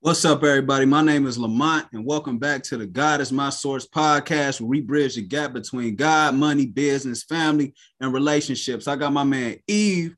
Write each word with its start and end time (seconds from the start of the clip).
What's 0.00 0.24
up, 0.24 0.44
everybody? 0.44 0.86
My 0.86 1.02
name 1.02 1.26
is 1.26 1.38
Lamont, 1.38 1.88
and 1.92 2.04
welcome 2.04 2.38
back 2.38 2.62
to 2.62 2.76
the 2.76 2.86
God 2.86 3.20
is 3.20 3.32
My 3.32 3.50
Source 3.50 3.84
podcast, 3.84 4.60
where 4.60 4.68
we 4.68 4.80
bridge 4.80 5.16
the 5.16 5.22
gap 5.22 5.52
between 5.52 5.96
God, 5.96 6.36
money, 6.36 6.66
business, 6.66 7.24
family, 7.24 7.74
and 8.00 8.12
relationships. 8.12 8.86
I 8.86 8.94
got 8.94 9.12
my 9.12 9.24
man 9.24 9.56
Irve 9.68 10.14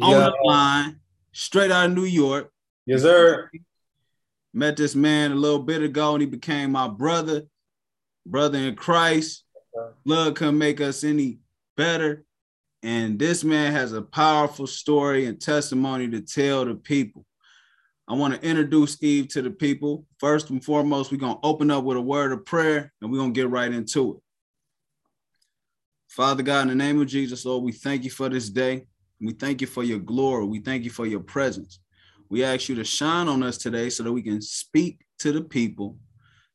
on 0.00 0.14
the 0.14 0.34
line, 0.44 0.98
straight 1.32 1.70
out 1.70 1.90
of 1.90 1.94
New 1.94 2.06
York. 2.06 2.50
Yes, 2.86 3.02
sir. 3.02 3.50
Met 4.54 4.78
this 4.78 4.94
man 4.94 5.32
a 5.32 5.34
little 5.34 5.62
bit 5.62 5.82
ago, 5.82 6.14
and 6.14 6.22
he 6.22 6.26
became 6.26 6.72
my 6.72 6.88
brother, 6.88 7.42
brother 8.24 8.58
in 8.58 8.76
Christ. 8.76 9.44
Love 10.06 10.36
couldn't 10.36 10.56
make 10.56 10.80
us 10.80 11.04
any 11.04 11.40
better. 11.76 12.24
And 12.82 13.18
this 13.18 13.44
man 13.44 13.72
has 13.72 13.92
a 13.92 14.00
powerful 14.00 14.66
story 14.66 15.26
and 15.26 15.38
testimony 15.38 16.08
to 16.08 16.22
tell 16.22 16.64
the 16.64 16.76
people. 16.76 17.26
I 18.10 18.14
want 18.14 18.34
to 18.34 18.44
introduce 18.44 18.96
Irve 18.96 19.28
to 19.28 19.42
the 19.42 19.52
people. 19.52 20.04
First 20.18 20.50
and 20.50 20.64
foremost, 20.64 21.12
we're 21.12 21.18
going 21.18 21.36
to 21.36 21.40
open 21.44 21.70
up 21.70 21.84
with 21.84 21.96
a 21.96 22.00
word 22.00 22.32
of 22.32 22.44
prayer 22.44 22.92
and 23.00 23.08
we're 23.08 23.18
going 23.18 23.32
to 23.32 23.40
get 23.40 23.48
right 23.48 23.72
into 23.72 24.16
it. 24.16 24.22
Father 26.08 26.42
God, 26.42 26.62
in 26.62 26.68
the 26.68 26.74
name 26.74 27.00
of 27.00 27.06
Jesus, 27.06 27.44
Lord, 27.44 27.62
we 27.62 27.70
thank 27.70 28.02
you 28.02 28.10
for 28.10 28.28
this 28.28 28.50
day. 28.50 28.88
We 29.20 29.32
thank 29.32 29.60
you 29.60 29.68
for 29.68 29.84
your 29.84 30.00
glory. 30.00 30.44
We 30.44 30.58
thank 30.58 30.82
you 30.82 30.90
for 30.90 31.06
your 31.06 31.20
presence. 31.20 31.78
We 32.28 32.42
ask 32.42 32.68
you 32.68 32.74
to 32.74 32.84
shine 32.84 33.28
on 33.28 33.44
us 33.44 33.58
today 33.58 33.90
so 33.90 34.02
that 34.02 34.12
we 34.12 34.22
can 34.22 34.42
speak 34.42 35.06
to 35.20 35.30
the 35.30 35.42
people, 35.42 35.96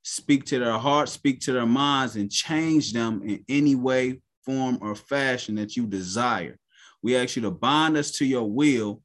speak 0.03 0.43
to 0.47 0.59
their 0.59 0.77
hearts, 0.77 1.13
speak 1.13 1.39
to 1.41 1.53
their 1.53 1.65
minds, 1.65 2.17
and 2.17 2.29
change 2.29 2.91
them 2.91 3.21
in 3.23 3.45
any 3.47 3.75
way, 3.75 4.19
form, 4.43 4.77
or 4.81 4.93
fashion 4.93 5.55
that 5.55 5.77
you 5.77 5.87
desire. 5.87 6.59
We 7.01 7.15
ask 7.15 7.37
you 7.37 7.43
to 7.43 7.51
bind 7.51 7.95
us 7.95 8.11
to 8.17 8.25
your 8.25 8.51
will, 8.51 9.01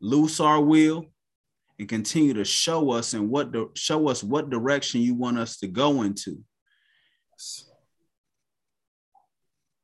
loose 0.00 0.40
our 0.40 0.60
will, 0.60 1.06
and 1.80 1.88
continue 1.88 2.34
to 2.34 2.44
show 2.44 2.90
us 2.90 3.14
and 3.14 3.30
what 3.30 3.54
show 3.74 4.08
us 4.08 4.22
what 4.22 4.50
direction 4.50 5.00
you 5.00 5.14
want 5.14 5.38
us 5.38 5.56
to 5.56 5.66
go 5.66 6.02
into. 6.02 6.38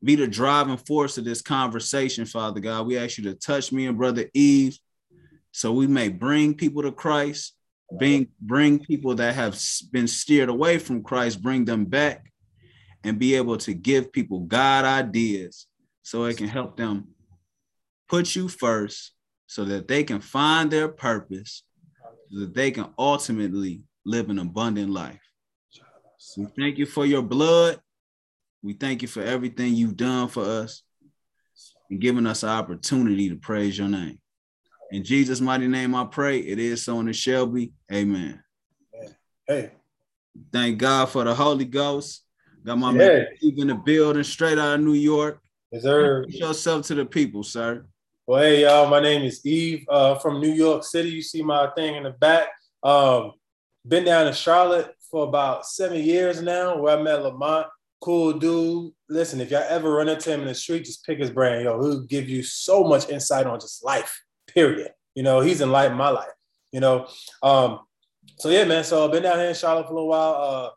Be 0.04 0.14
the 0.14 0.28
driving 0.28 0.76
force 0.76 1.16
of 1.16 1.24
this 1.24 1.40
conversation, 1.40 2.26
Father 2.26 2.60
God. 2.60 2.86
We 2.86 2.98
ask 2.98 3.16
you 3.16 3.24
to 3.24 3.34
touch 3.34 3.72
me 3.72 3.86
and 3.86 3.96
Brother 3.96 4.26
Irve 4.36 4.78
so 5.52 5.72
we 5.72 5.86
may 5.86 6.10
bring 6.10 6.52
people 6.52 6.82
to 6.82 6.92
Christ, 6.92 7.54
bring, 7.90 8.28
bring 8.42 8.78
people 8.78 9.14
that 9.14 9.34
have 9.34 9.58
been 9.90 10.06
steered 10.06 10.50
away 10.50 10.76
from 10.76 11.02
Christ, 11.02 11.40
bring 11.40 11.64
them 11.64 11.86
back, 11.86 12.30
and 13.04 13.18
be 13.18 13.36
able 13.36 13.56
to 13.56 13.72
give 13.72 14.12
people 14.12 14.40
God 14.40 14.84
ideas 14.84 15.66
so 16.02 16.24
it 16.24 16.36
can 16.36 16.48
help 16.48 16.76
them 16.76 17.08
put 18.06 18.36
you 18.36 18.48
first 18.48 19.12
so 19.46 19.64
that 19.64 19.88
they 19.88 20.04
can 20.04 20.20
find 20.20 20.70
their 20.70 20.88
purpose 20.88 21.62
so 22.30 22.40
that 22.40 22.54
they 22.54 22.70
can 22.70 22.86
ultimately 22.98 23.82
live 24.04 24.30
an 24.30 24.38
abundant 24.38 24.90
life. 24.90 25.20
We 26.36 26.46
thank 26.58 26.78
you 26.78 26.86
for 26.86 27.06
your 27.06 27.22
blood. 27.22 27.80
We 28.62 28.72
thank 28.72 29.02
you 29.02 29.08
for 29.08 29.22
everything 29.22 29.74
you've 29.74 29.96
done 29.96 30.28
for 30.28 30.42
us 30.42 30.82
and 31.90 32.00
giving 32.00 32.26
us 32.26 32.42
an 32.42 32.48
opportunity 32.50 33.28
to 33.28 33.36
praise 33.36 33.78
your 33.78 33.88
name. 33.88 34.18
In 34.90 35.04
Jesus' 35.04 35.40
mighty 35.40 35.68
name, 35.68 35.94
I 35.94 36.04
pray. 36.04 36.38
It 36.38 36.58
is 36.58 36.84
so 36.84 37.00
and 37.00 37.08
it 37.08 37.16
shall 37.16 37.46
be. 37.46 37.72
Amen. 37.92 38.42
Hey. 39.46 39.72
Thank 40.52 40.78
God 40.78 41.08
for 41.08 41.24
the 41.24 41.34
Holy 41.34 41.64
Ghost. 41.64 42.24
Got 42.64 42.78
my 42.78 42.90
yeah. 42.92 42.98
man 42.98 43.26
in 43.40 43.66
the 43.68 43.74
building 43.74 44.24
straight 44.24 44.58
out 44.58 44.74
of 44.74 44.80
New 44.80 44.92
York. 44.92 45.40
Yes, 45.70 45.82
sir. 45.82 46.24
yourself 46.28 46.86
to 46.86 46.94
the 46.94 47.04
people, 47.04 47.42
sir. 47.42 47.86
Well, 48.28 48.42
hey, 48.42 48.62
y'all, 48.62 48.88
my 48.88 48.98
name 48.98 49.22
is 49.22 49.40
Irve 49.46 49.84
uh, 49.88 50.18
from 50.18 50.40
New 50.40 50.50
York 50.50 50.82
City. 50.82 51.10
You 51.10 51.22
see 51.22 51.44
my 51.44 51.68
thing 51.76 51.94
in 51.94 52.02
the 52.02 52.10
back. 52.10 52.48
Um, 52.82 53.34
been 53.86 54.02
down 54.02 54.26
in 54.26 54.32
Charlotte 54.34 54.96
for 55.12 55.28
about 55.28 55.64
seven 55.64 56.02
years 56.02 56.42
now, 56.42 56.76
where 56.76 56.98
I 56.98 57.00
met 57.00 57.22
Lamont. 57.22 57.68
Cool 58.00 58.32
dude. 58.32 58.92
Listen, 59.08 59.40
if 59.40 59.52
y'all 59.52 59.62
ever 59.68 59.92
run 59.92 60.08
into 60.08 60.32
him 60.32 60.40
in 60.40 60.48
the 60.48 60.56
street, 60.56 60.86
just 60.86 61.06
pick 61.06 61.20
his 61.20 61.30
brain. 61.30 61.62
Yo, 61.62 61.80
he'll 61.80 62.00
give 62.00 62.28
you 62.28 62.42
so 62.42 62.82
much 62.82 63.08
insight 63.08 63.46
on 63.46 63.60
just 63.60 63.84
life, 63.84 64.20
period. 64.52 64.90
You 65.14 65.22
know, 65.22 65.38
he's 65.38 65.60
enlightened 65.60 65.96
my 65.96 66.08
life, 66.08 66.34
you 66.72 66.80
know. 66.80 67.06
Um, 67.44 67.78
so 68.38 68.48
yeah, 68.48 68.64
man. 68.64 68.82
So 68.82 69.04
I've 69.04 69.12
been 69.12 69.22
down 69.22 69.38
here 69.38 69.50
in 69.50 69.54
Charlotte 69.54 69.86
for 69.86 69.92
a 69.92 69.94
little 69.94 70.08
while. 70.08 70.34
Uh, 70.34 70.70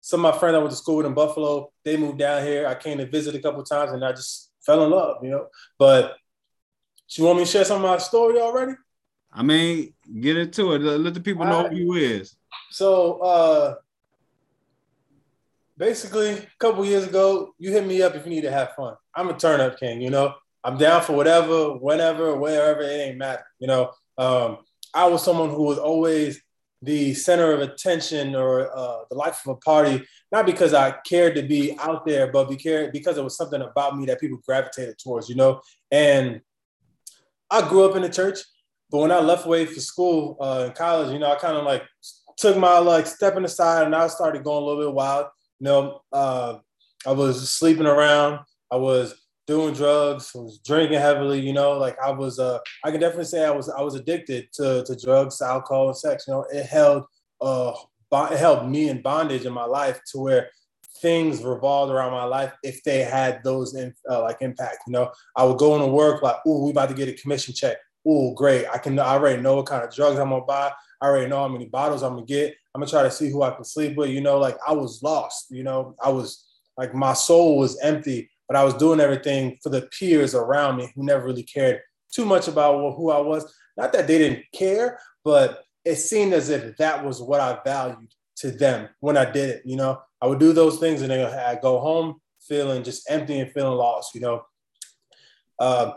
some 0.00 0.24
of 0.24 0.34
my 0.34 0.40
friends 0.40 0.56
I 0.56 0.58
went 0.58 0.70
to 0.70 0.76
school 0.76 0.96
with 0.96 1.06
in 1.06 1.14
Buffalo, 1.14 1.70
they 1.84 1.96
moved 1.96 2.18
down 2.18 2.42
here. 2.42 2.66
I 2.66 2.74
came 2.74 2.98
to 2.98 3.06
visit 3.06 3.36
a 3.36 3.40
couple 3.40 3.62
times 3.62 3.92
and 3.92 4.04
I 4.04 4.10
just 4.10 4.50
fell 4.66 4.84
in 4.84 4.90
love, 4.90 5.18
you 5.22 5.30
know. 5.30 5.46
But 5.78 6.16
you 7.08 7.24
want 7.24 7.38
me 7.38 7.44
to 7.44 7.50
share 7.50 7.64
some 7.64 7.84
of 7.84 7.90
my 7.90 7.98
story 7.98 8.40
already? 8.40 8.72
I 9.32 9.42
mean, 9.42 9.92
get 10.20 10.36
into 10.36 10.72
it. 10.72 10.80
Let 10.80 11.14
the 11.14 11.20
people 11.20 11.44
know 11.44 11.62
right. 11.62 11.72
who 11.72 11.78
you 11.78 11.92
is. 11.94 12.36
So 12.70 13.18
uh 13.18 13.74
basically 15.76 16.30
a 16.30 16.46
couple 16.58 16.84
years 16.84 17.06
ago, 17.06 17.54
you 17.58 17.70
hit 17.70 17.86
me 17.86 18.02
up 18.02 18.14
if 18.14 18.24
you 18.24 18.30
need 18.30 18.42
to 18.42 18.50
have 18.50 18.74
fun. 18.74 18.96
I'm 19.14 19.28
a 19.28 19.34
turn 19.34 19.60
up 19.60 19.78
king, 19.78 20.00
you 20.00 20.10
know. 20.10 20.34
I'm 20.64 20.78
down 20.78 21.02
for 21.02 21.12
whatever, 21.12 21.74
whenever, 21.74 22.36
wherever, 22.36 22.82
it 22.82 23.00
ain't 23.00 23.18
matter. 23.18 23.44
You 23.60 23.68
know, 23.68 23.92
um, 24.18 24.58
I 24.92 25.06
was 25.06 25.22
someone 25.22 25.50
who 25.50 25.62
was 25.62 25.78
always 25.78 26.42
the 26.82 27.14
center 27.14 27.52
of 27.52 27.60
attention 27.60 28.34
or 28.34 28.76
uh, 28.76 28.98
the 29.08 29.16
life 29.16 29.40
of 29.46 29.52
a 29.52 29.56
party, 29.56 30.04
not 30.32 30.44
because 30.44 30.74
I 30.74 30.92
cared 31.06 31.36
to 31.36 31.42
be 31.42 31.76
out 31.78 32.04
there, 32.04 32.32
but 32.32 32.48
because 32.48 33.16
it 33.16 33.24
was 33.24 33.36
something 33.36 33.62
about 33.62 33.96
me 33.96 34.06
that 34.06 34.20
people 34.20 34.38
gravitated 34.44 34.98
towards, 34.98 35.28
you 35.28 35.36
know. 35.36 35.60
And 35.90 36.40
I 37.50 37.68
grew 37.68 37.88
up 37.88 37.96
in 37.96 38.02
the 38.02 38.08
church, 38.08 38.38
but 38.90 38.98
when 38.98 39.12
I 39.12 39.20
left 39.20 39.46
away 39.46 39.66
for 39.66 39.80
school 39.80 40.36
uh, 40.40 40.64
in 40.66 40.72
college, 40.72 41.12
you 41.12 41.18
know, 41.18 41.32
I 41.32 41.36
kind 41.36 41.56
of 41.56 41.64
like 41.64 41.82
took 42.36 42.56
my 42.56 42.78
like 42.78 43.06
stepping 43.06 43.44
aside 43.44 43.86
and 43.86 43.94
I 43.94 44.06
started 44.08 44.44
going 44.44 44.62
a 44.62 44.66
little 44.66 44.82
bit 44.84 44.94
wild. 44.94 45.26
You 45.60 45.64
know, 45.64 46.00
uh, 46.12 46.58
I 47.06 47.12
was 47.12 47.48
sleeping 47.50 47.86
around. 47.86 48.40
I 48.70 48.76
was 48.76 49.14
doing 49.46 49.74
drugs. 49.74 50.32
I 50.34 50.38
was 50.40 50.58
drinking 50.58 50.98
heavily. 50.98 51.40
You 51.40 51.52
know, 51.52 51.72
like 51.78 51.96
I 52.02 52.10
was. 52.10 52.38
Uh, 52.38 52.58
I 52.84 52.90
can 52.90 53.00
definitely 53.00 53.24
say 53.24 53.44
I 53.44 53.50
was. 53.50 53.68
I 53.68 53.80
was 53.82 53.94
addicted 53.94 54.52
to 54.54 54.84
to 54.84 54.96
drugs, 54.96 55.40
alcohol, 55.40 55.88
and 55.88 55.96
sex. 55.96 56.24
You 56.26 56.34
know, 56.34 56.46
it 56.52 56.66
held. 56.66 57.04
Uh, 57.40 57.72
it 58.12 58.38
held 58.38 58.70
me 58.70 58.88
in 58.88 59.02
bondage 59.02 59.44
in 59.44 59.52
my 59.52 59.64
life 59.64 60.00
to 60.12 60.18
where 60.18 60.50
things 61.00 61.42
revolved 61.42 61.92
around 61.92 62.12
my 62.12 62.24
life 62.24 62.52
if 62.62 62.82
they 62.84 63.00
had 63.00 63.42
those 63.44 63.74
in, 63.74 63.94
uh, 64.10 64.22
like 64.22 64.38
impact. 64.40 64.78
You 64.86 64.92
know, 64.92 65.12
I 65.36 65.44
would 65.44 65.58
go 65.58 65.74
into 65.74 65.86
work 65.88 66.22
like, 66.22 66.36
"Oh, 66.46 66.64
we 66.64 66.70
about 66.70 66.88
to 66.88 66.94
get 66.94 67.08
a 67.08 67.12
commission 67.12 67.54
check. 67.54 67.76
Oh, 68.06 68.34
great! 68.34 68.66
I 68.66 68.78
can 68.78 68.98
I 68.98 69.14
already 69.14 69.42
know 69.42 69.56
what 69.56 69.66
kind 69.66 69.84
of 69.84 69.94
drugs 69.94 70.18
I'm 70.18 70.30
gonna 70.30 70.44
buy. 70.44 70.72
I 71.00 71.06
already 71.06 71.28
know 71.28 71.38
how 71.38 71.48
many 71.48 71.66
bottles 71.66 72.02
I'm 72.02 72.14
gonna 72.14 72.26
get. 72.26 72.54
I'm 72.74 72.80
gonna 72.80 72.90
try 72.90 73.02
to 73.02 73.10
see 73.10 73.30
who 73.30 73.42
I 73.42 73.50
can 73.50 73.64
sleep 73.64 73.96
with. 73.96 74.10
You 74.10 74.20
know, 74.20 74.38
like 74.38 74.56
I 74.66 74.72
was 74.72 75.02
lost. 75.02 75.46
You 75.50 75.62
know, 75.62 75.94
I 76.02 76.10
was 76.10 76.46
like 76.76 76.94
my 76.94 77.12
soul 77.12 77.58
was 77.58 77.78
empty, 77.80 78.30
but 78.48 78.56
I 78.56 78.64
was 78.64 78.74
doing 78.74 79.00
everything 79.00 79.58
for 79.62 79.70
the 79.70 79.88
peers 79.98 80.34
around 80.34 80.76
me 80.76 80.92
who 80.94 81.04
never 81.04 81.26
really 81.26 81.42
cared 81.42 81.80
too 82.12 82.24
much 82.24 82.48
about 82.48 82.96
who 82.96 83.10
I 83.10 83.20
was. 83.20 83.52
Not 83.76 83.92
that 83.92 84.06
they 84.06 84.18
didn't 84.18 84.44
care, 84.54 84.98
but 85.24 85.64
it 85.84 85.96
seemed 85.96 86.32
as 86.32 86.48
if 86.48 86.76
that 86.78 87.04
was 87.04 87.20
what 87.20 87.40
I 87.40 87.58
valued 87.64 88.12
to 88.36 88.50
them 88.50 88.88
when 89.00 89.16
I 89.16 89.30
did 89.30 89.50
it. 89.50 89.62
You 89.64 89.76
know, 89.76 90.00
I 90.20 90.26
would 90.26 90.40
do 90.40 90.52
those 90.52 90.78
things 90.78 91.02
and 91.02 91.10
then 91.10 91.26
I 91.26 91.58
go 91.60 91.78
home 91.78 92.20
feeling 92.40 92.82
just 92.82 93.10
empty 93.10 93.40
and 93.40 93.50
feeling 93.50 93.76
lost. 93.76 94.14
You 94.14 94.20
know, 94.22 94.42
uh, 95.58 95.92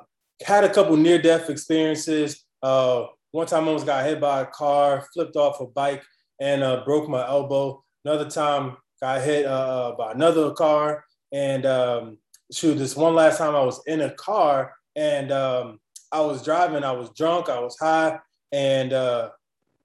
had 0.45 0.63
a 0.63 0.73
couple 0.73 0.97
near 0.97 1.21
death 1.21 1.49
experiences. 1.49 2.43
Uh, 2.61 3.05
one 3.31 3.47
time 3.47 3.65
I 3.65 3.67
almost 3.67 3.85
got 3.85 4.05
hit 4.05 4.19
by 4.19 4.41
a 4.41 4.45
car, 4.45 5.07
flipped 5.13 5.35
off 5.35 5.61
a 5.61 5.67
bike, 5.67 6.03
and 6.39 6.63
uh, 6.63 6.83
broke 6.83 7.07
my 7.07 7.25
elbow. 7.25 7.83
Another 8.05 8.29
time 8.29 8.77
got 9.01 9.21
hit 9.21 9.45
uh, 9.45 9.93
by 9.97 10.11
another 10.11 10.51
car, 10.51 11.03
and 11.31 11.65
um, 11.65 12.17
shoot, 12.51 12.75
this 12.75 12.95
one 12.95 13.15
last 13.15 13.37
time 13.37 13.55
I 13.55 13.63
was 13.63 13.81
in 13.85 14.01
a 14.01 14.11
car 14.11 14.73
and 14.95 15.31
um, 15.31 15.79
I 16.11 16.21
was 16.21 16.43
driving. 16.43 16.83
I 16.83 16.91
was 16.91 17.09
drunk. 17.11 17.49
I 17.49 17.59
was 17.59 17.77
high, 17.79 18.19
and 18.51 18.93
uh, 18.93 19.29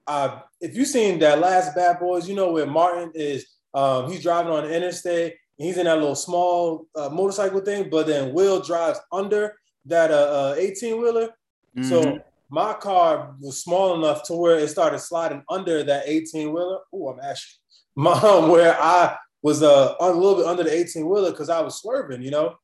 I, 0.07 0.41
if 0.59 0.75
you 0.75 0.85
seen 0.85 1.19
that 1.19 1.39
last 1.39 1.75
Bad 1.75 1.99
Boys, 1.99 2.27
you 2.27 2.35
know 2.35 2.51
where 2.51 2.65
Martin 2.65 3.11
is 3.15 3.45
um, 3.75 4.09
he's 4.09 4.23
driving 4.23 4.51
on 4.51 4.63
the 4.63 4.75
interstate. 4.75 5.35
He's 5.57 5.77
in 5.77 5.85
that 5.85 5.99
little 5.99 6.15
small 6.15 6.87
uh, 6.95 7.09
motorcycle 7.09 7.59
thing, 7.59 7.89
but 7.89 8.07
then 8.07 8.33
Will 8.33 8.61
drives 8.61 8.99
under 9.11 9.55
that 9.85 10.11
uh, 10.11 10.55
18 10.57 10.93
uh, 10.93 10.97
wheeler. 10.97 11.29
Mm-hmm. 11.77 11.83
So 11.83 12.19
my 12.49 12.73
car 12.73 13.35
was 13.39 13.61
small 13.61 13.95
enough 13.95 14.23
to 14.23 14.33
where 14.33 14.57
it 14.57 14.69
started 14.69 14.99
sliding 14.99 15.43
under 15.49 15.83
that 15.83 16.03
18 16.07 16.53
wheeler. 16.53 16.79
Oh, 16.93 17.09
I'm 17.09 17.19
ashy. 17.19 17.57
Mom, 17.95 18.49
where 18.49 18.81
I 18.81 19.17
was 19.41 19.61
uh, 19.61 19.95
a 19.99 20.09
little 20.09 20.35
bit 20.35 20.45
under 20.45 20.63
the 20.63 20.73
18 20.73 21.07
wheeler 21.07 21.31
because 21.31 21.49
I 21.49 21.61
was 21.61 21.79
swerving, 21.79 22.21
you 22.21 22.31
know, 22.31 22.55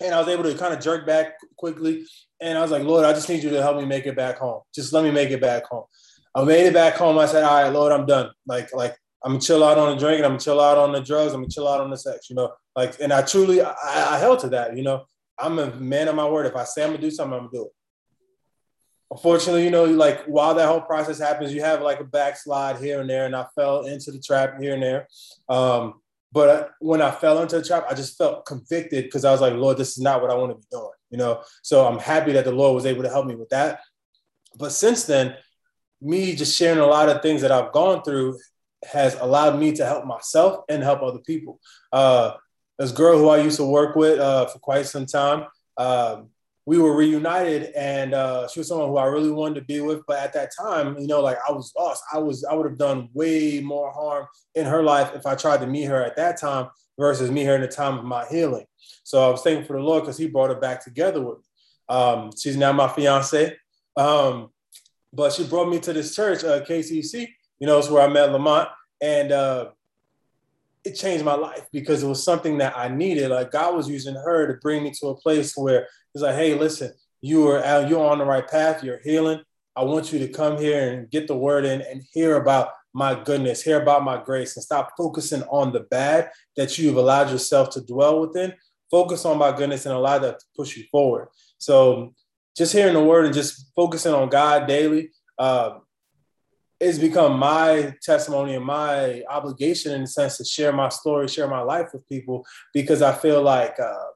and 0.00 0.14
I 0.14 0.18
was 0.18 0.28
able 0.28 0.44
to 0.44 0.54
kind 0.54 0.74
of 0.74 0.80
jerk 0.80 1.06
back 1.06 1.34
quickly. 1.56 2.04
And 2.40 2.56
I 2.56 2.62
was 2.62 2.70
like, 2.70 2.82
Lord, 2.82 3.04
I 3.04 3.12
just 3.12 3.28
need 3.28 3.42
you 3.42 3.50
to 3.50 3.62
help 3.62 3.76
me 3.76 3.84
make 3.84 4.06
it 4.06 4.16
back 4.16 4.38
home. 4.38 4.62
Just 4.74 4.92
let 4.92 5.04
me 5.04 5.10
make 5.10 5.30
it 5.30 5.40
back 5.40 5.64
home. 5.66 5.84
I 6.34 6.44
made 6.44 6.66
it 6.66 6.74
back 6.74 6.94
home. 6.94 7.18
I 7.18 7.26
said, 7.26 7.44
all 7.44 7.62
right, 7.62 7.72
Lord, 7.72 7.92
I'm 7.92 8.06
done. 8.06 8.30
Like, 8.46 8.74
like 8.74 8.96
I'm 9.24 9.32
gonna 9.32 9.40
chill 9.40 9.64
out 9.64 9.78
on 9.78 9.90
the 9.90 9.98
drink, 9.98 10.16
and 10.16 10.26
I'm 10.26 10.32
gonna 10.32 10.40
chill 10.40 10.60
out 10.60 10.78
on 10.78 10.92
the 10.92 11.00
drugs, 11.00 11.32
I'm 11.32 11.40
gonna 11.40 11.50
chill 11.50 11.68
out 11.68 11.80
on 11.80 11.90
the 11.90 11.96
sex, 11.96 12.30
you 12.30 12.36
know. 12.36 12.52
Like, 12.76 13.00
and 13.00 13.12
I 13.12 13.22
truly, 13.22 13.60
I, 13.60 13.74
I 13.84 14.18
held 14.18 14.38
to 14.40 14.48
that, 14.50 14.76
you 14.76 14.82
know. 14.82 15.04
I'm 15.38 15.58
a 15.58 15.74
man 15.76 16.08
of 16.08 16.14
my 16.14 16.28
word. 16.28 16.46
If 16.46 16.56
I 16.56 16.64
say 16.64 16.82
I'm 16.82 16.90
gonna 16.90 17.00
do 17.00 17.10
something, 17.10 17.34
I'm 17.34 17.46
gonna 17.46 17.52
do 17.52 17.64
it. 17.66 17.72
unfortunately, 19.10 19.64
you 19.64 19.70
know, 19.70 19.84
like 19.84 20.24
while 20.26 20.54
that 20.54 20.68
whole 20.68 20.80
process 20.80 21.18
happens, 21.18 21.52
you 21.52 21.62
have 21.62 21.82
like 21.82 22.00
a 22.00 22.04
backslide 22.04 22.78
here 22.78 23.00
and 23.00 23.10
there, 23.10 23.26
and 23.26 23.34
I 23.34 23.46
fell 23.54 23.86
into 23.86 24.12
the 24.12 24.20
trap 24.20 24.60
here 24.60 24.74
and 24.74 24.82
there. 24.82 25.08
Um, 25.48 25.94
but 26.30 26.72
when 26.80 27.00
I 27.00 27.10
fell 27.10 27.40
into 27.40 27.58
the 27.58 27.64
trap, 27.64 27.86
I 27.88 27.94
just 27.94 28.18
felt 28.18 28.44
convicted 28.46 29.04
because 29.04 29.24
I 29.24 29.32
was 29.32 29.40
like, 29.40 29.54
Lord, 29.54 29.78
this 29.78 29.96
is 29.96 30.02
not 30.02 30.20
what 30.20 30.30
I 30.30 30.34
want 30.34 30.52
to 30.52 30.56
be 30.56 30.66
doing, 30.70 30.90
you 31.10 31.18
know. 31.18 31.42
So 31.62 31.86
I'm 31.86 31.98
happy 31.98 32.32
that 32.32 32.44
the 32.44 32.52
Lord 32.52 32.74
was 32.74 32.86
able 32.86 33.02
to 33.02 33.08
help 33.08 33.26
me 33.26 33.34
with 33.34 33.48
that. 33.48 33.80
But 34.58 34.72
since 34.72 35.04
then, 35.04 35.36
me 36.00 36.34
just 36.34 36.56
sharing 36.56 36.78
a 36.78 36.86
lot 36.86 37.08
of 37.08 37.22
things 37.22 37.42
that 37.42 37.50
I've 37.52 37.72
gone 37.72 38.02
through 38.02 38.38
has 38.84 39.14
allowed 39.20 39.58
me 39.58 39.72
to 39.72 39.84
help 39.84 40.04
myself 40.04 40.64
and 40.68 40.82
help 40.82 41.02
other 41.02 41.18
people. 41.20 41.60
Uh, 41.92 42.32
this 42.78 42.92
girl 42.92 43.18
who 43.18 43.28
I 43.28 43.38
used 43.38 43.56
to 43.56 43.64
work 43.64 43.96
with 43.96 44.20
uh, 44.20 44.46
for 44.46 44.58
quite 44.60 44.86
some 44.86 45.06
time, 45.06 45.46
um, 45.76 46.30
we 46.64 46.78
were 46.78 46.94
reunited, 46.94 47.72
and 47.74 48.12
uh, 48.12 48.46
she 48.46 48.60
was 48.60 48.68
someone 48.68 48.88
who 48.88 48.98
I 48.98 49.06
really 49.06 49.30
wanted 49.30 49.54
to 49.54 49.64
be 49.64 49.80
with. 49.80 50.02
But 50.06 50.18
at 50.18 50.34
that 50.34 50.50
time, 50.60 50.98
you 50.98 51.06
know, 51.06 51.20
like 51.20 51.38
I 51.48 51.50
was 51.50 51.72
lost. 51.76 52.02
I 52.12 52.18
was 52.18 52.44
I 52.44 52.54
would 52.54 52.66
have 52.66 52.78
done 52.78 53.08
way 53.14 53.60
more 53.60 53.90
harm 53.90 54.26
in 54.54 54.66
her 54.66 54.82
life 54.82 55.12
if 55.14 55.24
I 55.24 55.34
tried 55.34 55.60
to 55.60 55.66
meet 55.66 55.84
her 55.84 56.04
at 56.04 56.16
that 56.16 56.38
time 56.38 56.68
versus 56.98 57.30
me 57.30 57.44
her 57.44 57.54
in 57.54 57.62
the 57.62 57.68
time 57.68 57.98
of 57.98 58.04
my 58.04 58.26
healing. 58.26 58.66
So 59.02 59.26
I 59.26 59.30
was 59.30 59.42
thankful 59.42 59.66
for 59.66 59.80
the 59.80 59.86
Lord 59.86 60.02
because 60.02 60.18
He 60.18 60.28
brought 60.28 60.50
her 60.50 60.60
back 60.60 60.84
together 60.84 61.22
with 61.22 61.38
me. 61.38 61.44
Um, 61.88 62.30
she's 62.38 62.56
now 62.56 62.72
my 62.72 62.88
fiance. 62.88 63.56
Um, 63.96 64.50
but 65.12 65.32
she 65.32 65.44
brought 65.44 65.70
me 65.70 65.80
to 65.80 65.92
this 65.92 66.14
church, 66.14 66.44
uh, 66.44 66.62
KCC. 66.64 67.28
You 67.58 67.66
know, 67.66 67.78
it's 67.78 67.90
where 67.90 68.02
I 68.02 68.12
met 68.12 68.32
Lamont, 68.32 68.68
and 69.00 69.32
uh, 69.32 69.70
it 70.84 70.94
changed 70.94 71.24
my 71.24 71.34
life 71.34 71.66
because 71.72 72.02
it 72.02 72.08
was 72.08 72.24
something 72.24 72.58
that 72.58 72.76
I 72.76 72.88
needed. 72.88 73.30
Like 73.30 73.50
God 73.50 73.74
was 73.74 73.88
using 73.88 74.14
her 74.14 74.46
to 74.46 74.54
bring 74.60 74.82
me 74.82 74.92
to 75.00 75.08
a 75.08 75.16
place 75.16 75.56
where 75.56 75.88
it's 76.14 76.22
like, 76.22 76.34
hey, 76.34 76.54
listen, 76.54 76.92
you 77.20 77.48
are 77.48 77.86
you're 77.86 78.06
on 78.06 78.18
the 78.18 78.24
right 78.24 78.46
path, 78.46 78.82
you're 78.82 79.00
healing. 79.02 79.40
I 79.76 79.84
want 79.84 80.12
you 80.12 80.18
to 80.20 80.28
come 80.28 80.58
here 80.58 80.92
and 80.92 81.10
get 81.10 81.28
the 81.28 81.36
word 81.36 81.64
in 81.64 81.82
and 81.82 82.02
hear 82.12 82.36
about 82.36 82.70
my 82.94 83.22
goodness, 83.22 83.62
hear 83.62 83.80
about 83.80 84.02
my 84.02 84.22
grace, 84.22 84.56
and 84.56 84.64
stop 84.64 84.92
focusing 84.96 85.42
on 85.44 85.72
the 85.72 85.80
bad 85.80 86.30
that 86.56 86.78
you've 86.78 86.96
allowed 86.96 87.30
yourself 87.30 87.70
to 87.70 87.80
dwell 87.80 88.20
within. 88.20 88.52
Focus 88.90 89.24
on 89.24 89.38
my 89.38 89.54
goodness 89.54 89.86
and 89.86 89.94
allow 89.94 90.18
that 90.18 90.40
to 90.40 90.44
push 90.56 90.76
you 90.76 90.84
forward. 90.90 91.28
So 91.58 92.14
just 92.56 92.72
hearing 92.72 92.94
the 92.94 93.04
word 93.04 93.26
and 93.26 93.34
just 93.34 93.70
focusing 93.76 94.14
on 94.14 94.30
God 94.30 94.66
daily, 94.66 95.10
uh, 95.38 95.78
it's 96.80 96.98
become 96.98 97.38
my 97.38 97.94
testimony 98.02 98.54
and 98.54 98.64
my 98.64 99.22
obligation 99.28 99.92
in 99.94 100.02
a 100.02 100.06
sense 100.06 100.36
to 100.36 100.44
share 100.44 100.72
my 100.72 100.88
story, 100.88 101.26
share 101.26 101.48
my 101.48 101.60
life 101.60 101.88
with 101.92 102.08
people 102.08 102.46
because 102.72 103.02
I 103.02 103.12
feel 103.12 103.42
like 103.42 103.78
uh, 103.80 104.06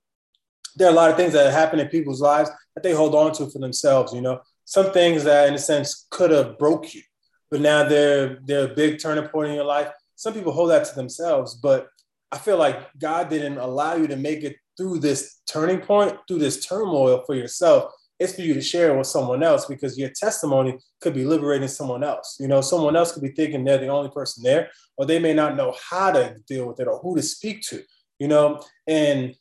there 0.77 0.89
are 0.89 0.93
a 0.93 0.95
lot 0.95 1.11
of 1.11 1.17
things 1.17 1.33
that 1.33 1.53
happen 1.53 1.81
in 1.81 1.89
people's 1.89 2.21
lives 2.21 2.51
that 2.75 2.83
they 2.83 2.93
hold 2.93 3.15
on 3.15 3.33
to 3.33 3.51
for 3.51 3.59
themselves. 3.59 4.13
You 4.13 4.21
know, 4.21 4.41
some 4.65 4.93
things 4.93 5.25
that 5.25 5.49
in 5.49 5.55
a 5.55 5.59
sense 5.59 6.07
could 6.11 6.31
have 6.31 6.59
broke 6.59 6.95
you, 6.95 7.03
but 7.51 7.61
now 7.61 7.89
they're 7.89 8.39
they're 8.45 8.71
a 8.71 8.75
big 8.75 9.01
turning 9.01 9.29
point 9.29 9.49
in 9.49 9.57
your 9.57 9.65
life. 9.65 9.91
Some 10.15 10.35
people 10.35 10.53
hold 10.53 10.71
that 10.71 10.85
to 10.85 10.95
themselves, 10.95 11.57
but 11.57 11.89
I 12.31 12.39
feel 12.39 12.57
like 12.57 12.97
God 12.99 13.29
didn't 13.29 13.59
allow 13.59 13.97
you 13.97 14.07
to 14.07 14.17
make 14.17 14.45
it 14.45 14.57
through 14.77 15.01
this 15.01 15.41
turning 15.47 15.81
point, 15.81 16.17
through 16.29 16.39
this 16.39 16.65
turmoil 16.65 17.25
for 17.27 17.35
yourself 17.35 17.93
it's 18.19 18.35
for 18.35 18.43
you 18.43 18.55
to 18.55 18.61
share 18.61 18.97
with 18.97 19.07
someone 19.07 19.43
else 19.43 19.67
because 19.67 19.99
your 19.99 20.11
testimony 20.11 20.79
could 21.01 21.15
be 21.15 21.25
liberating 21.25 21.69
someone 21.69 22.05
else. 22.05 22.37
You 22.39 22.49
know, 22.49 22.61
someone 22.61 22.97
else 22.97 23.13
could 23.13 23.23
be 23.23 23.33
thinking 23.33 23.65
they're 23.65 23.79
the 23.79 23.89
only 23.89 24.11
person 24.11 24.43
there, 24.43 24.71
or 24.97 25.07
they 25.07 25.19
may 25.19 25.35
not 25.35 25.57
know 25.57 25.75
how 25.91 26.13
to 26.13 26.37
deal 26.47 26.67
with 26.67 26.81
it 26.81 26.89
or 26.89 26.99
who 27.01 27.17
to 27.17 27.23
speak 27.23 27.63
to, 27.69 27.83
you 28.19 28.29
know. 28.29 28.63
And 28.87 29.35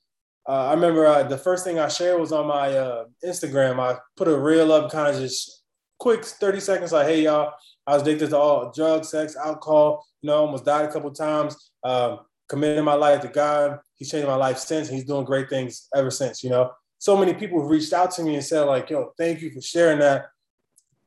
uh, 0.48 0.68
I 0.68 0.74
remember 0.74 1.06
uh, 1.06 1.24
the 1.24 1.38
first 1.38 1.64
thing 1.64 1.80
I 1.80 1.88
shared 1.88 2.20
was 2.20 2.32
on 2.32 2.48
my 2.48 2.76
uh, 2.76 3.06
Instagram. 3.24 3.80
I 3.80 4.00
put 4.18 4.28
a 4.28 4.38
reel 4.38 4.72
up, 4.72 4.92
kind 4.92 5.14
of 5.14 5.22
just 5.22 5.64
quick 6.00 6.26
30 6.26 6.60
seconds, 6.60 6.92
like, 6.92 7.08
hey, 7.08 7.24
y'all, 7.24 7.54
I 7.86 7.94
was 7.94 8.02
addicted 8.02 8.32
to 8.32 8.38
all 8.38 8.72
drugs, 8.72 9.10
sex, 9.10 9.36
alcohol, 9.36 10.06
you 10.22 10.28
know, 10.28 10.38
almost 10.38 10.66
died 10.66 10.86
a 10.86 10.92
couple 10.92 11.12
times. 11.12 11.72
Um, 11.84 12.20
committed 12.50 12.84
my 12.84 12.96
life 12.96 13.22
to 13.22 13.28
God. 13.28 13.80
He's 13.96 14.10
changed 14.12 14.28
my 14.28 14.36
life 14.36 14.58
since. 14.58 14.90
He's 14.90 15.06
doing 15.06 15.24
great 15.24 15.50
things 15.50 15.88
ever 15.96 16.12
since, 16.12 16.44
you 16.44 16.50
know 16.50 16.72
so 17.02 17.18
many 17.18 17.34
people 17.34 17.60
have 17.60 17.72
reached 17.72 17.94
out 17.94 18.12
to 18.12 18.22
me 18.22 18.36
and 18.36 18.44
said, 18.44 18.62
like, 18.62 18.92
yo, 18.92 19.12
thank 19.18 19.42
you 19.42 19.50
for 19.50 19.60
sharing 19.60 19.98
that. 19.98 20.28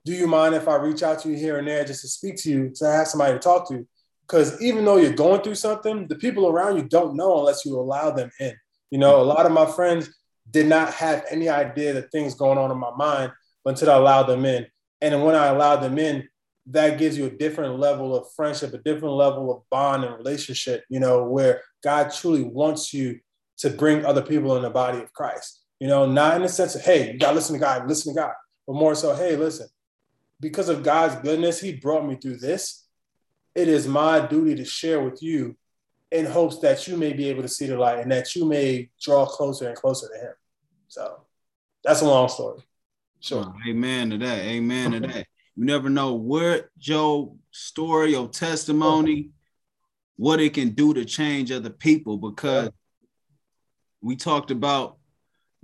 Do 0.05 0.12
you 0.12 0.26
mind 0.26 0.56
if 0.56 0.67
I 0.67 0.75
reach 0.75 1.05
out 1.05 1.20
to 1.20 1.29
you 1.29 1.37
here 1.37 1.58
and 1.58 1.69
there 1.69 1.85
just 1.85 2.00
to 2.00 2.08
speak 2.08 2.35
to 2.38 2.50
you, 2.50 2.73
to 2.75 2.87
have 2.87 3.06
somebody 3.06 3.35
to 3.35 3.38
talk 3.38 3.69
to? 3.69 3.87
Because 4.26 4.61
even 4.61 4.85
though 4.85 4.96
you're 4.96 5.12
going 5.12 5.43
through 5.43 5.55
something, 5.55 6.08
the 6.08 6.17
people 6.17 6.49
around 6.49 6.79
you 6.79 6.82
don't 6.82 7.14
know 7.14 7.38
unless 7.38 7.64
you 7.64 7.79
allow 7.79 8.11
them 8.11 8.29
in. 8.41 8.56
You 8.91 8.99
know, 8.99 9.20
a 9.20 9.23
lot 9.23 9.46
of 9.46 9.52
my 9.52 9.67
friends 9.67 10.12
did 10.50 10.67
not 10.67 10.93
have 10.94 11.25
any 11.31 11.49
idea 11.49 11.93
the 11.93 12.02
things 12.02 12.35
going 12.35 12.58
on 12.58 12.73
in 12.73 12.76
my 12.79 12.91
mind 12.96 13.31
until 13.64 13.93
I 13.93 13.94
allowed 13.94 14.25
them 14.25 14.44
in. 14.44 14.67
And 15.00 15.23
when 15.23 15.37
I 15.37 15.46
allowed 15.46 15.76
them 15.76 15.96
in, 16.00 16.29
that 16.67 16.99
gives 16.99 17.17
you 17.17 17.26
a 17.26 17.31
different 17.31 17.79
level 17.79 18.17
of 18.17 18.26
friendship, 18.35 18.75
a 18.75 18.79
different 18.79 19.14
level 19.14 19.55
of 19.55 19.62
bond 19.70 20.02
and 20.02 20.17
relationship, 20.17 20.82
you 20.88 20.99
know, 20.99 21.23
where 21.23 21.62
God 21.85 22.12
truly 22.12 22.43
wants 22.43 22.93
you 22.93 23.20
to 23.58 23.70
bring 23.70 24.05
other 24.05 24.23
people 24.23 24.56
in 24.56 24.62
the 24.62 24.70
body 24.70 24.99
of 24.99 25.12
Christ. 25.12 25.64
You 25.85 25.91
know, 25.91 26.07
not 26.07 26.37
in 26.37 26.41
the 26.41 26.49
sense 26.49 26.75
of, 26.75 26.81
hey, 26.81 27.13
you 27.13 27.19
gotta 27.19 27.35
listen 27.35 27.53
to 27.53 27.61
God, 27.61 27.87
listen 27.87 28.15
to 28.15 28.19
God, 28.19 28.33
but 28.67 28.73
more 28.73 28.95
so, 28.95 29.15
hey, 29.15 29.37
listen, 29.37 29.69
because 30.41 30.71
of 30.71 30.83
God's 30.83 31.17
goodness, 31.17 31.61
He 31.61 31.75
brought 31.75 32.07
me 32.07 32.17
through 32.17 32.39
this. 32.39 32.87
It 33.55 33.69
is 33.69 33.87
my 33.87 34.27
duty 34.27 34.55
to 34.55 34.65
share 34.65 35.03
with 35.03 35.23
you 35.23 35.57
in 36.11 36.25
hopes 36.25 36.59
that 36.61 36.89
you 36.89 36.97
may 36.97 37.13
be 37.13 37.29
able 37.29 37.43
to 37.43 37.49
see 37.49 37.67
the 37.67 37.77
light 37.77 37.99
and 37.99 38.11
that 38.13 38.35
you 38.35 38.47
may 38.47 38.89
draw 38.99 39.27
closer 39.27 39.69
and 39.69 39.77
closer 39.77 40.09
to 40.09 40.19
Him. 40.19 40.33
So 40.89 41.21
that's 41.85 42.01
a 42.01 42.07
long 42.07 42.31
story. 42.31 42.63
Sure. 43.21 43.55
Amen 43.69 44.09
to 44.09 44.17
that. 44.17 44.39
Amen 44.39 44.93
to 44.93 45.01
that. 45.01 45.27
You 45.55 45.67
never 45.67 45.91
know 45.91 46.15
what 46.15 46.71
your 46.79 47.35
story 47.51 48.15
or 48.15 48.29
testimony, 48.29 49.33
what 50.17 50.41
it 50.41 50.55
can 50.55 50.71
do 50.71 50.95
to 50.95 51.05
change 51.05 51.53
other 51.53 51.69
people 51.69 52.17
because 52.17 52.71
we 54.01 54.17
talked 54.17 54.51
about 54.51 54.97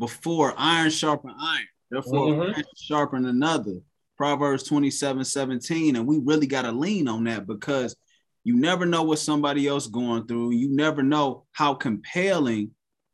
before 0.00 0.54
iron 0.56 0.90
sharpen 0.90 1.32
iron. 1.38 1.68
Therefore, 1.90 2.26
mm-hmm. 2.28 2.60
sharpen 2.76 3.26
another. 3.26 3.76
Proverbs 4.16 4.64
27 4.64 5.24
17. 5.24 5.96
And 5.96 6.06
we 6.06 6.18
really 6.18 6.46
got 6.46 6.62
to 6.62 6.72
lean 6.72 7.06
on 7.06 7.24
that 7.24 7.46
because 7.46 7.94
you 8.42 8.56
never 8.56 8.84
know 8.84 9.02
what 9.02 9.18
somebody 9.18 9.68
else 9.68 9.86
going 9.86 10.26
through. 10.26 10.52
You 10.52 10.68
never 10.74 11.02
know 11.02 11.44
how 11.52 11.74
compelling 11.74 12.72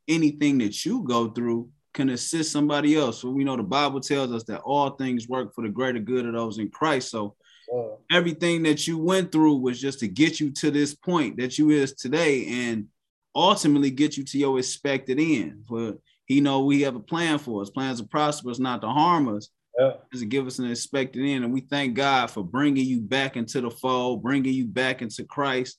anything 0.09 0.59
that 0.59 0.85
you 0.85 1.03
go 1.03 1.29
through 1.29 1.69
can 1.93 2.11
assist 2.11 2.53
somebody 2.53 2.97
else. 2.97 3.21
So 3.21 3.31
we 3.31 3.45
know 3.45 3.57
the 3.57 3.63
Bible 3.63 4.01
tells 4.01 4.33
us 4.33 4.45
that 4.45 4.61
all 4.61 4.91
things 4.91 5.29
work 5.29 5.55
for 5.55 5.63
the 5.63 5.69
greater 5.69 5.99
good 5.99 6.27
of 6.27 6.35
those 6.35 6.59
in 6.59 6.71
Christ. 6.71 7.11
So 7.11 7.35
everything 8.11 8.63
that 8.65 8.87
you 8.87 8.99
went 8.99 9.33
through 9.33 9.57
was 9.57 9.81
just 9.81 10.01
to 10.01 10.09
get 10.09 10.39
you 10.39 10.51
to 10.53 10.71
this 10.71 10.95
point 10.95 11.39
that 11.39 11.59
you 11.59 11.71
is 11.71 11.95
today 11.95 12.47
and 12.47 12.87
ultimately 13.35 13.91
get 13.91 14.17
you 14.17 14.25
to 14.25 14.39
your 14.39 14.59
expected 14.59 15.19
end. 15.19 15.65
For 15.67 15.95
he 16.27 16.41
know 16.41 16.65
we 16.65 16.83
have 16.83 16.97
a 16.97 17.01
plan 17.01 17.39
for 17.39 17.63
us. 17.63 17.71
Plans 17.71 18.01
to 18.01 18.07
prosper 18.07 18.51
us, 18.51 18.59
not 18.59 18.83
to 18.83 18.89
harm 18.89 19.35
us. 19.35 19.49
Yeah. 19.79 19.93
To 20.15 20.25
give 20.25 20.47
us 20.47 20.59
an 20.59 20.71
expected 20.71 21.23
end. 21.27 21.45
And 21.45 21.53
we 21.53 21.61
thank 21.61 21.95
God 21.95 22.31
for 22.31 22.43
bringing 22.43 22.87
you 22.87 23.01
back 23.01 23.37
into 23.37 23.61
the 23.61 23.71
fold, 23.71 24.23
bringing 24.23 24.55
you 24.55 24.65
back 24.65 25.03
into 25.03 25.25
Christ, 25.25 25.79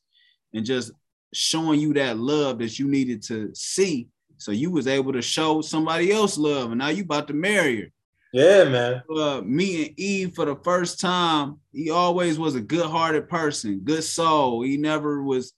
and 0.53 0.63
just 0.63 0.91
showing 1.33 1.79
you 1.79 1.93
that 1.95 2.17
love 2.17 2.59
that 2.59 2.77
you 2.77 2.87
needed 2.87 3.23
to 3.23 3.49
see. 3.55 4.07
So 4.37 4.51
you 4.51 4.69
was 4.69 4.85
able 4.87 5.13
to 5.13 5.21
show 5.23 5.61
somebody 5.61 6.11
else 6.11 6.37
love, 6.37 6.69
and 6.69 6.77
now 6.77 6.89
you 6.89 7.03
about 7.03 7.27
to 7.29 7.33
marry 7.33 7.81
her. 7.81 7.87
Yeah, 8.33 8.65
man. 8.65 9.01
Uh, 9.09 9.39
and 9.39 9.59
Irve 9.59 10.35
for 10.35 10.45
the 10.45 10.57
first 10.63 10.99
time, 10.99 11.59
he 11.73 11.89
always 11.89 12.37
was 12.37 12.53
a 12.53 12.61
good-hearted 12.61 13.27
person, 13.29 13.79
good 13.83 14.03
soul. 14.03 14.61
He 14.61 14.77
never 14.77 15.23
was, 15.23 15.53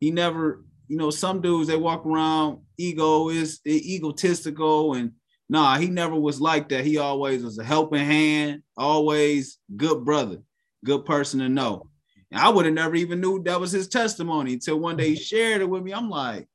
he 0.00 0.10
never 0.10 0.64
you 0.92 0.98
know, 0.98 1.08
some 1.08 1.40
dudes 1.40 1.68
they 1.68 1.76
walk 1.78 2.04
around 2.04 2.58
ego 2.76 3.30
is 3.30 3.60
egotistical 3.66 4.92
and 4.92 5.12
nah, 5.48 5.78
he 5.78 5.86
never 5.88 6.14
was 6.14 6.38
like 6.38 6.68
that. 6.68 6.84
He 6.84 6.98
always 6.98 7.42
was 7.42 7.56
a 7.56 7.64
helping 7.64 8.04
hand, 8.04 8.62
always 8.76 9.56
good 9.74 10.04
brother, 10.04 10.42
good 10.84 11.06
person 11.06 11.40
to 11.40 11.48
know. 11.48 11.86
And 12.30 12.38
I 12.38 12.50
would 12.50 12.66
have 12.66 12.74
never 12.74 12.94
even 12.94 13.22
knew 13.22 13.42
that 13.44 13.58
was 13.58 13.72
his 13.72 13.88
testimony 13.88 14.52
until 14.52 14.80
one 14.80 14.98
day 14.98 15.08
he 15.08 15.16
shared 15.16 15.62
it 15.62 15.70
with 15.70 15.82
me. 15.82 15.94
I'm 15.94 16.10
like, 16.10 16.46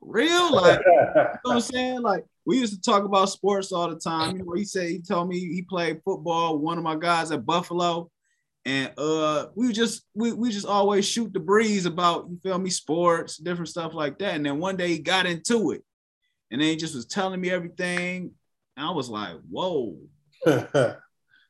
real? 0.00 0.54
Like, 0.54 0.80
you 0.86 1.02
know 1.04 1.26
what 1.42 1.54
I'm 1.56 1.60
saying? 1.60 2.00
Like, 2.00 2.24
we 2.46 2.56
used 2.56 2.72
to 2.72 2.80
talk 2.80 3.04
about 3.04 3.28
sports 3.28 3.70
all 3.70 3.90
the 3.90 4.00
time. 4.00 4.38
You 4.38 4.46
know, 4.46 4.54
he 4.54 4.64
said 4.64 4.88
he 4.88 5.00
told 5.00 5.28
me 5.28 5.40
he 5.40 5.60
played 5.60 6.00
football. 6.06 6.56
One 6.56 6.78
of 6.78 6.84
my 6.84 6.96
guys 6.96 7.32
at 7.32 7.44
Buffalo, 7.44 8.10
and 8.68 8.92
uh 8.98 9.46
we 9.54 9.72
just 9.72 10.02
we, 10.14 10.32
we 10.32 10.50
just 10.50 10.66
always 10.66 11.08
shoot 11.08 11.32
the 11.32 11.40
breeze 11.40 11.86
about 11.86 12.26
you 12.28 12.38
feel 12.42 12.58
me 12.58 12.68
sports 12.68 13.38
different 13.38 13.68
stuff 13.68 13.94
like 13.94 14.18
that. 14.18 14.34
And 14.34 14.44
then 14.44 14.58
one 14.58 14.76
day 14.76 14.88
he 14.88 14.98
got 14.98 15.24
into 15.24 15.70
it 15.70 15.82
and 16.50 16.60
then 16.60 16.68
he 16.68 16.76
just 16.76 16.94
was 16.94 17.06
telling 17.06 17.40
me 17.40 17.50
everything. 17.50 18.32
And 18.76 18.86
i 18.86 18.90
was 18.90 19.08
like 19.08 19.36
whoa. 19.50 19.96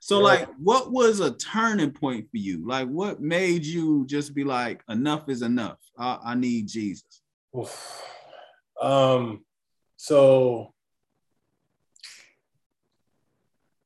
So 0.00 0.18
yeah. 0.18 0.24
like 0.24 0.48
what 0.58 0.92
was 0.92 1.18
a 1.18 1.34
turning 1.34 1.90
point 1.90 2.30
for 2.30 2.36
you? 2.36 2.64
Like 2.64 2.86
what 2.86 3.20
made 3.20 3.64
you 3.66 4.06
just 4.06 4.32
be 4.32 4.44
like 4.44 4.80
enough 4.88 5.28
is 5.28 5.42
enough. 5.42 5.78
I, 5.98 6.18
I 6.24 6.34
need 6.36 6.68
jesus. 6.68 7.20
Oof. 7.58 8.02
um 8.80 9.44
so 9.96 10.72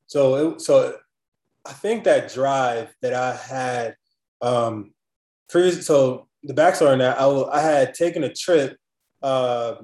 so 0.07 0.35
it, 0.35 0.61
so 0.61 0.99
I 1.65 1.73
think 1.73 2.05
that 2.05 2.33
drive 2.33 2.95
that 3.03 3.15
I 3.15 3.37
had, 3.37 3.97
um, 4.41 4.93
so 5.49 6.29
the 6.43 6.55
backstory 6.55 6.93
on 6.93 6.99
that, 6.99 7.21
I, 7.21 7.27
I 7.27 7.61
had 7.61 7.95
taken 7.95 8.25
a 8.25 8.33
trip 8.33 8.77
uh, 9.23 9.77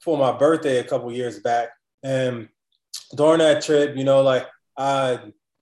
for 0.00 0.16
my 0.16 0.32
birthday 0.32 0.78
a 0.78 0.84
couple 0.84 1.12
years 1.12 1.40
back, 1.40 1.68
and 2.02 2.48
during 3.14 3.38
that 3.38 3.62
trip, 3.62 3.96
you 3.96 4.04
know, 4.04 4.22
like 4.22 4.46
I 4.76 5.18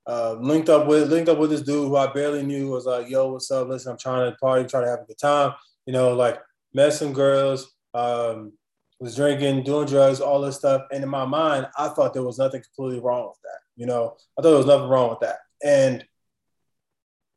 uh, 0.06 0.36
linked 0.40 0.68
up 0.68 0.86
with 0.86 1.10
linked 1.10 1.28
up 1.28 1.38
with 1.38 1.50
this 1.50 1.62
dude 1.62 1.88
who 1.88 1.96
I 1.96 2.12
barely 2.12 2.42
knew. 2.42 2.68
Was 2.68 2.86
like, 2.86 3.08
"Yo, 3.08 3.32
what's 3.32 3.50
up? 3.50 3.68
Listen, 3.68 3.92
I'm 3.92 3.98
trying 3.98 4.30
to 4.30 4.36
party, 4.36 4.68
trying 4.68 4.84
to 4.84 4.90
have 4.90 5.00
a 5.00 5.06
good 5.06 5.18
time." 5.18 5.54
You 5.86 5.92
know, 5.92 6.14
like 6.14 6.38
met 6.72 6.92
some 6.92 7.12
girls, 7.12 7.74
um, 7.94 8.52
was 9.00 9.16
drinking, 9.16 9.64
doing 9.64 9.86
drugs, 9.86 10.20
all 10.20 10.40
this 10.40 10.56
stuff. 10.56 10.82
And 10.92 11.02
in 11.02 11.08
my 11.08 11.24
mind, 11.24 11.68
I 11.76 11.88
thought 11.88 12.14
there 12.14 12.22
was 12.22 12.38
nothing 12.38 12.62
completely 12.62 13.00
wrong 13.00 13.28
with 13.28 13.38
that. 13.42 13.60
You 13.78 13.86
know, 13.86 14.16
I 14.36 14.42
thought 14.42 14.50
there 14.50 14.58
was 14.58 14.66
nothing 14.66 14.88
wrong 14.88 15.10
with 15.10 15.20
that. 15.20 15.38
And 15.64 16.04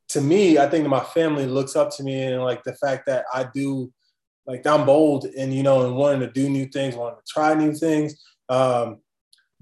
to 0.09 0.21
me, 0.21 0.57
I 0.57 0.67
think 0.67 0.87
my 0.87 0.99
family 0.99 1.45
looks 1.45 1.75
up 1.75 1.95
to 1.95 2.03
me 2.03 2.21
and 2.21 2.43
like 2.43 2.63
the 2.63 2.73
fact 2.73 3.05
that 3.05 3.25
I 3.33 3.45
do, 3.53 3.93
like 4.45 4.65
I'm 4.65 4.85
bold 4.85 5.25
and 5.25 5.53
you 5.53 5.63
know, 5.63 5.85
and 5.85 5.95
wanting 5.95 6.21
to 6.21 6.31
do 6.31 6.49
new 6.49 6.65
things, 6.65 6.95
wanting 6.95 7.19
to 7.19 7.33
try 7.33 7.53
new 7.53 7.73
things. 7.73 8.21
Um, 8.49 8.97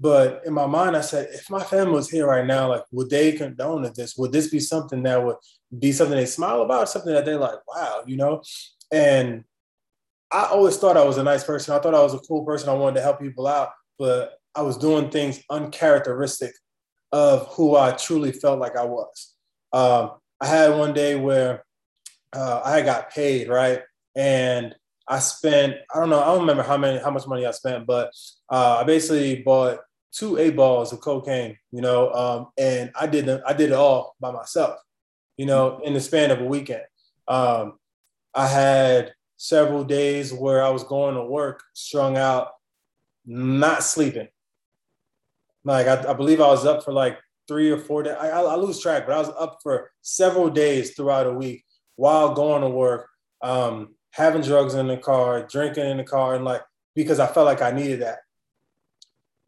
but 0.00 0.42
in 0.46 0.54
my 0.54 0.66
mind, 0.66 0.96
I 0.96 1.02
said, 1.02 1.28
if 1.32 1.50
my 1.50 1.62
family 1.62 1.92
was 1.92 2.08
here 2.08 2.26
right 2.26 2.46
now, 2.46 2.70
like, 2.70 2.84
would 2.90 3.10
they 3.10 3.32
condone 3.32 3.82
this? 3.94 4.16
Would 4.16 4.32
this 4.32 4.48
be 4.48 4.58
something 4.58 5.02
that 5.02 5.22
would 5.22 5.36
be 5.78 5.92
something 5.92 6.16
they 6.16 6.24
smile 6.24 6.62
about, 6.62 6.88
something 6.88 7.12
that 7.12 7.26
they're 7.26 7.38
like, 7.38 7.58
wow, 7.68 8.02
you 8.06 8.16
know? 8.16 8.42
And 8.90 9.44
I 10.32 10.46
always 10.46 10.78
thought 10.78 10.96
I 10.96 11.04
was 11.04 11.18
a 11.18 11.22
nice 11.22 11.44
person. 11.44 11.74
I 11.74 11.78
thought 11.80 11.94
I 11.94 12.02
was 12.02 12.14
a 12.14 12.18
cool 12.20 12.46
person. 12.46 12.70
I 12.70 12.74
wanted 12.74 12.96
to 12.96 13.02
help 13.02 13.20
people 13.20 13.46
out, 13.46 13.70
but 13.98 14.38
I 14.54 14.62
was 14.62 14.78
doing 14.78 15.10
things 15.10 15.42
uncharacteristic 15.50 16.52
of 17.12 17.46
who 17.48 17.76
I 17.76 17.92
truly 17.92 18.32
felt 18.32 18.60
like 18.60 18.76
I 18.76 18.84
was. 18.84 19.34
Um, 19.72 20.12
I 20.40 20.46
had 20.46 20.74
one 20.74 20.94
day 20.94 21.16
where 21.16 21.64
uh, 22.32 22.60
I 22.64 22.82
got 22.82 23.10
paid, 23.10 23.48
right? 23.48 23.82
And 24.16 24.74
I 25.08 25.18
spent, 25.18 25.76
I 25.92 25.98
don't 25.98 26.10
know, 26.10 26.20
I 26.20 26.26
don't 26.26 26.40
remember 26.40 26.62
how 26.62 26.76
many, 26.76 26.98
how 26.98 27.10
much 27.10 27.26
money 27.26 27.44
I 27.44 27.50
spent, 27.50 27.86
but 27.86 28.12
uh, 28.48 28.78
I 28.80 28.84
basically 28.84 29.42
bought 29.42 29.80
two 30.12 30.38
eight 30.38 30.56
balls 30.56 30.92
of 30.92 31.00
cocaine, 31.00 31.56
you 31.72 31.80
know, 31.80 32.12
um, 32.12 32.48
and 32.58 32.90
I 32.98 33.06
did 33.06 33.28
I 33.28 33.52
did 33.52 33.70
it 33.70 33.74
all 33.74 34.16
by 34.20 34.30
myself, 34.30 34.78
you 35.36 35.46
know, 35.46 35.80
in 35.84 35.94
the 35.94 36.00
span 36.00 36.30
of 36.30 36.40
a 36.40 36.44
weekend. 36.44 36.82
Um, 37.28 37.78
I 38.34 38.46
had 38.46 39.12
several 39.36 39.84
days 39.84 40.32
where 40.32 40.62
I 40.62 40.70
was 40.70 40.84
going 40.84 41.14
to 41.14 41.24
work, 41.24 41.62
strung 41.72 42.16
out, 42.16 42.48
not 43.26 43.82
sleeping. 43.82 44.28
Like 45.64 45.86
I, 45.86 46.10
I 46.10 46.12
believe 46.14 46.40
I 46.40 46.48
was 46.48 46.66
up 46.66 46.84
for 46.84 46.92
like 46.92 47.18
three 47.48 47.70
or 47.70 47.78
four 47.78 48.02
days. 48.02 48.16
I, 48.18 48.28
I, 48.28 48.54
lose 48.56 48.80
track, 48.80 49.06
but 49.06 49.14
I 49.14 49.18
was 49.18 49.30
up 49.38 49.58
for 49.62 49.90
several 50.02 50.48
days 50.48 50.94
throughout 50.94 51.26
a 51.26 51.32
week 51.32 51.64
while 51.96 52.34
going 52.34 52.62
to 52.62 52.68
work, 52.68 53.08
um, 53.42 53.94
having 54.12 54.42
drugs 54.42 54.74
in 54.74 54.86
the 54.86 54.96
car, 54.96 55.46
drinking 55.46 55.90
in 55.90 55.96
the 55.98 56.04
car, 56.04 56.34
and 56.34 56.44
like 56.44 56.62
because 56.94 57.20
I 57.20 57.26
felt 57.26 57.46
like 57.46 57.62
I 57.62 57.70
needed 57.70 58.02
that 58.02 58.20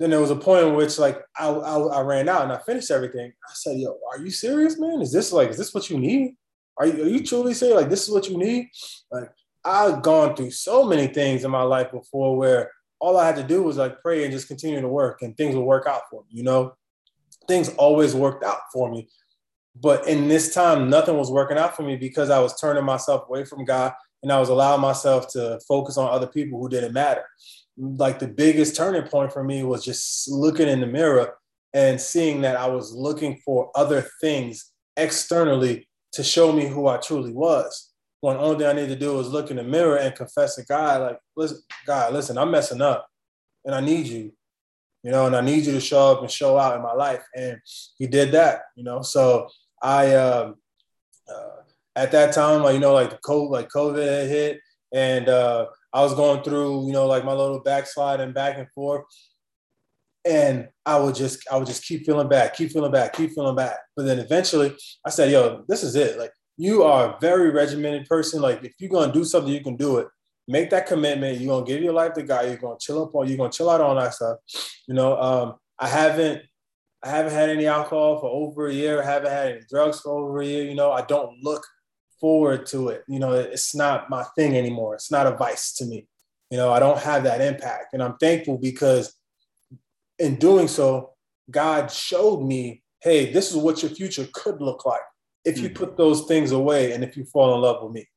then 0.03 0.11
there 0.11 0.21
was 0.21 0.33
a 0.33 0.37
point 0.37 0.67
in 0.67 0.75
which 0.75 0.99
like 0.99 1.23
I, 1.39 1.47
I, 1.47 1.79
I, 1.79 2.01
ran 2.01 2.29
out 2.29 2.43
and 2.43 2.51
I 2.51 2.59
finished 2.59 2.91
everything. 2.91 3.33
I 3.49 3.53
said, 3.55 3.79
"Yo, 3.79 3.97
are 4.11 4.19
you 4.19 4.33
serious, 4.33 4.77
man? 4.77 5.01
Is 5.01 5.13
this 5.13 5.33
like 5.33 5.51
is 5.51 5.57
this 5.57 5.73
what 5.73 5.89
you 5.89 5.97
need? 5.97 6.35
Are 6.77 6.87
you, 6.87 7.05
are 7.05 7.09
you 7.09 7.25
truly 7.25 7.55
saying 7.55 7.77
like 7.77 7.89
this 7.89 8.03
is 8.03 8.11
what 8.11 8.29
you 8.29 8.37
need?" 8.37 8.69
Like 9.13 9.31
I've 9.65 10.03
gone 10.03 10.35
through 10.35 10.51
so 10.51 10.85
many 10.85 11.07
things 11.07 11.45
in 11.45 11.53
my 11.53 11.63
life 11.63 11.93
before 11.93 12.37
where 12.37 12.73
all 13.03 13.19
I 13.19 13.27
had 13.27 13.37
to 13.37 13.43
do 13.43 13.63
was 13.63 13.77
like 13.77 14.01
pray 14.01 14.25
and 14.25 14.33
just 14.33 14.49
continue 14.49 14.81
to 14.81 14.89
work 14.89 15.23
and 15.23 15.37
things 15.37 15.55
will 15.55 15.67
work 15.67 15.87
out 15.87 16.03
for 16.11 16.23
me. 16.23 16.29
You 16.31 16.45
know, 16.45 16.75
things 17.49 17.69
always 17.71 18.15
worked 18.15 18.45
out 18.45 18.61
for 18.73 18.91
me. 18.91 19.09
But 19.75 20.07
in 20.07 20.29
this 20.29 20.55
time, 20.55 20.89
nothing 20.89 21.17
was 21.17 21.31
working 21.31 21.59
out 21.59 21.77
for 21.77 21.83
me 21.83 21.97
because 21.97 22.31
I 22.31 22.39
was 22.39 22.59
turning 22.59 22.85
myself 22.85 23.29
away 23.29 23.45
from 23.45 23.65
God 23.65 23.93
and 24.23 24.31
I 24.31 24.39
was 24.39 24.49
allowing 24.49 24.81
myself 24.81 25.29
to 25.33 25.59
focus 25.67 25.99
on 25.99 26.11
other 26.11 26.27
people 26.27 26.61
who 26.61 26.69
didn't 26.69 26.93
matter 26.93 27.25
like 27.77 28.19
the 28.19 28.29
biggest 28.29 28.77
turning 28.77 29.03
point 29.03 29.33
for 29.33 29.43
me 29.43 29.63
was 29.63 29.85
just 29.85 30.31
looking 30.31 30.69
in 30.69 30.81
the 30.81 30.87
mirror 30.87 31.35
and 31.73 32.01
seeing 32.01 32.43
that 32.43 32.57
I 32.57 32.67
was 32.67 32.93
looking 32.93 33.41
for 33.45 33.71
other 33.75 34.07
things 34.21 34.73
externally 34.97 35.89
to 36.13 36.23
show 36.23 36.53
me 36.53 36.67
who 36.67 36.87
I 36.87 36.99
truly 36.99 37.33
was. 37.33 37.92
When 38.23 38.37
only 38.37 38.57
thing 38.57 38.69
I 38.69 38.73
need 38.73 38.89
to 38.89 38.97
do 38.97 39.19
is 39.19 39.29
look 39.29 39.51
in 39.51 39.57
the 39.57 39.65
mirror 39.65 39.97
and 39.97 40.15
confess 40.15 40.55
to 40.55 40.65
God, 40.65 41.03
like, 41.03 41.19
listen, 41.37 41.59
God, 41.85 42.13
listen, 42.13 42.39
I'm 42.39 42.53
messing 42.53 42.81
up 42.81 43.09
and 43.65 43.75
I 43.75 43.81
need 43.81 44.07
you, 44.07 44.33
you 45.03 45.11
know, 45.11 45.27
and 45.27 45.35
I 45.35 45.41
need 45.41 45.67
you 45.67 45.73
to 45.73 45.81
show 45.81 46.13
up 46.13 46.21
and 46.21 46.31
show 46.31 46.57
out 46.57 46.77
in 46.77 46.83
my 46.83 46.93
life. 46.93 47.25
And 47.35 47.61
he 47.99 48.07
did 48.07 48.31
that, 48.31 48.63
you 48.77 48.85
know. 48.85 49.03
So 49.03 49.49
I, 49.83 50.15
um, 50.15 50.55
uh, 51.29 51.63
at 51.97 52.13
that 52.13 52.33
time, 52.33 52.63
like, 52.63 52.75
you 52.75 52.81
know, 52.81 52.95
like 52.95 53.11
the 53.11 53.19
COVID, 53.19 53.51
like 53.51 53.69
COVID 53.71 54.29
hit 54.29 54.61
and, 54.95 55.29
uh, 55.29 55.67
I 55.93 56.01
was 56.03 56.15
going 56.15 56.45
through, 56.45 56.87
you 56.87 56.93
know, 56.93 57.07
like 57.07 57.25
my 57.25 57.33
little 57.33 57.59
backslide 57.59 58.21
and 58.21 58.33
back 58.33 58.57
and 58.57 58.71
forth. 58.71 59.03
And 60.25 60.69
I 60.87 60.97
would 60.97 61.17
just, 61.17 61.45
I 61.51 61.57
would 61.57 61.67
just 61.67 61.85
keep 61.85 62.07
feeling 62.07 62.29
bad, 62.29 62.55
keep 62.55 62.71
feeling 62.71 62.93
bad, 62.93 63.13
keep 63.13 63.33
feeling 63.33 63.57
bad. 63.57 63.77
But 63.97 64.05
then 64.07 64.21
eventually 64.21 64.77
I 65.05 65.11
said, 65.11 65.33
yo, 65.33 65.65
this 65.67 65.83
is 65.83 65.97
it. 65.97 66.19
Like 66.21 66.31
you 66.57 66.83
are 66.83 67.11
a 67.11 67.19
very 67.21 67.51
regimented 67.51 68.07
person. 68.07 68.41
Like 68.41 68.63
if 68.65 68.75
you're 68.79 68.91
gonna 68.91 69.13
do 69.13 69.25
something, 69.25 69.53
you 69.53 69.63
can 69.63 69.77
do 69.77 69.99
it. 69.99 70.09
Make 70.49 70.71
that 70.71 70.87
commitment. 70.87 71.39
You're 71.39 71.55
gonna 71.55 71.67
give 71.67 71.83
your 71.83 71.93
life 71.93 72.15
to 72.15 72.23
God. 72.23 72.47
You're 72.47 72.57
gonna 72.57 72.79
chill 72.81 73.03
up 73.03 73.15
on, 73.15 73.29
you're 73.29 73.39
gonna 73.39 73.53
chill 73.53 73.71
out 73.71 73.81
on 73.81 73.97
that 73.97 74.15
stuff. 74.15 74.39
You 74.87 74.95
know, 74.95 75.21
um, 75.21 75.55
I 75.79 75.89
haven't 75.89 76.43
I 77.03 77.09
haven't 77.09 77.33
had 77.33 77.49
any 77.49 77.67
alcohol 77.67 78.21
for 78.21 78.31
over 78.31 78.69
a 78.69 78.73
year. 78.73 79.03
I 79.03 79.05
haven't 79.05 79.33
had 79.33 79.49
any 79.49 79.61
drugs 79.69 80.01
for 80.01 80.13
over 80.13 80.41
a 80.41 80.47
year. 80.47 80.65
You 80.65 80.75
know, 80.75 80.93
I 80.93 81.03
don't 81.03 81.37
look 81.43 81.65
forward 82.21 82.67
to 82.67 82.91
it. 82.91 83.03
You 83.09 83.19
know, 83.19 83.33
it's 83.33 83.75
not 83.75 84.09
my 84.09 84.25
thing 84.37 84.57
anymore. 84.57 84.95
It's 84.95 85.11
not 85.11 85.27
a 85.27 85.37
vice 85.37 85.73
to 85.75 85.85
me. 85.85 86.07
You 86.51 86.59
know, 86.59 86.73
I 86.73 86.79
don't 86.79 86.99
have 86.99 87.25
that 87.25 87.41
impact. 87.41 87.87
And 87.93 88.03
I'm 88.03 88.17
thankful 88.19 88.59
because 88.59 89.17
in 90.19 90.37
doing 90.37 90.69
so, 90.69 91.15
God 91.51 91.91
showed 91.91 92.43
me, 92.43 92.83
hey, 93.01 93.33
this 93.33 93.51
is 93.51 93.57
what 93.57 93.83
your 93.83 93.91
future 93.91 94.29
could 94.33 94.61
look 94.61 94.87
like 94.87 95.01
if 95.45 95.59
you 95.59 95.71
mm 95.71 95.75
put 95.75 95.97
those 95.97 96.27
things 96.27 96.53
away 96.53 96.93
and 96.93 97.03
if 97.03 97.17
you 97.17 97.25
fall 97.25 97.55
in 97.55 97.61
love 97.61 97.83
with 97.83 97.93
me. 97.93 98.09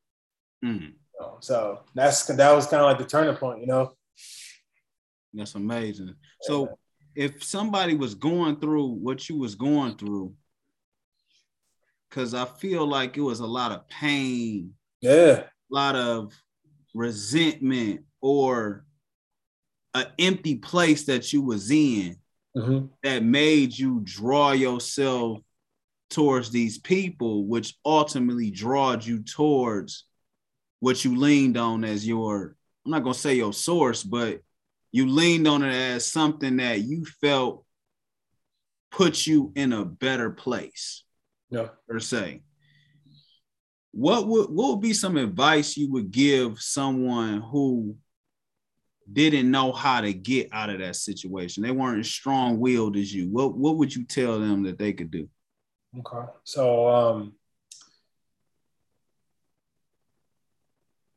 mm 0.63 0.93
So 1.39 1.81
that's 1.93 2.25
that 2.25 2.51
was 2.51 2.67
kind 2.67 2.83
of 2.83 2.89
like 2.89 2.97
the 2.97 3.05
turning 3.05 3.35
point, 3.35 3.61
you 3.61 3.67
know. 3.67 3.93
That's 5.33 5.55
amazing. 5.55 6.15
So 6.41 6.77
if 7.15 7.43
somebody 7.43 7.95
was 7.95 8.15
going 8.15 8.59
through 8.59 8.87
what 8.87 9.27
you 9.27 9.37
was 9.37 9.55
going 9.55 9.97
through, 9.97 10.33
because 12.09 12.33
I 12.33 12.45
feel 12.45 12.87
like 12.87 13.17
it 13.17 13.21
was 13.21 13.41
a 13.41 13.45
lot 13.45 13.71
of 13.71 13.87
pain, 13.89 14.73
yeah, 15.01 15.43
a 15.43 15.49
lot 15.69 15.95
of 15.95 16.33
resentment 16.93 18.01
or 18.21 18.85
an 19.93 20.07
empty 20.19 20.55
place 20.55 21.05
that 21.05 21.31
you 21.31 21.41
was 21.41 21.71
in 21.71 22.17
mm-hmm. 22.55 22.87
that 23.03 23.23
made 23.23 23.77
you 23.77 24.01
draw 24.03 24.51
yourself 24.51 25.39
towards 26.09 26.51
these 26.51 26.77
people, 26.77 27.45
which 27.45 27.75
ultimately 27.85 28.51
drawed 28.51 29.05
you 29.05 29.23
towards 29.23 30.05
what 30.79 31.03
you 31.03 31.15
leaned 31.15 31.57
on 31.57 31.83
as 31.83 32.07
your, 32.07 32.55
I'm 32.85 32.91
not 32.91 33.03
gonna 33.03 33.13
say 33.13 33.35
your 33.35 33.53
source, 33.53 34.03
but 34.03 34.41
you 34.91 35.07
leaned 35.07 35.47
on 35.47 35.63
it 35.63 35.73
as 35.73 36.05
something 36.05 36.57
that 36.57 36.81
you 36.81 37.05
felt 37.19 37.65
put 38.91 39.27
you 39.27 39.51
in 39.55 39.73
a 39.73 39.83
better 39.83 40.29
place 40.29 41.03
no. 41.51 41.69
per 41.87 41.99
se. 41.99 42.41
What 43.91 44.27
would 44.27 44.49
what 44.49 44.71
would 44.71 44.81
be 44.81 44.93
some 44.93 45.17
advice 45.17 45.77
you 45.77 45.91
would 45.91 46.11
give 46.11 46.61
someone 46.61 47.41
who 47.41 47.95
didn't 49.11 49.51
know 49.51 49.71
how 49.71 50.01
to 50.01 50.13
get 50.13 50.49
out 50.51 50.69
of 50.69 50.79
that 50.79 50.95
situation? 50.95 51.63
They 51.63 51.71
weren't 51.71 51.99
as 51.99 52.09
strong 52.09 52.59
willed 52.59 52.97
as 52.97 53.13
you. 53.13 53.29
What 53.29 53.57
what 53.57 53.77
would 53.77 53.95
you 53.95 54.05
tell 54.05 54.39
them 54.39 54.63
that 54.63 54.77
they 54.77 54.93
could 54.93 55.11
do? 55.11 55.29
Okay. 55.99 56.31
So 56.43 56.87
um 56.87 57.33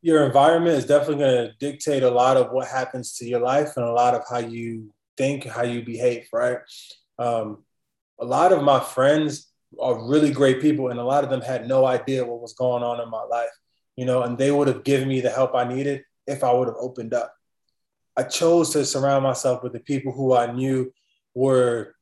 your 0.01 0.25
environment 0.25 0.77
is 0.77 0.87
definitely 0.87 1.25
going 1.25 1.49
to 1.49 1.53
dictate 1.59 2.03
a 2.03 2.11
lot 2.11 2.37
of 2.37 2.53
what 2.53 2.69
happens 2.69 3.15
to 3.15 3.27
your 3.27 3.41
life 3.41 3.77
and 3.77 3.85
a 3.85 3.93
lot 3.93 4.15
of 4.15 4.23
how 4.31 4.39
you 4.39 4.93
think, 5.17 5.45
how 5.45 5.63
you 5.63 5.83
behave, 5.83 6.29
right? 6.33 6.59
Um, 7.19 7.65
a 8.21 8.25
lot 8.25 8.53
of 8.53 8.63
my 8.63 8.79
friends 8.79 9.51
are 9.79 10.09
really 10.09 10.31
great 10.31 10.61
people, 10.61 10.89
and 10.89 11.01
a 11.01 11.05
lot 11.05 11.25
of 11.25 11.31
them 11.31 11.41
had 11.41 11.69
no 11.69 11.85
idea 11.85 12.25
what 12.25 12.41
was 12.41 12.53
going 12.55 12.83
on 12.83 13.01
in 13.01 13.11
my 13.11 13.25
life, 13.25 13.51
you 13.97 14.05
know, 14.05 14.23
and 14.23 14.39
they 14.39 14.53
would 14.53 14.69
have 14.69 14.85
given 14.85 15.09
me 15.09 15.21
the 15.21 15.31
help 15.31 15.55
I 15.55 15.65
needed 15.65 16.05
if 16.27 16.45
I 16.45 16.53
would 16.53 16.69
have 16.69 16.77
opened 16.79 17.13
up. 17.13 17.35
I 18.17 18.23
chose 18.23 18.71
to 18.71 18.85
surround 18.85 19.25
myself 19.25 19.63
with 19.63 19.73
the 19.73 19.81
people 19.81 20.13
who 20.13 20.35
I 20.35 20.53
knew 20.53 20.93
were 21.35 21.95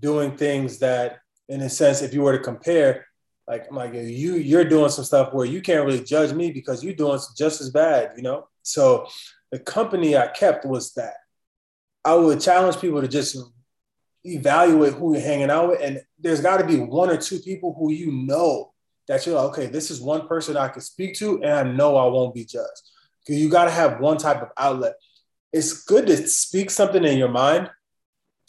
doing 0.00 0.36
things 0.36 0.80
that, 0.80 1.20
in 1.48 1.60
a 1.60 1.68
sense, 1.68 2.02
if 2.02 2.14
you 2.14 2.22
were 2.22 2.36
to 2.36 2.42
compare, 2.42 3.06
like 3.46 3.66
I'm 3.68 3.76
like 3.76 3.94
you, 3.94 4.36
you're 4.36 4.64
doing 4.64 4.90
some 4.90 5.04
stuff 5.04 5.34
where 5.34 5.46
you 5.46 5.60
can't 5.60 5.84
really 5.84 6.02
judge 6.02 6.32
me 6.32 6.50
because 6.50 6.82
you're 6.82 6.94
doing 6.94 7.20
just 7.36 7.60
as 7.60 7.70
bad, 7.70 8.12
you 8.16 8.22
know. 8.22 8.48
So 8.62 9.06
the 9.52 9.58
company 9.58 10.16
I 10.16 10.28
kept 10.28 10.64
was 10.64 10.94
that 10.94 11.14
I 12.04 12.14
would 12.14 12.40
challenge 12.40 12.80
people 12.80 13.00
to 13.00 13.08
just 13.08 13.36
evaluate 14.24 14.94
who 14.94 15.14
you're 15.14 15.22
hanging 15.22 15.50
out 15.50 15.68
with, 15.68 15.80
and 15.82 16.00
there's 16.18 16.40
got 16.40 16.58
to 16.58 16.66
be 16.66 16.78
one 16.78 17.10
or 17.10 17.16
two 17.16 17.38
people 17.38 17.74
who 17.78 17.92
you 17.92 18.10
know 18.10 18.72
that 19.06 19.26
you're 19.26 19.34
like, 19.34 19.50
okay, 19.50 19.66
this 19.66 19.90
is 19.90 20.00
one 20.00 20.26
person 20.26 20.56
I 20.56 20.68
can 20.68 20.80
speak 20.80 21.14
to, 21.16 21.42
and 21.42 21.52
I 21.52 21.62
know 21.62 21.96
I 21.96 22.06
won't 22.06 22.34
be 22.34 22.44
judged. 22.44 22.82
Because 23.20 23.40
you 23.40 23.50
got 23.50 23.66
to 23.66 23.70
have 23.70 24.00
one 24.00 24.16
type 24.18 24.42
of 24.42 24.48
outlet. 24.56 24.94
It's 25.52 25.84
good 25.84 26.06
to 26.06 26.26
speak 26.26 26.70
something 26.70 27.04
in 27.04 27.18
your 27.18 27.28
mind. 27.28 27.70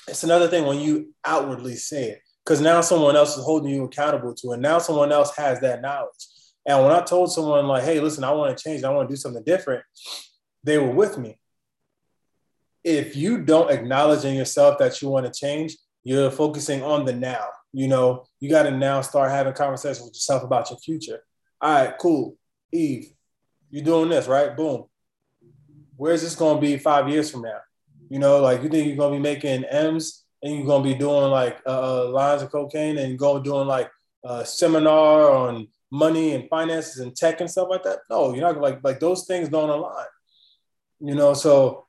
It's 0.08 0.24
another 0.24 0.48
thing 0.48 0.66
when 0.66 0.80
you 0.80 1.14
outwardly 1.24 1.76
say 1.76 2.10
it, 2.12 2.22
because 2.46 2.62
now 2.62 2.80
someone 2.82 3.16
else 3.16 3.38
is 3.38 3.44
holding 3.44 3.74
you 3.74 3.86
accountable 3.86 4.36
to 4.36 4.52
it. 4.52 4.60
Now 4.60 4.78
someone 4.78 5.12
else 5.12 5.36
has 5.36 5.60
that 5.62 5.82
knowledge. 5.82 6.28
And 6.66 6.84
when 6.84 6.92
I 6.92 7.02
told 7.02 7.32
someone 7.32 7.68
like, 7.68 7.84
"Hey, 7.84 8.00
listen, 8.00 8.24
I 8.24 8.32
want 8.32 8.56
to 8.56 8.64
change. 8.64 8.84
I 8.84 8.90
want 8.92 9.10
to 9.10 9.14
do 9.14 9.18
something 9.18 9.44
different," 9.44 9.84
they 10.64 10.78
were 10.78 10.92
with 10.92 11.18
me. 11.18 11.40
If 12.84 13.16
you 13.16 13.44
don't 13.44 13.72
acknowledge 13.72 14.26
in 14.26 14.36
yourself 14.36 14.78
that 14.78 15.02
you 15.02 15.10
want 15.10 15.26
to 15.26 15.40
change, 15.40 15.76
you're 16.04 16.30
focusing 16.30 16.84
on 16.84 17.06
the 17.06 17.14
now. 17.14 17.48
You 17.74 17.88
know, 17.88 18.26
you 18.40 18.50
got 18.50 18.64
to 18.64 18.72
now 18.72 19.02
start 19.02 19.32
having 19.32 19.54
conversations 19.54 20.06
with 20.06 20.14
yourself 20.14 20.44
about 20.44 20.70
your 20.70 20.80
future. 20.80 21.24
All 21.62 21.74
right, 21.74 21.98
cool. 21.98 22.38
Irve, 22.74 23.06
you're 23.70 23.84
doing 23.84 24.10
this, 24.10 24.28
right? 24.28 24.56
Boom. 24.56 24.86
Where's 25.98 26.22
this 26.22 26.36
going 26.36 26.58
to 26.58 26.62
be 26.62 26.78
five 26.78 27.10
years 27.10 27.32
from 27.32 27.42
now? 27.42 27.60
You 28.10 28.20
know, 28.20 28.40
like 28.40 28.62
you 28.62 28.70
think 28.70 28.88
you're 28.88 28.98
going 28.98 29.14
to 29.14 29.18
be 29.18 29.34
making 29.34 29.64
M's 29.66 30.25
and 30.46 30.64
you're 30.64 30.78
to 30.78 30.84
be 30.84 30.94
doing 30.94 31.32
like 31.32 31.60
uh, 31.66 32.04
uh, 32.04 32.10
lines 32.10 32.44
of 32.44 32.52
cocaine 32.52 33.00
and 33.00 33.18
going 33.18 33.42
doing 33.42 33.68
like 33.68 33.90
a 34.24 34.46
seminar 34.46 35.32
on 35.32 35.68
money 35.92 36.36
and 36.36 36.48
finances 36.50 37.00
and 37.00 37.16
tech 37.16 37.42
and 37.42 37.50
stuff 37.50 37.68
like 37.70 37.82
that. 37.84 38.00
No, 38.12 38.32
you're 38.32 38.42
not 38.42 38.62
like 38.62 38.80
like 38.84 39.00
those 39.00 39.26
things 39.26 39.50
don't 39.50 39.72
align. 39.72 40.06
You 41.00 41.16
know, 41.16 41.34
so 41.34 41.88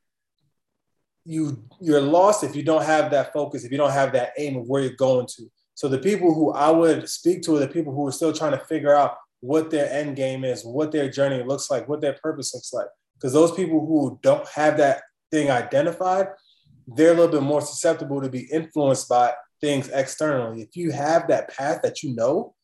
you 1.26 1.64
you're 1.80 2.00
lost 2.00 2.44
if 2.44 2.56
you 2.56 2.62
don't 2.62 2.84
have 2.84 3.10
that 3.10 3.34
focus, 3.34 3.64
if 3.64 3.70
you 3.70 3.76
don't 3.76 3.90
have 3.90 4.12
that 4.12 4.32
aim 4.38 4.56
of 4.56 4.66
where 4.66 4.82
you're 4.82 4.92
going 4.92 5.26
to. 5.36 5.50
So 5.75 5.88
the 5.88 5.98
people 5.98 6.32
who 6.32 6.52
I 6.52 6.70
would 6.70 7.10
speak 7.10 7.42
to 7.42 7.56
are 7.56 7.60
the 7.60 7.68
people 7.68 7.92
who 7.92 8.06
are 8.06 8.12
still 8.12 8.32
trying 8.32 8.52
to 8.52 8.64
figure 8.64 8.94
out 8.94 9.18
what 9.40 9.70
their 9.70 9.92
end 9.92 10.16
game 10.16 10.44
is, 10.44 10.64
what 10.64 10.92
their 10.92 11.10
journey 11.10 11.42
looks 11.42 11.70
like, 11.70 11.86
what 11.88 12.00
their 12.00 12.14
purpose 12.14 12.54
looks 12.54 12.72
like. 12.72 12.86
Because 13.16 13.34
those 13.34 13.52
people 13.52 13.84
who 13.84 14.18
don't 14.22 14.48
have 14.48 14.78
that 14.78 15.02
thing 15.30 15.50
identified, 15.50 16.28
they're 16.87 17.12
a 17.12 17.14
little 17.14 17.28
bit 17.28 17.43
more 17.43 17.61
susceptible 17.61 18.21
to 18.23 18.28
be 18.28 18.49
influenced 18.52 19.09
by 19.09 19.35
things 19.61 19.88
externally. 19.88 20.62
If 20.62 20.76
you 20.76 20.93
have 20.93 21.28
that 21.28 21.49
path 21.49 21.83
that 21.83 22.02
you 22.02 22.14
know, 22.14 22.55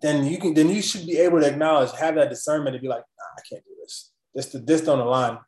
then 0.00 0.24
you 0.24 0.38
can 0.38 0.54
then 0.54 0.68
you 0.68 0.82
should 0.82 1.06
be 1.06 1.18
able 1.18 1.40
to 1.40 1.46
acknowledge, 1.46 1.92
have 1.92 2.14
that 2.14 2.30
discernment 2.30 2.74
to 2.74 2.80
be 2.80 2.88
like, 2.88 3.02
nah, 3.18 3.38
I 3.38 3.40
can't 3.48 3.64
do 3.64 3.72
this. 3.82 4.12
This 4.34 4.46
this 4.64 4.80
don't 4.80 5.00
align. 5.00 5.38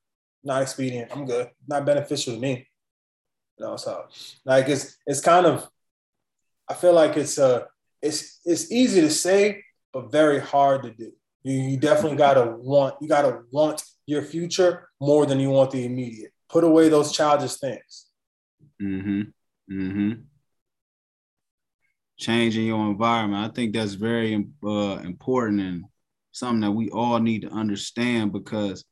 Not 0.45 0.63
expedient. 0.63 1.11
I'm 1.15 1.25
good. 1.25 1.51
Not 1.69 1.87
beneficial 1.87 2.35
to 2.35 2.41
me. 2.41 2.67
You 3.59 3.67
know, 3.67 3.77
so 3.77 4.07
like 4.45 4.69
it's 4.69 4.97
it's 5.07 5.21
kind 5.21 5.47
of 5.47 5.69
I 6.69 6.75
feel 6.75 6.93
like 6.93 7.17
it's 7.17 7.39
uh 7.39 7.65
it's 8.01 8.41
it's 8.45 8.71
easy 8.73 9.01
to 9.01 9.11
say, 9.11 9.63
but 9.93 10.11
very 10.11 10.41
hard 10.41 10.83
to 10.83 10.91
do. 10.91 11.13
You, 11.45 11.55
you 11.55 11.77
definitely 11.77 12.19
gotta 12.19 12.57
want 12.59 12.97
you 13.01 13.09
gotta 13.09 13.43
want 13.51 13.83
your 14.07 14.23
future 14.23 14.89
more 15.01 15.27
than 15.27 15.41
you 15.41 15.51
want 15.51 15.71
the 15.71 15.85
immediate. 15.85 16.32
Put 16.53 16.65
away 16.65 16.89
those 16.89 17.13
childish 17.13 17.57
things. 17.57 18.07
Mm-hmm. 18.81 19.23
Mm-hmm 19.73 20.13
changing 22.23 22.67
your 22.67 22.87
environment. 22.87 23.45
I 23.45 23.53
think 23.53 23.75
that's 23.75 23.95
very 23.95 24.47
uh, 24.65 24.99
important 25.05 25.61
and 25.61 25.85
something 26.31 26.61
that 26.61 26.71
we 26.71 26.89
all 26.91 27.19
need 27.19 27.43
to 27.43 27.51
understand 27.51 28.33
because 28.33 28.85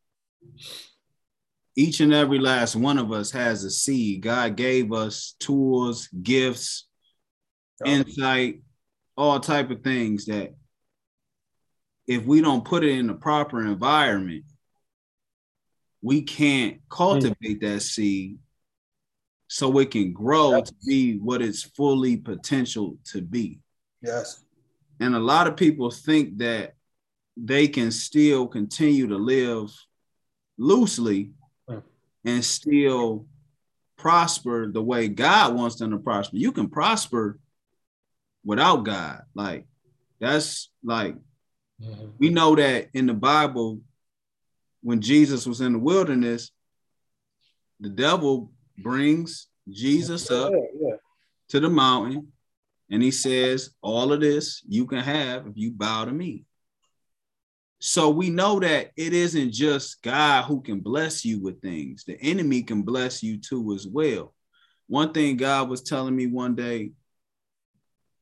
each 1.76 2.00
and 2.00 2.12
every 2.12 2.38
last 2.38 2.76
one 2.76 2.98
of 2.98 3.12
us 3.12 3.30
has 3.30 3.64
a 3.64 3.70
seed. 3.70 4.22
God 4.22 4.56
gave 4.56 4.92
us 4.92 5.36
tools, 5.38 6.08
gifts, 6.22 6.88
insight, 7.86 8.62
all 9.16 9.38
type 9.40 9.70
of 9.70 9.82
things 9.82 10.26
that 10.26 10.54
if 12.06 12.24
we 12.24 12.40
don't 12.40 12.64
put 12.64 12.82
it 12.82 12.98
in 12.98 13.06
the 13.06 13.14
proper 13.14 13.64
environment, 13.64 14.44
we 16.02 16.22
can't 16.22 16.80
cultivate 16.88 17.60
that 17.60 17.80
seed 17.80 18.38
so 19.48 19.78
it 19.78 19.90
can 19.90 20.12
grow 20.12 20.56
yep. 20.56 20.64
to 20.64 20.74
be 20.86 21.18
what 21.18 21.42
it's 21.42 21.62
fully 21.62 22.16
potential 22.16 22.96
to 23.04 23.20
be. 23.20 23.58
Yes. 24.00 24.44
And 25.00 25.14
a 25.14 25.18
lot 25.18 25.46
of 25.46 25.56
people 25.56 25.90
think 25.90 26.38
that 26.38 26.74
they 27.36 27.68
can 27.68 27.90
still 27.90 28.46
continue 28.46 29.08
to 29.08 29.16
live 29.16 29.70
loosely 30.56 31.32
mm. 31.68 31.82
and 32.24 32.44
still 32.44 33.26
prosper 33.96 34.70
the 34.70 34.82
way 34.82 35.08
God 35.08 35.54
wants 35.54 35.76
them 35.76 35.90
to 35.90 35.98
prosper. 35.98 36.36
You 36.36 36.52
can 36.52 36.68
prosper 36.68 37.38
without 38.44 38.84
God. 38.84 39.22
Like 39.34 39.66
that's 40.20 40.70
like 40.84 41.16
mm-hmm. 41.82 42.06
we 42.18 42.30
know 42.30 42.54
that 42.56 42.88
in 42.94 43.06
the 43.06 43.14
Bible 43.14 43.80
when 44.82 45.00
Jesus 45.00 45.46
was 45.46 45.60
in 45.60 45.74
the 45.74 45.78
wilderness, 45.78 46.50
the 47.80 47.88
devil 47.88 48.52
brings 48.78 49.48
Jesus 49.68 50.30
up 50.30 50.52
yeah, 50.52 50.88
yeah. 50.88 50.96
to 51.48 51.60
the 51.60 51.68
mountain 51.68 52.32
and 52.90 53.02
he 53.02 53.10
says, 53.10 53.70
All 53.82 54.12
of 54.12 54.20
this 54.20 54.62
you 54.68 54.86
can 54.86 54.98
have 54.98 55.46
if 55.46 55.56
you 55.56 55.70
bow 55.70 56.04
to 56.04 56.12
me. 56.12 56.44
So 57.78 58.10
we 58.10 58.28
know 58.28 58.60
that 58.60 58.90
it 58.96 59.14
isn't 59.14 59.52
just 59.52 60.02
God 60.02 60.44
who 60.44 60.60
can 60.60 60.80
bless 60.80 61.24
you 61.24 61.40
with 61.40 61.62
things, 61.62 62.04
the 62.04 62.20
enemy 62.20 62.62
can 62.62 62.82
bless 62.82 63.22
you 63.22 63.38
too 63.38 63.72
as 63.74 63.86
well. 63.86 64.34
One 64.86 65.12
thing 65.12 65.36
God 65.36 65.68
was 65.68 65.82
telling 65.82 66.16
me 66.16 66.26
one 66.26 66.56
day, 66.56 66.90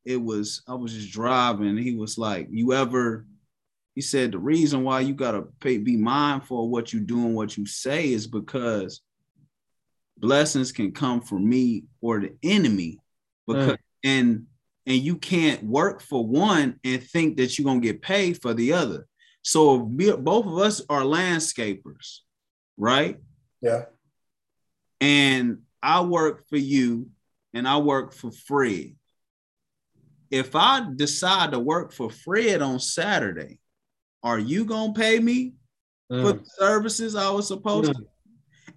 it 0.05 0.21
was 0.21 0.61
I 0.67 0.75
was 0.75 0.93
just 0.93 1.11
driving, 1.11 1.77
he 1.77 1.95
was 1.95 2.17
like, 2.17 2.47
You 2.51 2.73
ever 2.73 3.25
he 3.95 4.01
said 4.01 4.31
the 4.31 4.39
reason 4.39 4.83
why 4.83 5.01
you 5.01 5.13
gotta 5.13 5.43
pay, 5.59 5.77
be 5.77 5.97
mindful 5.97 6.65
of 6.65 6.69
what 6.69 6.93
you 6.93 6.99
do 6.99 7.25
and 7.25 7.35
what 7.35 7.57
you 7.57 7.65
say 7.65 8.11
is 8.11 8.27
because 8.27 9.01
blessings 10.17 10.71
can 10.71 10.91
come 10.91 11.21
from 11.21 11.47
me 11.47 11.85
or 12.01 12.19
the 12.19 12.33
enemy 12.43 12.99
because 13.47 13.73
mm. 13.73 13.77
and 14.03 14.45
and 14.85 14.97
you 14.97 15.17
can't 15.17 15.63
work 15.63 16.01
for 16.01 16.25
one 16.25 16.79
and 16.83 17.03
think 17.03 17.37
that 17.37 17.57
you're 17.57 17.65
gonna 17.65 17.79
get 17.79 18.01
paid 18.01 18.41
for 18.41 18.53
the 18.53 18.73
other. 18.73 19.07
So 19.41 19.79
both 19.79 20.45
of 20.45 20.57
us 20.57 20.81
are 20.89 21.01
landscapers, 21.01 22.19
right? 22.77 23.17
Yeah. 23.61 23.85
And 25.01 25.59
I 25.81 26.01
work 26.01 26.47
for 26.49 26.57
you 26.57 27.09
and 27.53 27.67
I 27.67 27.77
work 27.77 28.13
for 28.13 28.31
Fred. 28.31 28.95
If 30.31 30.55
I 30.55 30.85
decide 30.95 31.51
to 31.51 31.59
work 31.59 31.93
for 31.93 32.09
Fred 32.09 32.61
on 32.61 32.79
Saturday, 32.79 33.59
are 34.23 34.39
you 34.39 34.65
gonna 34.65 34.93
pay 34.93 35.19
me 35.19 35.53
mm. 36.11 36.21
for 36.21 36.33
the 36.33 36.45
services 36.45 37.15
I 37.15 37.29
was 37.29 37.47
supposed 37.47 37.91
mm. 37.91 37.97
to? 37.97 38.05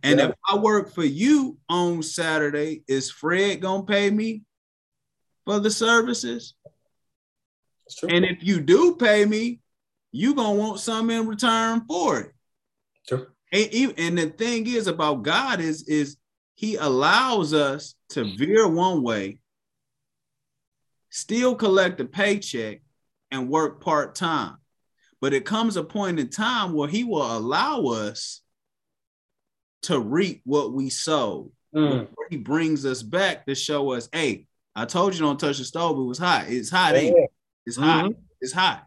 And 0.02 0.18
yeah. 0.18 0.28
if 0.28 0.35
I 0.48 0.57
work 0.57 0.92
for 0.92 1.05
you 1.05 1.59
on 1.68 2.02
Saturday, 2.02 2.83
is 2.88 3.11
Fred 3.11 3.61
gonna 3.61 3.85
pay 3.85 4.11
me 4.11 4.42
for 5.44 5.61
the 5.61 5.70
services? 5.70 6.55
And 8.09 8.24
if 8.24 8.42
you 8.42 8.61
do 8.61 8.96
pay 8.96 9.24
me, 9.24 9.61
you 10.12 10.35
gonna 10.35 10.59
want 10.59 10.81
some 10.81 11.11
in 11.11 11.26
return 11.26 11.85
for 11.87 12.20
it. 12.20 12.33
Sure. 13.09 13.33
And, 13.52 13.94
and 13.98 14.18
the 14.18 14.31
thing 14.31 14.66
is 14.66 14.87
about 14.87 15.22
God 15.22 15.61
is 15.61 15.83
is 15.85 16.16
He 16.55 16.76
allows 16.76 17.52
us 17.55 17.94
to 18.11 18.24
veer 18.37 18.68
one 18.68 19.02
way, 19.02 19.38
still 21.11 21.55
collect 21.55 22.00
a 22.00 22.05
paycheck, 22.05 22.83
and 23.31 23.48
work 23.48 23.81
part 23.83 24.14
time. 24.14 24.57
But 25.22 25.32
it 25.32 25.44
comes 25.44 25.76
a 25.76 25.85
point 25.85 26.18
in 26.18 26.28
time 26.28 26.72
where 26.72 26.88
He 26.88 27.04
will 27.04 27.24
allow 27.24 27.85
us 27.85 28.42
to 29.82 29.98
reap 30.00 30.42
what 30.44 30.72
we 30.72 30.90
sow. 30.90 31.52
Mm. 31.74 32.08
He 32.28 32.37
brings 32.37 32.85
us 32.85 33.02
back 33.02 33.46
to 33.46 33.54
show 33.54 33.92
us, 33.92 34.08
hey, 34.12 34.46
I 34.74 34.85
told 34.85 35.14
you 35.14 35.20
don't 35.20 35.38
touch 35.38 35.58
the 35.58 35.64
stove. 35.64 35.96
It 35.96 36.02
was 36.02 36.18
hot. 36.18 36.46
It's 36.48 36.70
hot, 36.70 36.94
yeah. 36.94 37.11
it? 37.11 37.30
It's 37.64 37.78
mm-hmm. 37.78 37.88
hot. 37.88 38.12
It's 38.40 38.52
hot. 38.52 38.85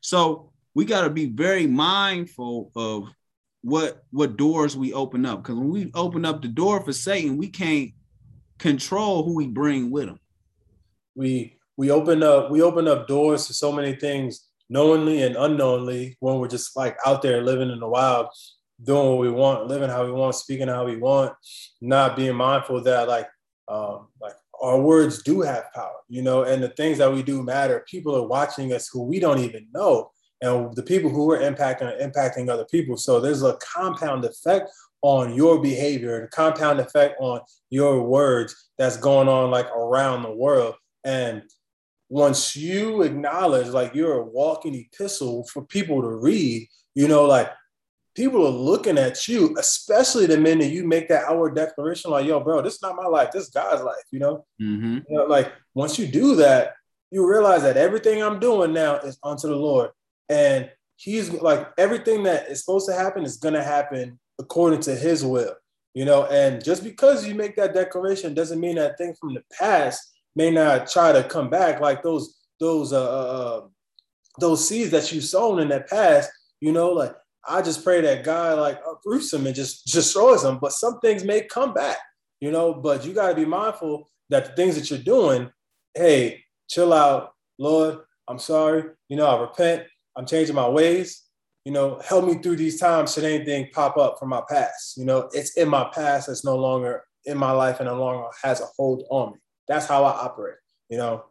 So 0.00 0.52
we 0.74 0.86
got 0.86 1.02
to 1.02 1.10
be 1.10 1.26
very 1.26 1.66
mindful 1.66 2.72
of 2.74 3.08
what 3.60 4.04
what 4.10 4.38
doors 4.38 4.74
we 4.74 4.94
open 4.94 5.26
up. 5.26 5.42
Because 5.42 5.56
when 5.56 5.68
we 5.68 5.90
open 5.92 6.24
up 6.24 6.40
the 6.40 6.48
door 6.48 6.80
for 6.82 6.94
Satan, 6.94 7.36
we 7.36 7.48
can't 7.48 7.90
control 8.58 9.24
who 9.24 9.34
we 9.34 9.46
bring 9.46 9.90
with 9.90 10.08
him. 10.08 10.18
We 11.14 11.58
we 11.76 11.90
open 11.90 12.22
up 12.22 12.50
we 12.50 12.62
open 12.62 12.88
up 12.88 13.06
doors 13.06 13.46
to 13.48 13.54
so 13.54 13.70
many 13.70 13.94
things 13.96 14.47
knowingly 14.68 15.22
and 15.22 15.36
unknowingly 15.36 16.16
when 16.20 16.38
we're 16.38 16.48
just 16.48 16.76
like 16.76 16.96
out 17.06 17.22
there 17.22 17.42
living 17.42 17.70
in 17.70 17.80
the 17.80 17.88
wild 17.88 18.28
doing 18.82 19.08
what 19.08 19.18
we 19.18 19.30
want, 19.30 19.66
living 19.66 19.88
how 19.88 20.04
we 20.04 20.12
want, 20.12 20.34
speaking 20.34 20.68
how 20.68 20.84
we 20.84 20.96
want, 20.96 21.32
not 21.80 22.16
being 22.16 22.36
mindful 22.36 22.82
that 22.82 23.08
like 23.08 23.28
um, 23.68 24.08
like 24.20 24.34
our 24.60 24.80
words 24.80 25.22
do 25.22 25.40
have 25.42 25.72
power, 25.74 25.98
you 26.08 26.22
know, 26.22 26.42
and 26.42 26.62
the 26.62 26.68
things 26.70 26.98
that 26.98 27.12
we 27.12 27.22
do 27.22 27.42
matter. 27.42 27.84
People 27.88 28.16
are 28.16 28.26
watching 28.26 28.72
us 28.72 28.88
who 28.88 29.02
we 29.02 29.20
don't 29.20 29.40
even 29.40 29.66
know. 29.72 30.10
And 30.40 30.74
the 30.74 30.82
people 30.82 31.10
who 31.10 31.30
are 31.32 31.38
impacting 31.38 31.82
are 31.82 31.98
impacting 31.98 32.48
other 32.48 32.64
people. 32.64 32.96
So 32.96 33.20
there's 33.20 33.42
a 33.42 33.56
compound 33.56 34.24
effect 34.24 34.70
on 35.02 35.34
your 35.34 35.60
behavior, 35.60 36.20
the 36.22 36.28
compound 36.28 36.80
effect 36.80 37.16
on 37.20 37.40
your 37.70 38.02
words 38.02 38.70
that's 38.78 38.96
going 38.96 39.28
on 39.28 39.50
like 39.50 39.70
around 39.70 40.22
the 40.22 40.34
world. 40.34 40.74
And 41.04 41.42
once 42.08 42.56
you 42.56 43.02
acknowledge 43.02 43.68
like 43.68 43.94
you're 43.94 44.20
a 44.20 44.24
walking 44.24 44.74
epistle 44.74 45.44
for 45.44 45.64
people 45.64 46.00
to 46.00 46.08
read, 46.08 46.66
you 46.94 47.06
know, 47.06 47.24
like 47.24 47.50
people 48.14 48.46
are 48.46 48.50
looking 48.50 48.98
at 48.98 49.28
you, 49.28 49.54
especially 49.58 50.26
the 50.26 50.38
minute 50.38 50.72
you 50.72 50.86
make 50.86 51.08
that 51.08 51.24
outward 51.24 51.54
declaration, 51.54 52.10
like, 52.10 52.26
yo, 52.26 52.40
bro, 52.40 52.62
this 52.62 52.76
is 52.76 52.82
not 52.82 52.96
my 52.96 53.06
life, 53.06 53.30
this 53.30 53.44
is 53.44 53.50
God's 53.50 53.82
life, 53.82 54.04
you 54.10 54.18
know? 54.18 54.44
Mm-hmm. 54.60 54.98
you 55.08 55.16
know? 55.16 55.24
Like 55.24 55.52
once 55.74 55.98
you 55.98 56.06
do 56.06 56.36
that, 56.36 56.74
you 57.10 57.28
realize 57.28 57.62
that 57.62 57.76
everything 57.76 58.22
I'm 58.22 58.40
doing 58.40 58.72
now 58.72 58.96
is 58.96 59.18
unto 59.22 59.48
the 59.48 59.56
Lord. 59.56 59.90
And 60.28 60.70
he's 60.96 61.30
like 61.30 61.68
everything 61.78 62.24
that 62.24 62.48
is 62.48 62.64
supposed 62.64 62.88
to 62.88 62.94
happen 62.94 63.24
is 63.24 63.36
gonna 63.36 63.62
happen 63.62 64.18
according 64.38 64.80
to 64.80 64.94
his 64.94 65.24
will, 65.24 65.54
you 65.94 66.04
know. 66.04 66.26
And 66.26 66.62
just 66.62 66.84
because 66.84 67.26
you 67.26 67.34
make 67.34 67.56
that 67.56 67.74
declaration 67.74 68.34
doesn't 68.34 68.60
mean 68.60 68.76
that 68.76 68.98
thing 68.98 69.14
from 69.18 69.34
the 69.34 69.42
past 69.58 70.17
may 70.36 70.50
not 70.50 70.88
try 70.90 71.12
to 71.12 71.24
come 71.24 71.50
back 71.50 71.80
like 71.80 72.02
those 72.02 72.36
those 72.60 72.92
uh, 72.92 73.02
uh, 73.02 73.60
uh 73.62 73.68
those 74.38 74.68
seeds 74.68 74.90
that 74.90 75.12
you've 75.12 75.24
sown 75.24 75.58
in 75.58 75.68
that 75.68 75.88
past, 75.88 76.30
you 76.60 76.72
know, 76.72 76.90
like 76.90 77.14
I 77.46 77.62
just 77.62 77.82
pray 77.82 78.00
that 78.02 78.24
God 78.24 78.58
like 78.58 78.80
uproots 78.88 79.30
them 79.30 79.46
and 79.46 79.54
just 79.54 79.86
destroys 79.92 80.42
them. 80.42 80.58
But 80.60 80.72
some 80.72 81.00
things 81.00 81.24
may 81.24 81.42
come 81.42 81.72
back, 81.72 81.98
you 82.40 82.50
know. 82.50 82.74
But 82.74 83.04
you 83.04 83.12
got 83.12 83.30
to 83.30 83.34
be 83.34 83.44
mindful 83.44 84.08
that 84.30 84.44
the 84.44 84.52
things 84.52 84.74
that 84.76 84.90
you're 84.90 84.98
doing, 84.98 85.50
hey, 85.94 86.44
chill 86.68 86.92
out, 86.92 87.32
Lord. 87.58 88.00
I'm 88.28 88.38
sorry. 88.38 88.84
You 89.08 89.16
know, 89.16 89.26
I 89.26 89.40
repent. 89.40 89.84
I'm 90.16 90.26
changing 90.26 90.54
my 90.54 90.68
ways. 90.68 91.24
You 91.64 91.72
know, 91.72 92.00
help 92.04 92.24
me 92.26 92.34
through 92.42 92.56
these 92.56 92.78
times 92.78 93.14
should 93.14 93.24
anything 93.24 93.68
pop 93.72 93.96
up 93.96 94.18
from 94.18 94.28
my 94.28 94.42
past. 94.48 94.96
You 94.96 95.04
know, 95.04 95.28
it's 95.32 95.56
in 95.56 95.68
my 95.68 95.90
past. 95.94 96.28
It's 96.28 96.44
no 96.44 96.56
longer 96.56 97.04
in 97.24 97.36
my 97.38 97.50
life 97.52 97.80
and 97.80 97.88
no 97.88 97.98
longer 97.98 98.28
has 98.42 98.60
a 98.60 98.66
hold 98.76 99.04
on 99.10 99.32
me. 99.32 99.38
That's 99.68 99.86
how 99.86 100.04
I 100.04 100.10
operate. 100.24 100.56
You 100.88 100.98
know. 100.98 101.24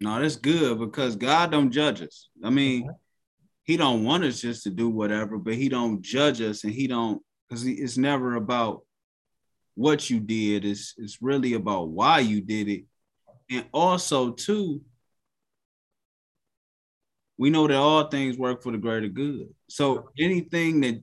No, 0.00 0.20
that's 0.20 0.36
good 0.36 0.78
because 0.78 1.16
God 1.16 1.50
don't 1.50 1.70
judge 1.70 2.02
us. 2.02 2.28
I 2.44 2.50
mean, 2.50 2.84
mm-hmm 2.84 2.92
he 3.68 3.76
don't 3.76 4.02
want 4.02 4.24
us 4.24 4.40
just 4.40 4.62
to 4.62 4.70
do 4.70 4.88
whatever, 4.88 5.36
but 5.36 5.54
he 5.54 5.68
don't 5.68 6.00
judge 6.00 6.40
us 6.40 6.64
and 6.64 6.72
he 6.72 6.86
don't 6.86 7.22
because 7.46 7.66
it's 7.66 7.98
never 7.98 8.34
about 8.36 8.80
what 9.74 10.08
you 10.08 10.20
did. 10.20 10.64
It's 10.64 10.94
it's 10.96 11.20
really 11.20 11.52
about 11.52 11.90
why 11.90 12.20
you 12.20 12.40
did 12.40 12.68
it. 12.68 12.84
And 13.50 13.66
also 13.72 14.30
too, 14.30 14.80
we 17.36 17.50
know 17.50 17.68
that 17.68 17.76
all 17.76 18.08
things 18.08 18.38
work 18.38 18.62
for 18.62 18.72
the 18.72 18.78
greater 18.78 19.08
good. 19.08 19.50
So 19.68 20.08
anything 20.18 20.80
that 20.80 21.02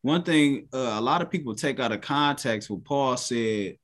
one 0.00 0.22
thing 0.22 0.68
uh, 0.72 0.94
a 0.94 1.00
lot 1.02 1.20
of 1.20 1.30
people 1.30 1.54
take 1.54 1.78
out 1.78 1.92
of 1.92 2.00
context 2.00 2.70
what 2.70 2.86
Paul 2.86 3.18
said, 3.18 3.76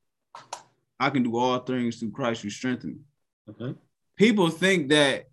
I 1.03 1.11
can 1.11 1.25
do 1.25 1.37
all 1.37 1.59
things 1.59 1.97
through 1.97 2.13
Christ 2.13 2.43
who 2.43 2.51
strengthens 2.51 2.95
me. 2.95 3.03
Mm-hmm. 3.51 3.73
People 4.17 4.51
think 4.51 4.91
that 4.91 5.25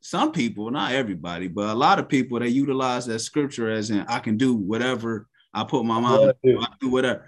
some 0.00 0.32
people, 0.32 0.70
not 0.70 0.92
everybody, 0.92 1.48
but 1.48 1.70
a 1.70 1.74
lot 1.74 1.98
of 1.98 2.10
people 2.10 2.38
they 2.38 2.48
utilize 2.48 3.06
that 3.06 3.20
scripture 3.20 3.70
as 3.70 3.90
in 3.90 4.00
I 4.00 4.18
can 4.18 4.36
do 4.36 4.54
whatever 4.54 5.26
I 5.54 5.64
put 5.64 5.86
my 5.86 5.98
mind 5.98 6.34
yeah, 6.42 6.58
I 6.60 6.66
do 6.78 6.90
whatever. 6.90 7.26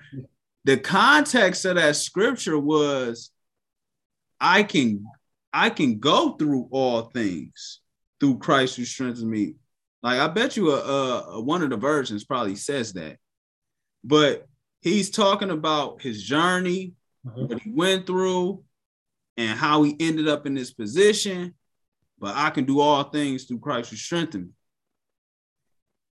The 0.65 0.77
context 0.77 1.65
of 1.65 1.77
that 1.77 1.97
scripture 1.97 2.59
was 2.59 3.31
I 4.39 4.63
can 4.63 5.07
I 5.55 5.71
can 5.71 5.99
go 5.99 6.33
through 6.33 6.69
all 6.71 7.03
things 7.03 7.81
through 8.21 8.41
Christ 8.41 8.77
who 8.77 8.85
strengthens 8.85 9.25
me. 9.25 9.55
Like 10.03 10.21
I 10.21 10.29
bet 10.29 10.59
you 10.59 10.73
a, 10.73 11.21
a 11.23 11.41
one 11.41 11.63
of 11.63 11.71
the 11.71 11.79
versions 11.79 12.25
probably 12.25 12.57
says 12.57 12.93
that, 12.93 13.17
but 14.05 14.47
he's 14.83 15.09
talking 15.09 15.51
about 15.51 16.03
his 16.03 16.23
journey, 16.23 16.93
mm-hmm. 17.27 17.47
what 17.47 17.61
he 17.61 17.71
went 17.71 18.07
through, 18.07 18.63
and 19.37 19.59
how 19.59 19.83
he 19.83 19.97
ended 20.01 20.29
up 20.29 20.47
in 20.47 20.55
this 20.55 20.73
position 20.73 21.55
but 22.19 22.35
I 22.35 22.51
can 22.51 22.65
do 22.65 22.81
all 22.81 23.05
things 23.05 23.45
through 23.45 23.59
Christ 23.59 23.91
who 23.91 23.97
strengthens 23.97 24.47
me. 24.47 24.53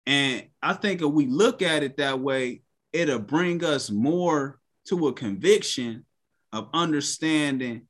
And 0.06 0.48
I 0.62 0.72
think 0.72 1.02
if 1.02 1.10
we 1.10 1.26
look 1.26 1.62
at 1.62 1.82
it 1.82 1.98
that 1.98 2.20
way, 2.20 2.62
it'll 2.92 3.18
bring 3.18 3.62
us 3.64 3.90
more 3.90 4.58
to 4.88 5.08
a 5.08 5.12
conviction 5.12 6.04
of 6.52 6.68
understanding, 6.72 7.86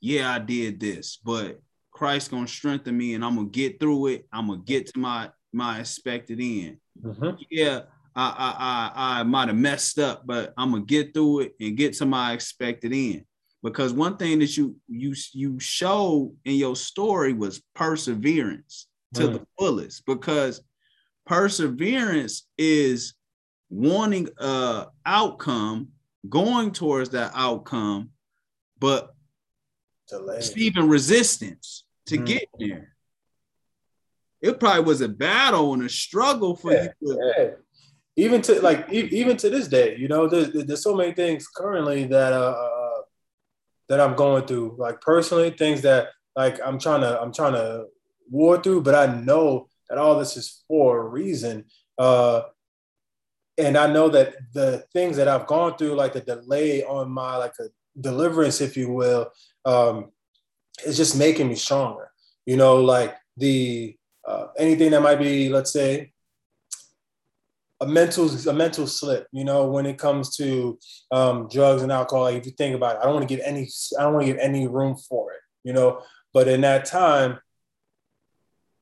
yeah, 0.00 0.30
I 0.30 0.38
did 0.38 0.78
this, 0.78 1.16
but 1.16 1.60
Christ 1.90 2.30
gonna 2.30 2.46
strengthen 2.46 2.96
me 2.96 3.14
and 3.14 3.24
I'm 3.24 3.36
gonna 3.36 3.48
get 3.48 3.80
through 3.80 4.08
it. 4.08 4.28
I'm 4.30 4.48
gonna 4.48 4.60
get 4.62 4.86
to 4.88 4.98
my 4.98 5.30
my 5.52 5.80
expected 5.80 6.38
end. 6.40 6.76
Mm-hmm. 7.02 7.42
Yeah, 7.50 7.80
I 8.16 8.28
I 8.28 9.18
I, 9.18 9.20
I 9.20 9.22
might 9.22 9.48
have 9.48 9.56
messed 9.56 9.98
up, 9.98 10.26
but 10.26 10.54
I'm 10.56 10.72
gonna 10.72 10.84
get 10.84 11.14
through 11.14 11.40
it 11.40 11.54
and 11.60 11.76
get 11.76 11.92
to 11.94 12.06
my 12.06 12.32
expected 12.32 12.92
end 12.92 13.24
because 13.66 13.92
one 13.92 14.16
thing 14.16 14.38
that 14.38 14.56
you 14.56 14.76
you 14.86 15.14
you 15.32 15.58
show 15.58 16.32
in 16.44 16.54
your 16.54 16.76
story 16.76 17.32
was 17.32 17.62
perseverance 17.74 18.86
to 19.14 19.22
mm. 19.22 19.32
the 19.34 19.46
fullest 19.58 20.06
because 20.06 20.62
perseverance 21.26 22.46
is 22.56 23.14
wanting 23.68 24.28
a 24.38 24.86
outcome 25.04 25.88
going 26.28 26.70
towards 26.70 27.10
that 27.10 27.32
outcome 27.34 28.10
but 28.78 29.14
receiving 30.12 30.88
resistance 30.88 31.84
to 32.06 32.18
mm. 32.18 32.26
get 32.26 32.48
there 32.60 32.94
it 34.40 34.60
probably 34.60 34.84
was 34.84 35.00
a 35.00 35.08
battle 35.08 35.72
and 35.74 35.82
a 35.82 35.88
struggle 35.88 36.54
for 36.54 36.72
yeah, 36.72 36.88
you 37.00 37.14
to, 37.14 37.32
yeah. 37.36 37.48
Even 38.16 38.40
to 38.40 38.60
like 38.62 38.90
even 38.90 39.36
to 39.36 39.50
this 39.50 39.68
day 39.68 39.96
you 39.96 40.08
know 40.08 40.26
there's, 40.26 40.50
there's 40.52 40.82
so 40.82 40.94
many 40.94 41.12
things 41.12 41.46
currently 41.48 42.04
that 42.04 42.32
uh, 42.32 42.54
uh 42.56 42.76
that 43.88 44.00
I'm 44.00 44.14
going 44.14 44.46
through, 44.46 44.76
like 44.78 45.00
personally, 45.00 45.50
things 45.50 45.82
that 45.82 46.08
like 46.34 46.58
I'm 46.64 46.78
trying 46.78 47.00
to 47.02 47.20
I'm 47.20 47.32
trying 47.32 47.52
to 47.52 47.86
war 48.30 48.60
through, 48.60 48.82
but 48.82 48.94
I 48.94 49.06
know 49.06 49.68
that 49.88 49.98
all 49.98 50.18
this 50.18 50.36
is 50.36 50.64
for 50.66 51.00
a 51.00 51.08
reason. 51.08 51.64
Uh, 51.96 52.42
and 53.58 53.76
I 53.76 53.90
know 53.90 54.08
that 54.10 54.34
the 54.52 54.84
things 54.92 55.16
that 55.16 55.28
I've 55.28 55.46
gone 55.46 55.76
through, 55.76 55.94
like 55.94 56.12
the 56.12 56.20
delay 56.20 56.84
on 56.84 57.10
my 57.10 57.36
like 57.36 57.54
a 57.60 57.68
deliverance, 57.98 58.60
if 58.60 58.76
you 58.76 58.92
will, 58.92 59.30
um, 59.64 60.10
is 60.84 60.96
just 60.96 61.16
making 61.16 61.48
me 61.48 61.54
stronger. 61.54 62.10
You 62.44 62.56
know, 62.56 62.76
like 62.76 63.16
the 63.36 63.96
uh, 64.26 64.48
anything 64.58 64.90
that 64.90 65.02
might 65.02 65.20
be, 65.20 65.48
let's 65.48 65.72
say, 65.72 66.12
a 67.80 67.86
mental 67.86 68.30
a 68.48 68.52
mental 68.52 68.86
slip 68.86 69.26
you 69.32 69.44
know 69.44 69.66
when 69.68 69.84
it 69.84 69.98
comes 69.98 70.34
to 70.36 70.78
um, 71.10 71.46
drugs 71.48 71.82
and 71.82 71.92
alcohol 71.92 72.26
if 72.26 72.46
you 72.46 72.52
think 72.52 72.74
about 72.74 72.96
it 72.96 73.00
i 73.00 73.04
don't 73.04 73.14
want 73.14 73.28
to 73.28 73.34
give 73.34 73.44
any 73.44 73.68
i 73.98 74.02
don't 74.02 74.14
want 74.14 74.26
to 74.26 74.32
give 74.32 74.40
any 74.40 74.66
room 74.66 74.96
for 74.96 75.32
it 75.32 75.40
you 75.66 75.72
know? 75.72 76.00
But 76.32 76.48
in 76.48 76.60
that 76.62 76.84
time 76.84 77.38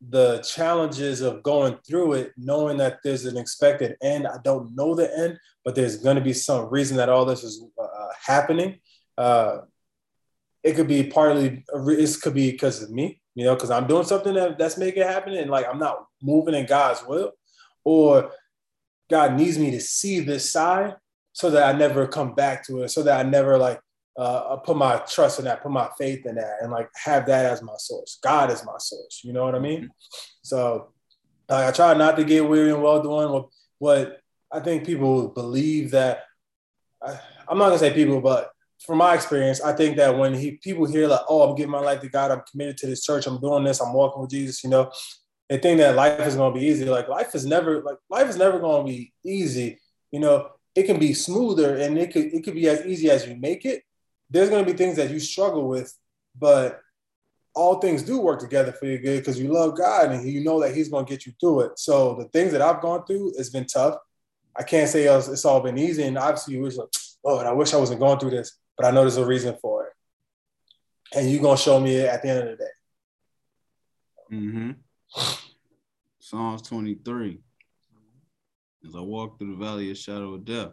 the 0.06 0.38
challenges 0.40 1.22
of 1.22 1.42
going 1.42 1.78
through 1.86 2.12
it 2.12 2.32
knowing 2.36 2.76
that 2.76 2.98
there's 3.02 3.24
an 3.24 3.38
expected 3.38 3.96
end 4.02 4.26
i 4.26 4.36
don't 4.44 4.74
know 4.76 4.94
the 4.94 5.10
end 5.18 5.38
but 5.64 5.74
there's 5.74 5.96
going 5.96 6.16
to 6.16 6.20
be 6.20 6.34
some 6.34 6.68
reason 6.68 6.98
that 6.98 7.08
all 7.08 7.24
this 7.24 7.42
is 7.42 7.64
uh, 7.82 8.08
happening 8.22 8.78
uh, 9.16 9.60
it 10.62 10.74
could 10.74 10.88
be 10.88 11.04
partly 11.04 11.64
it 11.72 12.20
could 12.20 12.34
be 12.34 12.50
because 12.50 12.82
of 12.82 12.90
me 12.90 13.18
you 13.34 13.46
know 13.46 13.54
because 13.54 13.70
i'm 13.70 13.86
doing 13.86 14.04
something 14.04 14.34
that, 14.34 14.58
that's 14.58 14.76
making 14.76 15.02
it 15.02 15.08
happen 15.08 15.32
and 15.32 15.50
like 15.50 15.64
i'm 15.66 15.78
not 15.78 16.04
moving 16.20 16.54
in 16.54 16.66
god's 16.66 17.02
will 17.06 17.32
or 17.84 18.30
God 19.10 19.34
needs 19.34 19.58
me 19.58 19.70
to 19.72 19.80
see 19.80 20.20
this 20.20 20.52
side 20.52 20.96
so 21.32 21.50
that 21.50 21.74
I 21.74 21.76
never 21.76 22.06
come 22.06 22.34
back 22.34 22.66
to 22.66 22.82
it, 22.82 22.90
so 22.90 23.02
that 23.02 23.24
I 23.24 23.28
never 23.28 23.58
like 23.58 23.80
uh, 24.16 24.56
put 24.56 24.76
my 24.76 24.98
trust 24.98 25.38
in 25.38 25.44
that, 25.46 25.62
put 25.62 25.72
my 25.72 25.88
faith 25.98 26.24
in 26.26 26.36
that, 26.36 26.58
and 26.62 26.70
like 26.70 26.88
have 26.94 27.26
that 27.26 27.46
as 27.46 27.62
my 27.62 27.74
source. 27.78 28.18
God 28.22 28.50
is 28.50 28.64
my 28.64 28.76
source. 28.78 29.22
You 29.24 29.32
know 29.32 29.44
what 29.44 29.54
I 29.54 29.58
mean? 29.58 29.80
Mm-hmm. 29.80 29.88
So 30.42 30.92
uh, 31.48 31.66
I 31.68 31.72
try 31.72 31.94
not 31.94 32.16
to 32.16 32.24
get 32.24 32.48
weary 32.48 32.72
and 32.72 32.82
well 32.82 33.02
doing. 33.02 33.30
What, 33.30 33.48
what 33.78 34.20
I 34.52 34.60
think 34.60 34.86
people 34.86 35.28
believe 35.28 35.90
that 35.90 36.22
I, 37.02 37.18
I'm 37.48 37.58
not 37.58 37.66
gonna 37.66 37.78
say 37.78 37.92
people, 37.92 38.20
but 38.20 38.50
from 38.86 38.98
my 38.98 39.14
experience, 39.14 39.60
I 39.60 39.72
think 39.72 39.96
that 39.96 40.16
when 40.16 40.34
he 40.34 40.52
people 40.52 40.86
hear 40.86 41.08
like, 41.08 41.22
"Oh, 41.28 41.48
I'm 41.48 41.56
giving 41.56 41.72
my 41.72 41.80
life 41.80 42.00
to 42.02 42.08
God. 42.08 42.30
I'm 42.30 42.42
committed 42.50 42.76
to 42.78 42.86
this 42.86 43.04
church. 43.04 43.26
I'm 43.26 43.40
doing 43.40 43.64
this. 43.64 43.80
I'm 43.80 43.92
walking 43.92 44.22
with 44.22 44.30
Jesus," 44.30 44.62
you 44.62 44.70
know, 44.70 44.90
they 45.48 45.58
think 45.58 45.78
that 45.78 45.96
life 45.96 46.20
is 46.26 46.36
going 46.36 46.54
to 46.54 46.58
be 46.58 46.66
easy. 46.66 46.84
Like 46.84 47.08
life 47.08 47.34
is 47.34 47.44
never 47.44 47.82
like 47.82 47.98
life 48.08 48.28
is 48.28 48.36
never 48.36 48.58
going 48.58 48.86
to 48.86 48.92
be 48.92 49.12
easy. 49.24 49.80
You 50.10 50.20
know, 50.20 50.50
it 50.74 50.84
can 50.84 50.98
be 50.98 51.12
smoother 51.14 51.76
and 51.76 51.98
it 51.98 52.12
could 52.12 52.26
it 52.26 52.44
could 52.44 52.54
be 52.54 52.68
as 52.68 52.84
easy 52.86 53.10
as 53.10 53.26
you 53.26 53.36
make 53.36 53.64
it. 53.64 53.82
There's 54.30 54.48
going 54.48 54.64
to 54.64 54.70
be 54.70 54.76
things 54.76 54.96
that 54.96 55.10
you 55.10 55.20
struggle 55.20 55.68
with, 55.68 55.94
but 56.38 56.80
all 57.54 57.78
things 57.78 58.02
do 58.02 58.20
work 58.20 58.40
together 58.40 58.72
for 58.72 58.86
your 58.86 58.98
good 58.98 59.20
because 59.20 59.38
you 59.38 59.52
love 59.52 59.76
God 59.76 60.10
and 60.10 60.28
you 60.28 60.42
know 60.42 60.60
that 60.60 60.74
He's 60.74 60.88
going 60.88 61.06
to 61.06 61.10
get 61.10 61.26
you 61.26 61.32
through 61.38 61.60
it. 61.60 61.78
So 61.78 62.14
the 62.14 62.24
things 62.28 62.52
that 62.52 62.62
I've 62.62 62.80
gone 62.80 63.04
through, 63.06 63.34
it's 63.36 63.50
been 63.50 63.66
tough. 63.66 63.96
I 64.56 64.62
can't 64.62 64.88
say 64.88 65.04
it's 65.04 65.44
all 65.44 65.60
been 65.60 65.78
easy, 65.78 66.04
and 66.04 66.16
obviously 66.16 66.54
you 66.54 66.62
wish 66.62 66.76
like, 66.76 66.88
oh, 67.24 67.40
and 67.40 67.48
I 67.48 67.52
wish 67.52 67.74
I 67.74 67.76
wasn't 67.76 68.00
going 68.00 68.18
through 68.18 68.30
this, 68.30 68.56
but 68.76 68.86
I 68.86 68.92
know 68.92 69.00
there's 69.00 69.16
a 69.16 69.26
reason 69.26 69.56
for 69.60 69.86
it, 69.86 69.92
and 71.16 71.30
you're 71.30 71.42
gonna 71.42 71.56
show 71.56 71.80
me 71.80 71.96
it 71.96 72.08
at 72.08 72.22
the 72.22 72.28
end 72.28 72.38
of 72.38 72.44
the 72.50 72.64
day. 72.64 72.70
Mm-hmm. 74.32 74.70
Psalms 76.18 76.62
23. 76.62 77.40
As 78.86 78.94
I 78.94 79.00
walk 79.00 79.38
through 79.38 79.56
the 79.56 79.64
valley 79.64 79.90
of 79.90 79.96
shadow 79.96 80.34
of 80.34 80.44
death. 80.44 80.72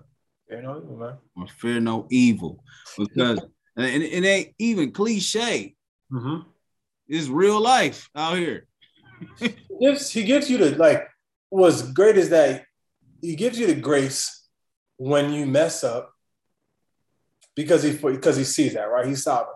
Fear 0.50 0.64
no 0.64 0.78
evil, 0.78 0.98
man. 0.98 1.14
Or 1.38 1.48
fear 1.48 1.80
no 1.80 2.08
evil. 2.10 2.64
Because 2.98 3.40
and 3.78 3.86
it, 3.86 4.02
it 4.02 4.26
ain't 4.26 4.54
even 4.60 4.92
cliche. 4.92 5.76
Mm-hmm. 6.12 6.50
It's 7.08 7.28
real 7.28 7.62
life 7.62 8.10
out 8.16 8.38
here. 8.38 8.68
he 9.40 9.54
gives 9.80 10.10
he 10.10 10.24
gives 10.24 10.50
you 10.50 10.58
the 10.58 10.72
like 10.78 11.08
what's 11.50 11.82
great 11.82 12.18
is 12.18 12.30
that 12.30 12.66
he 13.22 13.36
gives 13.36 13.60
you 13.60 13.68
the 13.68 13.76
grace 13.76 14.48
when 14.98 15.32
you 15.32 15.46
mess 15.46 15.84
up 15.84 16.12
because 17.56 17.84
he 17.84 17.92
because 17.92 18.36
he 18.36 18.44
sees 18.44 18.74
that 18.74 18.90
right 18.90 19.06
he's 19.06 19.24
sovereign 19.24 19.56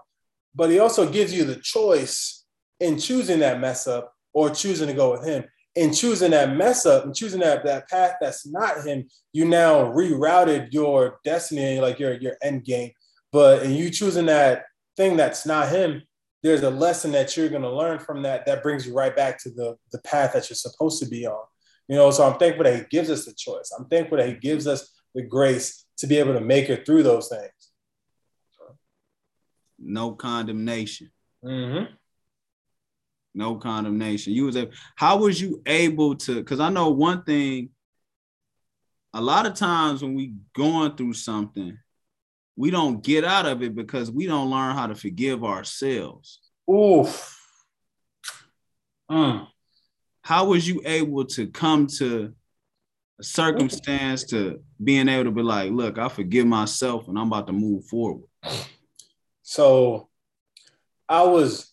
but 0.53 0.69
he 0.69 0.77
also 0.77 1.09
gives 1.09 1.33
you 1.33 1.45
the 1.45 1.55
choice 1.55 2.45
in 2.79 2.99
choosing 2.99 3.39
that 3.39 3.59
mess 3.59 3.87
up 3.87 4.14
or 4.35 4.51
choosing 4.51 4.87
to 4.87 4.93
go 4.93 5.13
with 5.13 5.25
him. 5.25 5.45
And 5.77 5.93
choosing 5.93 6.31
that 6.31 6.55
mess 6.55 6.85
up 6.85 7.03
and 7.03 7.15
choosing 7.15 7.41
that, 7.41 7.65
that 7.65 7.89
path 7.89 8.15
that's 8.21 8.47
not 8.47 8.85
him 8.85 9.09
you 9.33 9.43
now 9.43 9.83
rerouted 9.91 10.71
your 10.71 11.19
destiny 11.25 11.81
like 11.81 11.99
your 11.99 12.13
your 12.13 12.37
end 12.41 12.63
game. 12.63 12.91
But 13.33 13.63
and 13.63 13.75
you 13.75 13.89
choosing 13.89 14.27
that 14.27 14.65
thing 14.95 15.17
that's 15.17 15.45
not 15.45 15.69
him 15.69 16.03
there's 16.43 16.61
a 16.61 16.69
lesson 16.69 17.11
that 17.13 17.35
you're 17.35 17.49
going 17.49 17.63
to 17.63 17.75
learn 17.75 17.97
from 17.97 18.21
that 18.21 18.45
that 18.45 18.61
brings 18.61 18.85
you 18.85 18.93
right 18.93 19.13
back 19.13 19.41
to 19.43 19.49
the 19.49 19.75
the 19.91 19.99
path 20.03 20.31
that 20.33 20.49
you're 20.49 20.55
supposed 20.55 21.03
to 21.03 21.09
be 21.09 21.27
on. 21.27 21.43
You 21.89 21.97
know 21.97 22.09
so 22.11 22.23
i'm 22.23 22.39
thankful 22.39 22.63
that 22.63 22.77
he 22.77 22.83
gives 22.89 23.09
us 23.09 23.25
the 23.25 23.33
choice. 23.33 23.73
I'm 23.77 23.87
thankful 23.87 24.17
that 24.17 24.29
he 24.29 24.35
gives 24.35 24.67
us 24.67 24.93
the 25.13 25.23
grace 25.23 25.85
to 25.97 26.07
be 26.07 26.19
able 26.19 26.33
to 26.33 26.41
make 26.41 26.69
it 26.69 26.85
through 26.85 27.03
those 27.03 27.27
things. 27.27 27.51
No 29.77 30.11
condemnation. 30.13 31.11
Mm-hmm. 31.43 31.93
No 33.35 33.55
condemnation 33.55 34.33
you 34.33 34.45
was 34.45 34.55
able 34.55 34.71
how 34.95 35.17
was 35.17 35.39
you 35.39 35.61
able 35.65 36.15
to 36.15 36.35
because 36.35 36.59
i 36.59 36.69
know 36.69 36.89
one 36.89 37.23
thing 37.23 37.69
a 39.13 39.21
lot 39.21 39.45
of 39.45 39.53
times 39.53 40.01
when 40.01 40.15
we 40.15 40.33
going 40.55 40.95
through 40.95 41.13
something 41.13 41.77
we 42.55 42.71
don't 42.71 43.03
get 43.03 43.23
out 43.23 43.45
of 43.45 43.61
it 43.61 43.75
because 43.75 44.09
we 44.09 44.25
don't 44.25 44.49
learn 44.49 44.75
how 44.75 44.87
to 44.87 44.95
forgive 44.95 45.43
ourselves 45.43 46.39
Oof. 46.69 47.31
Mm. 49.09 49.47
how 50.21 50.45
was 50.45 50.67
you 50.67 50.81
able 50.85 51.25
to 51.25 51.47
come 51.47 51.87
to 51.97 52.33
a 53.19 53.23
circumstance 53.23 54.23
to 54.25 54.61
being 54.83 55.07
able 55.07 55.25
to 55.25 55.31
be 55.31 55.43
like 55.43 55.71
look 55.71 55.97
i 55.97 56.09
forgive 56.09 56.47
myself 56.47 57.07
and 57.07 57.17
i'm 57.19 57.27
about 57.27 57.47
to 57.47 57.53
move 57.53 57.85
forward 57.85 58.27
so 59.43 60.09
I 61.07 61.21
was, 61.23 61.71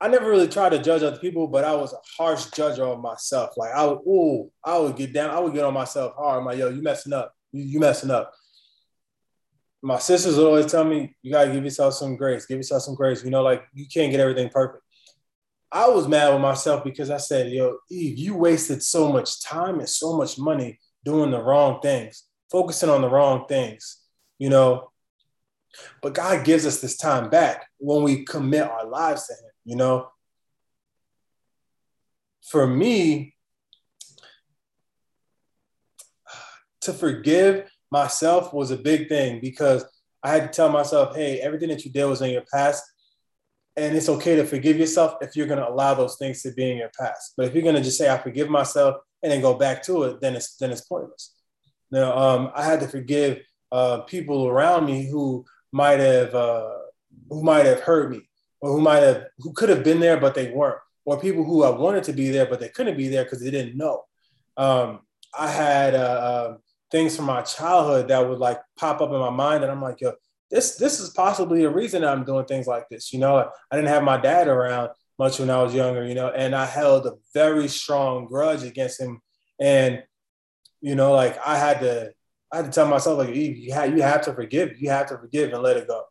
I 0.00 0.08
never 0.08 0.28
really 0.28 0.48
tried 0.48 0.70
to 0.70 0.82
judge 0.82 1.02
other 1.02 1.18
people, 1.18 1.46
but 1.46 1.64
I 1.64 1.74
was 1.74 1.92
a 1.94 1.98
harsh 2.18 2.46
judge 2.50 2.78
of 2.78 3.00
myself. 3.00 3.50
Like 3.56 3.72
I 3.72 3.86
would, 3.86 3.98
ooh, 4.06 4.50
I 4.62 4.78
would 4.78 4.96
get 4.96 5.12
down, 5.12 5.30
I 5.30 5.40
would 5.40 5.54
get 5.54 5.64
on 5.64 5.72
myself 5.72 6.14
hard. 6.16 6.40
I'm 6.40 6.44
like, 6.44 6.58
yo, 6.58 6.68
you 6.68 6.82
messing 6.82 7.14
up. 7.14 7.32
You, 7.52 7.62
you 7.62 7.80
messing 7.80 8.10
up. 8.10 8.32
My 9.82 9.98
sisters 9.98 10.36
would 10.36 10.46
always 10.46 10.66
tell 10.66 10.84
me, 10.84 11.16
you 11.22 11.32
gotta 11.32 11.52
give 11.52 11.64
yourself 11.64 11.94
some 11.94 12.16
grace, 12.16 12.44
give 12.44 12.58
yourself 12.58 12.82
some 12.82 12.94
grace. 12.94 13.24
You 13.24 13.30
know, 13.30 13.42
like 13.42 13.64
you 13.72 13.86
can't 13.86 14.10
get 14.10 14.20
everything 14.20 14.50
perfect. 14.50 14.82
I 15.72 15.88
was 15.88 16.08
mad 16.08 16.32
with 16.32 16.42
myself 16.42 16.84
because 16.84 17.10
I 17.10 17.16
said, 17.16 17.50
yo, 17.50 17.78
Irve, 17.90 18.18
you 18.18 18.34
wasted 18.36 18.82
so 18.82 19.10
much 19.12 19.42
time 19.42 19.78
and 19.78 19.88
so 19.88 20.16
much 20.16 20.38
money 20.38 20.78
doing 21.04 21.30
the 21.30 21.42
wrong 21.42 21.80
things, 21.80 22.24
focusing 22.50 22.90
on 22.90 23.00
the 23.00 23.08
wrong 23.08 23.46
things. 23.48 24.02
You 24.38 24.50
know, 24.50 24.90
but 26.02 26.14
God 26.14 26.44
gives 26.44 26.66
us 26.66 26.80
this 26.80 26.96
time 26.96 27.30
back 27.30 27.66
when 27.78 28.02
we 28.02 28.24
commit 28.24 28.62
our 28.62 28.86
lives 28.86 29.26
to 29.26 29.34
Him, 29.34 29.45
you 29.66 29.76
know? 29.76 30.08
For 32.50 32.66
me, 32.66 33.34
to 36.82 36.92
forgive 36.92 37.68
myself 37.90 38.54
was 38.54 38.70
a 38.70 38.76
big 38.76 39.08
thing 39.08 39.40
because 39.40 39.84
I 40.22 40.30
had 40.30 40.42
to 40.44 40.56
tell 40.56 40.70
myself, 40.70 41.16
hey, 41.16 41.40
everything 41.40 41.68
that 41.68 41.84
you 41.84 41.90
did 41.90 42.04
was 42.04 42.22
in 42.22 42.30
your 42.30 42.44
past. 42.52 42.84
And 43.76 43.94
it's 43.94 44.08
okay 44.08 44.36
to 44.36 44.46
forgive 44.46 44.78
yourself 44.78 45.16
if 45.20 45.36
you're 45.36 45.48
going 45.48 45.60
to 45.60 45.68
allow 45.68 45.92
those 45.92 46.16
things 46.16 46.40
to 46.42 46.52
be 46.52 46.70
in 46.70 46.78
your 46.78 46.90
past. 46.98 47.34
But 47.36 47.46
if 47.46 47.54
you're 47.54 47.62
going 47.62 47.74
to 47.74 47.82
just 47.82 47.98
say, 47.98 48.08
I 48.08 48.16
forgive 48.16 48.48
myself 48.48 48.96
and 49.22 49.30
then 49.30 49.42
go 49.42 49.54
back 49.54 49.82
to 49.84 50.04
it, 50.04 50.20
then 50.20 50.34
it's, 50.36 50.56
then 50.56 50.70
it's 50.70 50.80
pointless. 50.80 51.34
Now, 51.90 52.16
um, 52.16 52.52
I 52.54 52.64
had 52.64 52.80
to 52.80 52.88
forgive 52.88 53.42
uh, 53.72 53.98
people 54.02 54.46
around 54.46 54.86
me 54.86 55.10
who 55.10 55.44
might 55.72 55.98
have 56.00 56.34
uh, 56.34 56.70
who 57.28 57.42
might 57.42 57.66
have 57.66 57.80
hurt 57.80 58.10
me 58.10 58.28
or 58.60 58.72
who 58.72 58.80
might 58.80 59.02
have 59.02 59.24
who 59.38 59.52
could 59.52 59.68
have 59.68 59.84
been 59.84 60.00
there 60.00 60.18
but 60.18 60.34
they 60.34 60.50
weren't 60.50 60.78
or 61.04 61.20
people 61.20 61.44
who 61.44 61.62
I 61.62 61.70
wanted 61.70 62.04
to 62.04 62.12
be 62.12 62.30
there 62.30 62.46
but 62.46 62.60
they 62.60 62.68
couldn't 62.68 62.96
be 62.96 63.08
there 63.08 63.24
because 63.24 63.42
they 63.42 63.50
didn't 63.50 63.76
know. 63.76 64.04
Um, 64.56 65.00
I 65.38 65.48
had 65.48 65.94
uh, 65.94 65.98
uh, 65.98 66.56
things 66.90 67.16
from 67.16 67.26
my 67.26 67.42
childhood 67.42 68.08
that 68.08 68.26
would 68.26 68.38
like 68.38 68.60
pop 68.78 69.00
up 69.00 69.10
in 69.10 69.18
my 69.18 69.30
mind 69.30 69.62
and 69.62 69.70
I'm 69.70 69.82
like, 69.82 70.00
yo, 70.00 70.12
this 70.50 70.76
this 70.76 71.00
is 71.00 71.10
possibly 71.10 71.64
a 71.64 71.70
reason 71.70 72.04
I'm 72.04 72.24
doing 72.24 72.46
things 72.46 72.66
like 72.66 72.88
this. 72.88 73.12
You 73.12 73.18
know, 73.18 73.50
I 73.70 73.76
didn't 73.76 73.88
have 73.88 74.02
my 74.02 74.16
dad 74.16 74.48
around 74.48 74.90
much 75.18 75.38
when 75.38 75.50
I 75.50 75.62
was 75.62 75.74
younger, 75.74 76.04
you 76.04 76.14
know, 76.14 76.28
and 76.28 76.54
I 76.54 76.66
held 76.66 77.06
a 77.06 77.14
very 77.34 77.68
strong 77.68 78.26
grudge 78.26 78.62
against 78.62 79.00
him. 79.00 79.20
And, 79.58 80.02
you 80.80 80.94
know, 80.94 81.12
like 81.12 81.38
I 81.44 81.56
had 81.56 81.80
to 81.80 82.12
I 82.52 82.56
had 82.56 82.66
to 82.66 82.70
tell 82.70 82.86
myself 82.86 83.18
like 83.18 83.34
you 83.34 83.72
have 83.72 83.96
you 83.96 84.02
have 84.02 84.22
to 84.22 84.34
forgive, 84.34 84.80
you 84.80 84.90
have 84.90 85.08
to 85.08 85.18
forgive 85.18 85.52
and 85.52 85.62
let 85.62 85.76
it 85.76 85.88
go, 85.88 86.04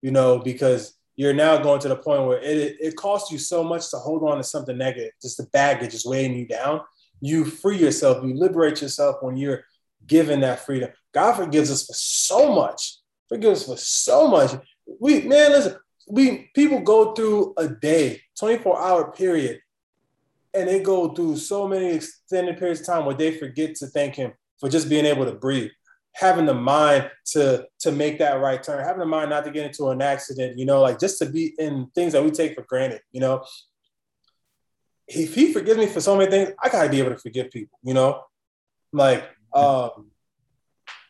you 0.00 0.10
know, 0.10 0.38
because 0.38 0.94
you're 1.16 1.34
now 1.34 1.58
going 1.58 1.80
to 1.80 1.88
the 1.88 1.96
point 1.96 2.26
where 2.26 2.38
it, 2.38 2.76
it, 2.80 2.96
costs 2.96 3.30
you 3.30 3.38
so 3.38 3.62
much 3.62 3.90
to 3.90 3.98
hold 3.98 4.22
on 4.22 4.38
to 4.38 4.42
something 4.42 4.76
negative, 4.76 5.12
just 5.20 5.36
the 5.36 5.46
baggage 5.52 5.94
is 5.94 6.06
weighing 6.06 6.34
you 6.34 6.46
down. 6.46 6.80
You 7.20 7.44
free 7.44 7.78
yourself, 7.78 8.24
you 8.24 8.34
liberate 8.34 8.80
yourself 8.80 9.16
when 9.20 9.36
you're 9.36 9.64
given 10.06 10.40
that 10.40 10.64
freedom. 10.64 10.90
God 11.12 11.34
forgives 11.34 11.70
us 11.70 11.86
for 11.86 11.92
so 11.94 12.54
much, 12.54 12.96
forgives 13.28 13.62
us 13.62 13.66
for 13.66 13.76
so 13.76 14.26
much. 14.26 14.52
We 15.00 15.22
man, 15.22 15.52
listen, 15.52 15.76
we 16.08 16.50
people 16.54 16.80
go 16.80 17.12
through 17.12 17.54
a 17.58 17.68
day, 17.68 18.22
24 18.38 18.80
hour 18.80 19.12
period, 19.12 19.60
and 20.54 20.68
they 20.68 20.80
go 20.80 21.10
through 21.10 21.36
so 21.36 21.68
many 21.68 21.92
extended 21.92 22.58
periods 22.58 22.80
of 22.80 22.86
time 22.86 23.04
where 23.04 23.14
they 23.14 23.38
forget 23.38 23.74
to 23.76 23.86
thank 23.86 24.16
Him 24.16 24.32
for 24.58 24.68
just 24.68 24.88
being 24.88 25.04
able 25.04 25.26
to 25.26 25.32
breathe 25.32 25.70
having 26.14 26.46
the 26.46 26.54
mind 26.54 27.10
to 27.24 27.66
to 27.78 27.90
make 27.90 28.18
that 28.18 28.40
right 28.40 28.62
turn 28.62 28.84
having 28.84 29.00
the 29.00 29.06
mind 29.06 29.30
not 29.30 29.44
to 29.44 29.50
get 29.50 29.66
into 29.66 29.88
an 29.88 30.02
accident 30.02 30.58
you 30.58 30.66
know 30.66 30.80
like 30.80 30.98
just 30.98 31.18
to 31.18 31.26
be 31.26 31.54
in 31.58 31.86
things 31.94 32.12
that 32.12 32.22
we 32.22 32.30
take 32.30 32.54
for 32.54 32.62
granted 32.62 33.00
you 33.12 33.20
know? 33.20 33.44
If 35.08 35.34
he 35.34 35.52
forgives 35.52 35.78
me 35.78 35.86
for 35.86 36.00
so 36.00 36.16
many 36.16 36.30
things 36.30 36.50
i 36.62 36.68
gotta 36.68 36.88
be 36.88 36.98
able 36.98 37.10
to 37.10 37.18
forgive 37.18 37.50
people 37.50 37.78
you 37.82 37.94
know? 37.94 38.22
Like 38.92 39.24
um 39.54 40.10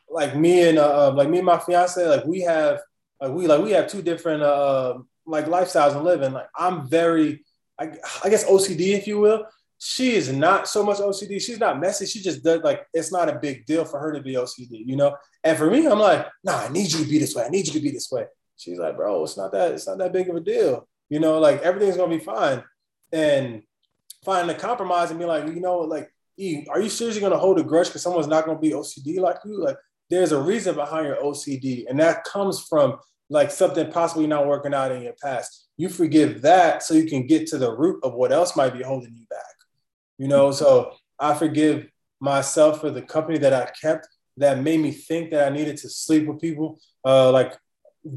like 0.09 0.37
me 0.37 0.69
and 0.69 0.79
uh, 0.79 1.09
um, 1.09 1.17
like 1.17 1.29
me 1.29 1.39
and 1.39 1.47
my 1.47 1.59
fiance 1.59 2.07
like 2.07 2.25
we 2.25 2.41
have 2.43 2.81
like 3.21 3.33
we 3.33 3.47
like 3.47 3.63
we 3.63 3.73
have 3.73 3.89
two 3.89 4.03
different 4.03 4.43
uh 4.43 4.99
like 5.27 5.47
lifestyles 5.47 5.95
and 5.95 6.05
living. 6.05 6.33
Like 6.33 6.49
i'm 6.57 6.89
very 6.89 7.45
I, 7.79 7.93
I 8.23 8.29
guess 8.29 8.45
ocd 8.45 8.81
if 8.81 9.07
you 9.07 9.19
will 9.19 9.47
she 9.85 10.15
is 10.15 10.31
not 10.31 10.69
so 10.69 10.85
much 10.85 10.99
OCD. 10.99 11.43
She's 11.43 11.59
not 11.59 11.81
messy. 11.81 12.07
She 12.07 12.21
just 12.23 12.45
does 12.45 12.63
like 12.63 12.87
it's 12.95 13.11
not 13.11 13.29
a 13.29 13.41
big 13.41 13.67
deal 13.67 13.85
for 13.85 13.99
her 13.99 14.13
to 14.13 14.23
be 14.23 14.35
OCD, 14.35 14.87
you 14.87 14.95
know. 14.95 15.17
And 15.43 15.59
for 15.59 15.69
me, 15.69 15.89
I'm 15.89 15.99
like, 15.99 16.25
nah, 16.45 16.59
I 16.59 16.69
need 16.69 16.93
you 16.93 17.05
to 17.05 17.11
be 17.11 17.19
this 17.19 17.35
way. 17.35 17.43
I 17.43 17.49
need 17.49 17.67
you 17.67 17.73
to 17.73 17.81
be 17.81 17.91
this 17.91 18.09
way. 18.09 18.27
She's 18.57 18.79
like, 18.79 18.97
bro, 18.97 19.25
it's 19.25 19.37
not 19.37 19.51
that. 19.51 19.73
It's 19.73 19.89
not 19.89 19.99
that 19.99 20.13
big 20.13 20.29
of 20.29 20.37
a 20.37 20.41
deal, 20.41 20.87
you 21.11 21.19
know. 21.19 21.41
Like 21.41 21.63
everything's 21.63 21.97
gonna 21.97 22.17
be 22.17 22.23
fine. 22.23 22.63
And 23.11 23.65
finding 24.25 24.55
a 24.55 24.59
compromise 24.59 25.11
and 25.11 25.19
be 25.19 25.27
like, 25.27 25.49
you 25.49 25.61
know, 25.61 25.79
like, 25.79 26.09
are 26.71 26.81
you 26.81 26.89
seriously 26.89 27.21
gonna 27.21 27.37
hold 27.37 27.59
a 27.59 27.65
grudge 27.65 27.89
because 27.89 28.03
someone's 28.03 28.29
not 28.29 28.47
gonna 28.47 28.61
be 28.61 28.71
OCD 28.71 29.19
like 29.19 29.39
you? 29.45 29.65
Like, 29.65 29.79
there's 30.09 30.31
a 30.31 30.41
reason 30.41 30.77
behind 30.77 31.09
your 31.09 31.17
OCD, 31.17 31.87
and 31.89 31.99
that 31.99 32.23
comes 32.23 32.61
from 32.61 32.99
like 33.31 33.51
something 33.51 33.91
possibly 33.91 34.29
not 34.29 34.47
working 34.47 34.75
out 34.75 34.93
in 34.93 35.03
your 35.03 35.15
past. 35.21 35.71
You 35.77 35.89
forgive 35.89 36.43
that 36.43 36.85
so 36.85 36.95
you 36.95 37.07
can 37.09 37.27
get 37.27 37.49
to 37.49 37.59
the 37.59 37.77
root 37.77 37.99
of 38.05 38.15
what 38.15 38.31
else 38.31 38.55
might 38.55 38.75
be 38.75 38.85
holding 38.85 39.17
you 39.17 39.27
back 39.29 39.52
you 40.23 40.29
know. 40.29 40.53
So 40.53 40.93
I 41.19 41.35
forgive 41.35 41.89
myself 42.21 42.81
for 42.81 42.91
the 42.91 43.03
company 43.03 43.39
that 43.39 43.53
I 43.53 43.69
kept 43.81 44.07
that 44.37 44.63
made 44.63 44.79
me 44.79 44.93
think 44.93 45.33
that 45.33 45.51
I 45.51 45.55
needed 45.55 45.77
to 45.79 45.89
sleep 45.89 46.29
with 46.29 46.41
people 46.41 46.79
uh, 47.05 47.33
like 47.33 47.55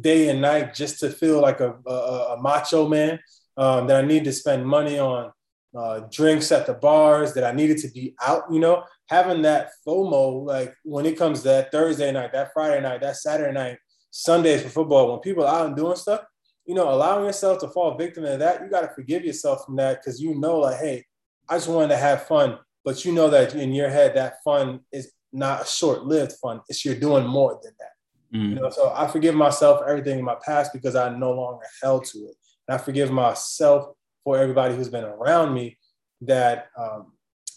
day 0.01 0.29
and 0.29 0.39
night 0.39 0.75
just 0.75 0.99
to 0.99 1.09
feel 1.09 1.41
like 1.41 1.61
a, 1.61 1.73
a, 1.87 2.35
a 2.35 2.41
macho 2.41 2.87
man. 2.87 3.19
Um, 3.57 3.87
that 3.87 4.03
I 4.03 4.05
need 4.05 4.25
to 4.25 4.33
spend 4.33 4.67
money 4.67 4.99
on 4.99 5.31
uh, 5.73 6.01
drinks 6.11 6.51
at 6.51 6.67
the 6.67 6.73
bars. 6.73 7.33
That 7.33 7.45
I 7.45 7.53
needed 7.53 7.77
to 7.79 7.87
be 7.89 8.13
out. 8.21 8.43
You 8.51 8.59
know, 8.59 8.83
having 9.09 9.41
that 9.43 9.71
FOMO 9.87 10.45
like 10.45 10.75
when 10.83 11.05
it 11.05 11.17
comes 11.17 11.39
to 11.39 11.47
that 11.47 11.71
Thursday 11.71 12.11
night, 12.11 12.33
that 12.33 12.51
Friday 12.53 12.81
night, 12.81 13.01
that 13.01 13.15
Saturday 13.15 13.53
night, 13.53 13.77
Sundays 14.11 14.61
for 14.61 14.69
football. 14.69 15.11
When 15.11 15.21
people 15.21 15.43
are 15.45 15.61
out 15.61 15.67
and 15.67 15.75
doing 15.75 15.95
stuff, 15.95 16.21
you 16.67 16.75
know, 16.75 16.89
allowing 16.89 17.25
yourself 17.25 17.59
to 17.61 17.69
fall 17.69 17.97
victim 17.97 18.25
to 18.25 18.37
that, 18.37 18.61
you 18.61 18.69
got 18.69 18.81
to 18.81 18.93
forgive 18.93 19.23
yourself 19.23 19.65
from 19.65 19.77
that 19.77 20.01
because 20.01 20.19
you 20.21 20.37
know, 20.37 20.59
like, 20.59 20.79
hey, 20.79 21.05
I 21.49 21.55
just 21.55 21.67
wanted 21.67 21.89
to 21.89 21.97
have 21.97 22.27
fun. 22.27 22.59
But 22.83 23.03
you 23.03 23.11
know 23.11 23.29
that 23.29 23.55
in 23.55 23.73
your 23.73 23.89
head, 23.89 24.15
that 24.15 24.43
fun 24.43 24.81
is 24.91 25.11
not 25.33 25.63
a 25.63 25.65
short-lived 25.65 26.33
fun. 26.33 26.61
It's 26.69 26.85
you're 26.85 26.95
doing 26.95 27.25
more 27.25 27.59
than 27.63 27.73
that. 27.79 28.37
Mm. 28.37 28.49
You 28.49 28.55
know, 28.55 28.69
so 28.69 28.93
I 28.95 29.07
forgive 29.07 29.35
myself 29.35 29.79
for 29.79 29.89
everything 29.89 30.19
in 30.19 30.25
my 30.25 30.37
past 30.45 30.71
because 30.73 30.95
I 30.95 31.09
no 31.09 31.31
longer 31.31 31.65
held 31.81 32.05
to 32.05 32.19
it. 32.19 32.35
And 32.67 32.75
I 32.75 32.77
forgive 32.77 33.11
myself 33.11 33.95
for 34.23 34.37
everybody 34.37 34.75
who's 34.75 34.89
been 34.89 35.03
around 35.03 35.53
me 35.53 35.77
that 36.21 36.67
um, 36.77 37.13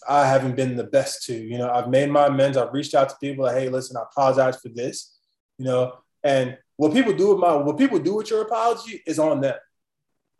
I 0.07 0.27
haven't 0.27 0.55
been 0.55 0.75
the 0.75 0.83
best 0.83 1.25
to. 1.25 1.33
You 1.33 1.57
know, 1.57 1.69
I've 1.69 1.89
made 1.89 2.09
my 2.09 2.27
amends. 2.27 2.57
I've 2.57 2.73
reached 2.73 2.95
out 2.95 3.09
to 3.09 3.15
people 3.21 3.45
like, 3.45 3.55
hey, 3.55 3.69
listen, 3.69 3.97
I 3.97 4.03
apologize 4.03 4.59
for 4.59 4.69
this. 4.69 5.17
You 5.57 5.65
know, 5.65 5.93
and 6.23 6.57
what 6.77 6.93
people 6.93 7.13
do 7.13 7.29
with 7.29 7.39
my 7.39 7.53
what 7.53 7.77
people 7.77 7.99
do 7.99 8.15
with 8.15 8.29
your 8.29 8.41
apology 8.41 9.01
is 9.05 9.19
on 9.19 9.41
them. 9.41 9.55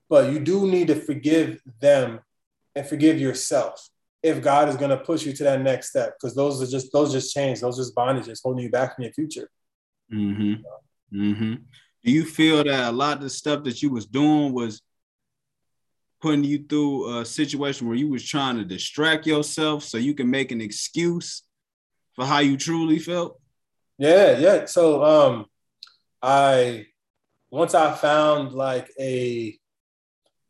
But 0.10 0.32
you 0.32 0.40
do 0.40 0.68
need 0.68 0.88
to 0.88 0.96
forgive 0.96 1.62
them 1.82 2.22
and 2.76 2.86
forgive 2.86 3.20
yourself 3.20 3.90
if 4.22 4.42
God 4.42 4.68
is 4.70 4.76
going 4.76 4.92
to 4.92 4.98
push 4.98 5.26
you 5.26 5.34
to 5.34 5.44
that 5.46 5.62
next 5.62 5.90
step, 5.90 6.16
because 6.20 6.36
those 6.36 6.62
are 6.62 6.68
just 6.68 6.92
those 6.92 7.12
just 7.12 7.34
chains, 7.34 7.62
those 7.62 7.78
just 7.78 7.96
bondages 7.96 8.40
holding 8.44 8.64
you 8.64 8.70
back 8.70 8.96
from 8.96 9.06
your 9.06 9.14
future. 9.14 9.50
Mm-hmm. 10.14 10.54
Mm-hmm. 11.18 11.54
Do 12.04 12.12
you 12.12 12.26
feel 12.26 12.64
that 12.64 12.90
a 12.90 12.92
lot 12.92 13.18
of 13.18 13.24
the 13.24 13.30
stuff 13.30 13.64
that 13.64 13.82
you 13.82 13.90
was 13.90 14.06
doing 14.06 14.54
was 14.54 14.82
putting 16.22 16.44
you 16.44 16.66
through 16.68 17.20
a 17.20 17.26
situation 17.26 17.88
where 17.88 17.96
you 17.96 18.10
was 18.10 18.26
trying 18.26 18.58
to 18.58 18.66
distract 18.66 19.26
yourself 19.26 19.84
so 19.84 19.98
you 19.98 20.14
can 20.14 20.30
make 20.30 20.52
an 20.52 20.60
excuse 20.60 21.44
for 22.16 22.26
how 22.26 22.40
you 22.40 22.58
truly 22.58 23.00
felt? 23.00 23.40
Yeah, 23.98 24.38
yeah. 24.38 24.66
So 24.66 25.04
um 25.04 25.46
I 26.22 26.88
once 27.50 27.74
I 27.74 27.94
found 27.96 28.54
like 28.54 28.90
a 29.00 29.58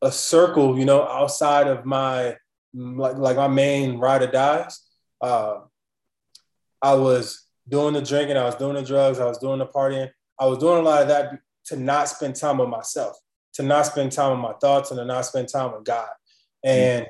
a 0.01 0.11
circle, 0.11 0.77
you 0.77 0.85
know, 0.85 1.03
outside 1.03 1.67
of 1.67 1.85
my 1.85 2.35
like 2.73 3.17
like 3.17 3.37
my 3.37 3.47
main 3.47 3.97
ride 3.97 4.21
or 4.21 4.27
dies. 4.27 4.81
Uh, 5.21 5.59
I 6.81 6.93
was 6.93 7.45
doing 7.67 7.93
the 7.93 8.01
drinking, 8.01 8.37
I 8.37 8.45
was 8.45 8.55
doing 8.55 8.75
the 8.75 8.83
drugs, 8.83 9.19
I 9.19 9.25
was 9.25 9.37
doing 9.37 9.59
the 9.59 9.67
partying. 9.67 10.09
I 10.39 10.45
was 10.45 10.59
doing 10.59 10.77
a 10.77 10.81
lot 10.81 11.01
of 11.01 11.07
that 11.09 11.39
to 11.65 11.75
not 11.75 12.07
spend 12.07 12.35
time 12.35 12.57
with 12.57 12.69
myself, 12.69 13.17
to 13.53 13.63
not 13.63 13.85
spend 13.85 14.11
time 14.11 14.31
with 14.31 14.39
my 14.39 14.53
thoughts, 14.59 14.91
and 14.91 14.97
to 14.99 15.05
not 15.05 15.25
spend 15.25 15.49
time 15.49 15.73
with 15.73 15.83
God. 15.83 16.09
And 16.63 17.07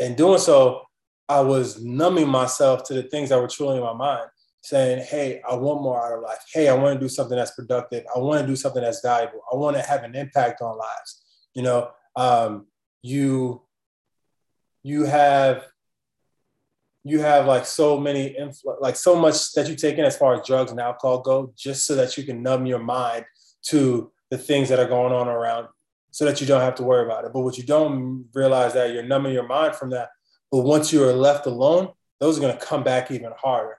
in 0.00 0.14
doing 0.14 0.38
so, 0.38 0.82
I 1.28 1.40
was 1.40 1.82
numbing 1.82 2.28
myself 2.28 2.84
to 2.84 2.94
the 2.94 3.02
things 3.04 3.28
that 3.28 3.40
were 3.40 3.48
truly 3.48 3.76
in 3.76 3.82
my 3.82 3.92
mind, 3.92 4.28
saying, 4.62 5.04
Hey, 5.08 5.40
I 5.48 5.54
want 5.54 5.82
more 5.82 6.04
out 6.04 6.16
of 6.16 6.22
life. 6.22 6.44
Hey, 6.52 6.68
I 6.68 6.74
want 6.74 6.98
to 6.98 7.00
do 7.00 7.08
something 7.08 7.36
that's 7.36 7.54
productive. 7.54 8.04
I 8.14 8.18
want 8.18 8.40
to 8.40 8.46
do 8.46 8.56
something 8.56 8.82
that's 8.82 9.00
valuable. 9.00 9.40
I 9.52 9.56
want 9.56 9.76
to 9.76 9.82
have 9.82 10.04
an 10.04 10.14
impact 10.14 10.62
on 10.62 10.76
lives. 10.76 11.21
You 11.54 11.62
know, 11.62 11.90
um, 12.16 12.66
you 13.02 13.62
you 14.82 15.04
have 15.04 15.64
you 17.04 17.20
have 17.20 17.46
like 17.46 17.66
so 17.66 17.98
many 17.98 18.36
influ- 18.38 18.80
like 18.80 18.96
so 18.96 19.16
much 19.16 19.52
that 19.52 19.68
you 19.68 19.74
take 19.74 19.98
in 19.98 20.04
as 20.04 20.16
far 20.16 20.34
as 20.34 20.46
drugs 20.46 20.70
and 20.70 20.80
alcohol 20.80 21.20
go 21.20 21.52
just 21.56 21.84
so 21.84 21.96
that 21.96 22.16
you 22.16 22.24
can 22.24 22.42
numb 22.42 22.64
your 22.64 22.78
mind 22.78 23.24
to 23.62 24.12
the 24.30 24.38
things 24.38 24.68
that 24.68 24.78
are 24.78 24.88
going 24.88 25.12
on 25.12 25.28
around 25.28 25.68
so 26.10 26.24
that 26.24 26.40
you 26.40 26.46
don't 26.46 26.60
have 26.60 26.74
to 26.76 26.82
worry 26.82 27.04
about 27.04 27.24
it. 27.24 27.32
But 27.32 27.40
what 27.40 27.58
you 27.58 27.64
don't 27.64 28.26
realize 28.34 28.74
that 28.74 28.92
you're 28.92 29.02
numbing 29.02 29.32
your 29.32 29.46
mind 29.46 29.74
from 29.74 29.90
that 29.90 30.10
but 30.50 30.60
once 30.60 30.92
you 30.92 31.02
are 31.04 31.12
left 31.12 31.46
alone 31.46 31.88
those 32.20 32.38
are 32.38 32.40
going 32.40 32.56
to 32.56 32.64
come 32.64 32.84
back 32.84 33.10
even 33.10 33.32
harder. 33.36 33.78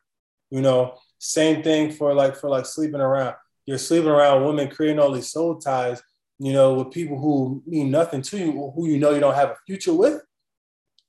You 0.51 0.61
know 0.61 0.97
same 1.19 1.63
thing 1.63 1.91
for 1.91 2.13
like 2.13 2.35
for 2.35 2.49
like 2.49 2.65
sleeping 2.65 2.99
around. 2.99 3.35
You're 3.65 3.77
sleeping 3.77 4.09
around 4.09 4.43
women 4.43 4.69
creating 4.69 4.99
all 4.99 5.11
these 5.11 5.31
soul 5.31 5.57
ties 5.57 6.03
you 6.43 6.53
know 6.53 6.73
with 6.75 6.91
people 6.91 7.17
who 7.17 7.63
mean 7.65 7.89
nothing 7.89 8.21
to 8.21 8.37
you 8.37 8.51
who 8.75 8.87
you 8.87 8.97
know 8.97 9.11
you 9.11 9.19
don't 9.19 9.35
have 9.41 9.49
a 9.49 9.57
future 9.65 9.93
with 9.93 10.21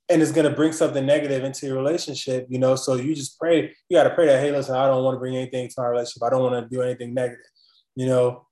and 0.09 0.21
it's 0.21 0.31
to 0.31 0.49
bring 0.51 0.71
something 0.71 1.05
negative 1.05 1.43
into 1.43 1.65
your 1.65 1.77
relationship, 1.77 2.45
you 2.49 2.59
know. 2.59 2.75
So 2.75 2.95
you 2.95 3.15
just 3.15 3.39
pray. 3.39 3.73
You 3.89 3.97
got 3.97 4.03
to 4.03 4.13
pray 4.13 4.27
that, 4.27 4.39
hey, 4.39 4.51
listen, 4.51 4.75
I 4.75 4.87
don't 4.87 5.03
want 5.03 5.15
to 5.15 5.19
bring 5.19 5.35
anything 5.35 5.67
to 5.67 5.73
my 5.77 5.87
relationship. 5.87 6.23
I 6.23 6.29
don't 6.29 6.43
want 6.43 6.63
to 6.63 6.75
do 6.75 6.81
anything 6.83 7.13
negative, 7.13 7.45
you 7.95 8.05
know. 8.05 8.45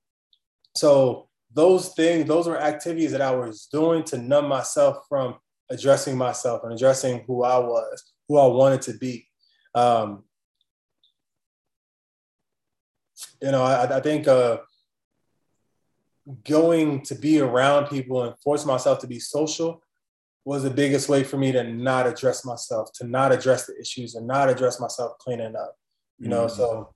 So 0.76 1.28
those 1.52 1.90
things, 1.90 2.26
those 2.26 2.48
were 2.48 2.60
activities 2.60 3.12
that 3.12 3.20
I 3.20 3.30
was 3.30 3.68
doing 3.70 4.02
to 4.04 4.18
numb 4.18 4.48
myself 4.48 4.98
from 5.08 5.36
addressing 5.70 6.18
myself 6.18 6.62
and 6.64 6.72
addressing 6.72 7.22
who 7.26 7.44
I 7.44 7.58
was, 7.58 8.12
who 8.28 8.38
I 8.38 8.46
wanted 8.48 8.82
to 8.82 8.94
be. 8.94 9.28
Um, 9.76 10.24
you 13.40 13.52
know, 13.52 13.62
I, 13.62 13.98
I 13.98 14.00
think 14.00 14.26
uh, 14.26 14.58
going 16.44 17.02
to 17.02 17.14
be 17.14 17.40
around 17.40 17.86
people 17.86 18.22
and 18.22 18.38
force 18.38 18.64
myself 18.64 18.98
to 19.00 19.06
be 19.06 19.18
social 19.18 19.82
was 20.44 20.62
the 20.62 20.70
biggest 20.70 21.08
way 21.08 21.24
for 21.24 21.38
me 21.38 21.52
to 21.52 21.64
not 21.64 22.06
address 22.06 22.44
myself, 22.44 22.92
to 22.92 23.06
not 23.06 23.32
address 23.32 23.66
the 23.66 23.78
issues 23.80 24.14
and 24.14 24.26
not 24.26 24.50
address 24.50 24.78
myself 24.78 25.16
cleaning 25.18 25.56
up. 25.56 25.76
You 26.18 26.28
know, 26.28 26.46
mm-hmm. 26.46 26.56
so 26.56 26.94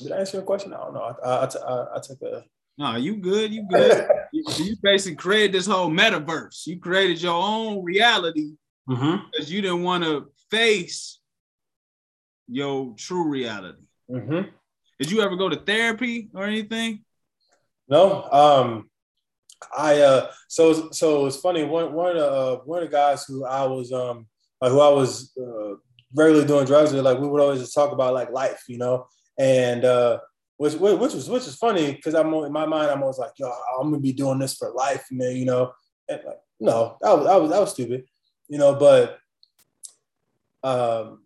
did 0.00 0.12
I 0.12 0.18
answer 0.18 0.38
your 0.38 0.46
question? 0.46 0.72
I 0.72 0.78
don't 0.78 0.94
know. 0.94 1.16
I, 1.24 1.28
I, 1.28 1.44
I, 1.44 1.96
I 1.96 2.00
took 2.00 2.20
a. 2.22 2.44
No, 2.76 2.96
you 2.96 3.16
good. 3.16 3.52
You 3.52 3.66
good. 3.68 4.08
you, 4.32 4.44
you, 4.58 4.76
basically 4.82 5.16
created 5.16 5.52
this 5.52 5.66
whole 5.66 5.88
metaverse. 5.88 6.66
You 6.66 6.80
created 6.80 7.22
your 7.22 7.40
own 7.40 7.84
reality 7.84 8.54
mm-hmm. 8.88 9.26
because 9.30 9.52
you 9.52 9.62
didn't 9.62 9.84
want 9.84 10.02
to 10.04 10.30
face 10.50 11.20
your 12.48 12.94
true 12.96 13.28
reality. 13.28 13.78
Mm-hmm. 14.10 14.48
Did 14.98 15.10
you 15.10 15.22
ever 15.22 15.36
go 15.36 15.48
to 15.48 15.56
therapy 15.56 16.28
or 16.34 16.44
anything? 16.44 17.03
No. 17.88 18.22
Um, 18.30 18.90
I 19.76 20.00
uh 20.00 20.30
so 20.48 20.90
so 20.90 21.26
it's 21.26 21.36
funny 21.36 21.64
one 21.64 21.92
one 21.92 22.16
of 22.16 22.22
uh, 22.22 22.62
one 22.64 22.82
of 22.82 22.90
the 22.90 22.94
guys 22.94 23.24
who 23.24 23.44
I 23.44 23.64
was 23.64 23.92
um 23.92 24.26
like 24.60 24.70
who 24.70 24.80
I 24.80 24.88
was 24.88 25.32
uh, 25.38 25.74
regularly 26.14 26.46
doing 26.46 26.66
drugs 26.66 26.92
with 26.92 27.04
like 27.04 27.18
we 27.18 27.28
would 27.28 27.40
always 27.40 27.60
just 27.60 27.74
talk 27.74 27.92
about 27.92 28.14
like 28.14 28.30
life 28.30 28.64
you 28.68 28.78
know? 28.78 29.06
And 29.38 29.84
uh 29.84 30.18
which 30.56 30.74
which 30.74 31.14
was 31.14 31.28
which 31.28 31.46
is 31.46 31.56
funny 31.56 31.92
because 31.92 32.14
I'm 32.14 32.32
in 32.34 32.52
my 32.52 32.66
mind 32.66 32.90
I'm 32.90 33.02
always 33.02 33.18
like 33.18 33.32
yo 33.38 33.50
I'm 33.78 33.90
gonna 33.90 34.00
be 34.00 34.12
doing 34.12 34.38
this 34.38 34.54
for 34.54 34.70
life 34.72 35.04
then 35.10 35.36
you 35.36 35.44
know? 35.44 35.72
And 36.08 36.20
like, 36.26 36.40
no 36.60 36.98
that 37.00 37.16
was 37.16 37.26
that 37.26 37.40
was 37.40 37.50
that 37.50 37.60
was 37.60 37.70
stupid 37.70 38.04
you 38.48 38.58
know? 38.58 38.74
But 38.74 39.18
um 40.62 41.22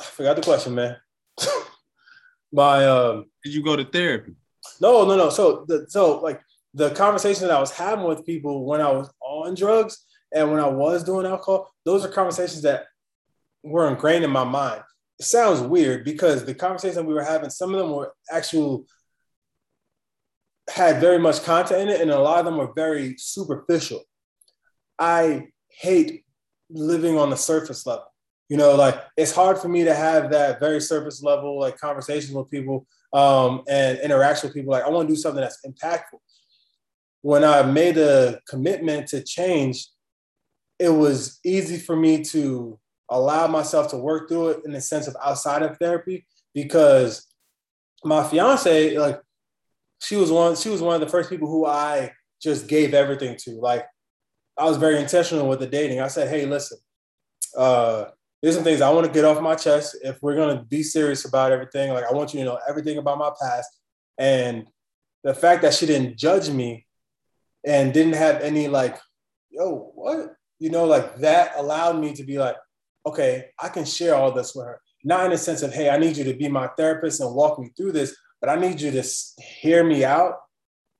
I 0.00 0.04
forgot 0.04 0.36
the 0.36 0.42
question 0.42 0.74
man. 0.74 0.96
My 2.52 2.86
um 2.86 3.26
did 3.44 3.54
you 3.54 3.62
go 3.62 3.76
to 3.76 3.84
therapy 3.84 4.34
no, 4.80 5.06
no, 5.06 5.16
no. 5.16 5.30
So 5.30 5.64
the 5.66 5.86
so 5.88 6.20
like 6.20 6.40
the 6.72 6.90
conversation 6.90 7.46
that 7.46 7.56
I 7.56 7.60
was 7.60 7.70
having 7.70 8.04
with 8.04 8.26
people 8.26 8.64
when 8.64 8.80
I 8.80 8.90
was 8.90 9.10
on 9.20 9.54
drugs 9.54 10.04
and 10.34 10.50
when 10.50 10.60
I 10.60 10.68
was 10.68 11.04
doing 11.04 11.26
alcohol, 11.26 11.72
those 11.84 12.04
are 12.04 12.08
conversations 12.08 12.62
that 12.62 12.86
were 13.62 13.88
ingrained 13.88 14.24
in 14.24 14.30
my 14.30 14.44
mind. 14.44 14.82
It 15.18 15.26
sounds 15.26 15.60
weird 15.60 16.04
because 16.04 16.44
the 16.44 16.54
conversation 16.54 17.06
we 17.06 17.14
were 17.14 17.22
having, 17.22 17.50
some 17.50 17.72
of 17.72 17.80
them 17.80 17.92
were 17.92 18.12
actual 18.30 18.86
had 20.68 21.00
very 21.00 21.18
much 21.18 21.42
content 21.44 21.82
in 21.82 21.88
it, 21.88 22.00
and 22.00 22.10
a 22.10 22.18
lot 22.18 22.38
of 22.38 22.46
them 22.46 22.56
were 22.56 22.72
very 22.74 23.16
superficial. 23.18 24.02
I 24.98 25.48
hate 25.68 26.24
living 26.70 27.18
on 27.18 27.30
the 27.30 27.36
surface 27.36 27.86
level. 27.86 28.06
You 28.48 28.56
know, 28.56 28.74
like 28.74 29.00
it's 29.16 29.32
hard 29.32 29.58
for 29.58 29.68
me 29.68 29.84
to 29.84 29.94
have 29.94 30.30
that 30.30 30.60
very 30.60 30.80
surface 30.80 31.22
level 31.22 31.58
like 31.60 31.78
conversations 31.78 32.32
with 32.32 32.50
people 32.50 32.86
um, 33.14 33.62
and 33.68 33.98
interaction 34.00 34.48
with 34.48 34.54
people. 34.54 34.72
Like 34.72 34.84
I 34.84 34.90
want 34.90 35.08
to 35.08 35.14
do 35.14 35.18
something 35.18 35.40
that's 35.40 35.60
impactful. 35.66 36.18
When 37.22 37.44
I 37.44 37.62
made 37.62 37.96
a 37.96 38.40
commitment 38.46 39.08
to 39.08 39.22
change, 39.22 39.88
it 40.78 40.90
was 40.90 41.38
easy 41.44 41.78
for 41.78 41.96
me 41.96 42.22
to 42.24 42.78
allow 43.08 43.46
myself 43.46 43.90
to 43.90 43.96
work 43.96 44.28
through 44.28 44.48
it 44.48 44.60
in 44.66 44.72
the 44.72 44.80
sense 44.80 45.06
of 45.06 45.16
outside 45.24 45.62
of 45.62 45.78
therapy 45.78 46.26
because 46.52 47.26
my 48.04 48.22
fiance, 48.24 48.98
like, 48.98 49.20
she 50.02 50.16
was 50.16 50.30
one. 50.30 50.56
She 50.56 50.68
was 50.68 50.82
one 50.82 50.94
of 50.94 51.00
the 51.00 51.08
first 51.08 51.30
people 51.30 51.48
who 51.48 51.64
I 51.64 52.12
just 52.42 52.68
gave 52.68 52.92
everything 52.92 53.36
to. 53.44 53.52
Like, 53.52 53.86
I 54.58 54.64
was 54.64 54.76
very 54.76 55.00
intentional 55.00 55.48
with 55.48 55.60
the 55.60 55.66
dating. 55.66 56.00
I 56.00 56.08
said, 56.08 56.28
"Hey, 56.28 56.44
listen, 56.44 56.78
uh, 57.56 58.06
there's 58.44 58.56
some 58.56 58.64
things 58.64 58.82
I 58.82 58.90
want 58.90 59.06
to 59.06 59.12
get 59.12 59.24
off 59.24 59.40
my 59.40 59.54
chest. 59.54 59.96
If 60.02 60.22
we're 60.22 60.36
gonna 60.36 60.62
be 60.64 60.82
serious 60.82 61.24
about 61.24 61.50
everything, 61.50 61.94
like 61.94 62.04
I 62.04 62.12
want 62.12 62.34
you 62.34 62.40
to 62.40 62.44
know 62.44 62.58
everything 62.68 62.98
about 62.98 63.16
my 63.16 63.30
past. 63.40 63.70
And 64.18 64.66
the 65.22 65.32
fact 65.32 65.62
that 65.62 65.72
she 65.72 65.86
didn't 65.86 66.18
judge 66.18 66.50
me 66.50 66.86
and 67.66 67.94
didn't 67.94 68.16
have 68.16 68.42
any 68.42 68.68
like, 68.68 68.98
yo, 69.48 69.92
what? 69.94 70.34
You 70.58 70.68
know, 70.68 70.84
like 70.84 71.16
that 71.20 71.52
allowed 71.56 71.98
me 71.98 72.12
to 72.12 72.22
be 72.22 72.36
like, 72.36 72.56
okay, 73.06 73.46
I 73.58 73.70
can 73.70 73.86
share 73.86 74.14
all 74.14 74.30
this 74.30 74.54
with 74.54 74.66
her. 74.66 74.78
Not 75.02 75.24
in 75.24 75.30
the 75.30 75.38
sense 75.38 75.62
of, 75.62 75.72
hey, 75.72 75.88
I 75.88 75.96
need 75.96 76.18
you 76.18 76.24
to 76.24 76.34
be 76.34 76.48
my 76.48 76.66
therapist 76.76 77.22
and 77.22 77.34
walk 77.34 77.58
me 77.58 77.70
through 77.74 77.92
this, 77.92 78.14
but 78.42 78.50
I 78.50 78.56
need 78.56 78.78
you 78.78 78.90
to 78.90 79.02
hear 79.38 79.82
me 79.82 80.04
out 80.04 80.34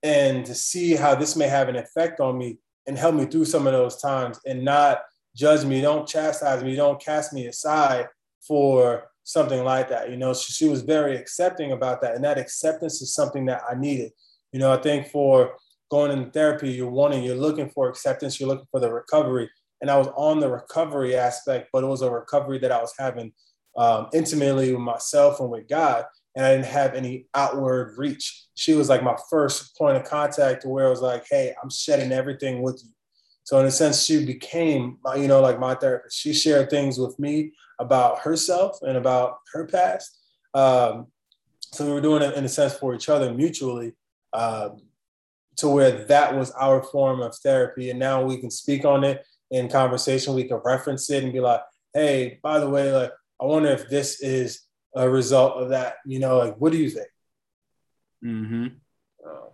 and 0.03 0.47
to 0.47 0.55
see 0.55 0.95
how 0.95 1.15
this 1.15 1.37
may 1.37 1.49
have 1.49 1.69
an 1.69 1.77
effect 1.77 2.21
on 2.21 2.39
me 2.39 2.57
and 2.87 2.97
help 2.97 3.15
me 3.15 3.27
through 3.27 3.45
some 3.45 3.67
of 3.67 3.75
those 3.75 4.01
times 4.01 4.41
and 4.47 4.65
not 4.65 5.03
judge 5.37 5.65
me, 5.65 5.81
don't 5.81 6.09
chastise 6.09 6.63
me, 6.63 6.77
don't 6.77 7.03
cast 7.03 7.33
me 7.33 7.47
aside 7.47 8.09
for 8.47 9.11
something 9.25 9.65
like 9.65 9.89
that. 9.89 10.11
You 10.11 10.17
know, 10.17 10.35
she, 10.35 10.53
she, 10.53 10.69
was 10.69 10.83
very 10.83 11.17
accepting 11.17 11.73
about 11.73 12.01
that. 12.03 12.15
And 12.15 12.25
that 12.25 12.39
acceptance 12.39 13.01
is 13.03 13.15
something 13.15 13.47
that 13.47 13.63
I 13.69 13.75
needed. 13.75 14.13
You 14.53 14.61
know, 14.61 14.73
I 14.73 14.77
think 14.77 15.09
for 15.09 15.57
going 15.91 16.13
in 16.13 16.31
therapy, 16.31 16.71
you're 16.71 16.91
wanting, 16.91 17.25
you're 17.25 17.35
looking 17.35 17.71
for 17.71 17.89
acceptance, 17.89 18.39
you're 18.39 18.49
looking 18.49 18.69
for 18.71 18.81
the 18.81 18.93
recovery. 18.93 19.51
And 19.81 19.91
I 19.91 19.97
was 19.97 20.09
on 20.15 20.41
the 20.41 20.51
recovery 20.51 21.17
aspect, 21.17 21.71
but 21.73 21.85
it 21.85 21.89
was 21.89 22.03
a 22.03 22.11
recovery 22.11 22.59
that 22.59 22.73
I 22.73 22.81
was 22.81 22.93
having 22.99 23.33
um, 23.77 24.09
intimately 24.13 24.73
with 24.73 24.81
myself 24.81 25.41
and 25.41 25.51
with 25.51 25.69
God. 25.69 26.05
And 26.37 26.45
I 26.45 26.55
didn't 26.55 26.67
have 26.67 26.95
any 26.95 27.27
outward 27.35 27.97
reach. 27.97 28.47
She 28.55 28.75
was 28.75 28.89
like 28.89 29.03
my 29.03 29.17
first 29.31 29.77
point 29.77 29.97
of 29.97 30.05
contact 30.05 30.65
where 30.65 30.87
it 30.87 30.91
was 30.91 31.01
like, 31.01 31.25
hey, 31.31 31.55
I'm 31.63 31.71
shedding 31.71 32.13
everything 32.13 32.63
with 32.63 32.81
you 32.85 32.91
So 33.45 33.59
in 33.61 33.67
a 33.67 33.71
sense, 33.71 34.03
she 34.03 34.25
became 34.25 34.99
my, 35.05 35.17
you 35.17 35.29
know, 35.29 35.41
like 35.41 35.61
my 35.61 35.75
therapist. 35.75 36.19
She 36.19 36.33
shared 36.33 36.71
things 36.71 36.99
with 36.99 37.19
me 37.19 37.53
about 37.79 38.21
herself 38.21 38.79
and 38.83 38.97
about 38.97 39.37
her 39.53 39.67
past. 39.67 40.19
Um, 40.55 41.09
so 41.61 41.85
we 41.85 41.93
were 41.93 42.01
doing 42.01 42.23
it 42.23 42.35
in 42.37 42.45
a 42.45 42.49
sense 42.49 42.75
for 42.75 42.95
each 42.95 43.09
other 43.09 43.33
mutually, 43.35 43.93
um, 44.33 44.79
to 45.57 45.69
where 45.69 46.05
that 46.07 46.35
was 46.35 46.53
our 46.53 46.83
form 46.83 47.21
of 47.21 47.37
therapy. 47.37 47.91
And 47.91 47.99
now 47.99 48.23
we 48.23 48.39
can 48.39 48.51
speak 48.51 48.85
on 48.85 49.05
it 49.05 49.27
in 49.51 49.69
conversation. 49.69 50.35
We 50.35 50.45
can 50.45 50.61
reference 50.65 51.11
it 51.11 51.23
and 51.23 51.33
be 51.33 51.41
like, 51.41 51.61
"Hey, 51.93 52.39
by 52.43 52.59
the 52.61 52.71
way, 52.71 52.93
like 52.93 53.13
I 53.41 53.45
wonder 53.45 53.69
if 53.69 53.89
this 53.89 54.21
is 54.21 54.63
a 54.97 55.09
result 55.09 55.63
of 55.63 55.69
that. 55.71 55.97
You 56.07 56.19
know, 56.19 56.39
like 56.39 56.57
what 56.57 56.73
do 56.73 56.79
you 56.79 56.91
think?" 56.91 57.09
Mm-hmm. 58.25 58.67
Uh, 59.25 59.49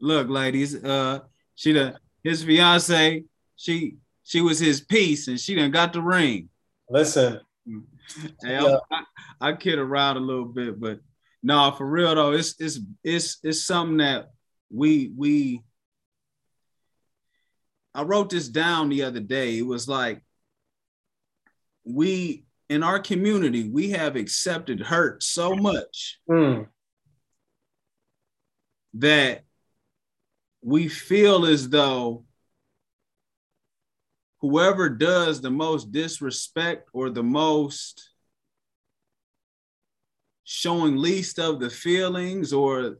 Look, 0.00 0.28
ladies, 0.28 0.74
uh, 0.84 1.20
she 1.54 1.72
the 1.72 1.96
his 2.26 2.42
fiance, 2.42 3.22
she 3.54 3.96
she 4.24 4.40
was 4.40 4.58
his 4.58 4.80
piece, 4.80 5.28
and 5.28 5.38
she 5.38 5.54
done 5.54 5.70
got 5.70 5.92
the 5.92 6.02
ring. 6.02 6.48
Listen, 6.90 7.40
hey, 7.64 7.80
yeah. 8.42 8.78
I, 8.90 9.04
I 9.40 9.52
kid 9.52 9.78
around 9.78 10.16
a 10.16 10.20
little 10.20 10.46
bit, 10.46 10.80
but 10.80 10.98
no, 11.44 11.70
for 11.70 11.86
real 11.86 12.14
though, 12.16 12.32
it's 12.32 12.56
it's 12.58 12.80
it's 13.04 13.38
it's 13.44 13.64
something 13.64 13.98
that 13.98 14.30
we 14.70 15.12
we. 15.16 15.62
I 17.94 18.02
wrote 18.02 18.30
this 18.30 18.48
down 18.48 18.88
the 18.88 19.04
other 19.04 19.20
day. 19.20 19.58
It 19.58 19.66
was 19.66 19.88
like 19.88 20.20
we 21.84 22.44
in 22.68 22.82
our 22.82 22.98
community 22.98 23.70
we 23.70 23.90
have 23.90 24.16
accepted 24.16 24.80
hurt 24.80 25.22
so 25.22 25.54
much 25.54 26.18
mm. 26.28 26.66
that 28.94 29.45
we 30.66 30.88
feel 30.88 31.46
as 31.46 31.68
though 31.68 32.24
whoever 34.40 34.88
does 34.88 35.40
the 35.40 35.50
most 35.50 35.92
disrespect 35.92 36.88
or 36.92 37.08
the 37.08 37.22
most 37.22 38.10
showing 40.42 40.96
least 40.96 41.38
of 41.38 41.60
the 41.60 41.70
feelings 41.70 42.52
or 42.52 42.98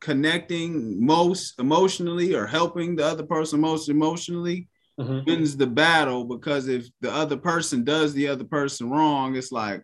connecting 0.00 1.04
most 1.04 1.60
emotionally 1.60 2.34
or 2.34 2.46
helping 2.46 2.96
the 2.96 3.04
other 3.04 3.22
person 3.22 3.60
most 3.60 3.90
emotionally 3.90 4.66
mm-hmm. 4.98 5.20
wins 5.26 5.58
the 5.58 5.66
battle 5.66 6.24
because 6.24 6.68
if 6.68 6.86
the 7.02 7.12
other 7.12 7.36
person 7.36 7.84
does 7.84 8.14
the 8.14 8.28
other 8.28 8.44
person 8.44 8.88
wrong 8.88 9.36
it's 9.36 9.52
like 9.52 9.82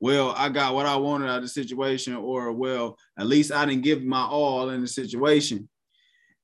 well 0.00 0.32
i 0.38 0.48
got 0.48 0.74
what 0.74 0.86
i 0.86 0.96
wanted 0.96 1.28
out 1.28 1.36
of 1.36 1.42
the 1.42 1.48
situation 1.48 2.16
or 2.16 2.50
well 2.50 2.96
at 3.18 3.26
least 3.26 3.52
i 3.52 3.66
didn't 3.66 3.84
give 3.84 4.02
my 4.02 4.22
all 4.22 4.70
in 4.70 4.80
the 4.80 4.88
situation 4.88 5.68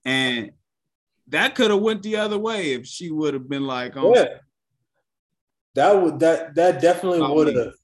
and 0.09 0.50
that 1.28 1.54
could 1.54 1.70
have 1.70 1.80
went 1.80 2.02
the 2.02 2.16
other 2.16 2.38
way 2.38 2.72
if 2.72 2.86
she 2.86 3.11
would 3.11 3.34
have 3.34 3.48
been 3.48 3.66
like, 3.66 3.96
oh, 3.96 4.14
yeah. 4.14 4.38
That 5.74 6.02
would 6.02 6.18
that 6.20 6.54
that 6.56 6.80
definitely 6.80 7.20
would 7.20 7.54
have 7.54 7.74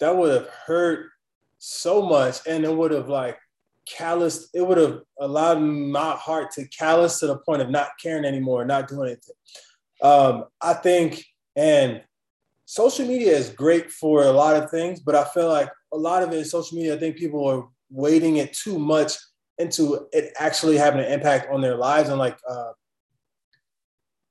that 0.00 0.16
would 0.16 0.32
have 0.32 0.48
hurt 0.48 1.10
so 1.58 2.02
much, 2.02 2.38
and 2.46 2.64
it 2.64 2.74
would 2.74 2.90
have 2.90 3.08
like 3.08 3.38
calloused. 3.86 4.48
It 4.54 4.66
would 4.66 4.78
have 4.78 5.02
allowed 5.20 5.60
my 5.60 6.12
heart 6.12 6.50
to 6.52 6.66
callous 6.68 7.20
to 7.20 7.26
the 7.26 7.36
point 7.36 7.62
of 7.62 7.70
not 7.70 7.90
caring 8.02 8.24
anymore, 8.24 8.64
not 8.64 8.88
doing 8.88 9.10
anything. 9.10 9.34
Um, 10.02 10.46
I 10.60 10.72
think, 10.72 11.24
and 11.54 12.02
social 12.64 13.06
media 13.06 13.36
is 13.36 13.50
great 13.50 13.90
for 13.92 14.22
a 14.24 14.32
lot 14.32 14.56
of 14.56 14.70
things, 14.70 15.00
but 15.00 15.14
I 15.14 15.24
feel 15.24 15.48
like 15.48 15.70
a 15.92 15.96
lot 15.96 16.22
of 16.22 16.32
it 16.32 16.38
is 16.38 16.50
social 16.50 16.78
media. 16.78 16.96
I 16.96 16.98
think 16.98 17.16
people 17.16 17.46
are 17.46 17.68
weighting 17.90 18.38
it 18.38 18.54
too 18.54 18.78
much 18.78 19.12
into 19.60 20.08
it 20.12 20.32
actually 20.38 20.76
having 20.76 21.00
an 21.00 21.12
impact 21.12 21.50
on 21.52 21.60
their 21.60 21.76
lives 21.76 22.08
and 22.08 22.18
like 22.18 22.38
uh, 22.48 22.72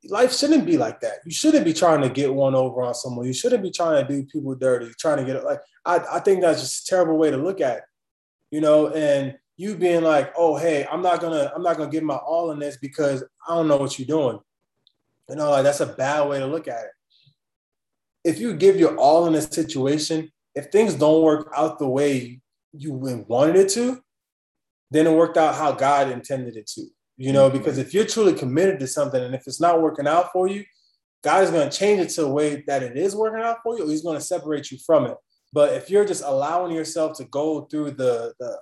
life 0.07 0.35
shouldn't 0.35 0.65
be 0.65 0.77
like 0.77 1.01
that. 1.01 1.19
You 1.25 1.31
shouldn't 1.31 1.65
be 1.65 1.73
trying 1.73 2.01
to 2.01 2.09
get 2.09 2.33
one 2.33 2.55
over 2.55 2.81
on 2.81 2.93
someone. 2.93 3.25
You 3.25 3.33
shouldn't 3.33 3.63
be 3.63 3.71
trying 3.71 4.05
to 4.05 4.11
do 4.11 4.25
people 4.25 4.55
dirty, 4.55 4.91
trying 4.99 5.17
to 5.17 5.25
get 5.25 5.35
it. 5.35 5.43
Like 5.43 5.59
I, 5.85 5.99
I 6.13 6.19
think 6.19 6.41
that's 6.41 6.61
just 6.61 6.87
a 6.87 6.89
terrible 6.89 7.17
way 7.17 7.31
to 7.31 7.37
look 7.37 7.61
at 7.61 7.77
it, 7.77 7.83
you 8.51 8.61
know. 8.61 8.87
And 8.89 9.37
you 9.57 9.75
being 9.75 10.03
like, 10.03 10.33
oh 10.37 10.55
hey, 10.57 10.87
I'm 10.91 11.01
not 11.01 11.21
gonna, 11.21 11.51
I'm 11.55 11.63
not 11.63 11.77
gonna 11.77 11.91
give 11.91 12.03
my 12.03 12.15
all 12.15 12.51
in 12.51 12.59
this 12.59 12.77
because 12.77 13.23
I 13.47 13.55
don't 13.55 13.67
know 13.67 13.77
what 13.77 13.99
you're 13.99 14.07
doing. 14.07 14.39
You 15.29 15.35
know, 15.35 15.51
like 15.51 15.63
that's 15.63 15.81
a 15.81 15.85
bad 15.85 16.27
way 16.27 16.39
to 16.39 16.47
look 16.47 16.67
at 16.67 16.85
it. 16.85 16.91
If 18.23 18.39
you 18.39 18.53
give 18.53 18.77
your 18.77 18.97
all 18.97 19.27
in 19.27 19.35
a 19.35 19.41
situation, 19.41 20.31
if 20.55 20.67
things 20.67 20.95
don't 20.95 21.23
work 21.23 21.51
out 21.55 21.79
the 21.79 21.87
way 21.87 22.41
you 22.73 22.93
wanted 22.93 23.55
it 23.55 23.69
to, 23.69 24.01
then 24.91 25.07
it 25.07 25.13
worked 25.13 25.37
out 25.37 25.55
how 25.55 25.71
God 25.71 26.09
intended 26.09 26.55
it 26.55 26.67
to. 26.75 26.85
You 27.17 27.33
know, 27.33 27.49
because 27.49 27.77
if 27.77 27.93
you're 27.93 28.05
truly 28.05 28.33
committed 28.33 28.79
to 28.79 28.87
something 28.87 29.21
and 29.21 29.35
if 29.35 29.45
it's 29.45 29.59
not 29.59 29.81
working 29.81 30.07
out 30.07 30.31
for 30.31 30.47
you, 30.47 30.63
God 31.21 31.43
is 31.43 31.51
going 31.51 31.69
to 31.69 31.77
change 31.77 31.99
it 31.99 32.09
to 32.11 32.23
a 32.23 32.31
way 32.31 32.63
that 32.65 32.81
it 32.81 32.95
is 32.95 33.13
working 33.13 33.41
out 33.41 33.57
for 33.61 33.77
you, 33.77 33.83
or 33.83 33.89
He's 33.89 34.03
going 34.03 34.17
to 34.17 34.23
separate 34.23 34.71
you 34.71 34.77
from 34.77 35.05
it. 35.05 35.17
But 35.51 35.73
if 35.73 35.89
you're 35.89 36.05
just 36.05 36.23
allowing 36.23 36.73
yourself 36.73 37.17
to 37.17 37.25
go 37.25 37.61
through 37.61 37.91
the 37.91 38.33
the 38.39 38.57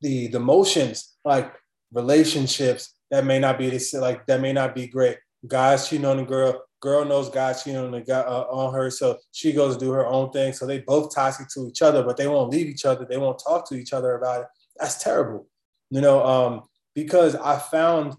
the, 0.00 0.26
the 0.28 0.40
motions, 0.40 1.14
like 1.24 1.54
relationships 1.92 2.92
that 3.12 3.24
may 3.24 3.38
not 3.38 3.56
be 3.56 3.78
like 3.94 4.26
that 4.26 4.40
may 4.40 4.52
not 4.52 4.74
be 4.74 4.88
great. 4.88 5.18
Guys 5.46 5.88
cheating 5.88 6.06
on 6.06 6.18
a 6.18 6.24
girl, 6.24 6.60
girl 6.80 7.04
knows 7.04 7.30
guys 7.30 7.62
cheating 7.62 7.78
on 7.78 7.92
the 7.92 8.00
guy 8.00 8.20
uh, 8.20 8.46
on 8.50 8.74
her, 8.74 8.90
so 8.90 9.16
she 9.30 9.52
goes 9.52 9.76
to 9.76 9.84
do 9.84 9.92
her 9.92 10.06
own 10.06 10.32
thing. 10.32 10.52
So 10.52 10.66
they 10.66 10.80
both 10.80 11.14
toxic 11.14 11.46
to 11.50 11.68
each 11.68 11.82
other, 11.82 12.02
but 12.02 12.16
they 12.16 12.26
won't 12.26 12.50
leave 12.50 12.66
each 12.66 12.84
other. 12.84 13.06
They 13.08 13.16
won't 13.16 13.38
talk 13.38 13.68
to 13.68 13.76
each 13.76 13.92
other 13.92 14.16
about 14.16 14.40
it 14.40 14.46
that's 14.76 15.02
terrible, 15.02 15.46
you 15.90 16.00
know, 16.00 16.24
um, 16.24 16.62
because 16.94 17.34
I 17.36 17.58
found 17.58 18.16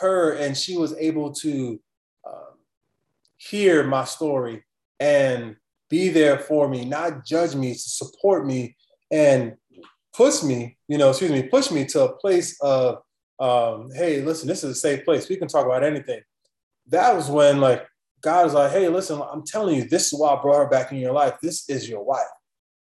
her 0.00 0.32
and 0.32 0.56
she 0.56 0.76
was 0.76 0.94
able 0.96 1.32
to 1.32 1.80
um, 2.26 2.58
hear 3.36 3.84
my 3.84 4.04
story 4.04 4.64
and 5.00 5.56
be 5.90 6.08
there 6.08 6.38
for 6.38 6.68
me, 6.68 6.84
not 6.84 7.24
judge 7.24 7.54
me, 7.54 7.72
to 7.72 7.78
support 7.78 8.46
me 8.46 8.76
and 9.10 9.56
push 10.14 10.42
me, 10.42 10.76
you 10.88 10.98
know, 10.98 11.10
excuse 11.10 11.30
me, 11.30 11.42
push 11.42 11.70
me 11.70 11.84
to 11.86 12.04
a 12.04 12.16
place 12.16 12.58
of, 12.60 12.98
um, 13.40 13.90
hey, 13.94 14.22
listen, 14.22 14.48
this 14.48 14.64
is 14.64 14.70
a 14.70 14.74
safe 14.74 15.04
place. 15.04 15.28
We 15.28 15.36
can 15.36 15.48
talk 15.48 15.66
about 15.66 15.84
anything. 15.84 16.20
That 16.88 17.14
was 17.14 17.28
when 17.28 17.60
like 17.60 17.86
God 18.20 18.44
was 18.44 18.54
like, 18.54 18.72
hey, 18.72 18.88
listen, 18.88 19.20
I'm 19.20 19.44
telling 19.44 19.76
you, 19.76 19.84
this 19.84 20.12
is 20.12 20.18
why 20.18 20.34
I 20.34 20.40
brought 20.40 20.58
her 20.58 20.68
back 20.68 20.92
in 20.92 20.98
your 20.98 21.12
life. 21.12 21.34
This 21.42 21.68
is 21.68 21.88
your 21.88 22.02
wife, 22.02 22.22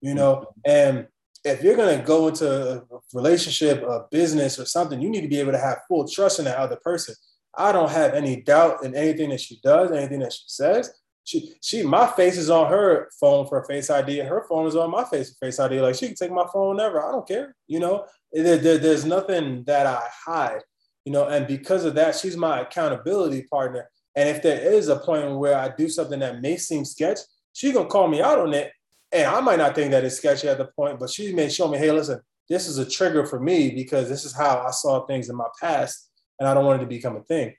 you 0.01 0.13
know, 0.13 0.47
and 0.65 1.07
if 1.45 1.63
you're 1.63 1.77
going 1.77 1.97
to 1.97 2.03
go 2.03 2.27
into 2.27 2.73
a 2.73 2.83
relationship, 3.13 3.83
a 3.83 4.05
business, 4.09 4.59
or 4.59 4.65
something, 4.65 4.99
you 4.99 5.09
need 5.09 5.21
to 5.21 5.27
be 5.27 5.39
able 5.39 5.51
to 5.51 5.59
have 5.59 5.77
full 5.87 6.07
trust 6.07 6.39
in 6.39 6.45
that 6.45 6.57
other 6.57 6.77
person. 6.77 7.13
I 7.55 7.71
don't 7.71 7.91
have 7.91 8.13
any 8.13 8.41
doubt 8.41 8.83
in 8.83 8.95
anything 8.95 9.29
that 9.29 9.39
she 9.39 9.59
does, 9.63 9.91
anything 9.91 10.19
that 10.19 10.33
she 10.33 10.43
says. 10.47 10.91
She, 11.23 11.53
she, 11.61 11.83
my 11.83 12.07
face 12.07 12.37
is 12.37 12.49
on 12.49 12.69
her 12.69 13.09
phone 13.19 13.47
for 13.47 13.59
a 13.59 13.65
Face 13.65 13.89
ID, 13.89 14.19
and 14.19 14.29
her 14.29 14.45
phone 14.49 14.67
is 14.67 14.75
on 14.75 14.91
my 14.91 15.03
face 15.05 15.29
for 15.29 15.45
Face 15.45 15.59
ID. 15.59 15.81
Like 15.81 15.95
she 15.95 16.07
can 16.07 16.15
take 16.15 16.31
my 16.31 16.45
phone 16.51 16.75
whenever. 16.75 17.03
I 17.03 17.11
don't 17.11 17.27
care. 17.27 17.55
You 17.67 17.79
know, 17.79 18.05
there, 18.31 18.57
there, 18.57 18.77
there's 18.77 19.05
nothing 19.05 19.63
that 19.65 19.87
I 19.87 20.01
hide. 20.25 20.61
You 21.05 21.11
know, 21.11 21.27
and 21.27 21.45
because 21.47 21.85
of 21.85 21.93
that, 21.95 22.15
she's 22.15 22.35
my 22.35 22.61
accountability 22.61 23.43
partner. 23.43 23.89
And 24.15 24.29
if 24.29 24.41
there 24.41 24.59
is 24.59 24.87
a 24.87 24.97
point 24.97 25.37
where 25.37 25.57
I 25.57 25.69
do 25.69 25.89
something 25.89 26.19
that 26.19 26.41
may 26.41 26.57
seem 26.57 26.85
sketch, 26.85 27.19
she's 27.53 27.73
gonna 27.73 27.87
call 27.87 28.07
me 28.07 28.21
out 28.21 28.39
on 28.39 28.53
it, 28.53 28.71
and 29.15 29.27
I 29.27 29.39
might 29.39 29.57
not 29.57 29.75
think 29.75 29.91
that 29.91 30.03
it's 30.03 30.17
sketchy 30.17 30.49
at 30.49 30.57
the 30.57 30.65
point, 30.65 30.99
but 30.99 31.09
she 31.09 31.33
may 31.33 31.47
show 31.47 31.67
me, 31.69 31.77
hey, 31.77 31.91
listen, 31.91 32.19
this 32.49 32.67
is 32.67 32.77
a 32.77 32.89
trigger 32.89 33.25
for 33.25 33.39
me 33.39 33.71
because 33.71 34.09
this 34.09 34.25
is 34.25 34.35
how 34.35 34.63
I 34.67 34.71
saw 34.71 35.05
things 35.05 35.29
in 35.29 35.35
my 35.35 35.47
past, 35.59 36.09
and 36.39 36.49
I 36.49 36.53
don't 36.53 36.65
want 36.65 36.81
it 36.81 36.85
to 36.85 36.89
become 36.89 37.15
a 37.15 37.23
thing. 37.23 37.55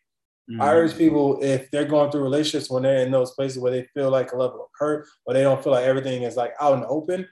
Mm-hmm. 0.50 0.60
I 0.60 0.74
urge 0.74 0.96
people 0.96 1.40
if 1.42 1.70
they're 1.70 1.86
going 1.86 2.12
through 2.12 2.22
relationships 2.22 2.70
when 2.70 2.82
they're 2.84 3.04
in 3.04 3.10
those 3.10 3.32
places 3.32 3.58
where 3.58 3.72
they 3.72 3.88
feel 3.94 4.10
like 4.10 4.32
a 4.32 4.36
level 4.36 4.60
of 4.60 4.68
hurt 4.78 5.08
or 5.24 5.34
they 5.34 5.42
don't 5.42 5.62
feel 5.62 5.72
like 5.72 5.86
everything 5.86 6.22
is 6.22 6.36
like 6.36 6.52
out 6.60 6.74
in 6.74 6.80
the 6.80 6.88
open, 6.88 7.26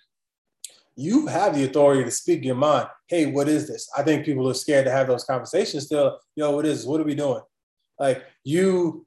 you 0.96 1.26
have 1.26 1.54
the 1.54 1.64
authority 1.64 2.02
to 2.02 2.10
speak 2.10 2.44
your 2.44 2.56
mind. 2.56 2.88
Hey, 3.08 3.26
what 3.26 3.48
is 3.48 3.68
this? 3.68 3.88
I 3.96 4.02
think 4.02 4.24
people 4.24 4.48
are 4.48 4.54
scared 4.54 4.86
to 4.86 4.90
have 4.90 5.06
those 5.06 5.24
conversations 5.24 5.84
still. 5.84 6.18
Yo, 6.34 6.50
what 6.50 6.66
is 6.66 6.86
what 6.86 7.00
are 7.00 7.04
we 7.04 7.14
doing? 7.14 7.42
Like 7.98 8.24
you 8.42 9.06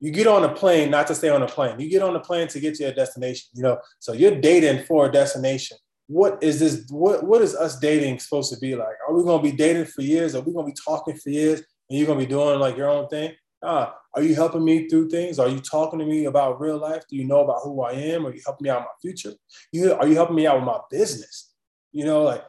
you 0.00 0.10
get 0.10 0.26
on 0.26 0.44
a 0.44 0.52
plane 0.52 0.90
not 0.90 1.06
to 1.06 1.14
stay 1.14 1.28
on 1.28 1.42
a 1.42 1.46
plane. 1.46 1.80
You 1.80 1.88
get 1.88 2.02
on 2.02 2.14
a 2.16 2.20
plane 2.20 2.48
to 2.48 2.60
get 2.60 2.74
to 2.76 2.84
your 2.84 2.92
destination. 2.92 3.48
You 3.54 3.62
know, 3.62 3.78
so 3.98 4.12
you're 4.12 4.40
dating 4.40 4.84
for 4.84 5.06
a 5.06 5.12
destination. 5.12 5.78
What 6.08 6.42
is 6.42 6.60
this? 6.60 6.86
What 6.90 7.24
what 7.24 7.42
is 7.42 7.54
us 7.54 7.78
dating 7.78 8.18
supposed 8.20 8.52
to 8.52 8.60
be 8.60 8.76
like? 8.76 8.96
Are 9.08 9.14
we 9.14 9.24
gonna 9.24 9.42
be 9.42 9.52
dating 9.52 9.86
for 9.86 10.02
years? 10.02 10.34
Are 10.34 10.42
we 10.42 10.52
gonna 10.52 10.66
be 10.66 10.74
talking 10.84 11.16
for 11.16 11.30
years? 11.30 11.60
And 11.88 11.98
you're 11.98 12.06
gonna 12.06 12.20
be 12.20 12.26
doing 12.26 12.60
like 12.60 12.76
your 12.76 12.90
own 12.90 13.08
thing? 13.08 13.32
Uh, 13.62 13.90
are 14.14 14.22
you 14.22 14.34
helping 14.34 14.64
me 14.64 14.88
through 14.88 15.08
things? 15.08 15.38
Are 15.38 15.48
you 15.48 15.58
talking 15.58 15.98
to 15.98 16.04
me 16.04 16.26
about 16.26 16.60
real 16.60 16.78
life? 16.78 17.02
Do 17.08 17.16
you 17.16 17.24
know 17.24 17.40
about 17.40 17.62
who 17.64 17.82
I 17.82 17.92
am? 17.92 18.26
Are 18.26 18.34
you 18.34 18.40
helping 18.44 18.64
me 18.64 18.70
out 18.70 18.82
my 18.82 18.86
future? 19.00 19.32
You 19.72 19.94
are 19.94 20.06
you 20.06 20.14
helping 20.14 20.36
me 20.36 20.46
out 20.46 20.56
with 20.56 20.66
my 20.66 20.78
business? 20.90 21.54
You 21.92 22.04
know, 22.04 22.22
like 22.22 22.44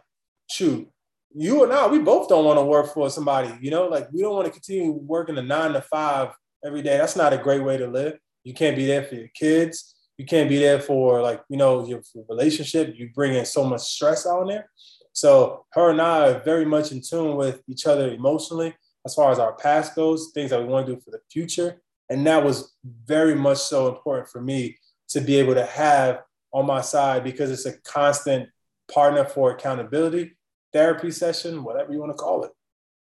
shoot, 0.51 0.87
you 1.33 1.63
and 1.63 1.71
I, 1.71 1.87
we 1.87 1.99
both 1.99 2.27
don't 2.27 2.45
want 2.45 2.59
to 2.59 2.65
work 2.65 2.93
for 2.93 3.09
somebody. 3.09 3.53
You 3.61 3.71
know, 3.71 3.87
like 3.87 4.11
we 4.11 4.21
don't 4.21 4.35
want 4.35 4.45
to 4.45 4.51
continue 4.51 4.91
working 4.91 5.37
a 5.37 5.41
nine 5.41 5.73
to 5.73 5.81
five 5.81 6.33
every 6.65 6.81
day. 6.81 6.97
That's 6.97 7.15
not 7.15 7.33
a 7.33 7.37
great 7.37 7.63
way 7.63 7.77
to 7.77 7.87
live. 7.87 8.17
You 8.43 8.53
can't 8.53 8.75
be 8.75 8.85
there 8.85 9.03
for 9.03 9.15
your 9.15 9.29
kids. 9.29 9.95
You 10.17 10.25
can't 10.25 10.49
be 10.49 10.57
there 10.57 10.79
for 10.79 11.21
like, 11.21 11.43
you 11.49 11.57
know, 11.57 11.85
your 11.85 12.01
relationship. 12.27 12.95
You 12.95 13.09
bring 13.13 13.33
in 13.33 13.45
so 13.45 13.63
much 13.63 13.81
stress 13.81 14.25
out 14.25 14.47
there. 14.47 14.69
So 15.13 15.65
her 15.73 15.91
and 15.91 16.01
I 16.01 16.29
are 16.29 16.39
very 16.43 16.65
much 16.65 16.91
in 16.91 17.01
tune 17.01 17.35
with 17.35 17.61
each 17.67 17.85
other 17.85 18.09
emotionally. 18.13 18.75
as 19.05 19.15
far 19.15 19.31
as 19.31 19.39
our 19.39 19.53
past 19.53 19.95
goes, 19.95 20.31
things 20.33 20.49
that 20.51 20.61
we 20.61 20.67
want 20.67 20.85
to 20.85 20.95
do 20.95 21.01
for 21.01 21.11
the 21.11 21.21
future. 21.31 21.81
And 22.09 22.27
that 22.27 22.43
was 22.43 22.73
very 22.83 23.35
much 23.35 23.57
so 23.57 23.87
important 23.87 24.27
for 24.29 24.41
me 24.41 24.77
to 25.09 25.21
be 25.21 25.37
able 25.37 25.55
to 25.55 25.65
have 25.65 26.21
on 26.51 26.65
my 26.65 26.81
side 26.81 27.23
because 27.23 27.49
it's 27.49 27.65
a 27.65 27.79
constant 27.81 28.49
partner 28.91 29.23
for 29.25 29.51
accountability, 29.51 30.35
therapy 30.73 31.11
session, 31.11 31.63
whatever 31.63 31.93
you 31.93 31.99
want 31.99 32.11
to 32.11 32.17
call 32.17 32.43
it. 32.43 32.51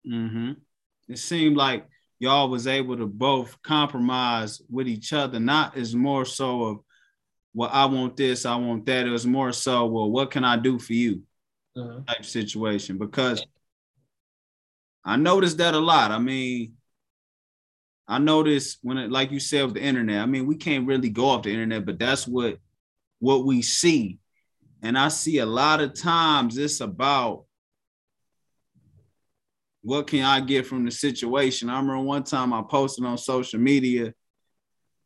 Mm-hmm. 0.07 0.51
It 1.09 1.17
seemed 1.19 1.57
like 1.57 1.85
y'all 2.23 2.49
was 2.49 2.67
able 2.67 2.95
to 2.95 3.05
both 3.05 3.61
compromise 3.61 4.61
with 4.69 4.87
each 4.87 5.11
other, 5.11 5.39
not 5.41 5.75
as 5.77 5.93
more 5.93 6.23
so 6.23 6.63
of, 6.63 6.79
well, 7.53 7.69
I 7.71 7.85
want 7.85 8.15
this, 8.15 8.45
I 8.45 8.55
want 8.55 8.85
that. 8.85 9.05
It 9.05 9.09
was 9.09 9.27
more 9.27 9.51
so, 9.51 9.85
well, 9.87 10.09
what 10.09 10.31
can 10.31 10.45
I 10.45 10.55
do 10.55 10.79
for 10.79 10.93
you? 10.93 11.21
Mm-hmm. 11.77 12.05
Type 12.05 12.23
situation. 12.25 12.97
Because 12.97 13.45
I 15.03 15.17
noticed 15.17 15.57
that 15.57 15.73
a 15.73 15.79
lot. 15.79 16.11
I 16.11 16.19
mean, 16.19 16.75
I 18.07 18.19
noticed 18.19 18.79
when 18.81 18.97
it, 18.97 19.11
like 19.11 19.31
you 19.31 19.41
said 19.41 19.65
with 19.65 19.73
the 19.73 19.83
internet, 19.83 20.21
I 20.21 20.25
mean, 20.25 20.47
we 20.47 20.55
can't 20.55 20.87
really 20.87 21.09
go 21.09 21.25
off 21.25 21.43
the 21.43 21.51
internet, 21.51 21.85
but 21.85 21.99
that's 21.99 22.25
what 22.25 22.57
what 23.19 23.45
we 23.45 23.61
see. 23.61 24.19
And 24.81 24.97
I 24.97 25.09
see 25.09 25.39
a 25.39 25.45
lot 25.45 25.81
of 25.81 25.93
times 25.93 26.57
it's 26.57 26.79
about 26.79 27.45
what 29.83 30.07
can 30.07 30.23
I 30.23 30.39
get 30.39 30.65
from 30.65 30.85
the 30.85 30.91
situation. 30.91 31.69
I 31.69 31.77
remember 31.77 31.99
one 31.99 32.23
time 32.23 32.53
I 32.53 32.63
posted 32.63 33.05
on 33.05 33.17
social 33.17 33.59
media, 33.59 34.13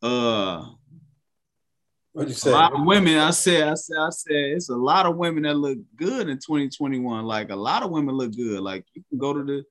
uh 0.02 0.66
what 2.14 2.28
you 2.30 2.34
say? 2.34 2.50
A 2.50 2.54
lot 2.54 2.74
of 2.74 2.84
women, 2.84 3.20
I 3.20 3.30
said, 3.30 3.68
I 3.68 3.76
said, 3.76 3.98
I 4.00 4.10
said, 4.10 4.36
it's 4.36 4.70
a 4.70 4.76
lot 4.76 5.06
of 5.06 5.18
women 5.18 5.44
that 5.44 5.56
look 5.56 5.78
good 5.96 6.30
in 6.30 6.38
2021. 6.38 7.26
Like 7.26 7.52
a 7.52 7.56
lot 7.56 7.84
of 7.84 7.92
women 7.92 8.16
look 8.16 8.36
good. 8.36 8.60
Like 8.62 8.86
you 8.96 9.04
can 9.10 9.20
go 9.20 9.34
to 9.34 9.44
the 9.44 9.64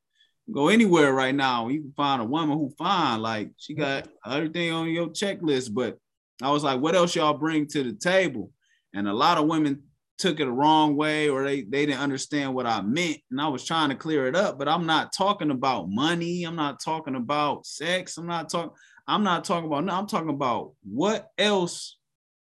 go 0.52 0.68
anywhere 0.68 1.12
right 1.12 1.34
now. 1.34 1.68
You 1.68 1.80
can 1.80 1.92
find 1.96 2.22
a 2.22 2.24
woman 2.24 2.56
who 2.56 2.72
fine, 2.78 3.20
like 3.20 3.50
she 3.56 3.74
got 3.74 4.08
everything 4.24 4.70
on 4.70 4.88
your 4.90 5.08
checklist. 5.08 5.74
But 5.74 5.98
I 6.40 6.50
was 6.50 6.62
like, 6.62 6.80
what 6.80 6.94
else 6.94 7.16
y'all 7.16 7.34
bring 7.34 7.66
to 7.68 7.82
the 7.82 7.94
table? 7.94 8.52
And 8.94 9.08
a 9.08 9.12
lot 9.12 9.38
of 9.38 9.46
women 9.46 9.82
took 10.18 10.40
it 10.40 10.44
the 10.44 10.50
wrong 10.50 10.96
way 10.96 11.28
or 11.28 11.44
they, 11.44 11.62
they 11.62 11.86
didn't 11.86 12.00
understand 12.00 12.54
what 12.54 12.66
I 12.66 12.80
meant. 12.80 13.18
And 13.30 13.40
I 13.40 13.48
was 13.48 13.64
trying 13.64 13.90
to 13.90 13.94
clear 13.94 14.26
it 14.26 14.36
up, 14.36 14.58
but 14.58 14.68
I'm 14.68 14.86
not 14.86 15.12
talking 15.12 15.50
about 15.50 15.90
money. 15.90 16.44
I'm 16.44 16.56
not 16.56 16.80
talking 16.80 17.16
about 17.16 17.66
sex. 17.66 18.16
I'm 18.16 18.26
not 18.26 18.48
talking, 18.48 18.70
I'm 19.06 19.22
not 19.22 19.44
talking 19.44 19.66
about 19.66 19.84
no, 19.84 19.94
I'm 19.94 20.06
talking 20.06 20.30
about 20.30 20.72
what 20.82 21.30
else 21.38 21.98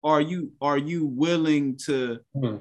are 0.03 0.21
you 0.21 0.53
are 0.61 0.79
you 0.79 1.07
willing 1.07 1.77
to 1.77 2.21
hmm. 2.35 2.57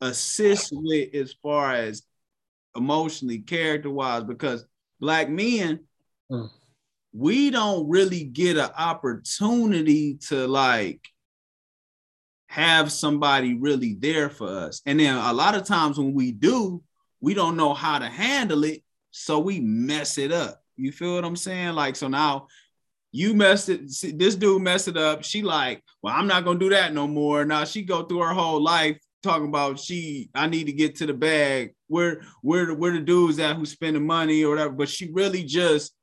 assist 0.00 0.70
with 0.72 1.14
as 1.14 1.34
far 1.42 1.74
as 1.74 2.02
emotionally, 2.76 3.38
character 3.38 3.90
wise, 3.90 4.24
because 4.24 4.64
black 5.00 5.28
men, 5.28 5.80
mm. 6.30 6.48
we 7.12 7.50
don't 7.50 7.88
really 7.88 8.24
get 8.24 8.56
an 8.56 8.70
opportunity 8.76 10.18
to 10.28 10.46
like 10.46 11.00
have 12.56 12.90
somebody 12.90 13.52
really 13.52 13.92
there 13.92 14.30
for 14.30 14.48
us. 14.48 14.80
And 14.86 14.98
then 14.98 15.14
a 15.14 15.32
lot 15.32 15.54
of 15.54 15.64
times 15.64 15.98
when 15.98 16.14
we 16.14 16.32
do, 16.32 16.82
we 17.20 17.34
don't 17.34 17.54
know 17.54 17.74
how 17.74 17.98
to 17.98 18.06
handle 18.06 18.64
it. 18.64 18.82
So 19.10 19.38
we 19.38 19.60
mess 19.60 20.16
it 20.16 20.32
up. 20.32 20.62
You 20.76 20.90
feel 20.90 21.16
what 21.16 21.24
I'm 21.26 21.36
saying? 21.36 21.74
Like, 21.74 21.96
so 21.96 22.08
now 22.08 22.46
you 23.12 23.34
messed 23.34 23.68
it. 23.68 23.82
This 24.18 24.36
dude 24.36 24.62
messed 24.62 24.88
it 24.88 24.96
up. 24.96 25.22
She 25.22 25.42
like, 25.42 25.82
well, 26.02 26.14
I'm 26.16 26.26
not 26.26 26.46
gonna 26.46 26.58
do 26.58 26.70
that 26.70 26.94
no 26.94 27.06
more. 27.06 27.44
Now 27.44 27.64
she 27.64 27.82
go 27.82 28.04
through 28.04 28.20
her 28.20 28.32
whole 28.32 28.62
life 28.62 28.98
talking 29.22 29.48
about 29.48 29.78
she 29.78 30.30
I 30.34 30.46
need 30.46 30.64
to 30.64 30.72
get 30.72 30.96
to 30.96 31.06
the 31.06 31.14
bag. 31.14 31.74
Where 31.88 32.22
where 32.40 32.72
where 32.72 32.92
the 32.92 33.00
dudes 33.00 33.38
at 33.38 33.56
who 33.56 33.66
spending 33.66 34.06
money 34.06 34.44
or 34.44 34.50
whatever, 34.50 34.72
but 34.72 34.88
she 34.88 35.10
really 35.12 35.44
just 35.44 35.94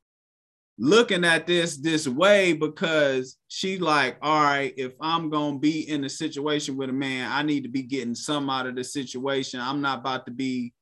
looking 0.83 1.23
at 1.23 1.47
this 1.47 1.77
this 1.77 2.09
way 2.09 2.51
because 2.51 3.37
she 3.47 3.77
like, 3.77 4.17
all 4.21 4.43
right, 4.43 4.73
if 4.75 4.91
I'm 4.99 5.29
gonna 5.29 5.57
be 5.57 5.89
in 5.89 6.03
a 6.03 6.09
situation 6.09 6.75
with 6.75 6.89
a 6.89 6.93
man, 6.93 7.31
I 7.31 7.41
need 7.41 7.63
to 7.63 7.69
be 7.69 7.83
getting 7.83 8.13
some 8.13 8.49
out 8.49 8.67
of 8.67 8.75
the 8.75 8.83
situation. 8.83 9.61
I'm 9.61 9.79
not 9.79 9.99
about 9.99 10.25
to 10.25 10.33
be 10.33 10.73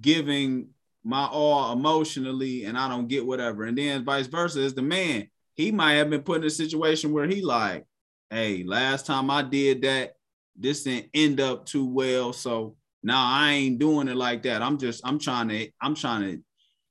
giving 0.00 0.68
my 1.02 1.26
all 1.26 1.72
emotionally 1.72 2.66
and 2.66 2.78
I 2.78 2.88
don't 2.88 3.08
get 3.08 3.26
whatever. 3.26 3.64
And 3.64 3.76
then 3.76 4.04
vice 4.04 4.28
versa 4.28 4.60
is 4.60 4.74
the 4.74 4.82
man. 4.82 5.28
He 5.56 5.72
might 5.72 5.94
have 5.94 6.08
been 6.08 6.22
put 6.22 6.42
in 6.42 6.46
a 6.46 6.50
situation 6.50 7.12
where 7.12 7.26
he 7.26 7.42
like, 7.42 7.84
hey, 8.30 8.62
last 8.62 9.06
time 9.06 9.28
I 9.28 9.42
did 9.42 9.82
that, 9.82 10.12
this 10.54 10.84
didn't 10.84 11.10
end 11.14 11.40
up 11.40 11.66
too 11.66 11.84
well. 11.84 12.32
So 12.32 12.76
now 13.02 13.26
I 13.26 13.54
ain't 13.54 13.80
doing 13.80 14.06
it 14.06 14.16
like 14.16 14.44
that. 14.44 14.62
I'm 14.62 14.78
just 14.78 15.04
I'm 15.04 15.18
trying 15.18 15.48
to 15.48 15.68
I'm 15.82 15.96
trying 15.96 16.22
to 16.22 16.42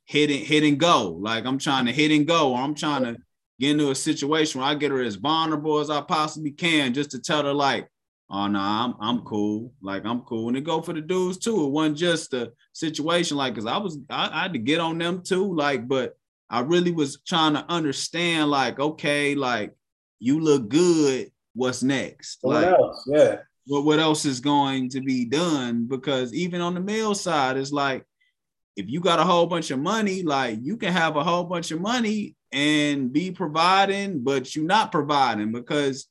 hit 0.08 0.32
and 0.32 0.39
hit 0.39 0.64
and 0.64 0.80
go. 0.80 1.12
Like 1.12 1.45
I'm 1.45 1.60
trying 1.60 1.86
to 1.86 1.91
hit 1.91 2.12
and 2.12 2.26
go, 2.26 2.53
or 2.53 2.60
I'm 2.60 2.74
trying 2.74 3.03
to 3.03 3.18
get 3.60 3.72
into 3.72 3.91
a 3.91 3.95
situation 3.95 4.60
where 4.60 4.70
I 4.70 4.76
get 4.76 4.91
her 4.91 5.01
as 5.01 5.16
vulnerable 5.16 5.80
as 5.80 5.89
I 5.89 6.01
possibly 6.01 6.51
can, 6.51 6.93
just 6.93 7.12
to 7.12 7.20
tell 7.20 7.43
her 7.43 7.53
like, 7.53 7.88
oh 8.30 8.47
no, 8.47 8.60
nah, 8.60 8.86
I'm 8.86 8.95
I'm 8.99 9.22
cool. 9.26 9.74
Like 9.82 10.05
I'm 10.05 10.22
cool. 10.22 10.47
And 10.47 10.58
it 10.58 10.64
go 10.64 10.82
for 10.82 10.93
the 10.93 11.01
dudes 11.01 11.38
too. 11.38 11.66
It 11.66 11.70
wasn't 11.70 11.97
just 11.97 12.34
a 12.34 12.53
situation 12.74 13.38
like 13.38 13.53
because 13.53 13.68
I 13.68 13.78
was 13.78 13.99
I, 14.10 14.30
I 14.32 14.41
had 14.43 14.53
to 14.53 14.60
get 14.60 14.80
on 14.80 14.97
them 14.97 15.22
too. 15.22 15.53
Like, 15.53 15.88
but 15.88 16.18
I 16.49 16.62
really 16.62 16.91
was 16.91 17.20
trying 17.28 17.53
to 17.55 17.66
understand, 17.68 18.49
like, 18.49 18.80
okay, 18.80 19.36
like 19.36 19.74
you 20.20 20.39
look 20.39 20.70
good. 20.70 21.32
What's 21.53 21.84
next? 21.84 22.38
What 22.41 22.64
like, 22.64 22.74
else? 22.74 23.03
Yeah 23.08 23.38
what, 23.68 23.84
what 23.84 23.99
else 23.99 24.26
is 24.26 24.39
going 24.39 24.89
to 24.89 25.01
be 25.01 25.26
done 25.26 25.86
because 25.86 26.34
even 26.34 26.62
on 26.62 26.74
the 26.74 26.80
male 26.80 27.14
side 27.14 27.58
it's 27.58 27.72
like 27.72 28.05
if 28.78 28.89
you 28.89 28.99
got 28.99 29.19
a 29.19 29.23
whole 29.23 29.47
bunch 29.47 29.71
of 29.71 29.80
money 29.80 30.23
like 30.23 30.59
you 30.61 30.78
can 30.78 30.93
have 30.93 31.15
a 31.15 31.23
whole 31.23 31.43
bunch 31.43 31.71
of 31.71 31.82
money 31.82 32.36
and 32.51 33.11
be 33.11 33.32
providing 33.32 34.23
but 34.23 34.55
you're 34.55 34.65
not 34.65 34.91
providing 34.91 35.51
because 35.51 36.07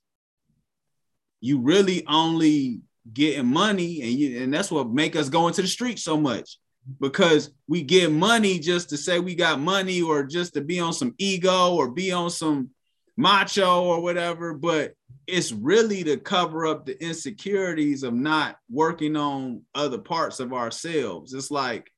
you 1.40 1.60
really 1.60 2.04
only 2.06 2.80
getting 3.12 3.46
money 3.46 4.02
and 4.02 4.10
you 4.10 4.42
and 4.42 4.52
that's 4.52 4.70
what 4.70 4.90
make 4.90 5.16
us 5.16 5.28
go 5.28 5.46
into 5.46 5.62
the 5.62 5.68
street 5.68 5.98
so 5.98 6.16
much 6.16 6.58
because 7.00 7.50
we 7.68 7.82
get 7.82 8.12
money 8.12 8.58
just 8.58 8.90
to 8.90 8.96
say 8.96 9.20
we 9.20 9.34
got 9.34 9.60
money 9.60 10.02
or 10.02 10.24
just 10.24 10.54
to 10.54 10.60
be 10.60 10.80
on 10.80 10.92
some 10.92 11.14
ego 11.18 11.74
or 11.74 11.90
be 11.90 12.12
on 12.12 12.28
some 12.28 12.68
macho 13.16 13.84
or 13.84 14.02
whatever 14.02 14.52
but 14.52 14.92
it's 15.26 15.50
really 15.50 16.04
to 16.04 16.16
cover 16.16 16.66
up 16.66 16.86
the 16.86 17.02
insecurities 17.02 18.02
of 18.02 18.14
not 18.14 18.56
working 18.70 19.16
on 19.16 19.62
other 19.74 19.98
parts 19.98 20.38
of 20.38 20.52
ourselves. 20.52 21.34
It's 21.34 21.50
like 21.50 21.90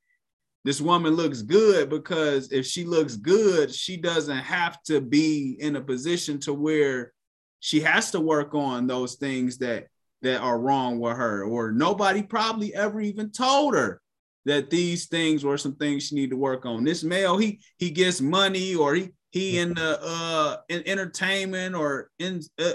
this 0.69 0.83
woman 0.83 1.15
looks 1.15 1.41
good 1.41 1.89
because 1.89 2.53
if 2.53 2.67
she 2.67 2.85
looks 2.85 3.17
good, 3.17 3.75
she 3.75 3.97
doesn't 3.97 4.37
have 4.37 4.83
to 4.83 5.01
be 5.01 5.57
in 5.61 5.77
a 5.77 5.81
position 5.81 6.39
to 6.41 6.53
where 6.53 7.15
she 7.61 7.81
has 7.81 8.11
to 8.11 8.21
work 8.21 8.55
on 8.55 8.87
those 8.87 9.15
things 9.15 9.57
that 9.57 9.87
that 10.21 10.43
are 10.43 10.61
wrong 10.61 11.01
with 11.01 11.17
her 11.17 11.43
or 11.45 11.73
nobody 11.73 12.23
probably 12.23 12.75
ever 12.75 13.01
even 13.01 13.31
told 13.31 13.75
her 13.75 14.03
that 14.45 14.69
these 14.69 15.07
things 15.07 15.43
were 15.43 15.57
some 15.57 15.75
things 15.77 16.03
she 16.03 16.17
need 16.17 16.29
to 16.29 16.37
work 16.37 16.67
on. 16.67 16.85
This 16.85 17.03
male, 17.03 17.39
he 17.39 17.61
he 17.79 17.91
gets 17.91 18.21
money 18.21 18.75
or 18.75 18.95
he 18.95 19.09
he 19.31 19.59
in 19.61 19.73
the 19.73 19.99
uh 20.03 20.57
in 20.69 20.87
entertainment 20.87 21.77
or 21.77 22.11
in 22.19 22.43
uh, 22.59 22.73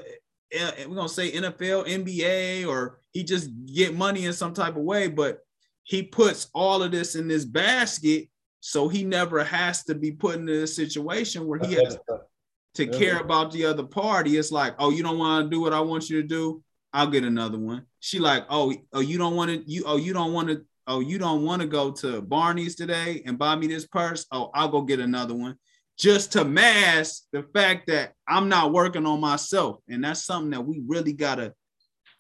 we're 0.88 0.96
gonna 0.96 1.08
say 1.08 1.32
NFL, 1.32 1.86
NBA, 1.88 2.68
or 2.68 2.98
he 3.12 3.24
just 3.24 3.52
get 3.72 3.96
money 3.96 4.26
in 4.26 4.34
some 4.34 4.56
type 4.56 4.78
of 4.78 4.82
way, 4.82 5.10
but 5.10 5.42
he 5.84 6.04
puts 6.04 6.50
all 6.54 6.82
of 6.82 6.92
this 6.92 7.16
in 7.16 7.28
this 7.28 7.46
basket, 7.46 8.30
so 8.60 8.88
he 8.88 9.04
never 9.04 9.44
has 9.44 9.84
to 9.86 9.96
be 9.96 10.12
put 10.12 10.36
in 10.36 10.48
a 10.48 10.68
situation 10.68 11.48
where 11.48 11.60
he 11.60 11.74
has 11.74 11.98
to 12.76 12.88
care 12.88 13.20
about 13.20 13.52
the 13.52 13.66
other 13.66 13.84
party. 13.84 14.38
It's 14.38 14.52
like, 14.52 14.76
oh, 14.80 14.90
you 14.90 15.04
don't 15.04 15.20
want 15.20 15.46
to 15.46 15.50
do 15.50 15.62
what 15.62 15.74
I 15.74 15.82
want 15.82 16.10
you 16.10 16.22
to 16.22 16.28
do. 16.28 16.64
I'll 16.94 17.08
get 17.08 17.24
another 17.24 17.58
one. 17.58 17.86
She 18.00 18.20
like, 18.20 18.46
oh, 18.50 18.74
oh, 18.94 19.00
you 19.00 19.18
don't 19.18 19.36
want 19.36 19.52
to, 19.52 19.72
you, 19.72 19.84
oh, 19.86 19.98
you 19.98 20.14
don't 20.14 20.34
want 20.34 20.50
to, 20.50 20.64
oh, 20.88 21.00
you 21.00 21.18
don't 21.18 21.44
want 21.44 21.62
to 21.62 21.68
go 21.68 21.92
to 21.92 22.22
Barney's 22.22 22.76
today 22.76 23.24
and 23.26 23.38
buy 23.38 23.56
me 23.56 23.68
this 23.68 23.86
purse. 23.86 24.26
Oh, 24.32 24.52
I'll 24.54 24.70
go 24.70 24.82
get 24.82 25.00
another 25.00 25.34
one 25.34 25.58
just 25.98 26.32
to 26.34 26.46
mask 26.46 27.24
the 27.32 27.44
fact 27.54 27.88
that 27.88 28.14
I'm 28.28 28.50
not 28.50 28.72
working 28.72 29.06
on 29.06 29.20
myself. 29.20 29.78
And 29.90 30.04
that's 30.04 30.24
something 30.24 30.52
that 30.52 30.66
we 30.66 30.82
really 30.86 31.14
gotta 31.14 31.54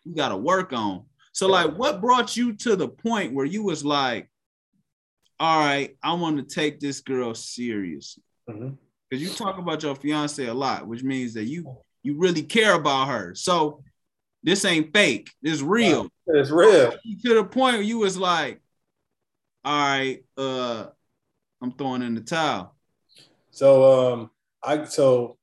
we 0.06 0.14
gotta 0.14 0.38
work 0.38 0.74
on. 0.74 1.06
So, 1.34 1.48
like, 1.48 1.76
what 1.76 2.00
brought 2.00 2.38
you 2.38 2.54
to 2.58 2.76
the 2.76 2.88
point 2.88 3.34
where 3.34 3.46
you 3.46 3.64
was 3.64 3.84
like, 3.84 4.30
all 5.40 5.60
right, 5.60 5.98
I 6.02 6.14
want 6.14 6.38
to 6.38 6.56
take 6.56 6.80
this 6.80 7.02
girl 7.02 7.34
serious? 7.34 8.18
Because 8.46 8.62
mm-hmm. 8.62 9.18
you 9.18 9.30
talk 9.30 9.58
about 9.58 9.82
your 9.84 9.96
fiance 9.96 10.46
a 10.46 10.54
lot, 10.54 10.88
which 10.88 11.04
means 11.04 11.34
that 11.34 11.46
you 11.46 11.76
you 12.04 12.18
really 12.18 12.44
care 12.44 12.76
about 12.76 13.08
her. 13.08 13.34
So 13.34 13.84
this 14.44 14.64
ain't 14.64 14.94
fake. 14.94 15.32
This 15.42 15.62
real. 15.62 16.08
It's 16.28 16.52
real. 16.52 16.92
To 16.92 17.34
the 17.34 17.44
point 17.44 17.78
where 17.78 17.82
you 17.82 17.98
was 17.98 18.18
like, 18.18 18.62
all 19.66 19.74
right, 19.74 20.24
uh, 20.38 20.86
I'm 21.62 21.72
throwing 21.72 22.04
in 22.04 22.14
the 22.14 22.22
towel. 22.22 22.76
So 23.52 24.14
um, 24.14 24.32
I 24.62 24.84
so 24.86 25.38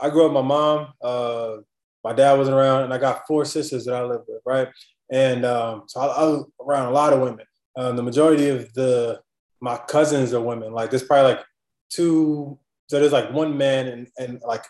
I 0.00 0.08
grew 0.08 0.26
up. 0.26 0.32
My 0.32 0.42
mom, 0.42 0.92
uh, 1.02 1.56
my 2.02 2.12
dad 2.14 2.38
wasn't 2.38 2.56
around, 2.56 2.84
and 2.84 2.94
I 2.94 2.98
got 2.98 3.26
four 3.26 3.44
sisters 3.44 3.84
that 3.84 3.94
I 3.94 4.02
live 4.02 4.22
with, 4.26 4.40
right? 4.46 4.68
And 5.12 5.44
um, 5.44 5.84
so 5.86 6.00
I, 6.00 6.06
I 6.06 6.24
was 6.24 6.46
around 6.60 6.86
a 6.86 6.92
lot 6.92 7.12
of 7.12 7.20
women. 7.20 7.46
Um, 7.76 7.96
the 7.96 8.02
majority 8.02 8.48
of 8.48 8.72
the 8.74 9.20
my 9.60 9.76
cousins 9.76 10.32
are 10.32 10.40
women. 10.40 10.72
Like 10.72 10.90
there's 10.90 11.02
probably 11.02 11.34
like 11.34 11.44
two, 11.90 12.58
so 12.88 12.98
there's 12.98 13.12
like 13.12 13.32
one 13.32 13.56
man 13.56 13.88
and, 13.88 14.08
and 14.18 14.40
like 14.46 14.64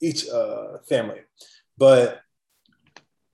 each 0.00 0.28
uh, 0.28 0.78
family. 0.88 1.20
But 1.78 2.20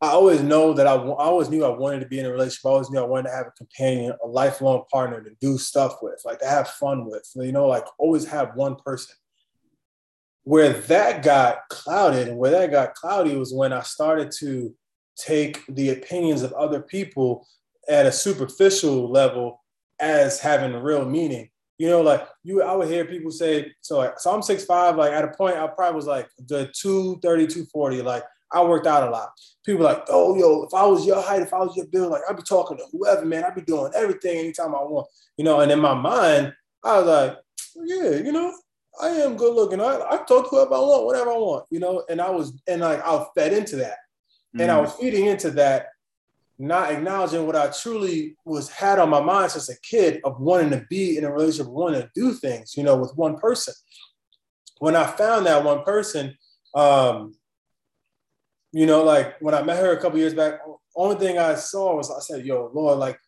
I 0.02 0.08
always 0.08 0.40
know 0.42 0.72
that 0.72 0.86
I, 0.86 0.94
I 0.94 1.24
always 1.24 1.50
knew 1.50 1.64
I 1.64 1.76
wanted 1.76 2.00
to 2.00 2.06
be 2.06 2.18
in 2.18 2.26
a 2.26 2.32
relationship. 2.32 2.64
I 2.64 2.70
always 2.70 2.90
knew 2.90 3.00
I 3.00 3.06
wanted 3.06 3.28
to 3.28 3.34
have 3.34 3.48
a 3.48 3.52
companion, 3.52 4.14
a 4.24 4.26
lifelong 4.26 4.84
partner 4.90 5.22
to 5.22 5.30
do 5.40 5.58
stuff 5.58 5.96
with, 6.00 6.22
like 6.24 6.38
to 6.38 6.46
have 6.46 6.68
fun 6.68 7.04
with, 7.04 7.28
you 7.34 7.52
know, 7.52 7.66
like 7.66 7.84
always 7.98 8.24
have 8.26 8.54
one 8.54 8.76
person. 8.76 9.14
Where 10.44 10.72
that 10.72 11.22
got 11.22 11.68
clouded 11.68 12.28
and 12.28 12.38
where 12.38 12.50
that 12.52 12.70
got 12.70 12.94
cloudy 12.94 13.36
was 13.36 13.52
when 13.52 13.74
I 13.74 13.82
started 13.82 14.32
to 14.38 14.74
take 15.16 15.64
the 15.68 15.90
opinions 15.90 16.42
of 16.42 16.52
other 16.52 16.80
people 16.80 17.46
at 17.88 18.06
a 18.06 18.12
superficial 18.12 19.11
level 19.11 19.62
as 20.00 20.40
having 20.40 20.72
real 20.74 21.04
meaning. 21.04 21.50
You 21.78 21.88
know, 21.88 22.02
like 22.02 22.26
you, 22.42 22.62
I 22.62 22.74
would 22.76 22.88
hear 22.88 23.06
people 23.06 23.30
say, 23.30 23.72
so 23.80 23.98
like, 23.98 24.18
so 24.18 24.34
I'm 24.34 24.42
six 24.42 24.64
five. 24.66 24.96
Like 24.96 25.12
at 25.12 25.24
a 25.24 25.28
point, 25.28 25.56
I 25.56 25.66
probably 25.66 25.96
was 25.96 26.06
like 26.06 26.28
the 26.46 26.70
230, 26.74 27.46
240. 27.46 28.02
Like 28.02 28.22
I 28.52 28.62
worked 28.62 28.86
out 28.86 29.06
a 29.06 29.11
lot. 29.11 29.30
People 29.64 29.84
like, 29.84 30.04
oh, 30.08 30.36
yo, 30.36 30.64
if 30.64 30.74
I 30.74 30.84
was 30.84 31.06
your 31.06 31.22
height, 31.22 31.42
if 31.42 31.54
I 31.54 31.58
was 31.58 31.76
your 31.76 31.86
build, 31.86 32.11
like 32.11 32.22
I'd 32.28 32.36
be 32.36 32.42
talking 32.42 32.76
to 32.76 32.84
whoever, 32.92 33.24
man. 33.24 33.44
I'd 33.44 33.54
be 33.54 33.62
doing 33.62 33.92
everything 33.94 34.38
anytime 34.38 34.74
I 34.74 34.82
want, 34.82 35.06
you 35.36 35.44
know. 35.44 35.61
And 35.61 35.70
in 35.70 35.80
my 35.80 35.94
mind, 35.94 36.52
I 36.84 36.98
was 36.98 37.06
like, 37.06 37.38
yeah, 37.76 38.16
you 38.16 38.32
know, 38.32 38.52
I 39.00 39.08
am 39.08 39.36
good 39.36 39.54
looking. 39.54 39.80
I, 39.80 40.02
I 40.11 40.16
talk 40.18 40.44
to 40.44 40.48
whoever 40.50 40.74
I 40.74 40.78
want, 40.78 41.06
whatever 41.06 41.30
I 41.30 41.38
want, 41.38 41.66
you 41.70 41.78
know. 41.78 42.04
And 42.08 42.20
I 42.20 42.30
was, 42.30 42.61
and 42.66 42.80
like 42.80 43.00
I 43.04 43.24
fed 43.34 43.52
into 43.52 43.76
that, 43.76 43.96
mm-hmm. 44.55 44.61
and 44.61 44.70
I 44.70 44.78
mm. 44.78 44.82
was 44.82 44.92
feeding 44.94 45.26
into 45.26 45.51
that, 45.53 45.88
not 46.59 46.92
acknowledging 46.92 47.46
what 47.46 47.57
I 47.57 47.70
truly 47.70 48.36
was 48.44 48.68
had 48.68 48.98
on 48.98 49.09
my 49.09 49.20
mind 49.20 49.53
since 49.53 49.68
a 49.68 49.80
kid 49.80 50.20
of 50.24 50.40
wanting 50.40 50.70
to 50.70 50.84
be 50.90 51.16
in 51.16 51.24
a 51.24 51.32
relationship, 51.32 51.72
wanting 51.72 52.03
to 52.03 52.11
do 52.14 52.34
things, 52.34 52.76
you 52.76 52.82
know, 52.82 52.96
with 52.96 53.16
one 53.16 53.38
person. 53.38 53.74
When 54.78 54.96
I 54.96 55.07
found 55.07 55.46
that 55.46 55.64
one 55.64 55.82
person, 55.84 56.36
um, 56.74 57.34
you 58.72 58.86
know, 58.86 59.03
like 59.03 59.40
when 59.40 59.55
I 59.55 59.62
met 59.62 59.78
her 59.78 59.92
a 59.92 60.01
couple 60.01 60.18
years 60.18 60.34
back, 60.34 60.61
only 60.94 61.16
thing 61.16 61.38
I 61.38 61.55
saw 61.55 61.96
was 61.96 62.11
I 62.11 62.20
said, 62.20 62.46
"Yo, 62.46 62.70
Lord, 62.72 62.98
like 62.98 63.18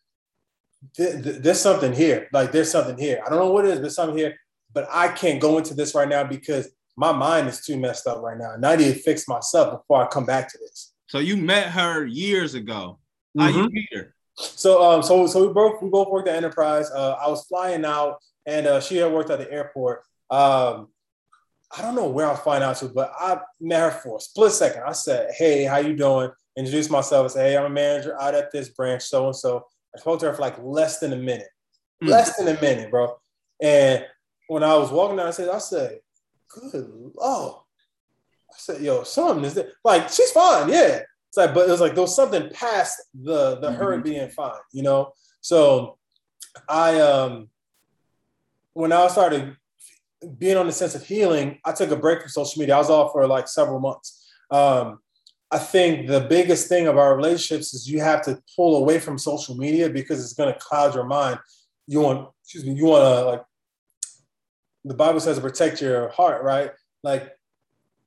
th- 0.96 1.22
th- 1.22 1.36
there's 1.36 1.60
something 1.60 1.92
here. 1.92 2.28
Like 2.32 2.52
there's 2.52 2.70
something 2.70 2.98
here. 2.98 3.22
I 3.24 3.28
don't 3.28 3.38
know 3.38 3.50
what 3.50 3.64
it 3.64 3.72
is, 3.72 3.80
but 3.80 3.92
something 3.92 4.16
here. 4.16 4.36
But 4.72 4.88
I 4.90 5.08
can't 5.08 5.40
go 5.40 5.58
into 5.58 5.74
this 5.74 5.94
right 5.94 6.08
now 6.08 6.24
because 6.24 6.70
my 6.96 7.12
mind 7.12 7.48
is 7.48 7.64
too 7.64 7.76
messed 7.76 8.06
up 8.06 8.22
right 8.22 8.38
now, 8.38 8.52
and 8.52 8.64
I 8.64 8.76
need 8.76 8.94
to 8.94 9.00
fix 9.00 9.26
myself 9.26 9.80
before 9.80 10.04
I 10.04 10.08
come 10.08 10.26
back 10.26 10.50
to 10.52 10.58
this." 10.58 10.91
So 11.12 11.18
you 11.18 11.36
met 11.36 11.72
her 11.72 12.06
years 12.06 12.54
ago. 12.54 12.98
How 13.38 13.50
mm-hmm. 13.50 13.58
you 13.58 13.68
meet 13.68 13.88
her? 13.92 14.14
So, 14.34 14.82
um, 14.82 15.02
so, 15.02 15.26
so 15.26 15.46
we 15.46 15.52
both 15.52 15.82
we 15.82 15.90
both 15.90 16.08
worked 16.08 16.26
at 16.26 16.36
Enterprise. 16.36 16.90
Uh, 16.90 17.18
I 17.22 17.28
was 17.28 17.44
flying 17.44 17.84
out, 17.84 18.16
and 18.46 18.66
uh, 18.66 18.80
she 18.80 18.96
had 18.96 19.12
worked 19.12 19.28
at 19.28 19.38
the 19.38 19.52
airport. 19.52 20.04
Um, 20.30 20.88
I 21.76 21.82
don't 21.82 21.94
know 21.96 22.08
where 22.08 22.26
I'll 22.26 22.34
find 22.34 22.64
out 22.64 22.76
to, 22.76 22.88
but 22.88 23.12
I 23.20 23.40
met 23.60 23.80
her 23.80 23.90
for 23.90 24.16
a 24.16 24.20
split 24.22 24.52
second. 24.52 24.84
I 24.86 24.92
said, 24.92 25.34
"Hey, 25.36 25.64
how 25.64 25.76
you 25.76 25.94
doing?" 25.94 26.30
Introduced 26.56 26.90
myself. 26.90 27.26
I 27.26 27.34
said, 27.34 27.46
"Hey, 27.50 27.58
I'm 27.58 27.66
a 27.66 27.68
manager 27.68 28.18
out 28.18 28.34
at 28.34 28.50
this 28.50 28.70
branch, 28.70 29.02
so 29.02 29.26
and 29.26 29.36
so." 29.36 29.66
I 29.94 30.00
spoke 30.00 30.18
to 30.20 30.26
her 30.28 30.32
for 30.32 30.40
like 30.40 30.56
less 30.62 30.98
than 30.98 31.12
a 31.12 31.16
minute, 31.16 31.50
mm. 32.02 32.08
less 32.08 32.38
than 32.38 32.48
a 32.48 32.58
minute, 32.58 32.90
bro. 32.90 33.20
And 33.60 34.06
when 34.48 34.62
I 34.62 34.78
was 34.78 34.90
walking 34.90 35.18
down, 35.18 35.26
I 35.26 35.32
said, 35.32 35.50
"I 35.50 35.58
said, 35.58 36.00
good 36.48 36.90
lord." 37.14 37.56
I 38.52 38.56
said, 38.58 38.82
"Yo, 38.82 39.02
something 39.04 39.44
is 39.44 39.54
there? 39.54 39.72
Like 39.84 40.08
she's 40.10 40.30
fine, 40.30 40.68
yeah." 40.68 41.00
It's 41.28 41.36
like, 41.36 41.54
but 41.54 41.66
it 41.66 41.70
was 41.70 41.80
like 41.80 41.94
there 41.94 42.02
was 42.02 42.14
something 42.14 42.50
past 42.50 43.00
the 43.14 43.56
the 43.56 43.68
mm-hmm. 43.68 43.76
her 43.76 43.98
being 43.98 44.28
fine, 44.28 44.60
you 44.72 44.82
know. 44.82 45.12
So 45.40 45.98
I 46.68 47.00
um 47.00 47.48
when 48.74 48.92
I 48.92 49.06
started 49.08 49.56
being 50.38 50.56
on 50.56 50.66
the 50.66 50.72
sense 50.72 50.94
of 50.94 51.04
healing, 51.04 51.58
I 51.64 51.72
took 51.72 51.90
a 51.90 51.96
break 51.96 52.20
from 52.20 52.28
social 52.28 52.60
media. 52.60 52.76
I 52.76 52.78
was 52.78 52.90
off 52.90 53.12
for 53.12 53.26
like 53.26 53.48
several 53.48 53.80
months. 53.80 54.30
Um, 54.50 54.98
I 55.50 55.58
think 55.58 56.08
the 56.08 56.20
biggest 56.20 56.68
thing 56.68 56.86
of 56.86 56.96
our 56.96 57.16
relationships 57.16 57.74
is 57.74 57.90
you 57.90 58.00
have 58.00 58.22
to 58.22 58.40
pull 58.56 58.76
away 58.76 58.98
from 58.98 59.18
social 59.18 59.56
media 59.56 59.90
because 59.90 60.22
it's 60.22 60.32
going 60.32 60.52
to 60.52 60.58
cloud 60.58 60.94
your 60.94 61.04
mind. 61.04 61.38
You 61.86 62.00
want, 62.00 62.28
excuse 62.42 62.64
me, 62.64 62.72
you 62.72 62.86
want 62.86 63.04
to 63.04 63.24
like, 63.24 63.42
the 64.84 64.94
Bible 64.94 65.20
says 65.20 65.36
to 65.36 65.42
protect 65.42 65.80
your 65.80 66.08
heart, 66.10 66.42
right? 66.42 66.70
Like, 67.02 67.32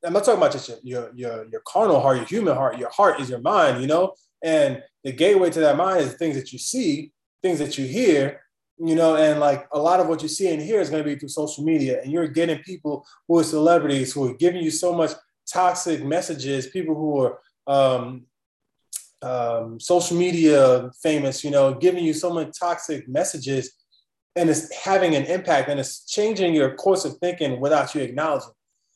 I'm 0.05 0.13
not 0.13 0.23
talking 0.23 0.39
about 0.39 0.51
just 0.51 0.69
your, 0.69 0.77
your, 0.83 1.11
your, 1.15 1.45
your 1.51 1.61
carnal 1.65 1.99
heart, 1.99 2.17
your 2.17 2.25
human 2.25 2.55
heart. 2.55 2.77
Your 2.77 2.89
heart 2.89 3.19
is 3.19 3.29
your 3.29 3.41
mind, 3.41 3.81
you 3.81 3.87
know? 3.87 4.13
And 4.43 4.83
the 5.03 5.11
gateway 5.11 5.49
to 5.49 5.59
that 5.61 5.77
mind 5.77 6.01
is 6.01 6.11
the 6.11 6.17
things 6.17 6.35
that 6.35 6.53
you 6.53 6.59
see, 6.59 7.11
things 7.41 7.59
that 7.59 7.77
you 7.77 7.85
hear, 7.85 8.41
you 8.77 8.95
know, 8.95 9.15
and 9.15 9.39
like 9.39 9.67
a 9.71 9.79
lot 9.79 9.99
of 9.99 10.07
what 10.07 10.21
you 10.21 10.27
see 10.27 10.49
and 10.49 10.61
hear 10.61 10.81
is 10.81 10.89
going 10.89 11.01
to 11.03 11.09
be 11.09 11.17
through 11.17 11.29
social 11.29 11.63
media, 11.63 12.01
and 12.01 12.11
you're 12.11 12.27
getting 12.27 12.59
people 12.59 13.05
who 13.27 13.39
are 13.39 13.43
celebrities 13.43 14.11
who 14.11 14.29
are 14.29 14.33
giving 14.33 14.61
you 14.61 14.71
so 14.71 14.93
much 14.93 15.11
toxic 15.51 16.03
messages, 16.03 16.67
people 16.67 16.95
who 16.95 17.21
are 17.21 17.39
um, 17.67 18.25
um, 19.21 19.79
social 19.79 20.17
media 20.17 20.91
famous, 21.01 21.43
you 21.43 21.51
know, 21.51 21.73
giving 21.73 22.03
you 22.03 22.13
so 22.13 22.33
many 22.33 22.51
toxic 22.51 23.07
messages, 23.07 23.71
and 24.35 24.49
it's 24.49 24.73
having 24.75 25.15
an 25.15 25.23
impact, 25.25 25.69
and 25.69 25.79
it's 25.79 26.05
changing 26.05 26.53
your 26.53 26.75
course 26.75 27.05
of 27.05 27.17
thinking 27.19 27.61
without 27.61 27.95
you 27.95 28.01
acknowledging. 28.01 28.54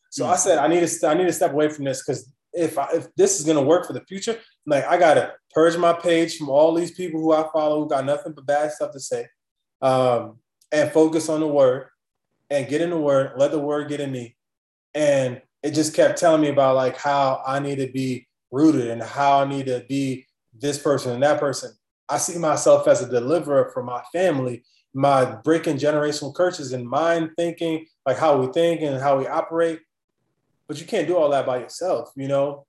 So 0.09 0.23
mm-hmm. 0.23 0.33
I 0.33 0.35
said, 0.37 0.57
I 0.57 0.67
need 0.67 0.87
to, 0.87 1.07
I 1.07 1.13
need 1.13 1.25
to 1.25 1.33
step 1.33 1.51
away 1.51 1.69
from 1.69 1.85
this 1.85 2.03
because 2.03 2.31
if 2.53 2.77
I, 2.77 2.89
if 2.93 3.13
this 3.15 3.39
is 3.39 3.45
to 3.45 3.61
work 3.61 3.85
for 3.85 3.93
the 3.93 4.05
future, 4.05 4.37
like 4.65 4.85
I 4.85 4.97
gotta 4.97 5.33
purge 5.53 5.77
my 5.77 5.93
page 5.93 6.37
from 6.37 6.49
all 6.49 6.73
these 6.73 6.91
people 6.91 7.19
who 7.19 7.33
I 7.33 7.47
follow 7.53 7.83
who 7.83 7.89
got 7.89 8.05
nothing 8.05 8.33
but 8.33 8.45
bad 8.45 8.71
stuff 8.71 8.91
to 8.91 8.99
say 8.99 9.27
um, 9.81 10.37
and 10.71 10.91
focus 10.91 11.29
on 11.29 11.39
the 11.39 11.47
word 11.47 11.87
and 12.49 12.67
get 12.67 12.81
in 12.81 12.89
the 12.89 12.99
word, 12.99 13.33
let 13.37 13.51
the 13.51 13.59
word 13.59 13.89
get 13.89 13.99
in 13.99 14.11
me. 14.11 14.35
And 14.95 15.41
it 15.61 15.71
just 15.71 15.93
kept 15.93 16.17
telling 16.17 16.41
me 16.41 16.49
about 16.49 16.75
like 16.75 16.97
how 16.97 17.43
I 17.45 17.59
need 17.59 17.77
to 17.77 17.91
be 17.91 18.27
rooted 18.51 18.87
and 18.87 19.01
how 19.01 19.41
I 19.41 19.45
need 19.45 19.67
to 19.67 19.85
be 19.87 20.25
this 20.57 20.79
person 20.79 21.13
and 21.13 21.23
that 21.23 21.39
person. 21.39 21.71
I 22.07 22.17
see 22.17 22.39
myself 22.39 22.87
as 22.87 23.01
a 23.01 23.09
deliverer 23.09 23.69
for 23.71 23.83
my 23.83 24.01
family, 24.11 24.63
my 24.93 25.25
breaking 25.43 25.77
generational 25.77 26.33
curses 26.33 26.73
and 26.73 26.87
mind 26.87 27.31
thinking, 27.37 27.85
like 28.05 28.17
how 28.17 28.37
we 28.37 28.51
think 28.51 28.81
and 28.81 28.99
how 28.99 29.19
we 29.19 29.27
operate. 29.27 29.79
But 30.69 30.79
you 30.79 30.87
can't 30.87 31.07
do 31.07 31.17
all 31.17 31.29
that 31.31 31.45
by 31.45 31.57
yourself, 31.57 32.13
you 32.15 32.29
know? 32.29 32.65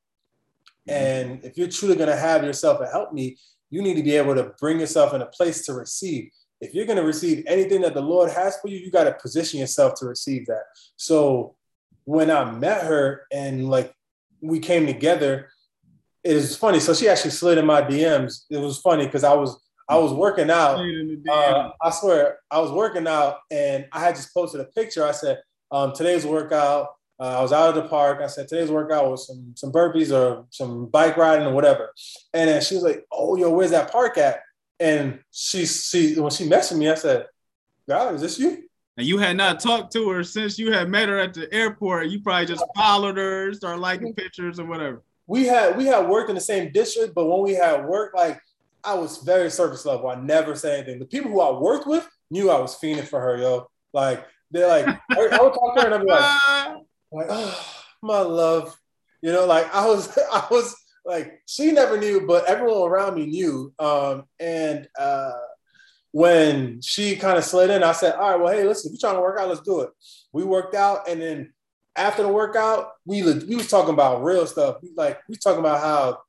And 0.89 1.45
if 1.45 1.57
you're 1.57 1.69
truly 1.69 1.95
going 1.95 2.09
to 2.09 2.17
have 2.17 2.43
yourself 2.43 2.81
a 2.81 2.89
help 2.89 3.13
me, 3.13 3.37
you 3.69 3.83
need 3.83 3.95
to 3.95 4.03
be 4.03 4.17
able 4.17 4.35
to 4.35 4.53
bring 4.59 4.81
yourself 4.81 5.15
in 5.15 5.23
a 5.23 5.27
place 5.27 5.65
to 5.67 5.75
receive 5.75 6.31
if 6.61 6.75
you're 6.75 6.87
going 6.87 6.99
to 6.99 7.05
receive 7.05 7.45
anything 7.47 7.81
that 7.81 7.95
the 7.95 8.03
Lord 8.03 8.31
has 8.31 8.59
for 8.61 8.69
you, 8.69 8.77
you 8.77 8.91
got 8.91 9.05
to 9.05 9.13
position 9.13 9.61
yourself 9.61 9.95
to 9.95 10.07
receive 10.07 10.47
that. 10.47 10.65
So 10.97 11.57
when 12.05 12.31
I 12.31 12.51
met 12.51 12.85
her 12.85 13.27
and 13.33 13.69
like 13.69 13.95
we 14.41 14.59
came 14.59 14.87
together, 14.87 15.49
it 16.23 16.37
is 16.37 16.57
funny. 16.57 16.81
So 16.81 16.93
she 16.93 17.09
actually 17.09 17.31
slid 17.31 17.57
in 17.57 17.65
my 17.65 17.81
DMs. 17.81 18.45
It 18.51 18.59
was 18.59 18.79
funny 18.79 19.07
because 19.07 19.25
I 19.25 19.35
was 19.35 19.59
I 19.89 19.97
was 19.97 20.13
working 20.13 20.51
out. 20.51 20.79
Uh, 21.29 21.71
I 21.83 21.91
swear 21.91 22.39
I 22.51 22.61
was 22.61 22.71
working 22.71 23.09
out 23.09 23.39
and 23.51 23.87
I 23.91 24.01
had 24.01 24.15
just 24.15 24.33
posted 24.35 24.61
a 24.61 24.65
picture. 24.65 25.05
I 25.05 25.13
said 25.13 25.41
um, 25.73 25.93
today's 25.95 26.27
workout. 26.27 26.89
Uh, 27.21 27.39
I 27.39 27.43
was 27.43 27.53
out 27.53 27.69
of 27.69 27.75
the 27.75 27.89
park. 27.89 28.21
I 28.23 28.27
said 28.27 28.49
today's 28.49 28.71
workout 28.71 29.11
was 29.11 29.27
some 29.27 29.53
some 29.55 29.71
burpees 29.71 30.11
or 30.11 30.47
some 30.49 30.87
bike 30.87 31.19
riding 31.19 31.47
or 31.47 31.53
whatever. 31.53 31.93
And 32.33 32.49
then 32.49 32.63
she 32.63 32.75
was 32.75 32.85
like, 32.85 33.05
"Oh, 33.13 33.37
yo, 33.37 33.51
where's 33.51 33.73
that 33.73 33.93
park 33.93 34.17
at?" 34.17 34.41
And 34.79 35.21
she 35.31 35.67
she 35.67 36.19
when 36.19 36.31
she 36.31 36.49
messaged 36.49 36.79
me, 36.79 36.89
I 36.89 36.95
said, 36.95 37.27
God, 37.87 38.15
is 38.15 38.21
this 38.23 38.39
you? 38.39 38.65
And 38.97 39.07
you 39.07 39.19
had 39.19 39.37
not 39.37 39.61
talked 39.61 39.93
to 39.95 40.09
her 40.11 40.23
since 40.23 40.59
you 40.59 40.73
had 40.73 40.89
met 40.89 41.09
her 41.09 41.19
at 41.19 41.35
the 41.35 41.53
airport. 41.53 42.09
You 42.09 42.21
probably 42.21 42.47
just 42.47 42.65
followed 42.77 43.17
her, 43.17 43.53
started 43.53 43.81
liking 43.81 44.15
pictures 44.15 44.61
or 44.61 44.67
whatever. 44.67 45.03
We 45.27 45.47
had 45.47 45.77
we 45.77 45.87
had 45.87 46.09
worked 46.09 46.31
in 46.31 46.37
the 46.37 46.41
same 46.41 46.73
district, 46.73 47.15
but 47.15 47.27
when 47.27 47.43
we 47.43 47.53
had 47.53 47.85
worked, 47.85 48.17
like 48.17 48.41
I 48.83 48.95
was 48.95 49.19
very 49.19 49.51
surface 49.51 49.85
level. 49.85 50.09
I 50.09 50.15
never 50.15 50.55
said 50.55 50.79
anything. 50.79 50.99
The 51.01 51.05
people 51.05 51.31
who 51.31 51.41
I 51.41 51.59
worked 51.59 51.87
with 51.87 52.09
knew 52.31 52.51
I 52.51 52.59
was 52.59 52.77
fiending 52.79 53.07
for 53.07 53.21
her, 53.21 53.37
yo. 53.37 53.69
Like 53.93 54.25
they're 54.51 54.69
like, 54.69 54.87
I 55.11 55.39
would 55.41 55.53
talk 55.53 55.77
to 55.77 55.83
her 55.83 55.87
and 55.87 55.95
I'd 55.95 56.07
be 56.07 56.13
like, 56.13 56.77
like, 57.13 57.27
oh, 57.31 57.75
my 58.03 58.21
love, 58.21 58.77
you 59.23 59.33
know, 59.33 59.47
like 59.47 59.73
I 59.75 59.87
was, 59.87 60.17
I 60.33 60.47
was 60.51 60.75
like 61.05 61.41
she 61.47 61.73
never 61.73 61.99
knew, 61.99 62.27
but 62.27 62.47
everyone 62.47 62.89
around 62.89 63.15
me 63.15 63.27
knew. 63.27 63.73
Um, 63.79 64.25
and 64.39 64.89
uh, 64.99 65.33
when 66.13 66.81
she 66.83 67.17
kind 67.17 67.39
of 67.39 67.45
slid 67.45 67.71
in, 67.71 67.83
I 67.83 67.93
said, 67.93 68.15
"All 68.15 68.31
right, 68.31 68.41
well, 68.41 68.53
hey, 68.53 68.65
listen, 68.65 68.89
if 68.89 69.01
you're 69.01 69.11
trying 69.11 69.19
to 69.19 69.23
work 69.23 69.41
out, 69.41 69.49
let's 69.49 69.61
do 69.61 69.81
it." 69.81 69.91
We 70.33 70.45
worked 70.45 70.75
out, 70.75 71.09
and 71.09 71.21
then 71.21 71.53
after 71.97 72.23
the 72.23 72.29
workout, 72.29 72.93
we 73.05 73.23
we 73.23 73.57
was 73.57 73.69
talking 73.69 73.95
about 73.95 74.25
real 74.25 74.47
stuff. 74.47 74.77
Like 74.97 75.21
we 75.29 75.37
talking 75.37 75.61
about 75.61 75.81
how 75.81 76.21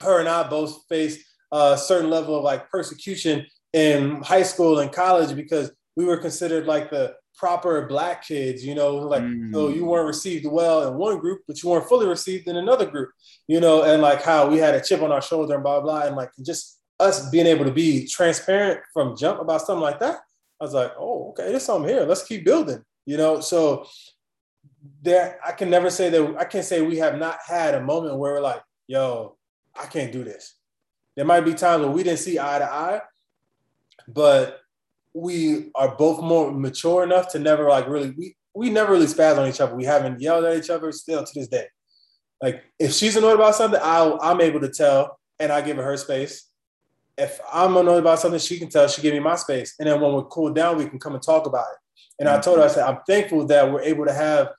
her 0.00 0.20
and 0.20 0.28
I 0.28 0.48
both 0.48 0.84
faced 0.88 1.20
a 1.52 1.76
certain 1.78 2.10
level 2.10 2.36
of 2.36 2.44
like 2.44 2.70
persecution 2.70 3.46
in 3.72 4.22
high 4.22 4.42
school 4.42 4.80
and 4.80 4.92
college 4.92 5.34
because 5.34 5.72
we 5.96 6.04
were 6.04 6.16
considered 6.16 6.66
like 6.66 6.90
the 6.90 7.14
proper 7.42 7.86
black 7.86 8.24
kids, 8.24 8.64
you 8.64 8.72
know, 8.72 8.94
like 8.94 9.24
mm. 9.24 9.52
so 9.52 9.68
you 9.68 9.84
weren't 9.84 10.06
received 10.06 10.46
well 10.46 10.86
in 10.86 10.94
one 10.94 11.18
group, 11.18 11.40
but 11.48 11.60
you 11.60 11.68
weren't 11.68 11.88
fully 11.88 12.06
received 12.06 12.46
in 12.46 12.56
another 12.56 12.86
group, 12.86 13.10
you 13.48 13.58
know, 13.58 13.82
and 13.82 14.00
like 14.00 14.22
how 14.22 14.48
we 14.48 14.58
had 14.58 14.76
a 14.76 14.80
chip 14.80 15.02
on 15.02 15.10
our 15.10 15.20
shoulder 15.20 15.54
and 15.54 15.64
blah 15.64 15.80
blah, 15.80 16.02
and 16.02 16.14
like 16.14 16.30
just 16.40 16.78
us 17.00 17.28
being 17.30 17.46
able 17.46 17.64
to 17.64 17.72
be 17.72 18.06
transparent 18.06 18.78
from 18.92 19.16
jump 19.16 19.40
about 19.40 19.60
something 19.60 19.82
like 19.82 19.98
that. 19.98 20.20
I 20.60 20.64
was 20.64 20.72
like, 20.72 20.92
oh, 20.96 21.30
okay, 21.30 21.50
there's 21.50 21.64
something 21.64 21.88
here. 21.88 22.04
Let's 22.04 22.22
keep 22.22 22.44
building. 22.44 22.80
You 23.06 23.16
know, 23.16 23.40
so 23.40 23.88
there 25.02 25.40
I 25.44 25.50
can 25.50 25.68
never 25.68 25.90
say 25.90 26.10
that 26.10 26.36
I 26.38 26.44
can't 26.44 26.64
say 26.64 26.80
we 26.80 26.98
have 26.98 27.18
not 27.18 27.38
had 27.44 27.74
a 27.74 27.82
moment 27.82 28.18
where 28.18 28.34
we're 28.34 28.40
like, 28.40 28.62
yo, 28.86 29.36
I 29.76 29.86
can't 29.86 30.12
do 30.12 30.22
this. 30.22 30.54
There 31.16 31.24
might 31.24 31.40
be 31.40 31.54
times 31.54 31.82
where 31.82 31.90
we 31.90 32.04
didn't 32.04 32.20
see 32.20 32.38
eye 32.38 32.60
to 32.60 32.72
eye, 32.72 33.00
but 34.06 34.61
we 35.14 35.70
are 35.74 35.94
both 35.96 36.22
more 36.22 36.52
mature 36.52 37.02
enough 37.02 37.30
to 37.32 37.38
never 37.38 37.68
like 37.68 37.86
really 37.86 38.14
we 38.16 38.36
we 38.54 38.70
never 38.70 38.92
really 38.92 39.06
spaz 39.06 39.38
on 39.38 39.48
each 39.48 39.60
other. 39.60 39.74
We 39.74 39.84
haven't 39.84 40.20
yelled 40.20 40.44
at 40.44 40.56
each 40.56 40.70
other 40.70 40.92
still 40.92 41.24
to 41.24 41.32
this 41.34 41.48
day. 41.48 41.66
Like 42.40 42.62
if 42.78 42.92
she's 42.92 43.16
annoyed 43.16 43.34
about 43.34 43.54
something, 43.54 43.80
I'll 43.82 44.18
I'm 44.22 44.40
able 44.40 44.60
to 44.60 44.68
tell 44.68 45.18
and 45.38 45.52
I 45.52 45.60
give 45.60 45.76
her 45.76 45.82
her 45.82 45.96
space. 45.96 46.48
If 47.18 47.40
I'm 47.52 47.76
annoyed 47.76 47.98
about 47.98 48.20
something, 48.20 48.40
she 48.40 48.58
can 48.58 48.70
tell. 48.70 48.88
She 48.88 49.02
give 49.02 49.12
me 49.12 49.20
my 49.20 49.36
space, 49.36 49.74
and 49.78 49.86
then 49.88 50.00
when 50.00 50.12
we're 50.12 50.24
cooled 50.24 50.54
down, 50.54 50.78
we 50.78 50.86
can 50.86 50.98
come 50.98 51.14
and 51.14 51.22
talk 51.22 51.46
about 51.46 51.66
it. 51.72 51.78
And 52.18 52.28
I 52.28 52.40
told 52.40 52.58
her, 52.58 52.64
I 52.64 52.68
said, 52.68 52.84
I'm 52.84 53.00
thankful 53.06 53.46
that 53.46 53.70
we're 53.70 53.82
able 53.82 54.06
to 54.06 54.12
have 54.12 54.50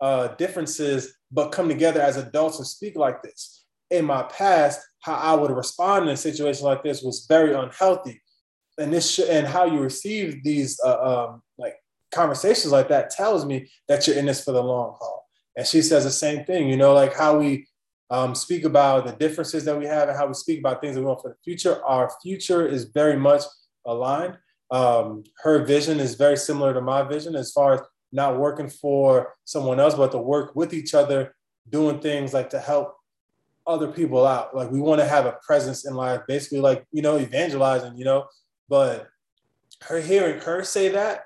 uh, 0.00 0.28
differences, 0.34 1.14
but 1.30 1.52
come 1.52 1.68
together 1.68 2.00
as 2.00 2.16
adults 2.16 2.58
and 2.58 2.66
speak 2.66 2.96
like 2.96 3.22
this. 3.22 3.64
In 3.90 4.04
my 4.04 4.24
past, 4.24 4.80
how 5.00 5.14
I 5.14 5.34
would 5.34 5.50
respond 5.50 6.04
in 6.04 6.14
a 6.14 6.16
situation 6.16 6.64
like 6.64 6.82
this 6.82 7.02
was 7.02 7.26
very 7.28 7.54
unhealthy, 7.54 8.20
and 8.78 8.92
this 8.92 9.18
and 9.18 9.46
how 9.46 9.64
you 9.64 9.80
receive 9.80 10.42
these 10.42 10.80
uh, 10.84 11.28
um, 11.28 11.42
like 11.58 11.74
conversations 12.12 12.72
like 12.72 12.88
that 12.88 13.10
tells 13.10 13.44
me 13.44 13.68
that 13.88 14.06
you're 14.06 14.16
in 14.16 14.26
this 14.26 14.44
for 14.44 14.52
the 14.52 14.62
long 14.62 14.96
haul. 14.98 15.26
And 15.56 15.66
she 15.66 15.82
says 15.82 16.04
the 16.04 16.10
same 16.10 16.44
thing, 16.44 16.68
you 16.68 16.76
know, 16.76 16.94
like 16.94 17.14
how 17.14 17.38
we 17.38 17.66
um, 18.10 18.34
speak 18.34 18.64
about 18.64 19.06
the 19.06 19.12
differences 19.12 19.64
that 19.64 19.78
we 19.78 19.86
have 19.86 20.08
and 20.08 20.16
how 20.16 20.26
we 20.26 20.34
speak 20.34 20.60
about 20.60 20.80
things 20.80 20.94
that 20.94 21.00
we 21.00 21.06
want 21.06 21.22
for 21.22 21.30
the 21.30 21.36
future. 21.44 21.84
Our 21.84 22.10
future 22.22 22.66
is 22.66 22.84
very 22.84 23.16
much 23.16 23.42
aligned. 23.86 24.38
Um, 24.70 25.24
her 25.42 25.64
vision 25.64 26.00
is 26.00 26.14
very 26.14 26.36
similar 26.36 26.72
to 26.72 26.80
my 26.80 27.02
vision 27.02 27.36
as 27.36 27.52
far 27.52 27.74
as 27.74 27.80
not 28.12 28.38
working 28.38 28.68
for 28.68 29.34
someone 29.44 29.80
else, 29.80 29.94
but 29.94 30.12
to 30.12 30.18
work 30.18 30.54
with 30.54 30.74
each 30.74 30.94
other, 30.94 31.34
doing 31.68 32.00
things 32.00 32.34
like 32.34 32.50
to 32.50 32.58
help 32.58 32.94
other 33.66 33.88
people 33.88 34.26
out. 34.26 34.54
Like 34.54 34.70
we 34.70 34.80
want 34.80 35.00
to 35.00 35.06
have 35.06 35.26
a 35.26 35.38
presence 35.42 35.86
in 35.86 35.94
life, 35.94 36.20
basically 36.26 36.60
like, 36.60 36.84
you 36.92 37.02
know, 37.02 37.18
evangelizing, 37.18 37.96
you 37.96 38.04
know, 38.04 38.26
but 38.72 39.10
her 39.82 40.00
hearing 40.00 40.40
her 40.40 40.64
say 40.64 40.88
that 40.88 41.24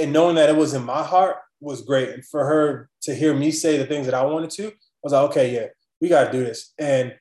and 0.00 0.12
knowing 0.12 0.34
that 0.34 0.48
it 0.50 0.56
was 0.56 0.74
in 0.74 0.82
my 0.82 1.00
heart 1.00 1.36
was 1.60 1.82
great. 1.82 2.08
And 2.08 2.24
for 2.26 2.44
her 2.44 2.90
to 3.02 3.14
hear 3.14 3.32
me 3.32 3.52
say 3.52 3.76
the 3.76 3.86
things 3.86 4.06
that 4.06 4.16
I 4.16 4.24
wanted 4.24 4.50
to, 4.50 4.66
I 4.66 4.72
was 5.04 5.12
like, 5.12 5.30
okay, 5.30 5.54
yeah, 5.54 5.66
we 6.00 6.08
got 6.08 6.24
to 6.24 6.32
do 6.32 6.44
this. 6.44 6.74
And 6.76 7.14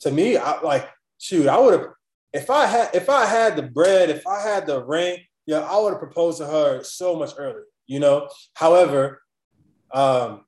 to 0.00 0.10
me, 0.10 0.38
I 0.38 0.62
like, 0.62 0.88
shoot, 1.18 1.46
I 1.46 1.58
would 1.58 1.74
have, 1.74 1.88
if 2.32 2.48
I 2.48 2.64
had, 2.64 2.94
if 2.94 3.10
I 3.10 3.26
had 3.26 3.56
the 3.56 3.64
bread, 3.64 4.08
if 4.08 4.26
I 4.26 4.40
had 4.40 4.66
the 4.66 4.82
ring, 4.82 5.18
yeah, 5.44 5.58
I 5.58 5.78
would 5.78 5.90
have 5.90 6.00
proposed 6.00 6.38
to 6.38 6.46
her 6.46 6.82
so 6.82 7.16
much 7.16 7.32
earlier, 7.36 7.64
you 7.86 8.00
know. 8.00 8.30
However, 8.54 9.20
um, 9.92 10.46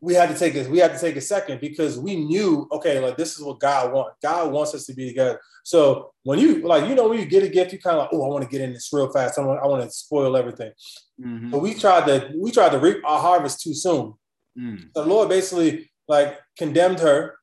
we 0.00 0.14
had 0.14 0.28
to 0.28 0.38
take 0.38 0.54
this. 0.54 0.68
We 0.68 0.78
had 0.78 0.92
to 0.92 0.98
take 0.98 1.16
a 1.16 1.20
second 1.20 1.60
because 1.60 1.98
we 1.98 2.16
knew, 2.16 2.68
okay, 2.70 3.00
like 3.00 3.16
this 3.16 3.36
is 3.36 3.42
what 3.42 3.58
God 3.58 3.92
wants. 3.92 4.16
God 4.22 4.52
wants 4.52 4.74
us 4.74 4.86
to 4.86 4.94
be 4.94 5.08
together. 5.08 5.40
So 5.64 6.12
when 6.22 6.38
you 6.38 6.66
like, 6.66 6.88
you 6.88 6.94
know, 6.94 7.08
when 7.08 7.18
you 7.18 7.26
get 7.26 7.42
a 7.42 7.48
gift, 7.48 7.72
you 7.72 7.78
kind 7.78 7.96
of 7.96 8.02
like, 8.02 8.10
oh, 8.12 8.24
I 8.24 8.28
want 8.28 8.44
to 8.44 8.50
get 8.50 8.60
in 8.60 8.72
this 8.72 8.90
real 8.92 9.10
fast. 9.12 9.38
I 9.38 9.42
want, 9.42 9.60
I 9.62 9.66
want 9.66 9.82
to 9.82 9.90
spoil 9.90 10.36
everything. 10.36 10.72
Mm-hmm. 11.20 11.50
But 11.50 11.58
we 11.58 11.74
tried 11.74 12.06
to, 12.06 12.30
we 12.36 12.52
tried 12.52 12.70
to 12.70 12.78
reap 12.78 12.98
our 13.04 13.20
harvest 13.20 13.60
too 13.60 13.74
soon. 13.74 14.14
Mm. 14.58 14.92
The 14.94 15.04
Lord 15.04 15.28
basically 15.28 15.90
like 16.06 16.38
condemned 16.56 17.00
her. 17.00 17.36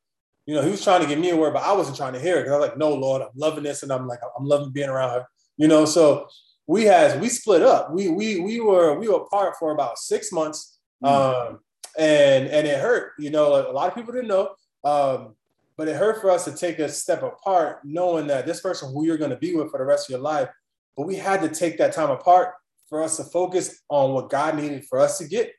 You 0.46 0.54
know, 0.54 0.62
he 0.62 0.70
was 0.70 0.82
trying 0.82 1.02
to 1.02 1.08
give 1.08 1.18
me 1.18 1.30
a 1.30 1.36
word, 1.36 1.54
but 1.54 1.64
I 1.64 1.72
wasn't 1.72 1.96
trying 1.96 2.12
to 2.12 2.20
hear 2.20 2.36
it 2.36 2.42
because 2.42 2.52
I 2.54 2.58
was 2.58 2.68
like, 2.68 2.78
no, 2.78 2.94
Lord, 2.94 3.20
I'm 3.20 3.28
loving 3.34 3.64
this, 3.64 3.82
and 3.82 3.90
I'm 3.90 4.06
like, 4.06 4.20
I'm 4.38 4.46
loving 4.46 4.70
being 4.70 4.88
around 4.88 5.10
her. 5.10 5.26
You 5.56 5.66
know, 5.66 5.84
so 5.84 6.28
we 6.68 6.84
had 6.84 7.20
we 7.20 7.28
split 7.28 7.62
up. 7.62 7.92
We 7.92 8.08
we 8.08 8.40
we 8.40 8.60
were 8.60 8.96
we 8.96 9.08
were 9.08 9.22
apart 9.22 9.56
for 9.58 9.72
about 9.72 9.98
six 9.98 10.30
months. 10.30 10.78
Mm. 11.04 11.08
Um, 11.08 11.58
and 11.98 12.48
and 12.48 12.66
it 12.66 12.78
hurt. 12.78 13.12
You 13.18 13.30
know, 13.30 13.70
a 13.70 13.72
lot 13.72 13.88
of 13.88 13.94
people 13.94 14.12
didn't 14.12 14.28
know, 14.28 14.50
um, 14.84 15.34
but 15.76 15.88
it 15.88 15.96
hurt 15.96 16.20
for 16.20 16.30
us 16.30 16.44
to 16.44 16.52
take 16.52 16.78
a 16.78 16.88
step 16.88 17.22
apart, 17.22 17.80
knowing 17.84 18.26
that 18.28 18.46
this 18.46 18.60
person 18.60 18.92
who 18.92 19.04
you're 19.04 19.18
going 19.18 19.30
to 19.30 19.36
be 19.36 19.54
with 19.54 19.70
for 19.70 19.78
the 19.78 19.84
rest 19.84 20.08
of 20.08 20.10
your 20.10 20.20
life. 20.20 20.48
But 20.96 21.06
we 21.06 21.16
had 21.16 21.42
to 21.42 21.48
take 21.48 21.78
that 21.78 21.92
time 21.92 22.10
apart 22.10 22.54
for 22.88 23.02
us 23.02 23.16
to 23.16 23.24
focus 23.24 23.82
on 23.88 24.12
what 24.12 24.30
God 24.30 24.56
needed 24.56 24.84
for 24.86 24.98
us 24.98 25.18
to 25.18 25.26
get. 25.26 25.52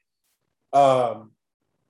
Um, 0.73 1.31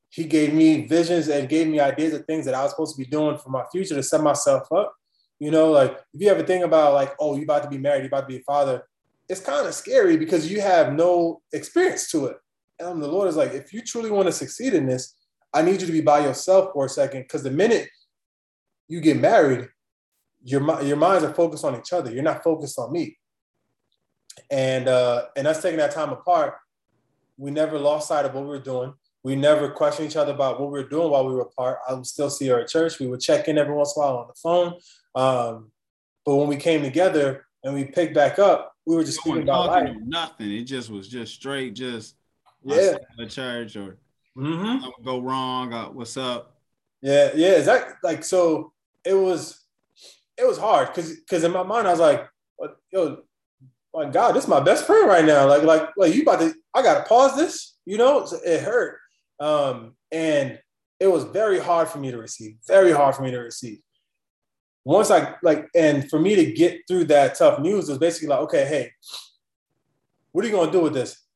he 0.10 0.24
gave 0.24 0.54
me 0.54 0.88
visions 0.88 1.28
and 1.28 1.50
gave 1.50 1.68
me 1.68 1.80
ideas 1.80 2.14
of 2.14 2.26
things 2.26 2.46
that 2.46 2.56
I 2.56 2.64
was 2.64 2.72
supposed 2.72 2.96
to 2.96 3.04
be 3.04 3.10
doing 3.10 3.38
for 3.38 3.50
my 3.50 3.64
future 3.72 3.96
to 3.96 4.04
set 4.04 4.22
myself 4.22 4.72
up. 4.72 4.94
You 5.40 5.52
know, 5.52 5.72
like 5.72 5.92
if 6.14 6.22
you 6.22 6.30
ever 6.30 6.44
think 6.44 6.66
about 6.66 6.94
like, 6.94 7.14
oh, 7.20 7.36
you're 7.36 7.44
about 7.44 7.64
to 7.64 7.70
be 7.70 7.78
married, 7.78 8.02
you 8.02 8.08
about 8.08 8.22
to 8.22 8.28
be 8.28 8.38
a 8.38 8.44
father, 8.44 8.84
it's 9.30 9.42
kind 9.42 9.68
of 9.68 9.74
scary 9.74 10.18
because 10.18 10.50
you 10.50 10.62
have 10.62 10.94
no 10.94 11.42
experience 11.54 12.10
to 12.12 12.28
it. 12.28 12.38
And 12.80 13.02
the 13.02 13.08
Lord 13.08 13.28
is 13.28 13.36
like, 13.36 13.54
if 13.54 13.74
you 13.74 13.82
truly 13.82 14.12
want 14.12 14.28
to 14.28 14.32
succeed 14.32 14.74
in 14.74 14.86
this, 14.86 15.16
I 15.54 15.62
need 15.62 15.82
you 15.82 15.88
to 15.88 15.94
be 15.94 16.02
by 16.02 16.20
yourself 16.20 16.74
for 16.74 16.86
a 16.86 16.90
second. 16.90 17.22
Because 17.22 17.44
the 17.44 17.52
minute 17.52 17.90
you 18.88 19.02
get 19.02 19.18
married, 19.18 19.68
your 20.44 20.62
your 20.84 20.98
minds 20.98 21.24
are 21.24 21.34
focused 21.34 21.66
on 21.66 21.78
each 21.78 21.92
other. 21.94 22.12
You're 22.12 22.24
not 22.24 22.44
focused 22.44 22.78
on 22.78 22.92
me. 22.92 23.18
And 24.52 24.88
uh, 24.88 25.26
and 25.36 25.48
us 25.48 25.62
taking 25.62 25.80
that 25.80 25.92
time 25.92 26.12
apart, 26.12 26.56
we 27.38 27.52
never 27.52 27.80
lost 27.80 28.08
sight 28.08 28.26
of 28.26 28.34
what 28.34 28.44
we 28.44 28.50
were 28.50 28.60
doing. 28.60 28.94
We 29.24 29.36
never 29.36 29.70
questioned 29.70 30.10
each 30.10 30.16
other 30.16 30.34
about 30.34 30.60
what 30.60 30.72
we 30.72 30.80
were 30.80 30.88
doing 30.88 31.10
while 31.10 31.28
we 31.28 31.34
were 31.34 31.42
apart. 31.42 31.80
I 31.88 31.94
would 31.94 32.06
still 32.06 32.30
see 32.30 32.48
her 32.48 32.60
at 32.62 32.70
church. 32.70 33.00
We 33.00 33.08
would 33.08 33.20
check 33.20 33.48
in 33.48 33.58
every 33.58 33.74
once 33.74 33.96
in 33.96 34.02
a 34.02 34.06
while 34.06 34.18
on 34.18 34.28
the 34.28 34.34
phone. 34.36 34.74
Um, 35.16 35.72
but 36.26 36.36
when 36.36 36.48
we 36.48 36.58
came 36.58 36.82
together 36.82 37.46
and 37.64 37.74
we 37.74 37.86
picked 37.86 38.14
back 38.14 38.40
up, 38.40 38.74
we 38.86 38.96
were 38.96 39.04
just 39.04 39.20
speaking 39.20 39.44
about 39.44 39.68
life. 39.68 39.96
Nothing. 40.06 40.52
It 40.54 40.64
just 40.64 40.90
was 40.90 41.10
just 41.10 41.34
straight, 41.34 41.74
just 41.74 42.16
yeah, 42.76 42.98
the 43.18 43.26
church 43.26 43.76
or 43.76 43.98
mm-hmm. 44.38 45.04
go 45.04 45.20
wrong. 45.20 45.74
Uh, 45.74 45.86
what's 45.86 46.18
up? 46.18 46.56
Yeah, 47.02 47.32
yeah, 47.36 47.52
exactly. 47.52 47.96
Like 48.04 48.24
so, 48.24 48.74
it 49.06 49.14
was 49.14 49.66
it 50.38 50.46
was 50.48 50.58
hard 50.58 50.90
because 50.90 51.16
because 51.18 51.44
in 51.44 51.52
my 51.52 51.64
mind 51.64 51.88
I 51.88 51.92
was 51.92 52.00
like, 52.00 52.28
yo, 52.92 53.24
my 53.94 54.10
God, 54.10 54.34
this 54.34 54.44
is 54.44 54.50
my 54.50 54.60
best 54.60 54.86
friend 54.86 55.08
right 55.08 55.26
now. 55.26 55.48
Like 55.48 55.64
like 55.64 55.90
like 55.98 56.14
you 56.14 56.22
about 56.22 56.40
to 56.40 56.54
I 56.74 56.84
gotta 56.84 57.08
pause 57.08 57.36
this. 57.36 57.76
You 57.86 57.98
know, 57.98 58.26
so 58.26 58.38
it 58.44 58.62
hurt, 58.62 59.00
um, 59.40 59.96
and 60.12 60.60
it 61.00 61.08
was 61.08 61.24
very 61.24 61.60
hard 61.60 61.88
for 61.88 62.00
me 62.00 62.12
to 62.12 62.18
receive. 62.18 62.58
Very 62.68 62.92
hard 62.92 63.16
for 63.16 63.24
me 63.24 63.32
to 63.32 63.40
receive. 63.40 63.80
Once 64.84 65.12
I 65.12 65.36
like, 65.42 65.68
and 65.76 66.10
for 66.10 66.20
me 66.20 66.36
to 66.36 66.52
get 66.52 66.82
through 66.88 67.06
that 67.06 67.36
tough 67.36 67.60
news 67.60 67.90
was 67.90 67.98
basically 67.98 68.30
like, 68.30 68.40
okay, 68.40 68.66
hey, 68.66 68.92
what 70.32 70.44
are 70.44 70.48
you 70.48 70.54
gonna 70.54 70.72
do 70.72 70.82
with 70.82 70.94
this? 70.94 71.27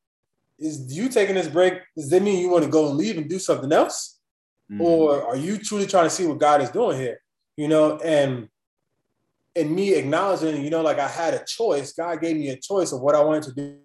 Is 0.62 0.96
you 0.96 1.08
taking 1.08 1.34
this 1.34 1.48
break, 1.48 1.74
does 1.96 2.08
that 2.10 2.22
mean 2.22 2.40
you 2.40 2.48
want 2.48 2.64
to 2.64 2.70
go 2.70 2.88
and 2.88 2.96
leave 2.96 3.18
and 3.18 3.28
do 3.28 3.38
something 3.38 3.72
else? 3.72 4.20
Mm-hmm. 4.70 4.80
Or 4.80 5.26
are 5.26 5.36
you 5.36 5.58
truly 5.58 5.86
trying 5.86 6.04
to 6.04 6.10
see 6.10 6.26
what 6.26 6.38
God 6.38 6.62
is 6.62 6.70
doing 6.70 6.98
here? 6.98 7.20
You 7.56 7.68
know, 7.68 7.98
and 7.98 8.48
and 9.54 9.70
me 9.70 9.94
acknowledging, 9.94 10.64
you 10.64 10.70
know, 10.70 10.80
like 10.80 10.98
I 10.98 11.08
had 11.08 11.34
a 11.34 11.44
choice. 11.44 11.92
God 11.92 12.20
gave 12.22 12.36
me 12.36 12.48
a 12.48 12.56
choice 12.56 12.92
of 12.92 13.00
what 13.00 13.14
I 13.14 13.22
wanted 13.22 13.42
to 13.44 13.52
do. 13.52 13.78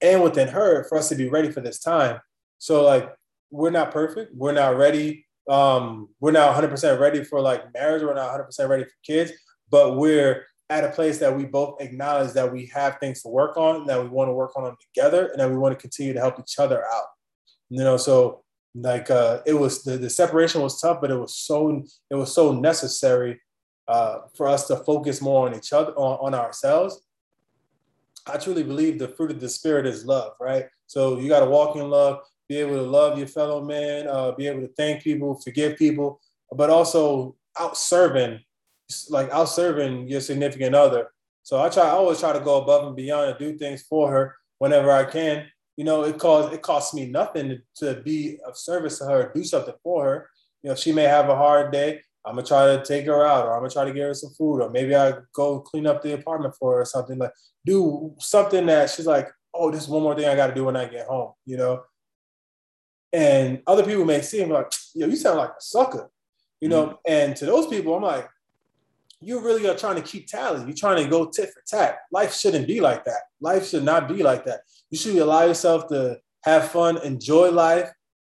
And 0.00 0.20
within 0.20 0.48
her, 0.48 0.82
for 0.88 0.98
us 0.98 1.10
to 1.10 1.14
be 1.14 1.28
ready 1.28 1.52
for 1.52 1.60
this 1.60 1.78
time. 1.78 2.18
So 2.58 2.82
like 2.84 3.08
we're 3.52 3.70
not 3.70 3.92
perfect. 3.92 4.34
We're 4.34 4.52
not 4.52 4.76
ready. 4.76 5.26
Um, 5.48 6.08
we're 6.18 6.32
not 6.32 6.56
100% 6.56 6.98
ready 6.98 7.22
for 7.22 7.40
like 7.40 7.72
marriage. 7.72 8.02
We're 8.02 8.14
not 8.14 8.36
100% 8.36 8.68
ready 8.68 8.84
for 8.84 8.90
kids, 9.04 9.30
but 9.70 9.96
we're 9.96 10.44
at 10.72 10.84
a 10.84 10.88
place 10.88 11.18
that 11.18 11.36
we 11.36 11.44
both 11.44 11.80
acknowledge 11.80 12.32
that 12.32 12.50
we 12.50 12.64
have 12.66 12.98
things 12.98 13.20
to 13.22 13.28
work 13.28 13.58
on, 13.58 13.86
that 13.86 14.02
we 14.02 14.08
want 14.08 14.28
to 14.28 14.32
work 14.32 14.56
on 14.56 14.64
them 14.64 14.76
together, 14.80 15.26
and 15.26 15.38
that 15.38 15.50
we 15.50 15.56
want 15.56 15.76
to 15.76 15.80
continue 15.80 16.14
to 16.14 16.18
help 16.18 16.40
each 16.40 16.58
other 16.58 16.82
out. 16.94 17.08
You 17.68 17.84
know, 17.84 17.98
so 17.98 18.42
like 18.74 19.10
uh, 19.10 19.40
it 19.44 19.52
was 19.52 19.82
the, 19.84 19.98
the 19.98 20.08
separation 20.08 20.62
was 20.62 20.80
tough, 20.80 21.00
but 21.02 21.10
it 21.10 21.16
was 21.16 21.34
so 21.36 21.84
it 22.10 22.14
was 22.14 22.34
so 22.34 22.52
necessary 22.52 23.38
uh, 23.86 24.20
for 24.34 24.46
us 24.48 24.66
to 24.68 24.76
focus 24.76 25.20
more 25.20 25.46
on 25.46 25.54
each 25.54 25.74
other, 25.74 25.92
on, 25.92 26.32
on 26.32 26.34
ourselves. 26.34 27.02
I 28.26 28.38
truly 28.38 28.62
believe 28.62 28.98
the 28.98 29.08
fruit 29.08 29.32
of 29.32 29.40
the 29.40 29.48
spirit 29.48 29.86
is 29.86 30.06
love, 30.06 30.32
right? 30.40 30.66
So 30.86 31.18
you 31.18 31.28
got 31.28 31.40
to 31.40 31.50
walk 31.50 31.76
in 31.76 31.90
love, 31.90 32.20
be 32.48 32.56
able 32.56 32.76
to 32.76 32.82
love 32.82 33.18
your 33.18 33.26
fellow 33.26 33.62
man, 33.62 34.08
uh, 34.08 34.32
be 34.32 34.46
able 34.46 34.62
to 34.62 34.72
thank 34.76 35.02
people, 35.02 35.40
forgive 35.40 35.76
people, 35.76 36.20
but 36.52 36.70
also 36.70 37.36
out 37.58 37.76
serving 37.76 38.40
like 39.10 39.30
out 39.30 39.46
serving 39.46 40.08
your 40.08 40.20
significant 40.20 40.74
other. 40.74 41.10
So 41.42 41.60
I 41.60 41.68
try, 41.68 41.84
I 41.84 41.90
always 41.90 42.20
try 42.20 42.32
to 42.32 42.40
go 42.40 42.62
above 42.62 42.86
and 42.86 42.96
beyond 42.96 43.30
and 43.30 43.38
do 43.38 43.58
things 43.58 43.82
for 43.82 44.10
her 44.10 44.36
whenever 44.58 44.90
I 44.90 45.04
can. 45.04 45.46
You 45.76 45.84
know, 45.84 46.04
it 46.04 46.18
costs 46.18 46.54
it 46.54 46.62
costs 46.62 46.94
me 46.94 47.06
nothing 47.06 47.48
to, 47.48 47.94
to 47.94 48.00
be 48.02 48.38
of 48.46 48.56
service 48.56 48.98
to 48.98 49.06
her, 49.06 49.32
do 49.34 49.42
something 49.42 49.74
for 49.82 50.04
her. 50.04 50.30
You 50.62 50.70
know, 50.70 50.76
she 50.76 50.92
may 50.92 51.04
have 51.04 51.28
a 51.28 51.36
hard 51.36 51.72
day. 51.72 52.00
I'm 52.24 52.36
gonna 52.36 52.46
try 52.46 52.76
to 52.76 52.84
take 52.84 53.06
her 53.06 53.26
out, 53.26 53.46
or 53.46 53.54
I'm 53.54 53.60
gonna 53.60 53.70
try 53.70 53.84
to 53.84 53.92
get 53.92 54.02
her 54.02 54.14
some 54.14 54.30
food, 54.30 54.60
or 54.60 54.70
maybe 54.70 54.94
I 54.94 55.14
go 55.32 55.60
clean 55.60 55.86
up 55.86 56.02
the 56.02 56.14
apartment 56.14 56.54
for 56.58 56.74
her, 56.74 56.82
or 56.82 56.84
something 56.84 57.18
like 57.18 57.32
do 57.64 58.14
something 58.18 58.66
that 58.66 58.90
she's 58.90 59.06
like, 59.06 59.28
oh, 59.54 59.70
this 59.70 59.82
is 59.82 59.88
one 59.88 60.02
more 60.02 60.14
thing 60.14 60.28
I 60.28 60.36
got 60.36 60.48
to 60.48 60.54
do 60.54 60.64
when 60.64 60.76
I 60.76 60.86
get 60.86 61.06
home. 61.06 61.32
You 61.46 61.56
know, 61.56 61.82
and 63.12 63.62
other 63.66 63.84
people 63.84 64.04
may 64.04 64.20
see 64.22 64.40
him 64.40 64.50
like, 64.50 64.72
yo, 64.94 65.06
you 65.06 65.16
sound 65.16 65.38
like 65.38 65.50
a 65.50 65.60
sucker 65.60 66.10
You 66.60 66.68
know, 66.68 66.86
mm-hmm. 66.86 66.94
and 67.06 67.36
to 67.36 67.46
those 67.46 67.66
people, 67.66 67.94
I'm 67.94 68.02
like, 68.02 68.28
you 69.22 69.40
really 69.40 69.68
are 69.68 69.76
trying 69.76 69.96
to 69.96 70.02
keep 70.02 70.26
tally. 70.26 70.64
You're 70.64 70.76
trying 70.76 71.02
to 71.02 71.08
go 71.08 71.26
tit 71.26 71.50
for 71.50 71.62
tat. 71.66 71.98
Life 72.10 72.34
shouldn't 72.34 72.66
be 72.66 72.80
like 72.80 73.04
that. 73.04 73.20
Life 73.40 73.68
should 73.68 73.84
not 73.84 74.08
be 74.08 74.22
like 74.22 74.44
that. 74.46 74.60
You 74.90 74.98
should 74.98 75.16
allow 75.16 75.44
yourself 75.44 75.88
to 75.88 76.18
have 76.42 76.70
fun, 76.70 76.98
enjoy 76.98 77.50
life, 77.50 77.90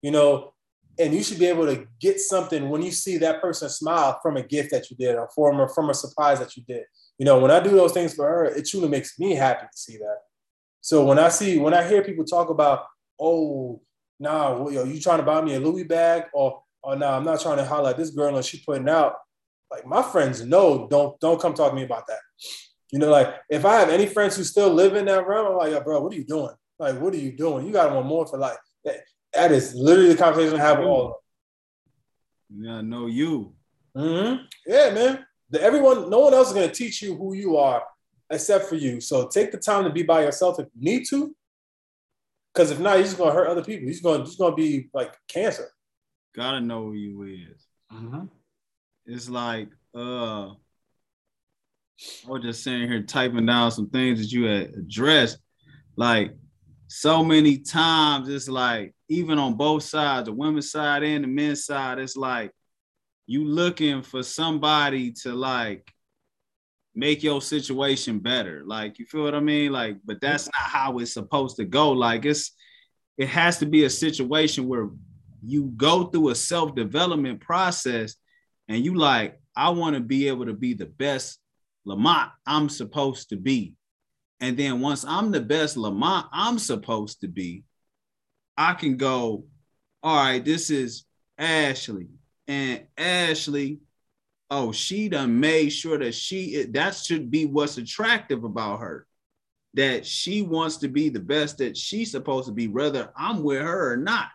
you 0.02 0.10
know, 0.10 0.52
and 0.98 1.14
you 1.14 1.22
should 1.22 1.38
be 1.38 1.46
able 1.46 1.66
to 1.66 1.86
get 2.00 2.20
something 2.20 2.68
when 2.68 2.82
you 2.82 2.90
see 2.90 3.16
that 3.18 3.40
person 3.40 3.68
smile 3.68 4.18
from 4.22 4.36
a 4.36 4.42
gift 4.42 4.70
that 4.72 4.90
you 4.90 4.96
did 4.96 5.16
or 5.16 5.28
from 5.34 5.60
a, 5.60 5.68
from 5.68 5.90
a 5.90 5.94
surprise 5.94 6.38
that 6.38 6.56
you 6.56 6.62
did. 6.66 6.84
You 7.18 7.24
know, 7.24 7.38
when 7.38 7.50
I 7.50 7.60
do 7.60 7.70
those 7.70 7.92
things 7.92 8.14
for 8.14 8.26
her, 8.26 8.44
it 8.44 8.66
truly 8.66 8.88
makes 8.88 9.18
me 9.18 9.34
happy 9.34 9.66
to 9.66 9.78
see 9.78 9.96
that. 9.98 10.18
So 10.80 11.04
when 11.04 11.18
I 11.18 11.28
see, 11.28 11.58
when 11.58 11.74
I 11.74 11.86
hear 11.86 12.02
people 12.02 12.24
talk 12.24 12.50
about, 12.50 12.86
oh, 13.18 13.80
nah, 14.18 14.68
yo, 14.68 14.84
you 14.84 15.00
trying 15.00 15.18
to 15.18 15.24
buy 15.24 15.40
me 15.40 15.54
a 15.54 15.60
Louis 15.60 15.84
bag 15.84 16.24
or, 16.34 16.62
oh, 16.84 16.94
no, 16.94 16.98
nah, 16.98 17.16
I'm 17.16 17.24
not 17.24 17.40
trying 17.40 17.58
to 17.58 17.88
at 17.88 17.96
this 17.96 18.10
girl 18.10 18.36
and 18.36 18.44
she's 18.44 18.64
putting 18.64 18.88
out, 18.88 19.14
like 19.72 19.86
my 19.86 20.02
friends 20.02 20.44
know, 20.44 20.86
don't 20.88 21.18
don't 21.18 21.40
come 21.40 21.54
talk 21.54 21.70
to 21.70 21.76
me 21.76 21.84
about 21.84 22.06
that. 22.06 22.18
You 22.92 22.98
know, 22.98 23.10
like 23.10 23.34
if 23.48 23.64
I 23.64 23.76
have 23.80 23.88
any 23.88 24.06
friends 24.06 24.36
who 24.36 24.44
still 24.44 24.68
live 24.68 24.94
in 24.94 25.06
that 25.06 25.26
realm, 25.26 25.46
I'm 25.46 25.56
like, 25.56 25.72
yo, 25.72 25.80
bro, 25.80 26.00
what 26.00 26.12
are 26.12 26.16
you 26.16 26.24
doing? 26.24 26.54
Like, 26.78 27.00
what 27.00 27.14
are 27.14 27.18
you 27.18 27.32
doing? 27.32 27.66
You 27.66 27.72
got 27.72 27.94
one 27.94 28.06
more 28.06 28.26
for 28.26 28.38
life. 28.38 28.58
That, 28.84 28.96
that 29.32 29.50
is 29.50 29.74
literally 29.74 30.10
the 30.10 30.18
conversation 30.18 30.60
I 30.60 30.64
have 30.64 30.78
with 30.78 30.88
all 30.88 31.06
of 31.06 31.12
them. 32.50 32.64
Yeah, 32.64 32.74
I 32.76 32.82
know 32.82 33.06
you. 33.06 33.54
Mm-hmm. 33.96 34.44
Yeah, 34.66 34.90
man. 34.90 35.26
The, 35.48 35.62
everyone, 35.62 36.10
no 36.10 36.20
one 36.20 36.34
else 36.34 36.48
is 36.48 36.54
gonna 36.54 36.68
teach 36.68 37.00
you 37.00 37.16
who 37.16 37.32
you 37.32 37.56
are 37.56 37.82
except 38.30 38.66
for 38.66 38.76
you. 38.76 39.00
So 39.00 39.28
take 39.28 39.52
the 39.52 39.58
time 39.58 39.84
to 39.84 39.90
be 39.90 40.02
by 40.02 40.22
yourself 40.22 40.58
if 40.58 40.66
you 40.74 40.82
need 40.82 41.06
to. 41.08 41.34
Because 42.52 42.70
if 42.70 42.78
not, 42.78 42.96
you're 42.96 43.04
just 43.04 43.16
gonna 43.16 43.32
hurt 43.32 43.48
other 43.48 43.64
people. 43.64 43.88
He's 43.88 44.02
gonna 44.02 44.24
just 44.24 44.38
gonna 44.38 44.54
be 44.54 44.90
like 44.92 45.14
cancer. 45.28 45.70
Gotta 46.36 46.60
know 46.60 46.84
who 46.84 46.92
you 46.92 47.22
is. 47.22 47.66
Mm-hmm 47.90 48.24
it's 49.06 49.28
like 49.28 49.68
uh 49.94 50.50
I 52.26 52.30
was 52.30 52.42
just 52.42 52.64
sitting 52.64 52.88
here 52.88 53.02
typing 53.02 53.46
down 53.46 53.70
some 53.70 53.88
things 53.88 54.18
that 54.18 54.32
you 54.32 54.44
had 54.44 54.74
addressed. 54.74 55.38
Like 55.96 56.34
so 56.88 57.22
many 57.22 57.58
times, 57.58 58.28
it's 58.28 58.48
like 58.48 58.94
even 59.08 59.38
on 59.38 59.54
both 59.54 59.84
sides, 59.84 60.26
the 60.26 60.32
women's 60.32 60.70
side 60.70 61.02
and 61.02 61.24
the 61.24 61.28
men's 61.28 61.64
side, 61.64 61.98
it's 61.98 62.16
like 62.16 62.50
you 63.26 63.44
looking 63.44 64.02
for 64.02 64.22
somebody 64.22 65.12
to 65.12 65.32
like 65.32 65.92
make 66.94 67.22
your 67.22 67.40
situation 67.40 68.18
better. 68.18 68.62
Like 68.66 68.98
you 68.98 69.06
feel 69.06 69.24
what 69.24 69.34
I 69.34 69.40
mean? 69.40 69.72
Like, 69.72 69.98
but 70.04 70.20
that's 70.20 70.46
not 70.46 70.68
how 70.68 70.98
it's 70.98 71.12
supposed 71.12 71.56
to 71.56 71.64
go. 71.64 71.92
Like 71.92 72.24
it's 72.24 72.52
it 73.16 73.28
has 73.28 73.58
to 73.58 73.66
be 73.66 73.84
a 73.84 73.90
situation 73.90 74.68
where 74.68 74.88
you 75.44 75.72
go 75.76 76.04
through 76.04 76.30
a 76.30 76.34
self-development 76.34 77.40
process 77.40 78.16
and 78.72 78.82
you 78.82 78.94
like, 78.94 79.38
I 79.54 79.68
want 79.68 79.96
to 79.96 80.00
be 80.00 80.28
able 80.28 80.46
to 80.46 80.54
be 80.54 80.72
the 80.72 80.86
best 80.86 81.38
Lamont 81.84 82.30
I'm 82.46 82.70
supposed 82.70 83.28
to 83.28 83.36
be. 83.36 83.74
And 84.40 84.56
then 84.56 84.80
once 84.80 85.04
I'm 85.04 85.30
the 85.30 85.42
best 85.42 85.76
Lamont 85.76 86.26
I'm 86.32 86.58
supposed 86.58 87.20
to 87.20 87.28
be, 87.28 87.64
I 88.56 88.72
can 88.72 88.96
go, 88.96 89.44
all 90.02 90.16
right, 90.16 90.42
this 90.42 90.70
is 90.70 91.04
Ashley. 91.36 92.08
And 92.48 92.86
Ashley, 92.96 93.80
oh, 94.50 94.72
she 94.72 95.10
done 95.10 95.38
made 95.38 95.68
sure 95.68 95.98
that 95.98 96.14
she 96.14 96.64
that 96.70 96.94
should 96.94 97.30
be 97.30 97.44
what's 97.44 97.76
attractive 97.76 98.42
about 98.42 98.80
her. 98.80 99.06
That 99.74 100.06
she 100.06 100.40
wants 100.40 100.78
to 100.78 100.88
be 100.88 101.10
the 101.10 101.20
best 101.20 101.58
that 101.58 101.76
she's 101.76 102.10
supposed 102.10 102.46
to 102.46 102.52
be, 102.52 102.68
whether 102.68 103.12
I'm 103.14 103.42
with 103.42 103.60
her 103.60 103.92
or 103.92 103.96
not. 103.98 104.28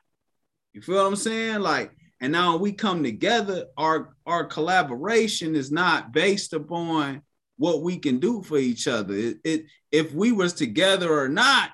You 0.73 0.81
feel 0.83 0.97
what 0.97 1.07
I'm 1.07 1.15
saying? 1.15 1.61
Like 1.61 1.96
and 2.19 2.31
now 2.31 2.57
we 2.57 2.71
come 2.71 3.03
together, 3.03 3.65
our 3.77 4.15
our 4.25 4.45
collaboration 4.45 5.55
is 5.55 5.71
not 5.71 6.11
based 6.11 6.53
upon 6.53 7.21
what 7.57 7.81
we 7.81 7.97
can 7.97 8.19
do 8.19 8.41
for 8.41 8.57
each 8.57 8.87
other. 8.87 9.13
It, 9.13 9.37
it 9.43 9.65
if 9.91 10.13
we 10.13 10.31
was 10.31 10.53
together 10.53 11.13
or 11.17 11.29
not, 11.29 11.71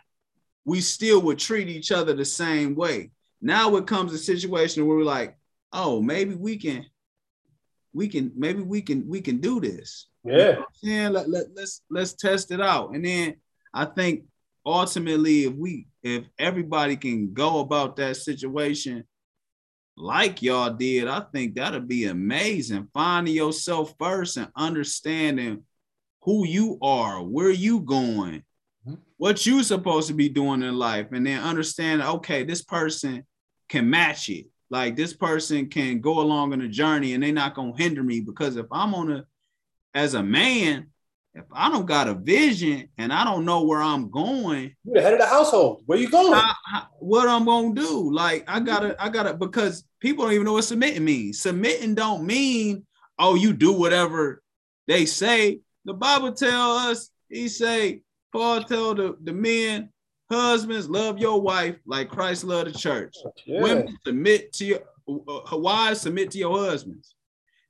we 0.65 0.81
still 0.81 1.21
would 1.21 1.39
treat 1.39 1.69
each 1.69 1.91
other 1.91 2.13
the 2.13 2.25
same 2.25 2.75
way. 2.75 3.11
Now 3.41 3.75
it 3.77 3.87
comes 3.87 4.13
a 4.13 4.17
situation 4.17 4.85
where 4.85 4.97
we're 4.97 5.03
like, 5.03 5.37
oh, 5.71 6.01
maybe 6.01 6.35
we 6.35 6.57
can, 6.57 6.85
we 7.93 8.07
can, 8.07 8.31
maybe 8.35 8.61
we 8.61 8.81
can, 8.81 9.07
we 9.07 9.21
can 9.21 9.39
do 9.39 9.59
this. 9.59 10.07
Yeah. 10.23 10.61
You 10.81 11.03
know 11.03 11.09
let, 11.11 11.29
let, 11.29 11.45
let's 11.55 11.81
let's 11.89 12.13
test 12.13 12.51
it 12.51 12.61
out. 12.61 12.95
And 12.95 13.05
then 13.05 13.35
I 13.73 13.85
think 13.85 14.25
ultimately, 14.65 15.45
if 15.45 15.53
we 15.53 15.87
if 16.01 16.25
everybody 16.37 16.97
can 16.97 17.33
go 17.33 17.59
about 17.59 17.95
that 17.97 18.17
situation 18.17 19.05
like 19.95 20.41
y'all 20.41 20.73
did, 20.73 21.07
I 21.07 21.21
think 21.31 21.55
that'll 21.55 21.81
be 21.81 22.05
amazing. 22.05 22.89
Finding 22.93 23.35
yourself 23.35 23.93
first 23.99 24.37
and 24.37 24.51
understanding 24.55 25.63
who 26.23 26.45
you 26.45 26.79
are, 26.81 27.21
where 27.21 27.51
you 27.51 27.81
going, 27.81 28.43
mm-hmm. 28.87 28.95
what 29.17 29.45
you 29.45 29.61
supposed 29.63 30.07
to 30.07 30.13
be 30.13 30.29
doing 30.29 30.63
in 30.63 30.77
life, 30.77 31.07
and 31.11 31.25
then 31.25 31.43
understand, 31.43 32.01
okay, 32.01 32.43
this 32.43 32.63
person 32.63 33.25
can 33.69 33.89
match 33.89 34.29
it. 34.29 34.47
Like 34.69 34.95
this 34.95 35.13
person 35.13 35.69
can 35.69 36.01
go 36.01 36.19
along 36.19 36.53
on 36.53 36.61
a 36.61 36.67
journey 36.67 37.13
and 37.13 37.21
they're 37.21 37.31
not 37.31 37.53
gonna 37.53 37.77
hinder 37.77 38.01
me 38.01 38.21
because 38.21 38.55
if 38.55 38.65
I'm 38.71 38.95
on 38.95 39.11
a 39.11 39.25
as 39.93 40.15
a 40.15 40.23
man, 40.23 40.87
if 41.35 41.45
I 41.51 41.69
don't 41.69 41.85
got 41.85 42.07
a 42.07 42.13
vision 42.13 42.89
and 42.97 43.11
I 43.11 43.23
don't 43.23 43.45
know 43.45 43.63
where 43.63 43.81
I'm 43.81 44.09
going, 44.11 44.75
you're 44.83 44.95
the 44.95 45.01
head 45.01 45.13
of 45.13 45.19
the 45.19 45.25
household. 45.25 45.81
Where 45.85 45.97
you 45.97 46.09
going? 46.09 46.33
I, 46.33 46.53
I, 46.67 46.85
what 46.99 47.27
I'm 47.27 47.45
gonna 47.45 47.73
do? 47.73 48.13
Like 48.13 48.43
I 48.47 48.59
gotta, 48.59 48.95
I 49.03 49.09
gotta, 49.09 49.33
because 49.33 49.83
people 49.99 50.25
don't 50.25 50.33
even 50.33 50.45
know 50.45 50.53
what 50.53 50.63
submitting 50.63 51.03
means. 51.03 51.39
Submitting 51.39 51.95
don't 51.95 52.23
mean 52.25 52.85
oh 53.17 53.35
you 53.35 53.53
do 53.53 53.73
whatever 53.73 54.43
they 54.87 55.05
say. 55.05 55.59
The 55.85 55.93
Bible 55.93 56.33
tell 56.33 56.73
us. 56.73 57.09
He 57.29 57.47
say 57.47 58.03
Paul 58.31 58.63
tell 58.63 58.93
the 58.93 59.17
the 59.23 59.33
men, 59.33 59.89
husbands 60.29 60.87
love 60.87 61.17
your 61.17 61.41
wife 61.41 61.77
like 61.87 62.09
Christ 62.09 62.43
loved 62.43 62.71
the 62.71 62.77
church. 62.77 63.15
Yeah. 63.47 63.61
Women 63.61 63.97
submit 64.05 64.53
to 64.53 64.65
your 64.65 64.79
uh, 65.09 65.57
wives 65.57 66.01
submit 66.01 66.29
to 66.31 66.37
your 66.37 66.57
husbands. 66.57 67.15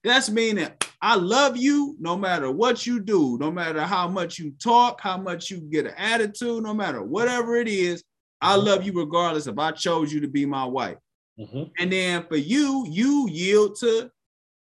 That's 0.04 0.30
meaning 0.30 0.70
I 1.01 1.16
love 1.16 1.58
you 1.58 1.95
no 1.99 2.18
matter 2.18 2.51
what 2.51 2.86
you 2.86 2.99
do, 2.99 3.38
no 3.38 3.51
matter 3.51 3.82
how 3.82 4.08
much 4.08 4.39
you 4.39 4.51
talk, 4.51 5.01
how 5.01 5.18
much 5.18 5.49
you 5.49 5.60
get 5.60 5.86
an 5.86 5.93
attitude, 5.97 6.64
no 6.64 6.74
matter 6.74 7.01
whatever 7.01 7.56
it 7.56 7.68
is. 7.68 8.04
I 8.41 8.56
mm-hmm. 8.56 8.68
love 8.68 8.84
you 8.84 8.93
regardless 8.93 9.47
if 9.47 9.58
I 9.58 9.72
chose 9.72 10.14
you 10.14 10.20
to 10.22 10.28
be 10.28 10.45
my 10.45 10.66
wife. 10.66 10.97
Mm-hmm. 11.39 11.64
And 11.80 11.91
then 11.91 12.26
for 12.28 12.38
you, 12.38 12.86
you 12.89 13.28
yield 13.30 13.78
to 13.80 14.12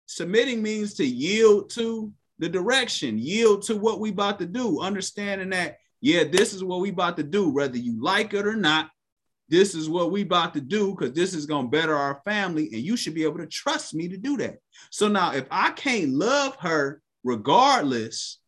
submitting 0.05 0.61
means 0.61 0.95
to 0.95 1.05
yield 1.05 1.69
to 1.71 2.11
the 2.39 2.49
direction, 2.49 3.17
yield 3.17 3.61
to 3.63 3.77
what 3.77 3.99
we 3.99 4.09
about 4.09 4.39
to 4.39 4.45
do, 4.45 4.81
understanding 4.81 5.49
that, 5.51 5.77
yeah, 6.01 6.23
this 6.23 6.53
is 6.53 6.63
what 6.63 6.81
we 6.81 6.89
about 6.89 7.17
to 7.17 7.23
do, 7.23 7.49
whether 7.49 7.77
you 7.77 8.01
like 8.01 8.33
it 8.33 8.45
or 8.45 8.55
not 8.55 8.89
this 9.49 9.75
is 9.75 9.89
what 9.89 10.11
we 10.11 10.21
about 10.21 10.53
to 10.53 10.61
do 10.61 10.95
because 10.95 11.13
this 11.13 11.33
is 11.33 11.45
going 11.45 11.65
to 11.65 11.77
better 11.77 11.95
our 11.95 12.21
family 12.25 12.69
and 12.73 12.81
you 12.81 12.95
should 12.95 13.13
be 13.13 13.23
able 13.23 13.37
to 13.37 13.47
trust 13.47 13.93
me 13.93 14.07
to 14.07 14.17
do 14.17 14.37
that. 14.37 14.57
So 14.89 15.07
now 15.07 15.33
if 15.33 15.45
i 15.51 15.71
can't 15.71 16.11
love 16.11 16.55
her 16.57 17.01
regardless 17.23 18.39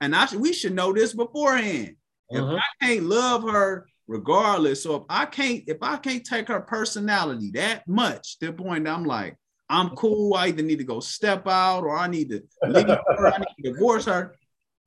and 0.00 0.14
i 0.14 0.26
should, 0.26 0.40
we 0.40 0.52
should 0.52 0.74
know 0.74 0.92
this 0.92 1.14
beforehand. 1.14 1.96
Uh-huh. 2.32 2.56
if 2.56 2.60
i 2.60 2.86
can't 2.86 3.04
love 3.04 3.44
her 3.44 3.86
regardless 4.08 4.82
so 4.82 4.96
if 4.96 5.02
i 5.08 5.24
can't 5.24 5.62
if 5.68 5.76
i 5.80 5.96
can't 5.96 6.24
take 6.24 6.48
her 6.48 6.60
personality 6.60 7.52
that 7.54 7.86
much 7.86 8.36
to 8.40 8.46
the 8.46 8.52
point 8.52 8.88
i'm 8.88 9.04
like 9.04 9.36
i'm 9.68 9.90
cool 9.96 10.34
i 10.34 10.48
either 10.48 10.62
need 10.62 10.78
to 10.78 10.84
go 10.84 10.98
step 10.98 11.46
out 11.46 11.84
or 11.84 11.96
i 11.96 12.08
need 12.08 12.28
to 12.28 12.42
leave 12.66 12.88
her 12.88 13.32
i 13.32 13.38
need 13.38 13.64
to 13.64 13.72
divorce 13.72 14.06
her 14.06 14.34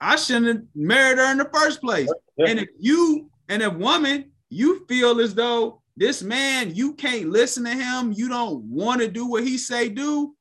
i 0.01 0.16
shouldn't 0.16 0.47
have 0.47 0.62
married 0.76 1.18
her 1.18 1.32
in 1.32 1.38
the 1.38 1.49
first 1.53 1.82
place. 1.82 2.12
And 2.39 2.57
if 2.57 2.70
you 2.80 3.30
and 3.49 3.62
if 3.62 3.74
woman 3.74 4.29
you 4.50 4.86
feel 4.88 5.20
as 5.20 5.36
though 5.36 5.82
this 5.95 6.24
man, 6.24 6.74
you 6.76 6.93
can't 6.93 7.30
listen 7.30 7.66
to 7.66 7.72
him, 7.72 8.14
you 8.14 8.30
don't 8.30 8.64
want 8.64 9.02
to 9.02 9.08
do 9.08 9.26
what 9.26 9.43
he 9.43 9.58
say 9.58 9.89
do, 9.89 10.36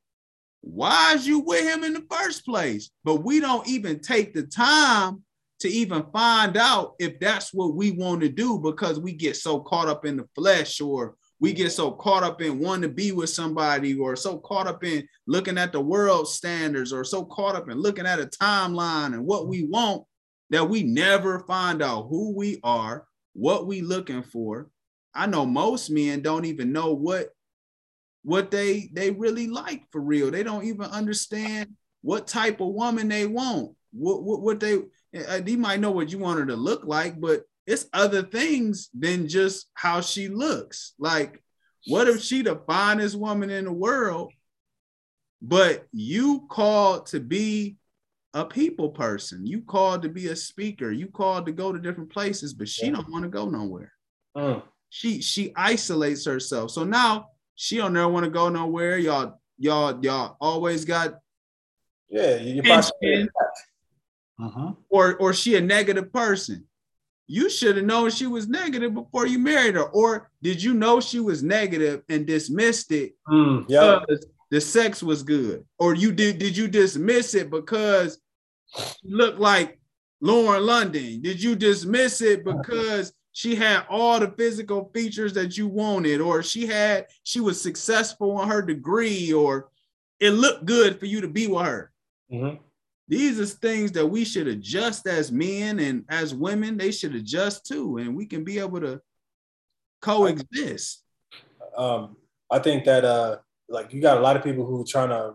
why 0.60 1.14
is 1.14 1.26
you 1.26 1.40
with 1.40 1.64
him 1.64 1.84
in 1.84 1.94
the 1.94 2.04
first 2.10 2.44
place? 2.44 2.90
But 3.04 3.24
we 3.24 3.40
don't 3.40 3.66
even 3.68 4.00
take 4.00 4.34
the 4.34 4.44
time 4.44 5.22
to 5.60 5.68
even 5.68 6.04
find 6.12 6.56
out 6.56 6.94
if 6.98 7.18
that's 7.18 7.52
what 7.52 7.74
we 7.74 7.90
want 7.90 8.20
to 8.20 8.28
do 8.28 8.58
because 8.58 9.00
we 9.00 9.12
get 9.12 9.36
so 9.36 9.60
caught 9.60 9.88
up 9.88 10.04
in 10.04 10.16
the 10.16 10.28
flesh 10.34 10.80
or 10.80 11.16
we 11.40 11.52
get 11.52 11.70
so 11.70 11.90
caught 11.90 12.22
up 12.22 12.42
in 12.42 12.58
wanting 12.58 12.82
to 12.82 12.88
be 12.88 13.12
with 13.12 13.30
somebody 13.30 13.98
or 13.98 14.14
so 14.14 14.38
caught 14.38 14.66
up 14.66 14.84
in 14.84 15.06
looking 15.26 15.58
at 15.58 15.72
the 15.72 15.80
world 15.80 16.28
standards 16.28 16.92
or 16.92 17.04
so 17.04 17.24
caught 17.24 17.56
up 17.56 17.68
in 17.68 17.78
looking 17.78 18.06
at 18.06 18.20
a 18.20 18.26
timeline 18.26 19.14
and 19.14 19.24
what 19.24 19.48
we 19.48 19.64
want 19.64 20.04
that 20.50 20.68
we 20.68 20.82
never 20.82 21.40
find 21.40 21.82
out 21.82 22.08
who 22.08 22.36
we 22.36 22.60
are 22.62 23.07
what 23.38 23.66
we 23.66 23.80
looking 23.80 24.22
for. 24.24 24.68
I 25.14 25.26
know 25.26 25.46
most 25.46 25.90
men 25.90 26.22
don't 26.22 26.44
even 26.44 26.72
know 26.72 26.92
what 26.92 27.28
what 28.22 28.50
they 28.50 28.90
they 28.92 29.10
really 29.10 29.46
like 29.46 29.84
for 29.92 30.00
real. 30.00 30.30
They 30.30 30.42
don't 30.42 30.64
even 30.64 30.86
understand 30.86 31.76
what 32.02 32.26
type 32.26 32.60
of 32.60 32.68
woman 32.68 33.08
they 33.08 33.26
want. 33.26 33.74
What 33.92 34.22
what, 34.24 34.42
what 34.42 34.60
they 34.60 34.74
uh, 34.74 35.40
they 35.40 35.56
might 35.56 35.80
know 35.80 35.92
what 35.92 36.10
you 36.10 36.18
want 36.18 36.40
her 36.40 36.46
to 36.46 36.56
look 36.56 36.84
like, 36.84 37.20
but 37.20 37.44
it's 37.66 37.86
other 37.92 38.22
things 38.22 38.90
than 38.92 39.28
just 39.28 39.70
how 39.74 40.00
she 40.00 40.28
looks. 40.28 40.94
Like, 40.98 41.42
what 41.86 42.08
if 42.08 42.20
she 42.20 42.42
the 42.42 42.60
finest 42.66 43.16
woman 43.16 43.50
in 43.50 43.66
the 43.66 43.72
world, 43.72 44.32
but 45.40 45.86
you 45.92 46.46
called 46.50 47.06
to 47.06 47.20
be 47.20 47.76
a 48.34 48.44
people 48.44 48.90
person. 48.90 49.46
You 49.46 49.62
called 49.62 50.02
to 50.02 50.08
be 50.08 50.28
a 50.28 50.36
speaker. 50.36 50.90
You 50.90 51.06
called 51.06 51.46
to 51.46 51.52
go 51.52 51.72
to 51.72 51.78
different 51.78 52.10
places, 52.10 52.52
but 52.52 52.68
she 52.68 52.86
yeah. 52.86 52.92
don't 52.92 53.10
want 53.10 53.24
to 53.24 53.28
go 53.28 53.48
nowhere. 53.48 53.92
Mm. 54.36 54.62
She 54.90 55.20
she 55.20 55.52
isolates 55.56 56.24
herself. 56.24 56.70
So 56.70 56.84
now 56.84 57.30
she 57.54 57.76
don't 57.76 57.96
ever 57.96 58.08
want 58.08 58.24
to 58.24 58.30
go 58.30 58.48
nowhere. 58.48 58.98
Y'all 58.98 59.40
y'all 59.58 59.98
y'all 60.04 60.36
always 60.40 60.84
got 60.84 61.18
yeah. 62.08 62.36
You 62.36 62.62
uh-huh. 64.40 64.72
Or 64.88 65.16
or 65.16 65.32
she 65.32 65.56
a 65.56 65.60
negative 65.60 66.12
person. 66.12 66.64
You 67.26 67.50
should 67.50 67.76
have 67.76 67.84
known 67.84 68.10
she 68.10 68.26
was 68.26 68.48
negative 68.48 68.94
before 68.94 69.26
you 69.26 69.38
married 69.38 69.74
her. 69.74 69.84
Or 69.84 70.30
did 70.42 70.62
you 70.62 70.72
know 70.72 71.00
she 71.00 71.20
was 71.20 71.42
negative 71.42 72.02
and 72.08 72.26
dismissed 72.26 72.90
it 72.92 73.16
mm, 73.28 73.66
yeah. 73.68 74.00
The 74.50 74.60
sex 74.60 75.02
was 75.02 75.22
good? 75.22 75.64
Or 75.78 75.94
you 75.94 76.12
did 76.12 76.38
did 76.38 76.56
you 76.56 76.68
dismiss 76.68 77.34
it 77.34 77.50
because 77.50 78.18
she 78.76 79.08
looked 79.08 79.38
like 79.38 79.78
Lauren 80.20 80.64
London? 80.64 81.20
Did 81.22 81.42
you 81.42 81.54
dismiss 81.54 82.20
it 82.20 82.44
because 82.44 83.12
she 83.32 83.54
had 83.54 83.84
all 83.88 84.18
the 84.18 84.32
physical 84.36 84.90
features 84.94 85.32
that 85.34 85.56
you 85.56 85.68
wanted, 85.68 86.20
or 86.20 86.42
she 86.42 86.66
had 86.66 87.06
she 87.22 87.40
was 87.40 87.60
successful 87.60 88.32
on 88.32 88.48
her 88.48 88.62
degree, 88.62 89.32
or 89.32 89.70
it 90.18 90.30
looked 90.30 90.64
good 90.64 90.98
for 90.98 91.06
you 91.06 91.20
to 91.20 91.28
be 91.28 91.46
with 91.46 91.64
her? 91.64 91.92
Mm-hmm. 92.32 92.56
These 93.06 93.40
are 93.40 93.46
things 93.46 93.92
that 93.92 94.06
we 94.06 94.24
should 94.24 94.48
adjust 94.48 95.06
as 95.06 95.32
men 95.32 95.78
and 95.78 96.04
as 96.10 96.34
women, 96.34 96.76
they 96.76 96.92
should 96.92 97.14
adjust 97.14 97.64
too, 97.64 97.96
and 97.98 98.14
we 98.14 98.26
can 98.26 98.44
be 98.44 98.58
able 98.58 98.80
to 98.80 99.00
coexist. 100.02 101.02
Um, 101.76 102.16
I 102.50 102.58
think 102.58 102.84
that 102.84 103.04
uh, 103.04 103.38
like 103.68 103.92
you 103.92 104.00
got 104.00 104.18
a 104.18 104.20
lot 104.20 104.36
of 104.36 104.44
people 104.44 104.64
who 104.66 104.80
are 104.82 104.86
trying 104.86 105.10
to. 105.10 105.34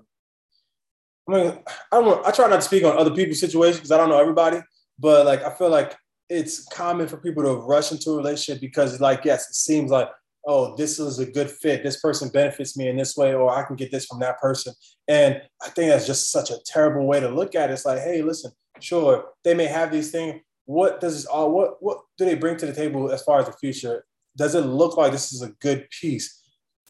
I 1.28 1.32
mean, 1.32 1.60
I 1.92 2.02
don't. 2.02 2.26
I 2.26 2.32
try 2.32 2.48
not 2.48 2.58
to 2.58 2.62
speak 2.62 2.84
on 2.84 2.98
other 2.98 3.14
people's 3.14 3.40
situations 3.40 3.78
because 3.78 3.92
I 3.92 3.98
don't 3.98 4.10
know 4.10 4.20
everybody, 4.20 4.60
but 5.00 5.26
like 5.26 5.44
I 5.44 5.54
feel 5.54 5.70
like 5.70 5.96
it's 6.30 6.66
common 6.68 7.08
for 7.08 7.18
people 7.18 7.44
to 7.44 7.56
rush 7.56 7.92
into 7.92 8.12
a 8.12 8.18
relationship 8.18 8.60
because, 8.60 9.00
like, 9.00 9.24
yes, 9.24 9.50
it 9.50 9.56
seems 9.56 9.92
like 9.92 10.10
oh, 10.46 10.76
this 10.76 11.00
is 11.00 11.20
a 11.20 11.26
good 11.26 11.50
fit. 11.50 11.84
This 11.84 12.00
person 12.00 12.30
benefits 12.30 12.78
me 12.78 12.90
in 12.90 12.98
this 12.98 13.16
way, 13.16 13.34
or 13.34 13.50
I 13.50 13.64
can 13.64 13.76
get 13.76 13.92
this 13.92 14.06
from 14.06 14.20
that 14.20 14.40
person. 14.40 14.74
And 15.08 15.42
I 15.62 15.70
think 15.70 15.90
that's 15.90 16.08
just 16.08 16.32
such 16.32 16.52
a 16.52 16.60
terrible 16.66 17.06
way 17.08 17.20
to 17.20 17.30
look 17.30 17.56
at 17.56 17.70
it. 17.70 17.74
It's 17.74 17.86
like, 17.86 18.00
hey, 18.00 18.22
listen, 18.22 18.52
sure, 18.80 19.26
they 19.44 19.54
may 19.54 19.66
have 19.66 19.92
these 19.92 20.12
things. 20.12 20.42
What 20.66 21.02
does 21.02 21.16
this 21.16 21.26
all 21.26 21.52
what 21.52 21.76
what 21.82 22.00
do 22.18 22.26
they 22.26 22.36
bring 22.36 22.56
to 22.58 22.66
the 22.66 22.74
table 22.74 23.12
as 23.12 23.22
far 23.24 23.40
as 23.40 23.48
the 23.48 23.54
future? 23.54 24.06
Does 24.36 24.56
it 24.56 24.62
look 24.62 24.98
like 24.98 25.12
this 25.12 25.34
is 25.34 25.42
a 25.42 25.52
good 25.62 25.88
piece? 25.90 26.42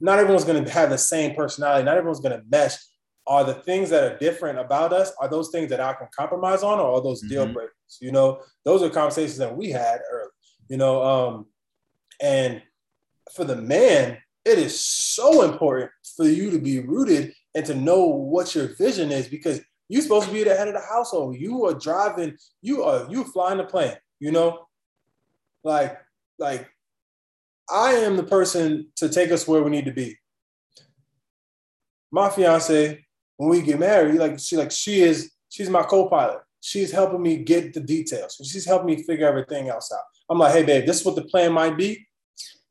Not 0.03 0.19
everyone's 0.19 0.43
gonna 0.43 0.69
have 0.69 0.89
the 0.89 0.97
same 0.97 1.33
personality, 1.33 1.85
not 1.85 1.95
everyone's 1.95 2.19
gonna 2.19 2.43
mesh. 2.49 2.75
Are 3.25 3.45
the 3.45 3.53
things 3.53 3.89
that 3.89 4.03
are 4.03 4.17
different 4.17 4.59
about 4.59 4.91
us, 4.91 5.13
are 5.17 5.29
those 5.29 5.49
things 5.49 5.69
that 5.69 5.79
I 5.79 5.93
can 5.93 6.07
compromise 6.13 6.61
on, 6.61 6.77
or 6.77 6.97
are 6.97 7.01
those 7.01 7.23
mm-hmm. 7.23 7.29
deal 7.29 7.47
breakers? 7.47 7.97
You 8.01 8.11
know, 8.11 8.41
those 8.65 8.83
are 8.83 8.89
conversations 8.89 9.37
that 9.37 9.55
we 9.55 9.69
had 9.69 10.01
early, 10.11 10.29
you 10.67 10.75
know. 10.75 11.01
Um, 11.01 11.45
and 12.21 12.61
for 13.33 13.45
the 13.45 13.55
man, 13.55 14.17
it 14.43 14.59
is 14.59 14.77
so 14.77 15.43
important 15.43 15.89
for 16.17 16.25
you 16.25 16.51
to 16.51 16.59
be 16.59 16.81
rooted 16.81 17.33
and 17.55 17.65
to 17.65 17.73
know 17.73 18.03
what 18.05 18.53
your 18.53 18.75
vision 18.75 19.09
is 19.09 19.29
because 19.29 19.61
you're 19.87 20.01
supposed 20.01 20.27
to 20.27 20.33
be 20.33 20.43
the 20.43 20.53
head 20.53 20.67
of 20.67 20.73
the 20.73 20.81
household. 20.81 21.37
You 21.37 21.65
are 21.65 21.73
driving, 21.73 22.35
you 22.61 22.83
are 22.83 23.07
you 23.09 23.23
flying 23.23 23.57
the 23.57 23.63
plane, 23.63 23.95
you 24.19 24.31
know? 24.31 24.67
Like, 25.63 25.97
like 26.37 26.69
I 27.69 27.93
am 27.93 28.17
the 28.17 28.23
person 28.23 28.87
to 28.97 29.09
take 29.09 29.31
us 29.31 29.47
where 29.47 29.63
we 29.63 29.71
need 29.71 29.85
to 29.85 29.91
be. 29.91 30.17
My 32.11 32.29
fiance, 32.29 33.05
when 33.37 33.49
we 33.49 33.61
get 33.61 33.79
married, 33.79 34.15
like 34.15 34.39
she 34.39 34.57
like 34.57 34.71
she 34.71 35.01
is, 35.01 35.31
she's 35.49 35.69
my 35.69 35.83
co-pilot. 35.83 36.39
She's 36.61 36.91
helping 36.91 37.21
me 37.21 37.37
get 37.37 37.73
the 37.73 37.79
details. 37.79 38.39
She's 38.43 38.65
helping 38.65 38.87
me 38.87 39.03
figure 39.03 39.27
everything 39.27 39.69
else 39.69 39.91
out. 39.91 40.03
I'm 40.29 40.37
like, 40.37 40.53
hey 40.53 40.63
babe, 40.63 40.85
this 40.85 41.01
is 41.01 41.05
what 41.05 41.15
the 41.15 41.23
plan 41.23 41.51
might 41.51 41.77
be 41.77 42.07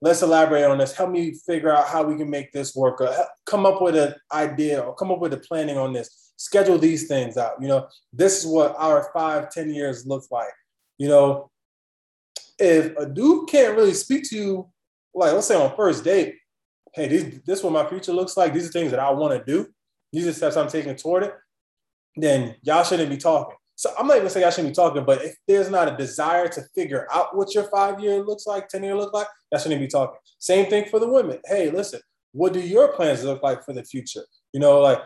let's 0.03 0.21
elaborate 0.21 0.65
on 0.65 0.79
this. 0.79 0.95
Help 0.95 1.11
me 1.11 1.33
figure 1.47 1.73
out 1.73 1.87
how 1.87 2.03
we 2.03 2.17
can 2.17 2.29
make 2.29 2.53
this 2.53 2.75
work. 2.75 3.01
Or 3.01 3.15
come 3.47 3.65
up 3.65 3.81
with 3.81 3.97
an 3.97 4.15
idea 4.33 4.81
or 4.81 4.95
come 4.95 5.13
up 5.13 5.21
with 5.21 5.33
a 5.33 5.39
planning 5.39 5.79
on 5.79 5.95
this. 5.95 6.33
Schedule 6.37 6.77
these 6.77 7.07
things 7.07 7.39
out. 7.39 7.53
You 7.61 7.69
know, 7.69 7.87
this 8.13 8.41
is 8.41 8.47
what 8.47 8.75
our 8.77 9.11
five, 9.15 9.51
ten 9.51 9.73
years 9.73 10.05
looks 10.05 10.29
like. 10.31 10.53
You 10.99 11.09
know, 11.09 11.51
if 12.59 12.97
a 12.97 13.07
dude 13.07 13.49
can't 13.49 13.77
really 13.77 13.95
speak 13.95 14.29
to 14.31 14.37
you, 14.37 14.69
like 15.15 15.33
let's 15.33 15.47
say 15.47 15.57
on 15.57 15.75
first 15.77 16.05
date, 16.05 16.37
hey, 16.95 17.09
this, 17.09 17.41
this 17.47 17.59
is 17.59 17.65
what 17.65 17.73
my 17.73 17.89
future 17.89 18.13
looks 18.13 18.37
like. 18.37 18.53
These 18.53 18.69
are 18.69 18.73
things 18.73 18.91
that 18.91 19.01
I 19.01 19.11
want 19.11 19.39
to 19.39 19.53
do. 19.53 19.69
These 20.13 20.27
are 20.27 20.33
steps 20.33 20.57
I'm 20.57 20.69
taking 20.69 20.97
toward 20.97 21.25
it. 21.25 21.35
Then 22.17 22.57
y'all 22.63 22.85
shouldn't 22.85 23.11
be 23.11 23.17
talking. 23.17 23.57
So 23.75 23.91
I'm 23.99 24.07
not 24.07 24.19
even 24.19 24.29
saying 24.29 24.47
I 24.47 24.51
shouldn't 24.51 24.73
be 24.73 24.77
talking, 24.77 25.05
but 25.05 25.25
if 25.25 25.35
there's 25.49 25.71
not 25.71 25.93
a 25.93 25.97
desire 25.97 26.47
to 26.49 26.63
figure 26.75 27.09
out 27.11 27.37
what 27.37 27.55
your 27.55 27.65
five 27.65 28.01
year 28.01 28.23
looks 28.23 28.47
like, 28.47 28.69
10 28.69 28.85
year 28.85 28.95
look 28.95 29.13
like, 29.15 29.27
that 29.51 29.61
shouldn't 29.61 29.81
be 29.81 29.89
talking. 29.89 30.19
Same 30.39 30.69
thing 30.69 30.85
for 30.91 31.01
the 31.01 31.09
women. 31.09 31.39
Hey, 31.47 31.71
listen, 31.71 32.01
what 32.33 32.53
do 32.53 32.61
your 32.61 32.93
plans 32.93 33.25
look 33.25 33.43
like 33.43 33.65
for 33.65 33.73
the 33.73 33.83
future? 33.83 34.25
You 34.53 34.61
know, 34.61 34.81
like, 34.81 35.01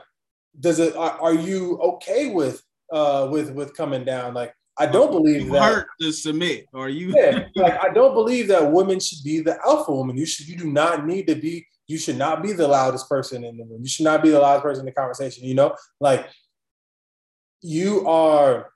does 0.58 0.78
it, 0.78 0.96
are, 0.96 1.18
are 1.20 1.34
you 1.34 1.78
okay 1.78 2.30
with, 2.30 2.60
uh, 2.92 3.28
with, 3.30 3.50
with 3.52 3.76
coming 3.76 4.04
down? 4.04 4.34
Like, 4.34 4.52
I 4.78 4.86
don't 4.86 5.10
believe 5.10 5.50
that. 5.52 5.62
Hurt 5.62 5.88
to 6.00 6.12
submit. 6.12 6.66
Are 6.74 6.88
you? 6.88 7.14
yeah, 7.16 7.46
like 7.56 7.82
I 7.82 7.92
don't 7.92 8.14
believe 8.14 8.48
that 8.48 8.70
women 8.70 9.00
should 9.00 9.24
be 9.24 9.40
the 9.40 9.58
alpha 9.64 9.92
woman. 9.92 10.16
You 10.16 10.26
should. 10.26 10.48
You 10.48 10.56
do 10.56 10.70
not 10.70 11.06
need 11.06 11.26
to 11.28 11.34
be. 11.34 11.66
You 11.86 11.98
should 11.98 12.18
not 12.18 12.42
be 12.42 12.52
the 12.52 12.66
loudest 12.66 13.08
person 13.08 13.44
in 13.44 13.56
the 13.56 13.64
room. 13.64 13.80
You 13.82 13.88
should 13.88 14.04
not 14.04 14.22
be 14.22 14.30
the 14.30 14.40
loudest 14.40 14.62
person 14.62 14.80
in 14.80 14.86
the 14.86 14.92
conversation. 14.92 15.44
You 15.44 15.54
know, 15.54 15.76
like 16.00 16.28
you 17.62 18.06
are 18.06 18.70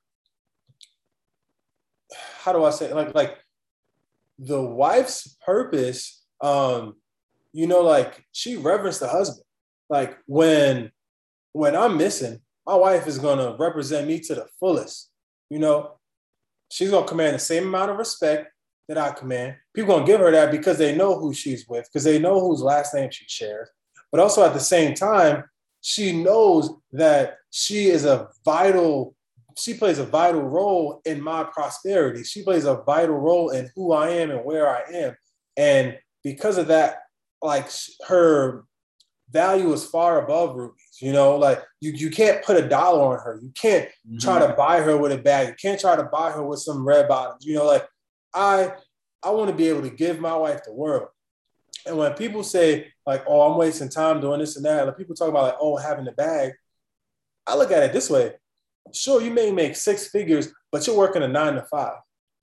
how 2.42 2.52
do 2.52 2.64
I 2.64 2.70
say 2.70 2.86
it? 2.86 2.96
like 2.96 3.14
like 3.14 3.38
the 4.38 4.60
wife's 4.60 5.36
purpose 5.44 6.24
um 6.40 6.96
you 7.52 7.66
know 7.66 7.82
like 7.82 8.24
she 8.32 8.56
reverenced 8.56 9.00
the 9.00 9.08
husband 9.08 9.44
like 9.88 10.18
when 10.26 10.90
when 11.52 11.76
I'm 11.76 11.96
missing 11.96 12.40
my 12.66 12.74
wife 12.74 13.06
is 13.06 13.18
going 13.18 13.38
to 13.38 13.56
represent 13.62 14.06
me 14.06 14.20
to 14.20 14.34
the 14.34 14.46
fullest 14.58 15.09
you 15.50 15.58
know 15.58 15.92
she's 16.70 16.90
to 16.90 17.04
command 17.04 17.34
the 17.34 17.40
same 17.40 17.66
amount 17.66 17.90
of 17.90 17.98
respect 17.98 18.50
that 18.88 18.98
I 18.98 19.12
command. 19.12 19.56
People 19.74 20.00
to 20.00 20.06
give 20.06 20.20
her 20.20 20.30
that 20.30 20.50
because 20.50 20.78
they 20.78 20.96
know 20.96 21.18
who 21.18 21.34
she's 21.34 21.68
with 21.68 21.84
because 21.84 22.04
they 22.04 22.18
know 22.18 22.40
whose 22.40 22.62
last 22.62 22.94
name 22.94 23.10
she 23.10 23.24
shares. 23.28 23.68
But 24.10 24.20
also 24.20 24.44
at 24.44 24.54
the 24.54 24.60
same 24.60 24.94
time 24.94 25.44
she 25.82 26.22
knows 26.22 26.70
that 26.92 27.38
she 27.50 27.86
is 27.86 28.04
a 28.04 28.28
vital 28.44 29.14
she 29.58 29.74
plays 29.74 29.98
a 29.98 30.06
vital 30.06 30.42
role 30.42 31.02
in 31.04 31.20
my 31.20 31.44
prosperity. 31.44 32.24
She 32.24 32.42
plays 32.42 32.64
a 32.64 32.82
vital 32.82 33.16
role 33.16 33.50
in 33.50 33.70
who 33.74 33.92
i 33.92 34.08
am 34.08 34.30
and 34.30 34.44
where 34.44 34.68
i 34.68 34.82
am. 34.92 35.16
And 35.56 35.98
because 36.24 36.56
of 36.56 36.68
that 36.68 37.00
like 37.42 37.68
her 38.06 38.64
value 39.30 39.72
is 39.72 39.84
far 39.84 40.24
above 40.24 40.56
rubies 40.56 40.98
you 41.00 41.12
know 41.12 41.36
like 41.36 41.62
you, 41.80 41.92
you 41.92 42.10
can't 42.10 42.44
put 42.44 42.56
a 42.56 42.68
dollar 42.68 43.14
on 43.14 43.22
her 43.22 43.38
you 43.42 43.52
can't 43.54 43.88
mm-hmm. 44.06 44.18
try 44.18 44.38
to 44.38 44.52
buy 44.54 44.80
her 44.80 44.96
with 44.96 45.12
a 45.12 45.18
bag 45.18 45.48
you 45.48 45.54
can't 45.60 45.80
try 45.80 45.94
to 45.94 46.04
buy 46.04 46.30
her 46.30 46.44
with 46.44 46.58
some 46.58 46.86
red 46.86 47.06
bottoms 47.06 47.44
you 47.44 47.54
know 47.54 47.66
like 47.66 47.86
i 48.34 48.72
i 49.22 49.30
want 49.30 49.50
to 49.50 49.56
be 49.56 49.68
able 49.68 49.82
to 49.82 49.90
give 49.90 50.20
my 50.20 50.34
wife 50.34 50.62
the 50.64 50.72
world 50.72 51.08
and 51.86 51.96
when 51.96 52.12
people 52.14 52.42
say 52.42 52.92
like, 53.06 53.24
"Oh, 53.26 53.42
I'm 53.42 53.58
wasting 53.58 53.88
time 53.88 54.20
doing 54.20 54.40
this 54.40 54.56
and 54.56 54.64
that," 54.64 54.86
like 54.86 54.96
people 54.96 55.14
talk 55.14 55.28
about 55.28 55.44
like, 55.44 55.56
"Oh, 55.60 55.76
having 55.76 56.04
the 56.04 56.12
bag," 56.12 56.52
I 57.46 57.56
look 57.56 57.70
at 57.70 57.82
it 57.82 57.92
this 57.92 58.10
way: 58.10 58.34
sure, 58.92 59.20
you 59.20 59.30
may 59.30 59.50
make 59.50 59.76
six 59.76 60.08
figures, 60.08 60.52
but 60.70 60.86
you're 60.86 60.96
working 60.96 61.22
a 61.22 61.28
nine 61.28 61.54
to 61.54 61.62
five. 61.62 61.98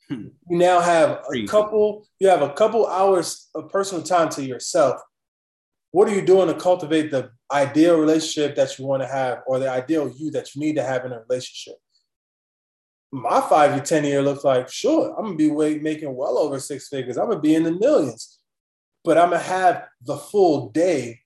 Hmm. 0.10 0.28
You 0.50 0.58
now 0.58 0.80
have 0.80 1.24
a 1.34 1.46
couple. 1.48 2.08
You 2.20 2.30
have 2.30 2.42
a 2.42 2.54
couple 2.54 2.88
hours 2.88 3.50
of 3.54 3.70
personal 3.70 4.04
time 4.04 4.30
to 4.30 4.44
yourself. 4.44 5.02
What 5.92 6.08
are 6.08 6.16
you 6.16 6.22
doing 6.22 6.48
to 6.48 6.54
cultivate 6.54 7.12
the 7.12 7.32
ideal 7.52 8.00
relationship 8.00 8.56
that 8.56 8.78
you 8.78 8.86
want 8.86 9.02
to 9.04 9.08
have, 9.08 9.42
or 9.48 9.60
the 9.60 9.70
ideal 9.70 10.12
you 10.16 10.32
that 10.32 10.54
you 10.54 10.62
need 10.62 10.76
to 10.76 10.84
have 10.84 11.06
in 11.06 11.12
a 11.12 11.22
relationship? 11.22 11.76
My 13.12 13.40
five 13.42 13.76
to 13.76 13.82
ten 13.82 14.04
year 14.04 14.22
looks 14.22 14.44
like 14.44 14.70
sure. 14.70 15.16
I'm 15.18 15.26
gonna 15.26 15.38
be 15.38 15.50
way, 15.50 15.80
making 15.80 16.14
well 16.14 16.38
over 16.38 16.60
six 16.60 16.90
figures. 16.90 17.18
I'm 17.18 17.30
gonna 17.30 17.40
be 17.40 17.56
in 17.56 17.64
the 17.64 17.72
millions 17.72 18.38
but 19.08 19.18
I'm 19.18 19.30
gonna 19.30 19.42
have 19.42 19.86
the 20.02 20.18
full 20.18 20.70
day 20.72 21.22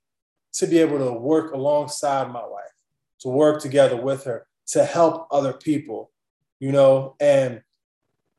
to 0.54 0.68
be 0.68 0.78
able 0.78 1.00
to 1.00 1.14
work 1.14 1.52
alongside 1.52 2.32
my 2.32 2.46
wife, 2.46 2.76
to 3.22 3.30
work 3.30 3.60
together 3.60 4.00
with 4.00 4.24
her, 4.26 4.46
to 4.68 4.86
help 4.86 5.28
other 5.32 5.52
people, 5.52 6.12
you 6.60 6.72
know, 6.72 7.16
and 7.20 7.64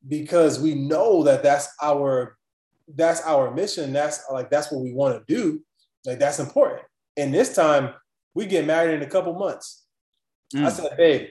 because 0.07 0.61
we 0.61 0.77
know 0.77 1.25
that 1.25 1.43
that's 1.43 1.69
our 1.83 2.39
that's 2.95 3.21
our 3.23 3.53
mission. 3.53 3.93
That's 3.93 4.23
like 4.31 4.49
that's 4.49 4.71
what 4.71 4.85
we 4.85 4.93
want 4.93 5.27
to 5.27 5.35
do. 5.35 5.61
Like 6.05 6.19
that's 6.19 6.39
important. 6.39 6.83
And 7.17 7.33
this 7.33 7.55
time 7.55 7.95
we 8.35 8.47
get 8.47 8.67
married 8.67 8.95
in 8.95 9.03
a 9.03 9.11
couple 9.11 9.35
months. 9.35 9.85
Mm. 10.55 10.67
I 10.67 10.71
said, 10.71 10.97
babe, 10.97 11.29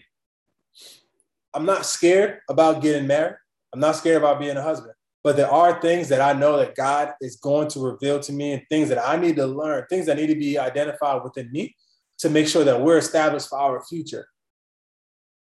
I'm 1.54 1.66
not 1.66 1.86
scared 1.86 2.40
about 2.50 2.82
getting 2.82 3.08
married. 3.08 3.36
I'm 3.74 3.80
not 3.80 3.96
scared 3.96 4.18
about 4.18 4.40
being 4.40 4.58
a 4.58 4.62
husband. 4.62 4.94
But 5.24 5.36
there 5.36 5.52
are 5.52 5.80
things 5.80 6.10
that 6.10 6.22
I 6.22 6.34
know 6.38 6.58
that 6.58 6.76
God 6.76 7.14
is 7.22 7.36
going 7.36 7.68
to 7.70 7.80
reveal 7.80 8.20
to 8.22 8.34
me 8.34 8.54
and 8.54 8.64
things 8.70 8.90
that 8.90 8.98
I 8.98 9.18
need 9.18 9.36
to 9.36 9.46
learn, 9.46 9.86
things 9.88 10.08
that 10.08 10.18
need 10.18 10.28
to 10.28 10.36
be 10.36 10.58
identified 10.58 11.24
within 11.24 11.52
me 11.52 11.76
to 12.20 12.30
make 12.30 12.48
sure 12.48 12.64
that 12.64 12.82
we're 12.82 12.98
established 12.98 13.50
for 13.50 13.60
our 13.60 13.84
future. 13.84 14.28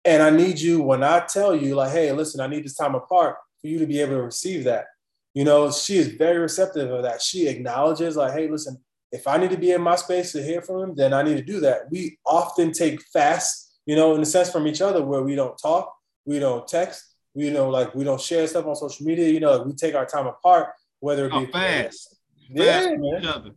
And 0.04 0.24
I 0.24 0.30
need 0.30 0.60
you 0.60 0.82
when 0.82 1.04
I 1.04 1.20
tell 1.20 1.56
you, 1.56 1.76
like, 1.76 1.92
hey, 1.92 2.12
listen, 2.12 2.40
I 2.40 2.48
need 2.48 2.64
this 2.64 2.76
time 2.76 2.96
apart 2.96 3.36
for 3.62 3.68
you 3.68 3.78
to 3.80 3.86
be 3.86 4.00
able 4.00 4.16
to 4.16 4.24
receive 4.24 4.64
that. 4.64 4.86
You 5.34 5.44
know, 5.44 5.70
she 5.72 5.98
is 5.98 6.08
very 6.08 6.40
receptive 6.40 6.90
of 6.90 7.04
that. 7.04 7.22
She 7.22 7.48
acknowledges, 7.48 8.16
like, 8.16 8.34
hey, 8.34 8.50
listen, 8.50 8.78
if 9.12 9.28
I 9.28 9.38
need 9.38 9.52
to 9.52 9.58
be 9.58 9.72
in 9.72 9.82
my 9.82 9.96
space 9.96 10.32
to 10.34 10.44
hear 10.44 10.62
from 10.62 10.84
him, 10.84 10.96
then 10.96 11.14
I 11.14 11.24
need 11.24 11.38
to 11.38 11.44
do 11.44 11.60
that. 11.62 11.90
We 11.90 12.18
often 12.26 12.72
take 12.72 13.02
fast, 13.14 13.80
you 13.86 13.96
know, 13.96 14.16
in 14.16 14.22
a 14.22 14.26
sense 14.26 14.52
from 14.52 14.68
each 14.68 14.82
other 14.82 15.04
where 15.04 15.24
we 15.24 15.36
don't 15.36 15.58
talk, 15.58 15.94
we 16.26 16.40
don't 16.40 16.68
text, 16.68 17.16
we 17.34 17.50
know, 17.50 17.70
like 17.70 17.96
we 17.96 18.04
don't 18.04 18.20
share 18.20 18.48
stuff 18.48 18.66
on 18.66 18.76
social 18.76 19.06
media. 19.06 19.30
You 19.30 19.40
know, 19.40 19.58
like 19.58 19.66
we 19.66 19.74
take 19.74 19.96
our 19.96 20.06
time 20.06 20.28
apart, 20.28 20.70
whether 21.00 21.28
it 21.28 21.32
be 21.32 21.38
oh, 21.38 21.48
fast, 21.48 22.18
yeah, 22.50 22.64
fast 22.64 22.90
man. 22.90 23.22
Each 23.22 23.28
other. 23.28 23.52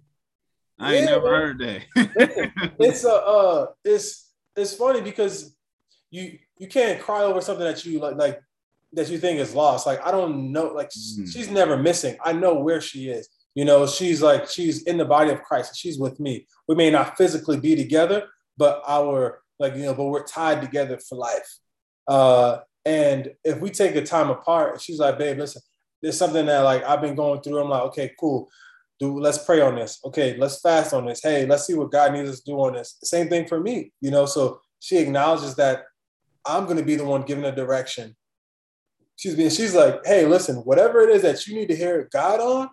I 0.79 0.95
ain't 0.95 1.07
never 1.07 1.31
man. 1.31 1.41
heard 1.41 1.59
that. 1.59 2.73
it's 2.79 3.05
a, 3.05 3.13
uh, 3.13 3.67
it's 3.85 4.33
it's 4.57 4.75
funny 4.75 5.01
because 5.01 5.57
you 6.11 6.39
you 6.59 6.69
can't 6.69 7.01
cry 7.01 7.23
over 7.23 7.41
something 7.41 7.65
that 7.65 7.85
you 7.85 7.99
like 8.01 8.17
like 8.17 8.41
that 8.93 9.09
you 9.09 9.19
think 9.19 9.41
is 9.41 9.55
lost. 9.55 9.87
Like 9.87 10.05
I 10.07 10.11
don't 10.11 10.53
know, 10.53 10.69
like 10.69 10.91
mm. 10.91 11.33
she's 11.33 11.51
never 11.51 11.77
missing. 11.77 12.17
I 12.25 12.33
know 12.33 12.55
where 12.55 12.81
she 12.81 13.09
is. 13.09 13.29
You 13.55 13.65
know, 13.65 13.87
she's 13.87 14.23
like 14.23 14.49
she's 14.49 14.83
in 14.85 14.97
the 14.97 15.05
body 15.05 15.31
of 15.31 15.43
Christ. 15.43 15.77
She's 15.77 15.99
with 15.99 16.21
me. 16.21 16.47
We 16.69 16.75
may 16.75 16.91
not 16.91 17.17
physically 17.17 17.59
be 17.59 17.75
together, 17.75 18.25
but 18.57 18.83
our 18.87 19.43
like 19.59 19.75
you 19.77 19.83
know, 19.83 19.95
but 19.95 20.07
we're 20.07 20.25
tied 20.25 20.61
together 20.61 20.99
for 20.99 21.17
life. 21.17 21.59
Uh, 22.07 22.59
and 22.85 23.33
if 23.45 23.61
we 23.61 23.71
take 23.71 23.95
the 23.95 24.03
time 24.03 24.31
apart, 24.31 24.81
she's 24.81 24.99
like, 24.99 25.19
babe, 25.19 25.39
listen, 25.39 25.63
there's 26.01 26.17
something 26.17 26.47
that 26.47 26.61
like 26.61 26.83
I've 26.85 27.01
been 27.01 27.15
going 27.15 27.41
through. 27.41 27.61
I'm 27.61 27.69
like, 27.69 27.83
okay, 27.85 28.13
cool. 28.19 28.49
Do 28.99 29.19
let's 29.19 29.45
pray 29.45 29.61
on 29.61 29.77
this. 29.77 29.99
Okay, 30.05 30.37
let's 30.37 30.61
fast 30.61 30.95
on 30.95 31.07
this. 31.07 31.21
Hey, 31.23 31.47
let's 31.47 31.67
see 31.67 31.75
what 31.75 31.91
God 31.91 32.13
needs 32.13 32.31
us 32.31 32.41
to 32.41 32.53
do 32.53 32.59
on 32.59 32.75
this. 32.75 32.97
Same 33.03 33.29
thing 33.29 33.47
for 33.47 33.61
me, 33.61 33.93
you 34.01 34.11
know. 34.11 34.27
So 34.27 34.61
she 34.79 34.99
acknowledges 34.99 35.57
that 35.57 35.85
I'm 36.47 36.67
gonna 36.67 36.83
be 36.83 36.97
the 36.97 37.05
one 37.05 37.23
giving 37.23 37.45
the 37.45 37.53
direction. 37.53 38.17
She's 39.17 39.35
being, 39.35 39.51
she's 39.51 39.75
like, 39.75 40.01
hey, 40.07 40.25
listen, 40.25 40.57
whatever 40.57 41.03
it 41.03 41.11
is 41.11 41.23
that 41.23 41.47
you 41.47 41.55
need 41.55 41.69
to 41.69 41.77
hear 41.77 42.09
God 42.11 42.41
on, 42.41 42.71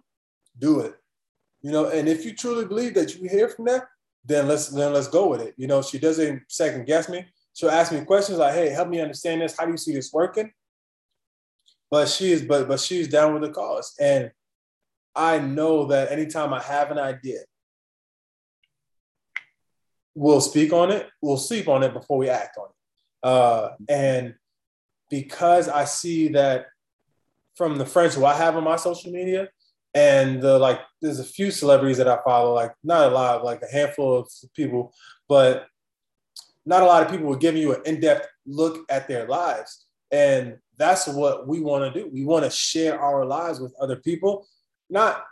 do 0.60 0.82
it. 0.82 0.96
You 1.62 1.72
know, 1.72 1.90
and 1.90 2.08
if 2.08 2.26
you 2.26 2.34
truly 2.34 2.66
believe 2.66 2.94
that 2.94 3.16
you 3.16 3.28
hear 3.28 3.50
from 3.50 3.66
that, 3.66 3.86
then 4.26 4.48
let's 4.48 4.68
then 4.68 4.94
let's 4.94 5.08
go 5.08 5.30
with 5.30 5.42
it. 5.42 5.54
You 5.58 5.68
know, 5.68 5.82
she 5.82 6.00
doesn't 6.00 6.44
second 6.48 6.86
guess 6.86 7.10
me. 7.10 7.26
She'll 7.54 7.72
ask 7.72 7.92
me 7.92 8.02
questions 8.02 8.38
like, 8.38 8.54
hey, 8.54 8.70
help 8.70 8.90
me 8.90 9.00
understand 9.00 9.42
this. 9.42 9.58
How 9.58 9.66
do 9.66 9.72
you 9.72 9.78
see 9.78 9.94
this 9.94 10.14
working? 10.14 10.52
But 11.90 12.08
she's 12.10 12.42
but 12.44 12.68
but 12.68 12.80
she's 12.80 13.08
down 13.08 13.34
with 13.34 13.44
the 13.44 13.50
cause. 13.50 13.96
And 14.00 14.32
I 15.16 15.40
know 15.40 15.86
that 15.86 16.12
anytime 16.12 16.54
I 16.54 16.62
have 16.62 16.92
an 16.92 17.00
idea, 17.00 17.40
we'll 20.14 20.42
speak 20.42 20.74
on 20.74 20.92
it, 20.92 21.08
we'll 21.22 21.38
sleep 21.38 21.68
on 21.68 21.84
it 21.84 21.94
before 21.94 22.18
we 22.18 22.30
act 22.30 22.58
on 22.58 22.66
it. 22.66 23.28
Uh, 23.28 23.70
and 23.90 24.36
because 25.10 25.70
I 25.70 25.86
see 25.86 26.30
that 26.30 26.68
from 27.56 27.78
the 27.78 27.86
friends 27.86 28.14
who 28.14 28.26
I 28.26 28.36
have 28.36 28.56
on 28.56 28.64
my 28.64 28.76
social 28.76 29.12
media, 29.12 29.50
and 29.98 30.44
the 30.44 30.60
like 30.60 30.80
there's 31.02 31.20
a 31.20 31.24
few 31.24 31.50
celebrities 31.50 31.98
that 31.98 32.08
I 32.08 32.20
follow, 32.24 32.54
like 32.54 32.72
not 32.84 33.12
a 33.12 33.16
lot, 33.16 33.44
like 33.44 33.64
a 33.64 33.72
handful 33.72 34.20
of 34.20 34.30
people, 34.56 34.94
but 35.28 35.66
not 36.68 36.84
a 36.84 36.86
lot 36.86 37.02
of 37.02 37.10
people 37.10 37.26
will 37.26 37.36
give 37.36 37.56
you 37.56 37.74
an 37.74 37.82
in-depth 37.84 38.28
look 38.46 38.86
at 38.92 39.08
their 39.08 39.28
lives. 39.28 39.88
And 40.12 40.58
that's 40.78 41.08
what 41.08 41.48
we 41.48 41.62
want 41.62 41.92
to 41.92 42.00
do. 42.00 42.10
We 42.14 42.26
want 42.26 42.46
to 42.46 42.52
share 42.52 43.02
our 43.02 43.26
lives 43.26 43.60
with 43.60 43.74
other 43.82 43.96
people, 43.96 44.46
not 44.88 45.24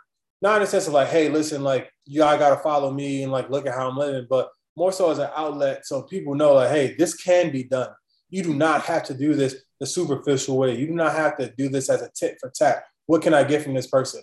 not 0.42 0.56
in 0.56 0.62
a 0.62 0.66
sense 0.66 0.88
of 0.88 0.94
like, 0.94 1.08
hey, 1.08 1.28
listen, 1.28 1.62
like 1.62 1.88
you 2.04 2.24
all 2.24 2.36
gotta 2.36 2.56
follow 2.56 2.90
me 2.90 3.22
and 3.22 3.30
like 3.30 3.48
look 3.48 3.68
at 3.68 3.74
how 3.74 3.88
I'm 3.88 3.96
living, 3.96 4.26
but 4.28 4.50
more 4.76 4.90
so 4.90 5.12
as 5.12 5.18
an 5.18 5.30
outlet 5.36 5.86
so 5.86 6.02
people 6.02 6.34
know 6.34 6.54
like, 6.54 6.70
hey, 6.70 6.96
this 6.98 7.14
can 7.14 7.52
be 7.52 7.62
done. 7.62 7.90
You 8.30 8.42
do 8.42 8.52
not 8.52 8.82
have 8.82 9.04
to 9.04 9.14
do 9.14 9.34
this 9.34 9.54
the 9.78 9.86
superficial 9.86 10.58
way. 10.58 10.76
You 10.76 10.88
do 10.88 10.94
not 10.94 11.12
have 11.12 11.36
to 11.36 11.54
do 11.56 11.68
this 11.68 11.88
as 11.88 12.02
a 12.02 12.10
tit 12.16 12.38
for 12.40 12.50
tat. 12.50 12.82
What 13.06 13.22
can 13.22 13.32
I 13.32 13.44
get 13.44 13.62
from 13.62 13.74
this 13.74 13.86
person? 13.86 14.22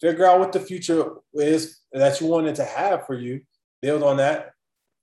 Figure 0.00 0.26
out 0.26 0.38
what 0.38 0.52
the 0.52 0.60
future 0.60 1.12
is 1.34 1.80
that 1.92 2.20
you 2.20 2.26
wanted 2.26 2.54
to 2.56 2.64
have 2.64 3.06
for 3.06 3.14
you, 3.14 3.40
build 3.82 4.02
on 4.02 4.18
that, 4.18 4.52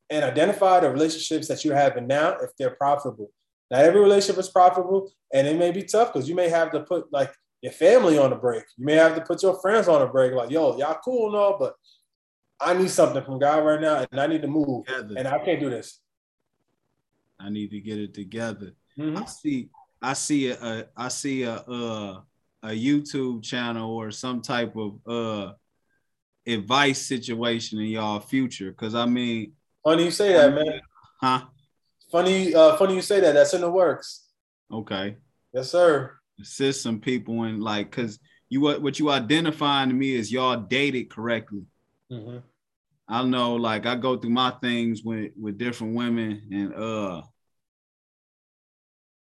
and 0.10 0.24
identify 0.24 0.80
the 0.80 0.90
relationships 0.90 1.48
that 1.48 1.66
you're 1.66 1.76
having 1.76 2.08
now 2.08 2.38
if 2.42 2.52
they're 2.58 2.76
profitable. 2.76 3.32
Not 3.72 3.82
every 3.82 4.00
relationship 4.00 4.40
is 4.40 4.50
profitable, 4.50 5.12
and 5.34 5.48
it 5.48 5.58
may 5.58 5.72
be 5.72 5.84
tough 5.84 6.14
because 6.14 6.30
you 6.30 6.36
may 6.36 6.50
have 6.50 6.72
to 6.72 6.82
put 6.82 7.12
like 7.12 7.34
your 7.62 7.72
family 7.72 8.18
on 8.18 8.32
a 8.32 8.36
break. 8.36 8.64
You 8.78 8.86
may 8.86 8.94
have 8.94 9.16
to 9.16 9.22
put 9.22 9.42
your 9.42 9.60
friends 9.60 9.88
on 9.88 10.02
a 10.02 10.08
break. 10.08 10.34
Like, 10.34 10.52
yo, 10.52 10.78
y'all 10.78 11.00
cool 11.04 11.28
and 11.28 11.36
all, 11.36 11.58
but 11.58 11.74
I 12.60 12.74
need 12.74 12.90
something 12.90 13.24
from 13.24 13.40
God 13.40 13.66
right 13.66 13.82
now, 13.82 14.06
and 14.10 14.22
I 14.22 14.28
need 14.28 14.44
to 14.44 14.48
move, 14.48 14.86
together. 14.86 15.16
and 15.18 15.28
I 15.28 15.40
can't 15.40 15.60
do 15.60 15.70
this. 15.70 16.00
I 17.40 17.50
need 17.50 17.72
to 17.72 17.80
get 17.82 18.00
it 18.00 18.14
together. 18.14 18.74
Mm-hmm. 18.98 19.18
I 19.18 19.26
see, 19.26 19.70
I 20.02 20.14
see 20.14 20.50
a, 20.52 20.88
I 20.96 21.08
see 21.10 21.44
a, 21.44 21.56
a, 21.56 22.24
a 22.64 22.70
YouTube 22.70 23.44
channel 23.44 23.96
or 23.96 24.12
some 24.12 24.42
type 24.42 24.76
of 24.76 25.00
uh 25.08 25.54
advice 26.48 27.02
situation 27.02 27.80
in 27.80 27.88
y'all 27.88 28.20
future, 28.20 28.72
because 28.72 28.96
I 28.96 29.06
mean, 29.06 29.54
Funny 29.84 30.06
you 30.06 30.12
say 30.12 30.34
that, 30.34 30.54
man. 30.54 30.82
Huh? 31.22 31.46
Funny, 32.12 32.56
uh, 32.56 32.76
funny 32.76 32.96
you 32.96 33.02
say 33.02 33.20
that. 33.20 33.34
That's 33.34 33.54
in 33.54 33.62
the 33.62 33.70
works. 33.70 34.28
Okay. 34.72 35.18
Yes, 35.54 35.72
sir. 35.72 36.14
Assist 36.42 36.82
some 36.82 37.00
people 37.00 37.44
in 37.44 37.60
like, 37.60 37.92
cause 37.92 38.20
you 38.50 38.62
what 38.62 38.82
what 38.82 39.00
you 39.00 39.12
identifying 39.12 39.90
to 39.90 39.96
me 39.96 40.16
is 40.16 40.32
y'all 40.32 40.58
dated 40.58 41.10
correctly. 41.10 41.64
Mm-hmm. 42.12 42.38
I 43.08 43.24
know, 43.24 43.56
like 43.56 43.86
I 43.86 43.96
go 43.96 44.18
through 44.18 44.32
my 44.32 44.52
things 44.62 45.04
with 45.04 45.32
with 45.40 45.58
different 45.58 45.96
women, 45.96 46.48
and 46.52 46.74
uh, 46.74 47.22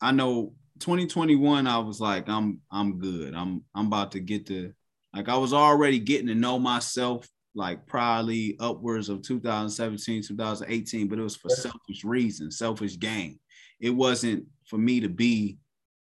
I 0.01 0.13
know 0.13 0.55
2021. 0.81 1.67
I 1.67 1.79
was 1.79 2.01
like, 2.01 2.29
I'm 2.29 2.61
I'm 2.71 2.99
good. 2.99 3.35
I'm 3.35 3.63
I'm 3.75 3.87
about 3.87 4.13
to 4.13 4.21
get 4.21 4.47
to 4.47 4.73
like 5.15 5.29
I 5.29 5.37
was 5.37 5.53
already 5.53 5.99
getting 5.99 6.27
to 6.29 6.35
know 6.35 6.59
myself 6.59 7.29
like 7.55 7.87
probably 7.87 8.57
upwards 8.61 9.09
of 9.09 9.23
2017, 9.23 10.23
2018, 10.23 11.09
but 11.09 11.19
it 11.19 11.23
was 11.23 11.37
for 11.37 11.49
selfish 11.49 12.05
reasons, 12.05 12.59
selfish 12.59 12.99
gain. 12.99 13.39
It 13.81 13.91
wasn't 13.91 14.45
for 14.67 14.77
me 14.77 15.01
to 15.01 15.09
be 15.09 15.57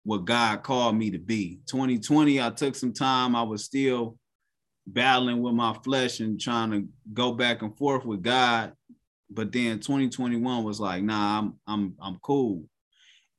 what 0.04 0.26
God 0.26 0.62
called 0.62 0.96
me 0.96 1.10
to 1.10 1.18
be. 1.18 1.60
2020, 1.66 2.40
I 2.40 2.50
took 2.50 2.74
some 2.74 2.92
time. 2.92 3.34
I 3.34 3.42
was 3.42 3.64
still 3.64 4.18
battling 4.86 5.42
with 5.42 5.54
my 5.54 5.74
flesh 5.84 6.20
and 6.20 6.40
trying 6.40 6.70
to 6.70 6.86
go 7.12 7.32
back 7.32 7.62
and 7.62 7.76
forth 7.76 8.04
with 8.04 8.22
God. 8.22 8.72
But 9.30 9.52
then 9.52 9.80
2021 9.80 10.64
was 10.64 10.80
like, 10.80 11.02
nah, 11.02 11.38
I'm 11.38 11.54
I'm 11.66 11.94
I'm 12.00 12.18
cool. 12.22 12.64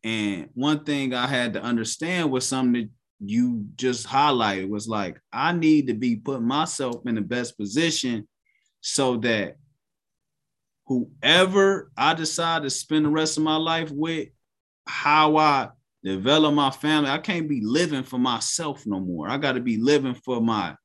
And 0.03 0.49
one 0.53 0.84
thing 0.84 1.13
I 1.13 1.27
had 1.27 1.53
to 1.53 1.61
understand 1.61 2.31
was 2.31 2.47
something 2.47 2.81
that 2.81 2.89
you 3.19 3.65
just 3.76 4.07
highlighted 4.07 4.69
was 4.69 4.88
like, 4.88 5.19
I 5.31 5.51
need 5.51 5.88
to 5.88 5.93
be 5.93 6.15
putting 6.15 6.47
myself 6.47 7.05
in 7.05 7.15
the 7.15 7.21
best 7.21 7.57
position 7.57 8.27
so 8.81 9.17
that 9.17 9.57
whoever 10.88 11.91
I 11.97 12.13
decide 12.13 12.63
to 12.63 12.69
spend 12.69 13.05
the 13.05 13.09
rest 13.09 13.38
of 13.38 13.43
my 13.43 13.57
life 13.57 13.91
with, 13.91 14.30
how 14.88 15.38
I 15.38 15.69
develop 16.03 16.53
my 16.53 16.71
family, 16.71 17.09
I 17.09 17.17
can't 17.17 17.49
be 17.49 17.61
living 17.61 18.03
for 18.03 18.17
myself 18.17 18.85
no 18.85 18.99
more. 18.99 19.30
I 19.30 19.38
got 19.38 19.53
to 19.53 19.59
be 19.59 19.77
living 19.77 20.15
for 20.15 20.41
my 20.41 20.76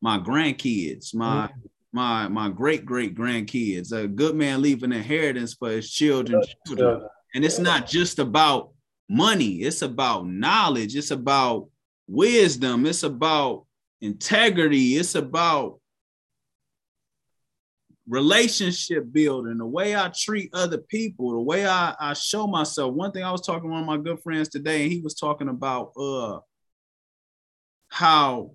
my 0.00 0.18
grandkids, 0.18 1.14
my 1.14 1.46
mm-hmm. 1.46 1.60
my 1.92 2.28
my 2.28 2.48
great 2.48 2.84
great 2.84 3.14
grandkids. 3.14 3.92
A 3.92 4.08
good 4.08 4.34
man 4.34 4.60
leave 4.60 4.82
an 4.82 4.92
inheritance 4.92 5.54
for 5.54 5.70
his 5.70 5.90
children. 5.90 6.42
children. 6.66 7.06
And 7.34 7.44
it's 7.44 7.58
not 7.58 7.86
just 7.86 8.18
about 8.18 8.70
money. 9.08 9.56
It's 9.56 9.82
about 9.82 10.26
knowledge. 10.26 10.96
It's 10.96 11.10
about 11.10 11.68
wisdom, 12.06 12.86
it's 12.86 13.02
about 13.02 13.64
integrity, 14.00 14.96
it's 14.96 15.14
about 15.14 15.80
relationship 18.06 19.10
building, 19.10 19.56
the 19.56 19.66
way 19.66 19.96
I 19.96 20.10
treat 20.14 20.50
other 20.52 20.78
people, 20.78 21.30
the 21.32 21.40
way 21.40 21.66
I, 21.66 21.94
I 21.98 22.12
show 22.12 22.46
myself. 22.46 22.92
One 22.92 23.12
thing 23.12 23.24
I 23.24 23.32
was 23.32 23.40
talking 23.40 23.70
to 23.70 23.72
one 23.72 23.80
of 23.80 23.86
my 23.86 23.96
good 23.96 24.20
friends 24.22 24.48
today, 24.50 24.82
and 24.82 24.92
he 24.92 25.00
was 25.00 25.14
talking 25.14 25.48
about 25.48 25.92
uh 25.96 26.40
how 27.88 28.50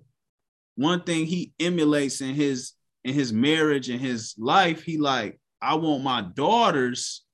one 0.76 1.02
thing 1.02 1.26
he 1.26 1.52
emulates 1.58 2.20
in 2.20 2.34
his 2.34 2.72
in 3.02 3.14
his 3.14 3.32
marriage 3.32 3.88
and 3.88 4.00
his 4.00 4.34
life, 4.38 4.82
he 4.82 4.98
like, 4.98 5.40
I 5.60 5.74
want 5.74 6.04
my 6.04 6.20
daughters 6.20 7.24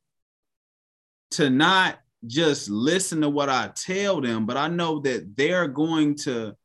to 1.32 1.50
not 1.50 1.98
just 2.26 2.68
listen 2.70 3.20
to 3.20 3.28
what 3.28 3.48
I 3.48 3.70
tell 3.74 4.20
them, 4.20 4.46
but 4.46 4.56
I 4.56 4.68
know 4.68 5.00
that 5.00 5.36
they're 5.36 5.68
going 5.68 6.16
to 6.18 6.56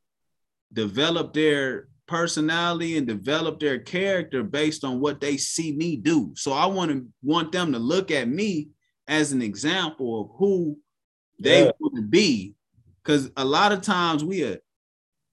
develop 0.74 1.34
their 1.34 1.88
personality 2.08 2.98
and 2.98 3.08
develop 3.08 3.60
their 3.60 3.80
character 3.80 4.44
based 4.44 4.84
on 4.84 5.00
what 5.00 5.22
they 5.22 5.38
see 5.38 5.72
me 5.72 5.96
do. 5.96 6.34
So 6.36 6.52
I 6.52 6.66
want 6.66 6.92
to 6.92 7.08
want 7.24 7.52
them 7.52 7.72
to 7.72 7.80
look 7.80 8.12
at 8.12 8.28
me 8.28 8.70
as 9.08 9.32
an 9.32 9.42
example 9.42 10.22
of 10.22 10.38
who 10.38 10.78
they 11.40 11.66
yeah. 11.66 11.72
want 11.80 11.96
to 11.96 12.02
be. 12.02 12.56
Cause 13.04 13.32
a 13.36 13.46
lot 13.46 13.72
of 13.72 13.82
times 13.82 14.24
we 14.24 14.44
uh, 14.44 14.52
are 14.52 14.58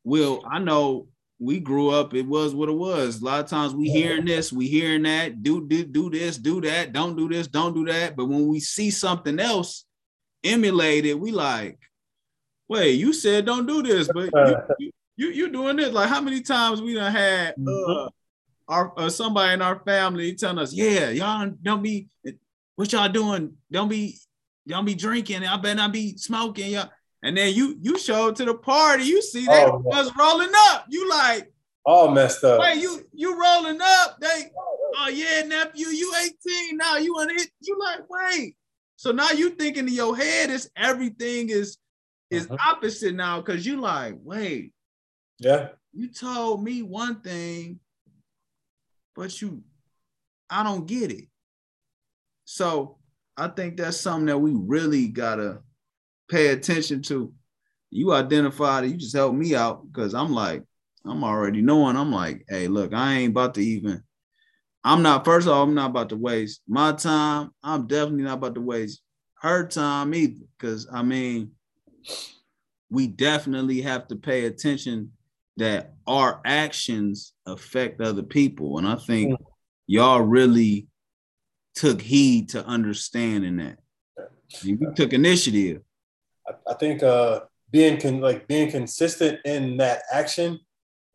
will 0.05 0.43
I 0.51 0.59
know 0.59 1.09
we 1.41 1.61
grew 1.61 1.91
up, 1.91 2.15
it 2.15 2.27
was 2.27 2.55
what 2.55 2.69
it 2.69 2.73
was. 2.73 3.21
A 3.21 3.25
lot 3.25 3.41
of 3.41 3.47
times 3.49 3.75
we 3.75 3.89
hearing 3.89 4.25
this, 4.25 4.53
we 4.53 4.67
hearing 4.67 5.03
that, 5.05 5.43
do 5.43 5.67
do 5.67 5.85
do 5.85 6.11
this, 6.11 6.37
do 6.37 6.61
that, 6.63 6.93
don't 6.93 7.17
do 7.17 7.29
this, 7.29 7.47
don't 7.47 7.75
do 7.75 7.85
that. 7.87 8.17
But 8.17 8.27
when 8.27 8.49
we 8.49 8.59
see 8.59 8.91
something 8.91 9.39
else 9.39 9.85
emulated, 10.43 11.15
we 11.15 11.31
like, 11.31 11.79
wait, 12.69 12.93
you 12.95 13.13
said 13.13 13.47
don't 13.47 13.67
do 13.67 13.83
this, 13.83 14.09
but 14.13 14.31
you, 14.79 14.91
you, 15.17 15.29
you 15.29 15.53
doing 15.53 15.77
this. 15.77 15.93
Like 15.93 16.09
how 16.09 16.21
many 16.21 16.41
times 16.41 16.83
we 16.83 16.95
done 16.95 17.13
had 17.13 17.55
mm-hmm. 17.57 17.91
uh, 17.91 18.09
our 18.67 18.93
uh, 18.97 19.09
somebody 19.09 19.55
in 19.55 19.63
our 19.63 19.79
family 19.85 20.35
telling 20.35 20.59
us, 20.59 20.73
yeah, 20.73 21.11
y'all 21.11 21.53
don't 21.63 21.83
be 21.83 22.09
what 22.75 22.93
y'all 22.93 23.09
doing, 23.09 23.55
don't 23.71 23.89
be 23.89 24.19
don't 24.67 24.85
be 24.85 24.97
drinking, 24.97 25.45
I 25.45 25.57
better 25.57 25.77
not 25.77 25.93
be 25.93 26.17
smoking, 26.17 26.73
y'all. 26.73 26.91
And 27.23 27.37
then 27.37 27.55
you 27.55 27.77
you 27.81 27.99
show 27.99 28.29
up 28.29 28.37
to 28.37 28.45
the 28.45 28.55
party, 28.55 29.05
you 29.05 29.21
see 29.23 29.45
they 29.47 29.65
oh, 29.65 29.79
was 29.79 30.13
rolling 30.17 30.53
up. 30.71 30.87
You 30.89 31.09
like 31.09 31.53
all 31.85 32.11
messed 32.11 32.45
up. 32.45 32.61
Wait, 32.61 32.81
you 32.81 33.03
you 33.13 33.41
rolling 33.41 33.81
up? 33.83 34.21
They 34.21 34.51
oh 34.97 35.09
yeah, 35.09 35.43
nephew, 35.47 35.89
you 35.89 36.13
18 36.47 36.77
now. 36.77 36.97
You 36.97 37.15
want 37.15 37.33
it? 37.33 37.49
You 37.61 37.79
like 37.79 38.01
wait. 38.09 38.57
So 38.97 39.11
now 39.13 39.31
you 39.31 39.51
thinking 39.51 39.89
in 39.89 39.95
your 39.95 40.17
head 40.17 40.51
is 40.51 40.71
everything 40.77 41.51
is 41.51 41.79
is 42.31 42.49
uh-huh. 42.51 42.73
opposite 42.73 43.15
now 43.15 43.41
because 43.41 43.67
you 43.67 43.81
like 43.81 44.17
wait. 44.23 44.73
Yeah. 45.39 45.69
You 45.93 46.09
told 46.09 46.63
me 46.63 46.83
one 46.83 47.21
thing, 47.21 47.81
but 49.17 49.41
you 49.41 49.63
I 50.51 50.63
don't 50.63 50.87
get 50.87 51.11
it. 51.11 51.27
So 52.45 52.99
I 53.37 53.49
think 53.49 53.77
that's 53.77 53.99
something 53.99 54.27
that 54.27 54.39
we 54.39 54.53
really 54.55 55.09
gotta 55.09 55.63
pay 56.29 56.49
attention 56.49 57.03
to. 57.03 57.33
You 57.91 58.13
identified 58.13 58.85
it, 58.85 58.91
you 58.91 58.97
just 58.97 59.17
helped 59.17 59.37
me 59.37 59.55
out 59.55 59.87
because 59.87 60.15
I'm 60.15 60.33
like, 60.33 60.63
I'm 61.05 61.25
already 61.25 61.63
knowing. 61.63 61.97
I'm 61.97 62.13
like, 62.13 62.45
hey, 62.49 62.69
look, 62.69 62.93
I 62.93 63.15
ain't 63.15 63.31
about 63.31 63.55
to 63.55 63.65
even. 63.65 64.03
I'm 64.85 65.03
not, 65.03 65.25
first 65.25 65.47
of 65.47 65.55
all, 65.55 65.63
I'm 65.63 65.75
not 65.75 65.91
about 65.91 66.11
to 66.11 66.17
waste 66.17 66.61
my 66.69 66.93
time. 66.93 67.51
I'm 67.63 67.87
definitely 67.87 68.25
not 68.25 68.39
about 68.39 68.55
to 68.57 68.61
waste 68.61 69.01
her 69.41 69.67
time 69.67 70.15
either. 70.15 70.45
Cause 70.59 70.87
I 70.93 71.03
mean, 71.03 71.53
we 72.91 73.07
definitely 73.07 73.83
have 73.83 74.09
to 74.09 74.17
pay 74.17 74.47
attention 74.47 75.13
that 75.57 75.95
our 76.07 76.41
actions 76.45 77.33
affect 77.47 78.01
other 78.01 78.23
people. 78.23 78.79
And 78.79 78.87
I 78.87 78.95
think 78.97 79.33
mm. 79.33 79.45
y'all 79.87 80.21
really 80.21 80.87
took 81.75 82.01
heed 82.01 82.51
to 82.51 82.65
understanding 82.65 83.57
that. 83.59 83.79
You 84.63 84.79
took 84.97 85.13
initiative. 85.13 85.83
I, 86.49 86.73
I 86.73 86.75
think 86.75 87.03
uh, 87.03 87.41
being 87.71 88.01
con- 88.01 88.21
like 88.21 88.49
being 88.49 88.71
consistent 88.71 89.41
in 89.45 89.77
that 89.79 90.03
action 90.13 90.61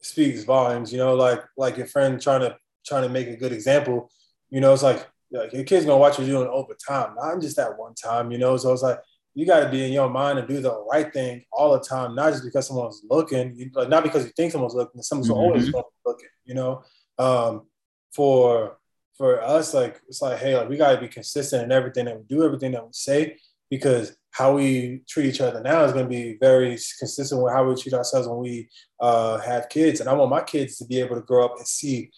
speaks 0.02 0.44
volumes. 0.44 0.92
You 0.92 1.00
know, 1.00 1.16
like 1.16 1.44
like 1.58 1.78
your 1.78 1.88
friend 1.88 2.22
trying 2.22 2.42
to 2.42 2.58
trying 2.86 3.04
to 3.04 3.10
make 3.10 3.28
a 3.28 3.38
good 3.38 3.52
example. 3.52 4.12
You 4.50 4.62
know, 4.62 4.74
it's 4.74 4.84
like 4.84 5.08
like 5.32 5.54
your 5.54 5.64
kid's 5.64 5.86
gonna 5.86 5.98
watch 5.98 6.20
you 6.20 6.26
doing 6.26 6.48
over 6.48 6.76
time, 6.88 7.16
not 7.16 7.42
just 7.42 7.58
that 7.58 7.78
one 7.78 7.96
time. 7.96 8.32
You 8.32 8.38
know, 8.38 8.58
so 8.58 8.72
it's 8.72 8.84
like 8.84 9.00
you 9.36 9.46
got 9.46 9.62
to 9.62 9.70
be 9.70 9.84
in 9.84 9.92
your 9.92 10.10
mind 10.10 10.38
and 10.38 10.48
do 10.48 10.62
the 10.62 10.84
right 10.92 11.12
thing 11.12 11.44
all 11.52 11.74
the 11.74 11.80
time, 11.80 12.14
not 12.14 12.32
just 12.32 12.44
because 12.44 12.68
someone's 12.68 13.02
looking, 13.10 13.56
you, 13.56 13.72
like 13.74 13.90
not 13.90 14.04
because 14.04 14.26
you 14.26 14.32
think 14.36 14.52
someone's 14.52 14.76
looking, 14.76 15.02
someone's 15.02 15.30
mm-hmm. 15.30 15.40
always 15.40 15.74
looking. 16.06 16.30
You 16.46 16.54
know, 16.54 16.84
um, 17.18 17.68
for 18.12 18.78
for 19.18 19.42
us, 19.42 19.74
like 19.74 20.02
it's 20.08 20.22
like, 20.22 20.40
hey, 20.40 20.56
like 20.56 20.70
we 20.70 20.78
got 20.78 20.94
to 20.94 21.02
be 21.02 21.08
consistent 21.08 21.64
in 21.64 21.72
everything 21.72 22.06
that 22.06 22.18
we 22.18 22.24
do, 22.26 22.44
everything 22.44 22.74
that 22.74 22.84
we 22.84 22.94
say, 22.94 23.38
because 23.70 24.16
how 24.34 24.56
we 24.56 25.04
treat 25.08 25.28
each 25.28 25.42
other 25.42 25.62
now 25.62 25.84
is 25.84 25.94
going 25.94 26.06
to 26.06 26.10
be 26.10 26.38
very 26.40 26.70
consistent 26.98 27.42
with 27.42 27.54
how 27.54 27.64
we 27.64 27.80
treat 27.80 27.94
ourselves 27.94 28.28
when 28.28 28.40
we 28.40 28.68
uh, 29.00 29.38
have 29.38 29.70
kids. 29.70 30.00
And 30.00 30.10
I 30.10 30.14
want 30.14 30.32
my 30.32 30.42
kids 30.42 30.78
to 30.78 30.86
be 30.86 31.00
able 31.00 31.16
to 31.16 31.22
grow 31.22 31.46
up 31.46 31.54
and 31.58 31.68
see 31.68 32.10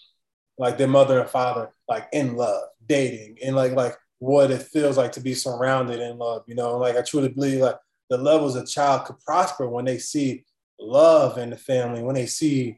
like 0.57 0.77
their 0.77 0.87
mother 0.87 1.19
and 1.19 1.29
father 1.29 1.71
like 1.89 2.07
in 2.13 2.37
love, 2.37 2.63
dating, 2.87 3.37
and 3.43 3.53
like 3.53 3.73
like 3.73 3.97
what 4.19 4.49
it 4.49 4.61
feels 4.61 4.97
like 4.97 5.11
to 5.11 5.19
be 5.19 5.33
surrounded 5.33 5.99
in 5.99 6.17
love. 6.17 6.43
You 6.47 6.55
know, 6.55 6.77
like 6.77 6.95
I 6.95 7.01
truly 7.01 7.27
believe 7.27 7.59
like 7.59 7.77
the 8.09 8.17
levels 8.17 8.55
a 8.55 8.65
child 8.65 9.05
could 9.05 9.19
prosper 9.19 9.67
when 9.67 9.83
they 9.83 9.97
see 9.97 10.45
love 10.79 11.37
in 11.37 11.49
the 11.49 11.57
family, 11.57 12.01
when 12.01 12.15
they 12.15 12.27
see 12.27 12.77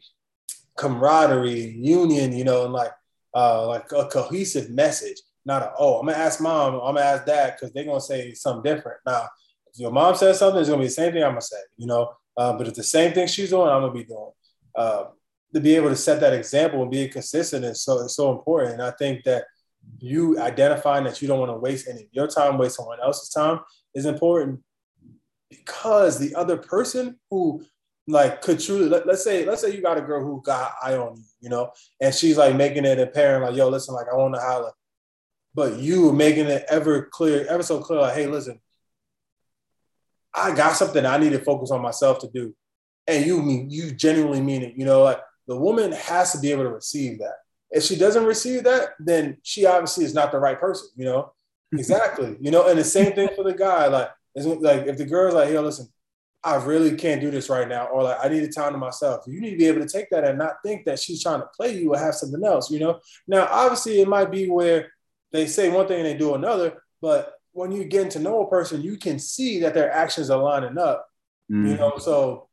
camaraderie, 0.78 1.76
union. 1.78 2.36
You 2.36 2.44
know, 2.44 2.64
and 2.64 2.74
like 2.74 2.92
uh, 3.36 3.68
like 3.68 3.92
a 3.92 4.06
cohesive 4.06 4.72
message 4.72 5.18
not 5.48 5.64
a, 5.64 5.72
oh, 5.80 6.00
I'm 6.00 6.06
gonna 6.06 6.18
ask 6.18 6.42
mom, 6.42 6.76
I'm 6.76 6.96
gonna 6.96 7.00
ask 7.00 7.26
dad 7.26 7.56
because 7.56 7.74
they're 7.74 7.86
gonna 7.86 8.02
say 8.02 8.34
something 8.34 8.64
different. 8.64 9.00
Now, 9.06 9.30
if 9.74 9.80
your 9.80 9.92
mom 9.92 10.14
says 10.14 10.38
something, 10.38 10.60
it's 10.60 10.70
gonna 10.70 10.82
be 10.82 10.88
the 10.88 10.94
same 10.94 11.14
thing 11.14 11.24
I'm 11.24 11.32
gonna 11.32 11.42
say, 11.42 11.58
you 11.78 11.88
know. 11.88 12.12
Uh, 12.36 12.54
but 12.54 12.68
if 12.68 12.76
the 12.76 12.84
same 12.84 13.14
thing 13.14 13.28
she's 13.28 13.50
doing, 13.50 13.70
I'm 13.70 13.82
gonna 13.82 13.94
be 13.94 14.04
doing. 14.04 14.32
Uh, 14.76 15.06
to 15.54 15.62
be 15.62 15.76
able 15.76 15.90
to 15.90 15.96
set 15.96 16.20
that 16.20 16.34
example 16.34 16.82
and 16.82 16.92
be 16.92 17.08
consistent 17.08 17.64
is 17.64 17.82
so 17.82 18.00
is 18.04 18.16
so 18.16 18.32
important. 18.32 18.74
And 18.74 18.84
I 18.84 18.92
think 18.92 19.24
that 19.24 19.46
you 20.00 20.38
identifying 20.40 21.06
that 21.06 21.22
you 21.22 21.30
don't 21.30 21.40
want 21.40 21.52
to 21.52 21.58
waste 21.58 21.88
any 21.88 22.02
of 22.02 22.10
your 22.12 22.28
time, 22.28 22.58
waste 22.58 22.76
someone 22.76 23.00
else's 23.02 23.30
time 23.30 23.62
is 23.96 24.06
important 24.06 24.60
because 25.50 26.20
the 26.20 26.36
other 26.36 26.58
person 26.58 27.18
who 27.32 27.64
like 28.06 28.42
could 28.42 28.60
truly 28.60 28.90
let, 28.90 29.08
us 29.08 29.24
say 29.24 29.46
let's 29.46 29.62
say 29.62 29.74
you 29.74 29.82
got 29.82 29.98
a 29.98 30.02
girl 30.02 30.22
who 30.22 30.42
got 30.42 30.74
eye 30.84 30.98
on 30.98 31.16
you, 31.16 31.24
you 31.40 31.50
know, 31.50 31.72
and 32.02 32.14
she's 32.14 32.38
like 32.38 32.56
making 32.56 32.84
it 32.84 33.00
apparent 33.00 33.46
like, 33.46 33.56
yo, 33.56 33.70
listen, 33.70 33.96
like 33.96 34.08
I 34.12 34.16
want 34.18 34.36
to 34.36 34.42
holler 34.42 34.74
but 35.58 35.80
you 35.80 36.14
making 36.14 36.46
it 36.46 36.64
ever 36.70 37.10
clear, 37.12 37.44
ever 37.50 37.64
so 37.64 37.80
clear, 37.80 38.00
like, 38.00 38.14
hey, 38.14 38.28
listen, 38.28 38.62
I 40.32 40.54
got 40.54 40.76
something 40.76 41.04
I 41.04 41.18
need 41.18 41.32
to 41.32 41.40
focus 41.40 41.72
on 41.72 41.82
myself 41.82 42.20
to 42.20 42.30
do. 42.32 42.56
And 43.08 43.26
you 43.26 43.42
mean 43.42 43.72
you 43.72 43.92
genuinely 43.92 44.40
mean 44.40 44.62
it. 44.62 44.76
You 44.78 44.86
know, 44.86 45.02
like 45.02 45.20
the 45.48 45.58
woman 45.58 45.94
has 45.94 46.32
to 46.34 46.40
be 46.40 46.52
able 46.52 46.66
to 46.66 46.70
receive 46.70 47.18
that. 47.18 47.34
If 47.72 47.82
she 47.82 47.96
doesn't 47.96 48.26
receive 48.26 48.66
that, 48.66 48.90
then 49.00 49.38
she 49.42 49.66
obviously 49.66 50.06
is 50.06 50.14
not 50.14 50.32
the 50.32 50.38
right 50.38 50.60
person, 50.60 50.90
you 50.96 51.06
know? 51.06 51.34
exactly. 51.74 52.38
You 52.40 52.52
know, 52.52 52.68
and 52.68 52.78
the 52.78 52.84
same 52.84 53.14
thing 53.14 53.30
for 53.36 53.44
the 53.44 53.56
guy. 53.56 53.88
Like, 53.88 54.12
like 54.36 54.86
if 54.86 55.00
the 55.00 55.06
girl's 55.06 55.34
like, 55.34 55.50
hey, 55.50 55.58
listen, 55.58 55.88
I 56.44 56.64
really 56.64 56.96
can't 56.96 57.20
do 57.20 57.32
this 57.32 57.50
right 57.50 57.68
now, 57.68 57.88
or 57.88 58.04
like 58.04 58.20
I 58.24 58.30
need 58.30 58.44
a 58.44 58.48
time 58.48 58.74
to 58.74 58.78
myself. 58.78 59.24
You 59.26 59.42
need 59.42 59.52
to 59.52 59.58
be 59.58 59.66
able 59.66 59.82
to 59.82 59.90
take 59.90 60.12
that 60.12 60.24
and 60.24 60.38
not 60.38 60.58
think 60.64 60.86
that 60.86 61.00
she's 61.00 61.24
trying 61.24 61.40
to 61.40 61.50
play 61.58 61.76
you 61.76 61.96
or 61.96 61.98
have 61.98 62.14
something 62.14 62.46
else, 62.46 62.70
you 62.70 62.80
know. 62.80 63.00
Now, 63.28 63.48
obviously, 63.50 64.02
it 64.02 64.08
might 64.08 64.30
be 64.30 64.48
where 64.48 64.92
they 65.38 65.48
say 65.48 65.70
one 65.70 65.88
thing 65.88 66.00
and 66.00 66.06
they 66.06 66.18
do 66.18 66.36
another. 66.36 66.84
But 67.02 67.34
when 67.54 67.72
you 67.72 67.86
get 67.86 68.12
to 68.12 68.20
know 68.20 68.42
a 68.42 68.50
person, 68.50 68.82
you 68.82 68.98
can 68.98 69.20
see 69.20 69.60
that 69.62 69.74
their 69.74 69.92
actions 69.92 70.30
are 70.30 70.42
lining 70.42 70.78
up. 70.78 71.08
Mm. 71.52 71.70
You 71.70 71.78
know, 71.78 71.98
so 71.98 72.48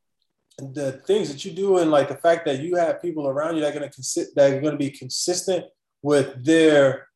the 0.57 0.93
things 1.05 1.29
that 1.29 1.43
you 1.43 1.51
do 1.51 1.77
and 1.79 1.91
like 1.91 2.07
the 2.07 2.15
fact 2.15 2.45
that 2.45 2.59
you 2.59 2.75
have 2.75 3.01
people 3.01 3.27
around 3.27 3.55
you 3.55 3.61
that 3.61 3.71
are 3.75 3.79
gonna 3.79 3.91
consi- 3.91 4.33
that 4.35 4.53
are 4.53 4.61
gonna 4.61 4.77
be 4.77 4.89
consistent 4.89 5.65
with 6.01 6.43
their, 6.43 7.07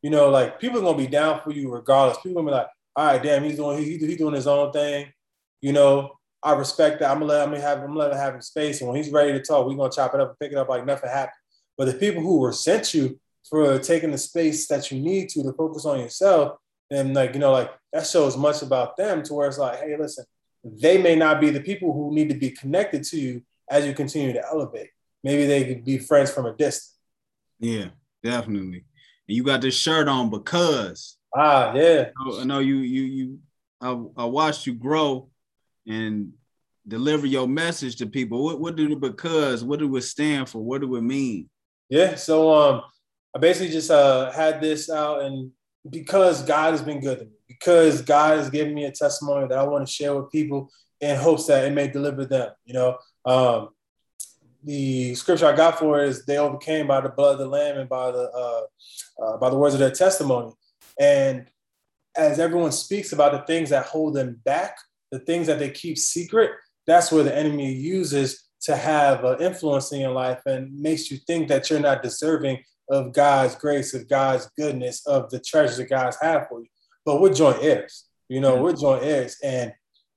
you 0.00 0.10
know, 0.10 0.30
like 0.30 0.58
people 0.58 0.78
are 0.78 0.82
gonna 0.82 0.96
be 0.96 1.06
down 1.06 1.40
for 1.42 1.52
you 1.52 1.70
regardless. 1.70 2.18
People 2.18 2.30
are 2.30 2.42
gonna 2.42 2.46
be 2.46 2.54
like, 2.58 2.68
all 2.96 3.06
right, 3.06 3.22
damn, 3.22 3.44
he's 3.44 3.56
doing 3.56 3.78
he, 3.78 3.98
he's 3.98 4.16
doing 4.16 4.34
his 4.34 4.46
own 4.46 4.72
thing. 4.72 5.12
You 5.60 5.72
know, 5.72 6.12
I 6.42 6.54
respect 6.54 7.00
that. 7.00 7.10
I'm 7.10 7.20
gonna 7.20 7.32
let 7.32 7.48
him 7.48 7.60
have 7.60 7.78
I'm 7.78 7.88
gonna 7.88 7.98
let 7.98 8.12
him 8.12 8.18
have 8.18 8.34
his 8.34 8.46
space. 8.46 8.80
And 8.80 8.88
when 8.88 8.96
he's 8.96 9.12
ready 9.12 9.32
to 9.32 9.42
talk, 9.42 9.66
we're 9.66 9.74
gonna 9.74 9.92
chop 9.92 10.14
it 10.14 10.20
up 10.20 10.30
and 10.30 10.38
pick 10.38 10.52
it 10.52 10.58
up 10.58 10.68
like 10.68 10.86
nothing 10.86 11.10
happened. 11.10 11.36
But 11.76 11.86
the 11.86 11.94
people 11.94 12.22
who 12.22 12.44
resent 12.44 12.94
you 12.94 13.18
for 13.52 13.78
taking 13.78 14.10
the 14.10 14.16
space 14.16 14.66
that 14.66 14.90
you 14.90 14.98
need 14.98 15.28
to 15.28 15.42
to 15.42 15.52
focus 15.52 15.84
on 15.84 16.00
yourself. 16.00 16.56
And 16.90 17.12
like, 17.12 17.34
you 17.34 17.38
know, 17.38 17.52
like 17.52 17.70
that 17.92 18.06
shows 18.06 18.34
much 18.34 18.62
about 18.62 18.96
them 18.96 19.22
to 19.24 19.34
where 19.34 19.46
it's 19.46 19.58
like, 19.58 19.78
hey, 19.78 19.94
listen, 19.98 20.24
they 20.64 20.96
may 20.96 21.16
not 21.16 21.38
be 21.38 21.50
the 21.50 21.60
people 21.60 21.92
who 21.92 22.14
need 22.14 22.30
to 22.30 22.34
be 22.34 22.50
connected 22.50 23.04
to 23.04 23.20
you 23.20 23.42
as 23.70 23.86
you 23.86 23.92
continue 23.92 24.32
to 24.32 24.42
elevate. 24.42 24.88
Maybe 25.22 25.44
they 25.44 25.66
could 25.66 25.84
be 25.84 25.98
friends 25.98 26.30
from 26.30 26.46
a 26.46 26.54
distance. 26.54 26.96
Yeah, 27.60 27.88
definitely. 28.24 28.86
And 29.28 29.36
you 29.36 29.44
got 29.44 29.60
this 29.60 29.76
shirt 29.76 30.08
on 30.08 30.30
because 30.30 31.18
ah, 31.36 31.74
yeah. 31.74 32.08
I 32.38 32.44
know 32.44 32.60
you 32.60 32.76
you 32.76 33.02
you 33.02 33.38
I, 33.82 33.90
I 34.16 34.24
watched 34.24 34.66
you 34.66 34.72
grow 34.72 35.28
and 35.86 36.32
deliver 36.88 37.26
your 37.26 37.46
message 37.46 37.96
to 37.96 38.06
people. 38.06 38.44
What 38.44 38.60
what 38.60 38.76
do 38.76 38.88
the 38.88 38.96
because 38.96 39.62
what 39.62 39.78
do 39.78 39.94
it 39.96 40.02
stand 40.02 40.48
for? 40.48 40.60
What 40.64 40.80
do 40.80 40.96
it 40.96 41.02
mean? 41.02 41.50
Yeah, 41.90 42.14
so 42.14 42.50
um 42.54 42.82
I 43.34 43.38
basically 43.38 43.72
just 43.72 43.90
uh, 43.90 44.30
had 44.32 44.60
this 44.60 44.90
out, 44.90 45.22
and 45.22 45.50
because 45.88 46.42
God 46.42 46.72
has 46.72 46.82
been 46.82 47.00
good 47.00 47.18
to 47.18 47.24
me, 47.24 47.32
because 47.48 48.02
God 48.02 48.38
has 48.38 48.50
given 48.50 48.74
me 48.74 48.84
a 48.84 48.92
testimony 48.92 49.48
that 49.48 49.58
I 49.58 49.64
want 49.64 49.86
to 49.86 49.92
share 49.92 50.14
with 50.14 50.30
people 50.30 50.70
in 51.00 51.16
hopes 51.16 51.46
that 51.46 51.64
it 51.64 51.72
may 51.72 51.88
deliver 51.88 52.24
them. 52.24 52.50
You 52.64 52.74
know, 52.74 52.98
um, 53.24 53.70
the 54.64 55.14
scripture 55.14 55.46
I 55.46 55.56
got 55.56 55.78
for 55.78 56.02
is 56.02 56.24
they 56.24 56.38
overcame 56.38 56.86
by 56.86 57.00
the 57.00 57.08
blood 57.08 57.34
of 57.34 57.38
the 57.38 57.46
Lamb 57.46 57.78
and 57.78 57.88
by 57.88 58.10
the 58.10 58.30
uh, 58.30 59.24
uh, 59.24 59.36
by 59.38 59.50
the 59.50 59.56
words 59.56 59.74
of 59.74 59.80
their 59.80 59.90
testimony. 59.90 60.52
And 61.00 61.46
as 62.16 62.38
everyone 62.38 62.72
speaks 62.72 63.12
about 63.12 63.32
the 63.32 63.46
things 63.46 63.70
that 63.70 63.86
hold 63.86 64.14
them 64.14 64.40
back, 64.44 64.76
the 65.10 65.18
things 65.20 65.46
that 65.46 65.58
they 65.58 65.70
keep 65.70 65.98
secret, 65.98 66.50
that's 66.86 67.10
where 67.10 67.24
the 67.24 67.36
enemy 67.36 67.72
uses 67.72 68.48
to 68.62 68.76
have 68.76 69.24
uh, 69.24 69.36
influence 69.40 69.92
in 69.92 70.00
your 70.00 70.12
life 70.12 70.40
and 70.46 70.78
makes 70.78 71.10
you 71.10 71.16
think 71.26 71.48
that 71.48 71.68
you're 71.68 71.80
not 71.80 72.02
deserving 72.02 72.62
of 72.92 73.12
God's 73.12 73.54
grace, 73.54 73.94
of 73.94 74.06
God's 74.08 74.48
goodness, 74.56 75.06
of 75.06 75.30
the 75.30 75.40
treasures 75.40 75.78
that 75.78 75.88
God's 75.88 76.18
have 76.20 76.46
for 76.48 76.60
you. 76.60 76.68
But 77.06 77.20
we're 77.20 77.32
joint 77.32 77.62
heirs. 77.62 78.04
You 78.28 78.40
know, 78.40 78.62
we're 78.62 78.74
joint 78.74 79.02
heirs. 79.02 79.38
And 79.42 79.72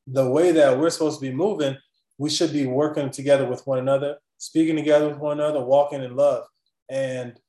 the 0.06 0.30
way 0.30 0.52
that 0.52 0.78
we're 0.78 0.90
supposed 0.90 1.20
to 1.20 1.26
be 1.26 1.34
moving, 1.34 1.78
we 2.18 2.30
should 2.30 2.52
be 2.52 2.68
working 2.68 3.10
together 3.10 3.48
with 3.48 3.66
one 3.66 3.80
another. 3.80 4.18
speaking 4.38 4.76
together 4.76 5.08
with 5.08 5.18
one 5.18 5.40
another, 5.40 5.64
walking 5.64 6.04
in 6.04 6.16
love. 6.16 6.44
And 6.90 7.40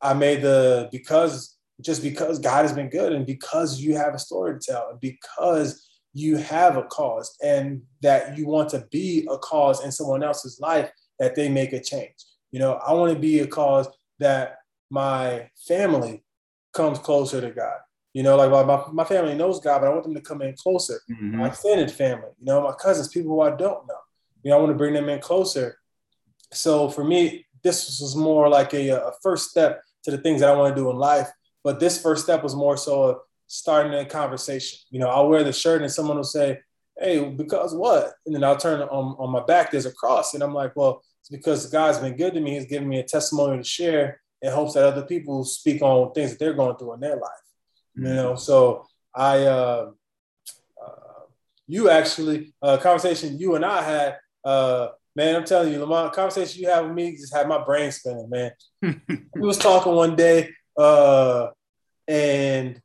I 0.00 0.14
made 0.14 0.42
the 0.42 0.88
because 0.90 1.56
just 1.80 2.02
because 2.02 2.40
God 2.40 2.62
has 2.62 2.72
been 2.72 2.88
good 2.88 3.12
and 3.12 3.24
because 3.24 3.80
you 3.80 3.96
have 3.96 4.14
a 4.14 4.18
story 4.18 4.58
to 4.58 4.72
tell 4.72 4.90
and 4.90 5.00
because 5.00 5.88
you 6.12 6.36
have 6.36 6.76
a 6.76 6.82
cause 6.82 7.36
and 7.42 7.82
that 8.02 8.36
you 8.36 8.46
want 8.46 8.68
to 8.70 8.86
be 8.90 9.26
a 9.30 9.38
cause 9.38 9.84
in 9.84 9.92
someone 9.92 10.24
else's 10.24 10.58
life 10.58 10.90
that 11.20 11.36
they 11.36 11.48
make 11.48 11.72
a 11.72 11.80
change. 11.80 12.16
You 12.50 12.58
know, 12.58 12.74
I 12.74 12.92
want 12.94 13.12
to 13.12 13.18
be 13.18 13.40
a 13.40 13.46
cause 13.46 13.88
that 14.18 14.58
my 14.90 15.50
family 15.66 16.24
comes 16.72 16.98
closer 16.98 17.40
to 17.40 17.50
God. 17.50 17.78
You 18.14 18.22
know, 18.22 18.36
like 18.36 18.50
my, 18.50 18.82
my 18.92 19.04
family 19.04 19.34
knows 19.34 19.60
God, 19.60 19.80
but 19.80 19.88
I 19.88 19.90
want 19.90 20.04
them 20.04 20.14
to 20.14 20.20
come 20.20 20.42
in 20.42 20.54
closer. 20.56 21.00
Mm-hmm. 21.10 21.36
My 21.36 21.48
extended 21.48 21.90
family, 21.90 22.30
you 22.38 22.46
know, 22.46 22.62
my 22.62 22.72
cousins, 22.72 23.08
people 23.08 23.30
who 23.30 23.40
I 23.40 23.50
don't 23.50 23.86
know. 23.86 24.00
You 24.42 24.50
know, 24.50 24.56
I 24.56 24.60
want 24.60 24.70
to 24.70 24.78
bring 24.78 24.94
them 24.94 25.08
in 25.08 25.20
closer. 25.20 25.78
So 26.52 26.88
for 26.88 27.04
me, 27.04 27.46
this 27.62 28.00
was 28.00 28.16
more 28.16 28.48
like 28.48 28.72
a, 28.72 28.88
a 28.90 29.12
first 29.22 29.50
step 29.50 29.82
to 30.04 30.10
the 30.10 30.18
things 30.18 30.40
that 30.40 30.48
I 30.48 30.56
want 30.56 30.74
to 30.74 30.80
do 30.80 30.90
in 30.90 30.96
life. 30.96 31.28
But 31.62 31.80
this 31.80 32.00
first 32.00 32.24
step 32.24 32.42
was 32.42 32.54
more 32.54 32.76
so 32.76 33.02
of 33.02 33.16
starting 33.46 33.92
a 33.94 34.04
conversation. 34.04 34.78
You 34.90 35.00
know, 35.00 35.08
I'll 35.08 35.28
wear 35.28 35.44
the 35.44 35.52
shirt 35.52 35.82
and 35.82 35.90
someone 35.90 36.16
will 36.16 36.24
say, 36.24 36.60
Hey, 36.98 37.24
because 37.24 37.74
what? 37.74 38.12
And 38.26 38.34
then 38.34 38.42
I'll 38.42 38.56
turn 38.56 38.80
on, 38.80 39.16
on 39.18 39.30
my 39.30 39.44
back, 39.44 39.70
there's 39.70 39.86
a 39.86 39.92
cross. 39.92 40.34
And 40.34 40.42
I'm 40.42 40.54
like, 40.54 40.74
Well, 40.76 41.02
it's 41.30 41.36
because 41.36 41.66
God's 41.66 41.98
been 41.98 42.16
good 42.16 42.34
to 42.34 42.40
me. 42.40 42.54
He's 42.54 42.66
given 42.66 42.88
me 42.88 43.00
a 43.00 43.04
testimony 43.04 43.58
to 43.58 43.64
share 43.64 44.20
in 44.40 44.52
hopes 44.52 44.74
that 44.74 44.84
other 44.84 45.02
people 45.02 45.44
speak 45.44 45.82
on 45.82 46.12
things 46.12 46.30
that 46.30 46.38
they're 46.38 46.54
going 46.54 46.76
through 46.76 46.94
in 46.94 47.00
their 47.00 47.16
life. 47.16 47.30
Mm-hmm. 47.98 48.06
You 48.06 48.14
know, 48.14 48.34
so 48.36 48.86
I, 49.14 49.44
uh, 49.44 49.90
uh, 50.82 51.20
you 51.66 51.90
actually, 51.90 52.54
uh, 52.62 52.78
conversation 52.78 53.38
you 53.38 53.56
and 53.56 53.64
I 53.64 53.82
had, 53.82 54.16
uh, 54.44 54.88
man, 55.14 55.36
I'm 55.36 55.44
telling 55.44 55.72
you, 55.72 55.80
Lamont, 55.80 56.12
conversation 56.12 56.62
you 56.62 56.68
have 56.68 56.86
with 56.86 56.94
me 56.94 57.16
just 57.16 57.34
had 57.34 57.48
my 57.48 57.62
brain 57.62 57.92
spinning, 57.92 58.30
man. 58.30 58.52
we 58.82 59.46
was 59.46 59.58
talking 59.58 59.92
one 59.92 60.16
day, 60.16 60.50
uh, 60.78 61.48
and 62.06 62.80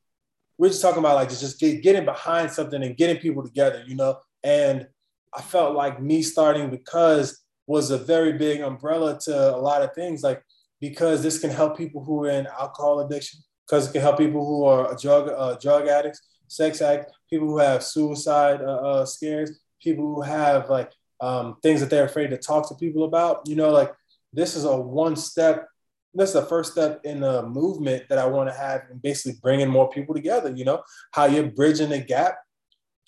we're 0.57 0.69
just 0.69 0.81
talking 0.81 0.99
about 0.99 1.15
like 1.15 1.29
just, 1.29 1.41
just 1.41 1.59
get, 1.59 1.81
getting 1.81 2.05
behind 2.05 2.51
something 2.51 2.81
and 2.83 2.97
getting 2.97 3.21
people 3.21 3.43
together, 3.43 3.83
you 3.87 3.95
know. 3.95 4.17
And 4.43 4.87
I 5.33 5.41
felt 5.41 5.75
like 5.75 6.01
me 6.01 6.21
starting 6.23 6.69
because 6.69 7.42
was 7.67 7.91
a 7.91 7.97
very 7.97 8.33
big 8.33 8.61
umbrella 8.61 9.19
to 9.25 9.55
a 9.55 9.57
lot 9.57 9.81
of 9.81 9.93
things, 9.93 10.23
like 10.23 10.43
because 10.79 11.23
this 11.23 11.39
can 11.39 11.49
help 11.49 11.77
people 11.77 12.03
who 12.03 12.25
are 12.25 12.29
in 12.29 12.47
alcohol 12.47 12.99
addiction, 12.99 13.39
because 13.65 13.87
it 13.87 13.93
can 13.93 14.01
help 14.01 14.17
people 14.17 14.45
who 14.45 14.65
are 14.65 14.95
drug 15.01 15.29
uh, 15.29 15.55
drug 15.61 15.87
addicts, 15.87 16.21
sex 16.47 16.81
addicts, 16.81 17.11
people 17.29 17.47
who 17.47 17.59
have 17.59 17.81
suicide 17.81 18.61
uh, 18.61 18.81
uh, 18.89 19.05
scares, 19.05 19.59
people 19.81 20.03
who 20.03 20.21
have 20.21 20.69
like 20.69 20.91
um, 21.21 21.55
things 21.63 21.79
that 21.79 21.89
they're 21.89 22.05
afraid 22.05 22.29
to 22.29 22.37
talk 22.37 22.67
to 22.67 22.75
people 22.75 23.05
about. 23.05 23.47
You 23.47 23.55
know, 23.55 23.71
like 23.71 23.93
this 24.33 24.55
is 24.55 24.65
a 24.65 24.75
one 24.75 25.15
step 25.15 25.67
This 26.13 26.29
is 26.29 26.35
the 26.35 26.45
first 26.45 26.73
step 26.73 27.01
in 27.03 27.21
the 27.21 27.41
movement 27.43 28.03
that 28.09 28.19
I 28.19 28.25
want 28.25 28.49
to 28.49 28.55
have 28.55 28.81
and 28.89 29.01
basically 29.01 29.39
bringing 29.41 29.69
more 29.69 29.89
people 29.89 30.13
together. 30.13 30.51
You 30.53 30.65
know, 30.65 30.83
how 31.11 31.25
you're 31.25 31.51
bridging 31.51 31.89
the 31.89 31.99
gap, 31.99 32.35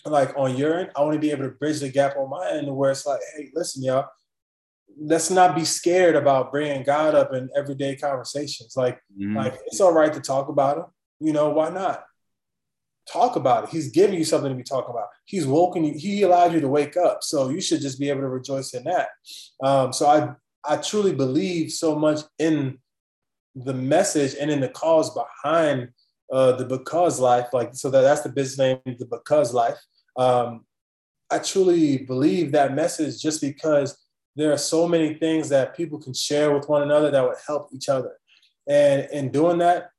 like 0.06 0.34
on 0.36 0.58
your 0.58 0.80
end. 0.80 0.92
I 0.96 1.02
want 1.02 1.14
to 1.14 1.20
be 1.20 1.32
able 1.32 1.44
to 1.44 1.52
bridge 1.52 1.80
the 1.82 1.92
gap 1.92 2.18
on 2.18 2.30
my 2.30 2.50
end 2.52 2.74
where 2.76 2.92
it's 2.92 3.06
like, 3.06 3.22
hey, 3.36 3.52
listen, 3.54 3.84
y'all, 3.84 4.08
let's 5.00 5.30
not 5.30 5.56
be 5.56 5.66
scared 5.66 6.16
about 6.16 6.52
bringing 6.52 6.84
God 6.84 7.16
up 7.16 7.34
in 7.34 7.50
everyday 7.56 7.96
conversations. 7.96 8.76
Like, 8.76 8.98
mm-hmm. 9.20 9.36
like 9.36 9.58
it's 9.68 9.82
all 9.82 9.94
right 9.94 10.14
to 10.14 10.20
talk 10.20 10.50
about 10.50 10.78
him. 10.78 10.86
You 11.20 11.34
know, 11.34 11.50
why 11.50 11.70
not? 11.70 12.04
Talk 13.12 13.36
about 13.36 13.66
it. 13.66 13.70
He's 13.70 13.92
giving 13.92 14.18
you 14.18 14.26
something 14.26 14.50
to 14.50 14.56
be 14.56 14.64
talking 14.64 14.90
about. 14.90 15.08
He's 15.26 15.46
woken 15.46 15.84
you. 15.84 15.94
He 15.94 16.24
allowed 16.24 16.54
you 16.54 16.62
to 16.62 16.68
wake 16.68 16.98
up. 16.98 17.20
So 17.22 17.50
you 17.50 17.62
should 17.62 17.82
just 17.82 18.00
be 18.00 18.10
able 18.10 18.22
to 18.22 18.30
rejoice 18.30 18.74
in 18.74 18.84
that. 18.86 19.10
Um, 19.64 19.94
so 19.94 20.08
I, 20.08 20.34
I 20.68 20.78
truly 20.78 21.14
believe 21.14 21.72
so 21.72 21.96
much 21.96 22.22
in 22.40 22.80
the 23.56 23.74
message 23.74 24.36
and 24.40 24.50
in 24.52 24.60
the 24.60 24.70
cause 24.70 25.12
behind 25.14 25.90
uh, 26.32 26.54
the 26.54 26.66
because 26.66 27.20
life, 27.20 27.48
like 27.54 27.76
so 27.76 27.90
that 27.92 28.02
that's 28.02 28.22
the 28.22 28.30
business 28.30 28.58
name, 28.58 28.98
the 28.98 29.06
because 29.06 29.54
life. 29.54 29.78
Um, 30.18 30.66
I 31.30 31.40
truly 31.40 32.00
believe 32.00 32.52
that 32.52 32.76
message 32.76 33.22
just 33.22 33.42
because 33.42 33.98
there 34.36 34.52
are 34.52 34.58
so 34.58 34.88
many 34.88 35.14
things 35.14 35.50
that 35.50 35.76
people 35.76 36.00
can 36.00 36.14
share 36.14 36.54
with 36.54 36.68
one 36.68 36.82
another 36.82 37.12
that 37.12 37.24
would 37.24 37.38
help 37.46 37.70
each 37.74 37.90
other, 37.90 38.18
and 38.68 39.08
in 39.12 39.32
doing 39.32 39.60
that, 39.60 39.90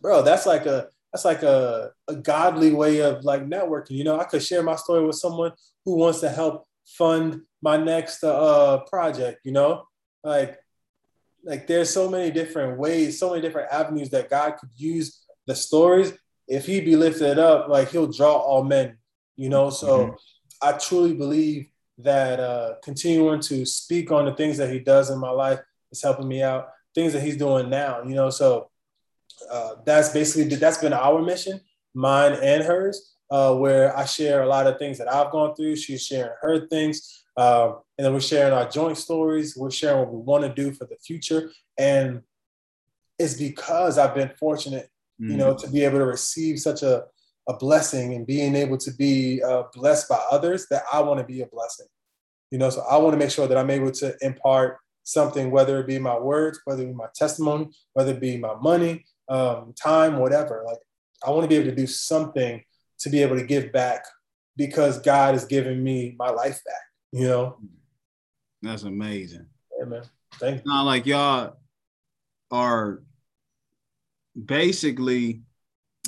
bro, 0.00 0.22
that's 0.22 0.46
like 0.46 0.66
a 0.66 0.88
that's 1.12 1.24
like 1.24 1.44
a, 1.44 1.92
a 2.08 2.16
godly 2.16 2.72
way 2.72 3.00
of 3.00 3.24
like 3.24 3.46
networking. 3.46 3.92
You 3.92 4.04
know, 4.04 4.18
I 4.18 4.24
could 4.24 4.42
share 4.42 4.64
my 4.64 4.74
story 4.74 5.06
with 5.06 5.16
someone 5.16 5.52
who 5.84 5.96
wants 5.96 6.20
to 6.20 6.28
help 6.28 6.66
fund 6.84 7.42
my 7.62 7.76
next 7.76 8.24
uh, 8.24 8.80
project. 8.90 9.40
You 9.44 9.52
know, 9.52 9.84
like 10.24 10.58
like 11.44 11.66
there's 11.66 11.90
so 11.90 12.10
many 12.10 12.30
different 12.30 12.78
ways, 12.78 13.18
so 13.18 13.30
many 13.30 13.42
different 13.42 13.70
avenues 13.70 14.10
that 14.10 14.30
God 14.30 14.56
could 14.58 14.70
use 14.74 15.24
the 15.46 15.54
stories. 15.54 16.12
If 16.48 16.66
he 16.66 16.80
be 16.80 16.96
lifted 16.96 17.38
up, 17.38 17.68
like 17.68 17.90
he'll 17.90 18.10
draw 18.10 18.34
all 18.34 18.64
men, 18.64 18.98
you 19.36 19.48
know. 19.48 19.70
So 19.70 19.98
mm-hmm. 19.98 20.14
I 20.62 20.72
truly 20.72 21.14
believe 21.14 21.68
that 21.98 22.40
uh, 22.40 22.74
continuing 22.82 23.40
to 23.40 23.64
speak 23.64 24.10
on 24.10 24.24
the 24.24 24.34
things 24.34 24.56
that 24.58 24.72
he 24.72 24.78
does 24.78 25.10
in 25.10 25.18
my 25.18 25.30
life 25.30 25.60
is 25.92 26.02
helping 26.02 26.28
me 26.28 26.42
out. 26.42 26.68
Things 26.94 27.12
that 27.12 27.22
he's 27.22 27.36
doing 27.36 27.70
now, 27.70 28.02
you 28.02 28.14
know. 28.14 28.30
So 28.30 28.70
uh, 29.50 29.76
that's 29.84 30.10
basically 30.10 30.56
that's 30.56 30.78
been 30.78 30.92
our 30.92 31.22
mission, 31.22 31.60
mine 31.94 32.34
and 32.34 32.62
hers, 32.62 33.14
uh, 33.30 33.54
where 33.54 33.96
I 33.96 34.04
share 34.04 34.42
a 34.42 34.46
lot 34.46 34.66
of 34.66 34.78
things 34.78 34.98
that 34.98 35.12
I've 35.12 35.32
gone 35.32 35.54
through. 35.54 35.76
She's 35.76 36.04
sharing 36.04 36.32
her 36.40 36.66
things. 36.66 37.24
Um, 37.36 37.80
and 37.98 38.04
then 38.04 38.12
we're 38.12 38.20
sharing 38.20 38.52
our 38.52 38.68
joint 38.68 38.96
stories. 38.96 39.56
We're 39.56 39.70
sharing 39.70 40.00
what 40.00 40.12
we 40.12 40.18
want 40.18 40.44
to 40.44 40.54
do 40.54 40.72
for 40.72 40.84
the 40.84 40.96
future. 40.96 41.50
And 41.76 42.22
it's 43.18 43.34
because 43.34 43.98
I've 43.98 44.14
been 44.14 44.30
fortunate, 44.38 44.88
mm-hmm. 45.20 45.32
you 45.32 45.36
know, 45.36 45.54
mm. 45.54 45.60
to 45.62 45.70
be 45.70 45.84
able 45.84 45.98
to 45.98 46.06
receive 46.06 46.60
such 46.60 46.82
a, 46.82 47.04
a 47.48 47.56
blessing 47.56 48.14
and 48.14 48.26
being 48.26 48.54
able 48.54 48.78
to 48.78 48.90
be 48.92 49.42
uh, 49.42 49.64
blessed 49.74 50.08
by 50.08 50.20
others 50.30 50.66
that 50.70 50.82
I 50.92 51.00
want 51.00 51.20
to 51.20 51.26
be 51.26 51.42
a 51.42 51.46
blessing. 51.46 51.86
You 52.50 52.58
know, 52.58 52.70
so 52.70 52.82
I 52.82 52.96
want 52.98 53.14
to 53.14 53.18
make 53.18 53.30
sure 53.30 53.46
that 53.46 53.58
I'm 53.58 53.70
able 53.70 53.90
to 53.90 54.14
impart 54.20 54.78
something, 55.02 55.50
whether 55.50 55.78
it 55.80 55.86
be 55.86 55.98
my 55.98 56.18
words, 56.18 56.60
whether 56.64 56.82
it 56.82 56.86
be 56.86 56.92
my 56.92 57.08
testimony, 57.14 57.68
whether 57.92 58.12
it 58.12 58.20
be 58.20 58.36
my 58.36 58.54
money, 58.54 59.04
um, 59.28 59.74
time, 59.80 60.18
whatever. 60.18 60.62
Like 60.66 60.78
I 61.26 61.30
want 61.30 61.42
to 61.42 61.48
be 61.48 61.56
able 61.56 61.70
to 61.70 61.76
do 61.76 61.86
something 61.86 62.62
to 63.00 63.10
be 63.10 63.22
able 63.22 63.36
to 63.36 63.44
give 63.44 63.72
back 63.72 64.04
because 64.56 65.00
God 65.00 65.34
has 65.34 65.44
given 65.44 65.82
me 65.82 66.14
my 66.18 66.30
life 66.30 66.62
back. 66.64 66.74
You 67.12 67.28
know, 67.28 67.58
that's 68.62 68.84
amazing. 68.84 69.46
Yeah, 69.78 69.84
man. 69.84 70.02
Thank 70.34 70.58
you. 70.58 70.62
Not 70.66 70.84
like 70.84 71.06
y'all 71.06 71.56
are 72.50 73.02
basically 74.42 75.42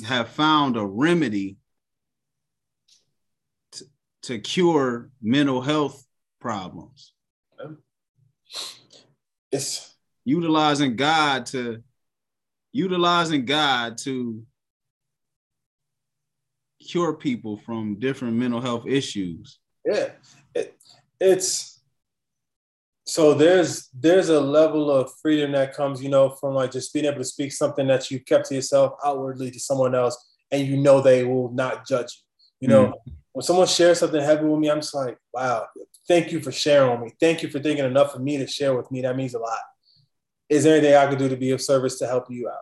have 0.05 0.29
found 0.29 0.77
a 0.77 0.85
remedy 0.85 1.57
to, 3.71 3.85
to 4.23 4.39
cure 4.39 5.09
mental 5.21 5.61
health 5.61 6.05
problems. 6.39 7.13
It's 9.51 9.95
utilizing 10.25 10.95
God 10.95 11.45
to 11.47 11.83
utilizing 12.73 13.45
God 13.45 13.97
to 13.99 14.43
cure 16.79 17.13
people 17.13 17.57
from 17.57 17.99
different 17.99 18.35
mental 18.35 18.61
health 18.61 18.85
issues. 18.85 19.59
Yeah, 19.85 20.11
it, 20.53 20.75
it's 21.19 21.76
so 23.07 23.33
there's 23.33 23.89
there's 23.97 24.29
a 24.29 24.39
level 24.39 24.91
of 24.91 25.11
freedom 25.21 25.53
that 25.53 25.73
comes, 25.73 26.03
you 26.03 26.09
know, 26.09 26.29
from 26.29 26.53
like 26.53 26.71
just 26.71 26.93
being 26.93 27.05
able 27.05 27.17
to 27.17 27.23
speak 27.23 27.53
something 27.53 27.87
that 27.87 28.11
you 28.11 28.19
kept 28.19 28.47
to 28.47 28.55
yourself 28.55 28.93
outwardly 29.03 29.49
to 29.51 29.59
someone 29.59 29.95
else, 29.95 30.35
and 30.51 30.67
you 30.67 30.77
know 30.77 31.01
they 31.01 31.23
will 31.23 31.51
not 31.51 31.87
judge 31.87 32.21
you. 32.61 32.67
You 32.67 32.67
know, 32.67 32.85
mm-hmm. 32.87 33.11
when 33.31 33.43
someone 33.43 33.67
shares 33.67 33.99
something 33.99 34.21
heavy 34.21 34.45
with 34.45 34.59
me, 34.59 34.69
I'm 34.69 34.81
just 34.81 34.93
like, 34.93 35.17
wow, 35.33 35.67
thank 36.07 36.31
you 36.31 36.41
for 36.41 36.51
sharing 36.51 36.91
with 36.91 37.01
me. 37.01 37.15
Thank 37.19 37.43
you 37.43 37.49
for 37.49 37.59
thinking 37.59 37.85
enough 37.85 38.13
of 38.13 38.21
me 38.21 38.37
to 38.37 38.47
share 38.47 38.75
with 38.75 38.91
me. 38.91 39.01
That 39.01 39.15
means 39.15 39.33
a 39.33 39.39
lot. 39.39 39.59
Is 40.49 40.63
there 40.63 40.77
anything 40.77 40.95
I 40.95 41.07
could 41.07 41.19
do 41.19 41.29
to 41.29 41.37
be 41.37 41.51
of 41.51 41.61
service 41.61 41.99
to 41.99 42.07
help 42.07 42.25
you 42.29 42.49
out? 42.49 42.55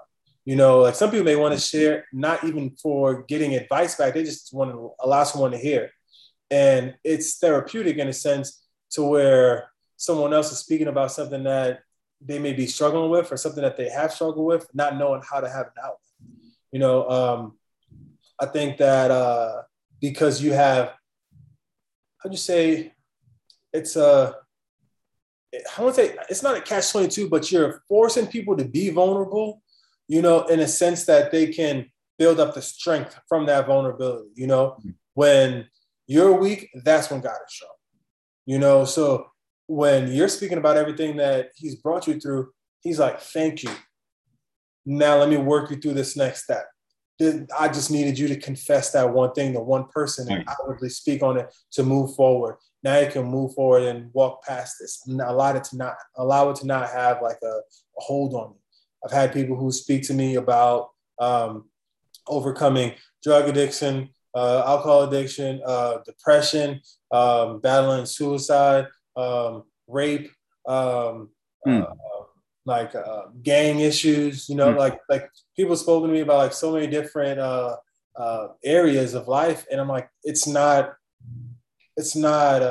You 0.43 0.55
know, 0.55 0.79
like 0.79 0.95
some 0.95 1.09
people 1.09 1.25
may 1.25 1.35
want 1.35 1.55
to 1.55 1.59
share, 1.59 2.05
not 2.13 2.43
even 2.43 2.75
for 2.81 3.23
getting 3.23 3.55
advice 3.55 3.95
back, 3.95 4.13
they 4.13 4.23
just 4.23 4.53
want 4.53 4.71
to 4.71 4.91
allow 4.99 5.23
someone 5.23 5.51
to 5.51 5.57
hear 5.57 5.91
and 6.51 6.95
it's 7.03 7.37
therapeutic 7.37 7.97
in 7.97 8.07
a 8.07 8.13
sense 8.13 8.63
to 8.91 9.03
where 9.03 9.69
someone 10.05 10.33
else 10.33 10.51
is 10.51 10.59
speaking 10.59 10.87
about 10.87 11.11
something 11.11 11.43
that 11.43 11.79
they 12.21 12.39
may 12.39 12.53
be 12.53 12.67
struggling 12.67 13.09
with 13.09 13.31
or 13.31 13.37
something 13.37 13.63
that 13.63 13.77
they 13.77 13.89
have 13.89 14.13
struggled 14.13 14.45
with, 14.45 14.67
not 14.73 14.97
knowing 14.97 15.21
how 15.29 15.39
to 15.39 15.49
have 15.49 15.67
it 15.67 15.83
out. 15.83 15.97
You 16.71 16.79
know, 16.79 17.09
um, 17.09 17.57
I 18.39 18.45
think 18.45 18.77
that 18.77 19.11
uh, 19.11 19.61
because 19.99 20.41
you 20.41 20.53
have, 20.53 20.93
how'd 22.17 22.31
you 22.31 22.37
say, 22.37 22.93
it's 23.73 23.95
a, 23.95 24.35
I 25.77 25.81
want 25.81 25.95
to 25.95 26.01
say 26.01 26.17
it's 26.29 26.43
not 26.43 26.57
a 26.57 26.61
catch 26.61 26.91
22, 26.91 27.29
but 27.29 27.51
you're 27.51 27.83
forcing 27.87 28.27
people 28.27 28.57
to 28.57 28.65
be 28.65 28.89
vulnerable, 28.89 29.61
you 30.07 30.21
know, 30.21 30.45
in 30.47 30.59
a 30.59 30.67
sense 30.67 31.05
that 31.05 31.31
they 31.31 31.47
can 31.47 31.89
build 32.17 32.39
up 32.39 32.53
the 32.53 32.61
strength 32.61 33.19
from 33.27 33.45
that 33.45 33.67
vulnerability, 33.67 34.29
you 34.35 34.47
know, 34.47 34.77
when 35.13 35.67
you're 36.07 36.33
weak, 36.33 36.69
that's 36.83 37.09
when 37.09 37.21
God 37.21 37.37
is 37.47 37.53
strong. 37.53 37.71
You 38.45 38.59
know, 38.59 38.85
so 38.85 39.27
when 39.67 40.11
you're 40.11 40.27
speaking 40.27 40.57
about 40.57 40.77
everything 40.77 41.17
that 41.17 41.51
he's 41.55 41.75
brought 41.75 42.07
you 42.07 42.19
through, 42.19 42.51
he's 42.81 42.99
like, 42.99 43.19
thank 43.19 43.63
you. 43.63 43.71
Now 44.85 45.17
let 45.17 45.29
me 45.29 45.37
work 45.37 45.71
you 45.71 45.77
through 45.77 45.93
this 45.93 46.15
next 46.15 46.43
step. 46.43 46.67
I 47.57 47.69
just 47.69 47.91
needed 47.91 48.19
you 48.19 48.27
to 48.27 48.35
confess 48.35 48.91
that 48.91 49.13
one 49.13 49.33
thing 49.33 49.53
to 49.53 49.61
one 49.61 49.87
person 49.87 50.31
and 50.31 50.43
outwardly 50.47 50.89
speak 50.89 51.23
on 51.23 51.37
it 51.37 51.53
to 51.71 51.83
move 51.83 52.13
forward. 52.15 52.57
Now 52.83 52.99
you 52.99 53.09
can 53.09 53.23
move 53.23 53.53
forward 53.53 53.83
and 53.83 54.11
walk 54.13 54.43
past 54.43 54.75
this. 54.79 55.01
Allow 55.07 55.55
it 55.55 55.63
to 55.65 55.77
not 55.77 55.95
allow 56.17 56.49
it 56.49 56.57
to 56.57 56.67
not 56.67 56.89
have 56.89 57.21
like 57.21 57.39
a, 57.41 57.47
a 57.47 57.61
hold 57.95 58.33
on 58.33 58.51
me. 58.51 58.57
I've 59.03 59.13
had 59.13 59.33
people 59.33 59.55
who 59.55 59.71
speak 59.71 60.03
to 60.03 60.13
me 60.13 60.35
about 60.35 60.89
um, 61.19 61.69
overcoming 62.27 62.93
drug 63.23 63.47
addiction, 63.47 64.09
uh, 64.35 64.63
alcohol 64.65 65.03
addiction, 65.03 65.61
uh, 65.65 65.99
depression, 66.05 66.81
um, 67.11 67.59
battling 67.61 68.05
suicide, 68.05 68.87
um, 69.15 69.63
rape, 69.87 70.31
mm. 70.67 71.37
uh, 71.67 71.85
like 72.65 72.95
uh, 72.95 73.23
gang 73.43 73.79
issues. 73.79 74.49
You 74.49 74.55
know, 74.55 74.73
mm. 74.73 74.77
like 74.77 74.99
like 75.09 75.29
people 75.55 75.75
spoken 75.75 76.09
to 76.09 76.13
me 76.13 76.21
about 76.21 76.37
like 76.37 76.53
so 76.53 76.73
many 76.73 76.87
different 76.87 77.39
uh, 77.39 77.77
uh, 78.15 78.47
areas 78.63 79.13
of 79.13 79.27
life, 79.27 79.65
and 79.71 79.79
I'm 79.79 79.89
like, 79.89 80.09
it's 80.23 80.47
not, 80.47 80.93
it's 81.97 82.15
not 82.15 82.61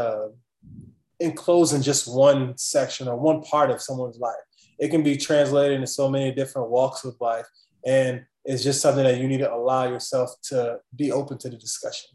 enclosed 1.21 1.75
in 1.75 1.83
just 1.83 2.13
one 2.13 2.57
section 2.57 3.09
or 3.09 3.17
one 3.17 3.43
part 3.43 3.71
of 3.71 3.81
someone's 3.81 4.19
life. 4.19 4.35
It 4.79 4.91
can 4.91 5.03
be 5.03 5.17
translated 5.17 5.77
into 5.77 5.87
so 5.87 6.09
many 6.09 6.33
different 6.33 6.71
walks 6.71 7.05
of 7.05 7.15
life, 7.21 7.47
and 7.87 8.25
it's 8.45 8.63
just 8.63 8.83
something 8.83 9.05
that 9.05 9.19
you 9.19 9.29
need 9.29 9.39
to 9.39 9.53
allow 9.53 9.89
yourself 9.89 10.31
to 10.45 10.79
be 10.95 11.13
open 11.13 11.39
to 11.39 11.49
the 11.49 11.57
discussion. 11.57 12.11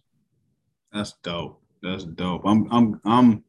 That's 0.91 1.13
dope. 1.23 1.61
That's 1.81 2.03
dope. 2.03 2.41
I'm 2.45 2.67
I'm 2.71 3.01
I'm 3.05 3.43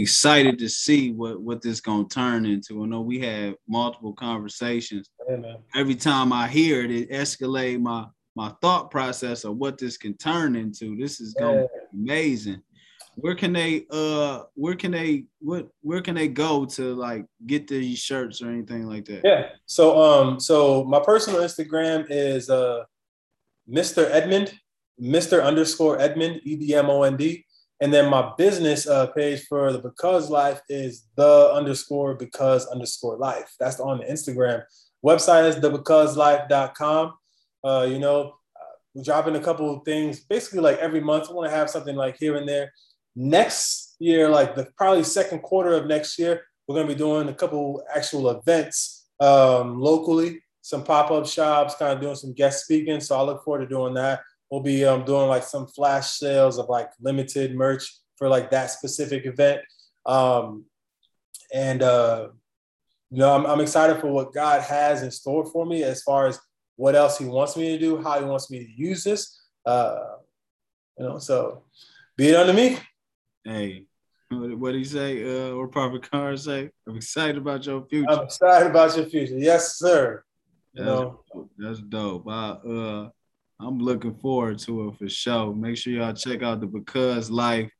excited 0.00 0.58
to 0.58 0.68
see 0.68 1.12
what 1.12 1.40
what 1.40 1.62
this 1.62 1.80
gonna 1.80 2.08
turn 2.08 2.46
into. 2.46 2.82
I 2.82 2.86
know 2.86 3.00
we 3.00 3.18
had 3.20 3.56
multiple 3.68 4.12
conversations. 4.12 5.10
Yeah, 5.28 5.54
Every 5.74 5.94
time 5.94 6.32
I 6.32 6.48
hear 6.48 6.82
it, 6.84 6.90
it 6.90 7.10
escalate 7.10 7.80
my 7.80 8.06
my 8.34 8.52
thought 8.60 8.90
process 8.90 9.44
of 9.44 9.56
what 9.56 9.78
this 9.78 9.96
can 9.96 10.16
turn 10.16 10.56
into. 10.56 10.96
This 10.96 11.20
is 11.20 11.34
gonna 11.34 11.62
yeah. 11.62 11.66
be 11.92 11.98
amazing. 12.02 12.62
Where 13.16 13.34
can 13.34 13.52
they 13.52 13.84
uh 13.90 14.42
where 14.54 14.76
can 14.76 14.92
they 14.92 15.24
what 15.40 15.68
where 15.80 16.00
can 16.00 16.14
they 16.14 16.28
go 16.28 16.64
to 16.64 16.94
like 16.94 17.26
get 17.46 17.66
these 17.66 17.98
shirts 17.98 18.40
or 18.40 18.48
anything 18.48 18.86
like 18.86 19.06
that? 19.06 19.22
Yeah. 19.24 19.48
So 19.66 20.00
um 20.00 20.38
so 20.38 20.84
my 20.84 21.00
personal 21.00 21.40
Instagram 21.40 22.06
is 22.08 22.48
uh 22.48 22.84
Mr. 23.68 24.08
Edmond, 24.10 24.54
Mr. 25.00 25.44
underscore 25.44 26.00
Edmond, 26.00 26.40
E 26.44 26.56
D 26.56 26.74
M 26.74 26.88
O 26.88 27.02
N 27.02 27.16
D. 27.16 27.44
And 27.80 27.94
then 27.94 28.10
my 28.10 28.32
business 28.36 28.88
uh, 28.88 29.06
page 29.08 29.46
for 29.48 29.72
the 29.72 29.78
Because 29.78 30.30
Life 30.30 30.60
is 30.68 31.06
the 31.16 31.52
underscore 31.52 32.14
because 32.14 32.66
underscore 32.66 33.16
life. 33.16 33.54
That's 33.60 33.78
on 33.78 33.98
the 33.98 34.04
Instagram. 34.04 34.64
Website 35.04 35.48
is 35.48 35.56
thebecauseLife.com. 35.56 37.14
Uh, 37.64 37.86
you 37.88 38.00
know, 38.00 38.34
uh, 38.56 38.74
we're 38.94 39.04
dropping 39.04 39.36
a 39.36 39.40
couple 39.40 39.72
of 39.72 39.84
things 39.84 40.20
basically 40.20 40.60
like 40.60 40.78
every 40.78 41.00
month. 41.00 41.28
I 41.28 41.32
want 41.32 41.48
to 41.48 41.56
have 41.56 41.70
something 41.70 41.94
like 41.94 42.16
here 42.18 42.36
and 42.36 42.48
there. 42.48 42.72
Next 43.14 43.96
year, 44.00 44.28
like 44.28 44.56
the 44.56 44.68
probably 44.76 45.04
second 45.04 45.40
quarter 45.40 45.74
of 45.74 45.86
next 45.86 46.18
year, 46.18 46.42
we're 46.66 46.74
going 46.74 46.88
to 46.88 46.94
be 46.94 46.98
doing 46.98 47.28
a 47.28 47.34
couple 47.34 47.82
actual 47.94 48.28
events 48.30 49.06
um, 49.20 49.80
locally, 49.80 50.42
some 50.62 50.84
pop 50.84 51.10
up 51.10 51.26
shops, 51.26 51.76
kind 51.76 51.92
of 51.92 52.00
doing 52.00 52.14
some 52.16 52.32
guest 52.32 52.64
speaking. 52.64 53.00
So 53.00 53.16
I 53.16 53.22
look 53.22 53.44
forward 53.44 53.60
to 53.60 53.68
doing 53.68 53.94
that. 53.94 54.20
We'll 54.50 54.62
be 54.62 54.84
um, 54.84 55.04
doing 55.04 55.28
like 55.28 55.42
some 55.42 55.66
flash 55.66 56.12
sales 56.12 56.58
of 56.58 56.68
like 56.68 56.90
limited 57.00 57.54
merch 57.54 57.84
for 58.16 58.28
like 58.28 58.50
that 58.50 58.70
specific 58.70 59.26
event. 59.26 59.60
Um, 60.06 60.64
and, 61.54 61.82
uh, 61.82 62.28
you 63.10 63.18
know, 63.18 63.34
I'm, 63.34 63.46
I'm 63.46 63.60
excited 63.60 64.00
for 64.00 64.08
what 64.08 64.32
God 64.32 64.62
has 64.62 65.02
in 65.02 65.10
store 65.10 65.44
for 65.46 65.66
me 65.66 65.82
as 65.82 66.02
far 66.02 66.26
as 66.26 66.38
what 66.76 66.94
else 66.94 67.18
He 67.18 67.24
wants 67.24 67.56
me 67.56 67.68
to 67.70 67.78
do, 67.78 68.02
how 68.02 68.18
He 68.18 68.24
wants 68.24 68.50
me 68.50 68.64
to 68.64 68.70
use 68.70 69.04
this. 69.04 69.38
Uh, 69.66 69.98
you 70.98 71.04
know, 71.04 71.18
so 71.18 71.64
be 72.16 72.30
it 72.30 72.36
unto 72.36 72.52
me. 72.52 72.78
Hey, 73.44 73.84
what 74.30 74.72
did 74.72 74.78
he 74.78 74.84
say? 74.84 75.22
Uh, 75.24 75.52
or 75.52 75.68
Prophet 75.68 76.10
Carr 76.10 76.36
say? 76.36 76.70
I'm 76.86 76.96
excited 76.96 77.36
about 77.36 77.64
your 77.64 77.86
future. 77.86 78.10
I'm 78.10 78.24
excited 78.24 78.70
about 78.70 78.96
your 78.96 79.06
future. 79.06 79.38
Yes, 79.38 79.78
sir. 79.78 80.22
You 80.74 80.84
that's, 80.84 80.86
know, 80.86 81.20
that's 81.58 81.80
dope. 81.80 82.26
I, 82.28 82.50
uh, 82.50 83.08
I'm 83.60 83.78
looking 83.78 84.14
forward 84.14 84.58
to 84.60 84.88
it 84.88 84.98
for 84.98 85.08
sure. 85.08 85.54
Make 85.54 85.76
sure 85.76 85.92
y'all 85.92 86.12
check 86.12 86.42
out 86.42 86.60
the 86.60 86.66
Because 86.66 87.30
Life. 87.30 87.70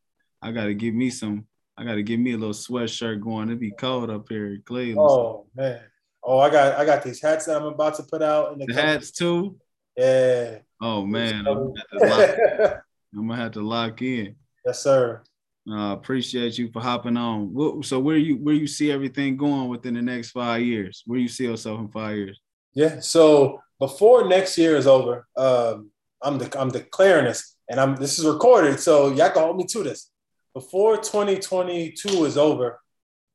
I 0.43 0.53
gotta 0.53 0.75
give 0.75 0.95
me 0.95 1.11
some. 1.11 1.47
I 1.77 1.85
gotta 1.85 2.03
give 2.03 2.19
me 2.19 2.33
a 2.33 2.37
little 2.37 2.55
sweatshirt 2.55 3.21
going. 3.21 3.49
It'd 3.49 3.61
be 3.61 3.71
cold 3.71 4.11
up 4.11 4.29
here 4.29 4.47
in 4.55 4.63
Cleveland. 4.65 5.09
Oh 5.11 5.47
man. 5.55 5.81
Oh, 6.23 6.39
I 6.39 6.51
got 6.51 6.79
I 6.79 6.85
got 6.85 7.03
these 7.03 7.23
hats 7.23 7.47
that 7.47 7.57
I'm 7.57 7.67
about 7.67 7.95
to 7.97 8.03
put 8.03 8.23
out 8.23 8.53
in 8.53 8.59
the, 8.59 8.67
the 8.67 8.75
hats 8.75 9.11
too. 9.13 9.57
Yeah. 9.97 10.59
Oh 10.81 11.05
man, 11.05 11.47
I'm 11.47 11.73
gonna, 11.99 12.83
I'm 13.17 13.29
gonna 13.29 13.37
have 13.37 13.53
to 13.53 13.63
lock 13.63 14.03
in. 14.03 14.37
Yes, 14.65 14.83
sir. 14.83 15.23
Uh, 15.69 15.93
appreciate 15.93 16.57
you 16.57 16.71
for 16.73 16.81
hopping 16.81 17.17
on. 17.17 17.83
So 17.83 17.99
where 17.99 18.17
you 18.17 18.37
where 18.37 18.55
you 18.55 18.67
see 18.67 18.91
everything 18.91 19.37
going 19.37 19.69
within 19.69 19.95
the 19.95 20.03
next 20.03 20.31
five 20.31 20.63
years? 20.63 21.03
Where 21.07 21.19
you 21.19 21.29
see 21.29 21.45
yourself 21.45 21.81
in 21.81 21.89
five 21.89 22.17
years? 22.17 22.41
Yeah. 22.75 23.01
So 23.01 23.61
before 23.79 24.29
next 24.29 24.59
year 24.59 24.77
is 24.77 24.87
over, 24.87 25.27
um, 25.37 25.91
I'm 26.23 26.39
de- 26.39 26.61
I'm 26.61 26.71
declaring 26.71 27.27
this, 27.27 27.57
and 27.69 27.79
I'm 27.81 27.97
this 27.97 28.19
is 28.19 28.27
recorded, 28.27 28.81
so 28.81 29.13
y'all 29.13 29.31
can 29.31 29.43
hold 29.43 29.57
me 29.57 29.65
to 29.67 29.83
this. 29.83 30.11
Before 30.55 30.97
2022 30.97 32.25
is 32.25 32.37
over, 32.37 32.81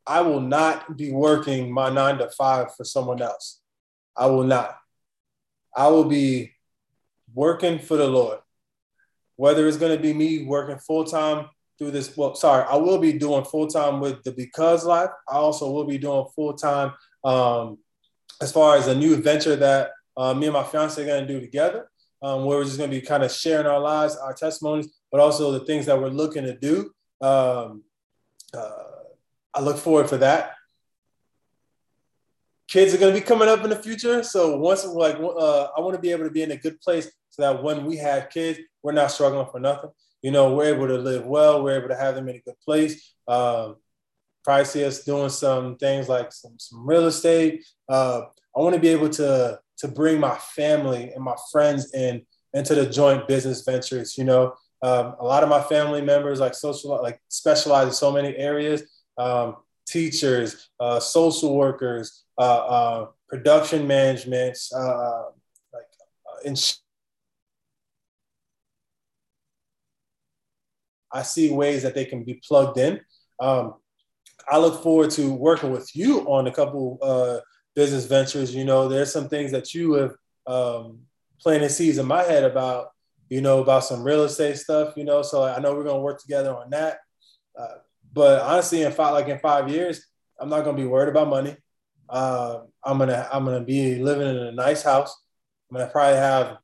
I 0.05 0.21
will 0.21 0.41
not 0.41 0.97
be 0.97 1.11
working 1.11 1.71
my 1.71 1.89
nine 1.89 2.17
to 2.17 2.29
five 2.31 2.75
for 2.75 2.83
someone 2.83 3.21
else. 3.21 3.61
I 4.17 4.25
will 4.25 4.43
not. 4.43 4.75
I 5.75 5.87
will 5.87 6.05
be 6.05 6.51
working 7.33 7.79
for 7.79 7.97
the 7.97 8.07
Lord. 8.07 8.39
Whether 9.37 9.67
it's 9.67 9.77
going 9.77 9.95
to 9.95 10.01
be 10.01 10.13
me 10.13 10.45
working 10.45 10.77
full 10.77 11.05
time 11.05 11.47
through 11.77 11.91
this, 11.91 12.15
well, 12.15 12.35
sorry, 12.35 12.65
I 12.69 12.75
will 12.75 12.99
be 12.99 13.13
doing 13.13 13.45
full 13.45 13.67
time 13.67 13.99
with 13.99 14.21
the 14.23 14.31
Because 14.31 14.85
Life. 14.85 15.09
I 15.27 15.35
also 15.35 15.71
will 15.71 15.85
be 15.85 15.97
doing 15.97 16.25
full 16.35 16.53
time 16.53 16.93
um, 17.23 17.79
as 18.41 18.51
far 18.51 18.77
as 18.77 18.87
a 18.87 18.95
new 18.95 19.15
venture 19.15 19.55
that 19.55 19.91
uh, 20.17 20.33
me 20.33 20.47
and 20.47 20.53
my 20.53 20.63
fiance 20.63 21.01
are 21.01 21.05
going 21.05 21.27
to 21.27 21.33
do 21.33 21.39
together, 21.39 21.89
um, 22.21 22.45
where 22.45 22.57
we're 22.57 22.63
just 22.63 22.77
going 22.77 22.89
to 22.89 22.99
be 22.99 23.05
kind 23.05 23.23
of 23.23 23.31
sharing 23.31 23.65
our 23.65 23.79
lives, 23.79 24.15
our 24.15 24.33
testimonies, 24.33 24.87
but 25.11 25.19
also 25.19 25.51
the 25.51 25.65
things 25.65 25.85
that 25.85 25.99
we're 25.99 26.09
looking 26.09 26.43
to 26.43 26.57
do. 26.57 26.91
Um, 27.21 27.83
uh, 28.53 28.69
I 29.53 29.61
look 29.61 29.77
forward 29.77 30.09
for 30.09 30.17
that. 30.17 30.53
Kids 32.67 32.93
are 32.93 32.97
going 32.97 33.13
to 33.13 33.19
be 33.19 33.25
coming 33.25 33.49
up 33.49 33.63
in 33.63 33.69
the 33.69 33.75
future, 33.75 34.23
so 34.23 34.57
once 34.57 34.85
like 34.85 35.17
uh, 35.17 35.67
I 35.77 35.81
want 35.81 35.95
to 35.95 36.01
be 36.01 36.11
able 36.11 36.23
to 36.23 36.31
be 36.31 36.43
in 36.43 36.51
a 36.51 36.57
good 36.57 36.79
place 36.81 37.11
so 37.29 37.41
that 37.41 37.63
when 37.63 37.85
we 37.85 37.97
have 37.97 38.29
kids, 38.29 38.59
we're 38.81 38.93
not 38.93 39.11
struggling 39.11 39.47
for 39.51 39.59
nothing. 39.59 39.89
You 40.21 40.31
know, 40.31 40.53
we're 40.53 40.73
able 40.73 40.87
to 40.87 40.97
live 40.97 41.25
well. 41.25 41.63
We're 41.63 41.77
able 41.77 41.89
to 41.89 41.95
have 41.95 42.15
them 42.15 42.29
in 42.29 42.37
a 42.37 42.41
good 42.41 42.59
place. 42.63 43.13
Um, 43.27 43.75
probably 44.43 44.65
see 44.65 44.85
us 44.85 45.03
doing 45.03 45.29
some 45.29 45.77
things 45.77 46.07
like 46.07 46.31
some, 46.31 46.55
some 46.57 46.87
real 46.87 47.07
estate. 47.07 47.65
Uh, 47.89 48.21
I 48.55 48.59
want 48.59 48.75
to 48.75 48.81
be 48.81 48.89
able 48.89 49.09
to 49.09 49.59
to 49.77 49.87
bring 49.87 50.19
my 50.19 50.35
family 50.35 51.11
and 51.11 51.23
my 51.23 51.35
friends 51.51 51.93
in 51.93 52.25
into 52.53 52.75
the 52.75 52.85
joint 52.85 53.27
business 53.27 53.63
ventures. 53.63 54.17
You 54.17 54.25
know, 54.25 54.53
um, 54.81 55.15
a 55.19 55.25
lot 55.25 55.43
of 55.43 55.49
my 55.49 55.61
family 55.61 56.01
members 56.01 56.39
like 56.39 56.53
social 56.53 57.01
like 57.01 57.19
specialize 57.29 57.87
in 57.87 57.93
so 57.93 58.11
many 58.11 58.35
areas. 58.37 58.83
Um, 59.17 59.57
teachers, 59.85 60.69
uh, 60.79 60.99
social 60.99 61.55
workers, 61.55 62.23
uh, 62.37 62.41
uh, 62.41 63.07
production 63.27 63.87
management, 63.87 64.57
uh, 64.75 65.23
like 65.73 65.85
uh, 66.25 66.45
ins- 66.45 66.81
I 71.11 71.21
see 71.21 71.51
ways 71.51 71.83
that 71.83 71.93
they 71.93 72.05
can 72.05 72.23
be 72.23 72.41
plugged 72.47 72.79
in. 72.79 72.99
Um, 73.39 73.75
I 74.49 74.57
look 74.57 74.81
forward 74.81 75.11
to 75.11 75.31
working 75.31 75.71
with 75.71 75.95
you 75.95 76.21
on 76.21 76.47
a 76.47 76.51
couple 76.51 76.97
uh, 77.01 77.39
business 77.75 78.05
ventures. 78.05 78.53
You 78.53 78.65
know, 78.65 78.87
there's 78.87 79.11
some 79.11 79.29
things 79.29 79.51
that 79.51 79.73
you 79.73 79.93
have 79.93 80.15
um, 80.47 80.99
planted 81.39 81.69
seeds 81.69 81.97
in 81.97 82.05
my 82.05 82.23
head 82.23 82.43
about, 82.43 82.89
you 83.29 83.41
know, 83.41 83.61
about 83.61 83.83
some 83.83 84.03
real 84.03 84.23
estate 84.23 84.57
stuff, 84.57 84.93
you 84.95 85.05
know. 85.05 85.21
So 85.21 85.43
I 85.43 85.59
know 85.59 85.73
we're 85.73 85.83
going 85.83 85.97
to 85.97 86.01
work 86.01 86.21
together 86.21 86.55
on 86.55 86.69
that. 86.71 86.99
Uh, 87.57 87.75
but 88.13 88.41
honestly, 88.41 88.83
in 88.83 88.91
five, 88.91 89.13
like 89.13 89.27
in 89.27 89.39
five 89.39 89.69
years, 89.69 90.05
I'm 90.39 90.49
not 90.49 90.63
going 90.63 90.75
to 90.75 90.81
be 90.81 90.87
worried 90.87 91.09
about 91.09 91.29
money. 91.29 91.55
Uh, 92.09 92.61
I'm 92.83 92.97
gonna 92.97 93.27
I'm 93.31 93.45
gonna 93.45 93.63
be 93.63 93.95
living 93.95 94.27
in 94.27 94.37
a 94.37 94.51
nice 94.51 94.83
house. 94.83 95.15
I'm 95.69 95.77
gonna 95.77 95.89
probably 95.89 96.17
have 96.17 96.47
a 96.47 96.59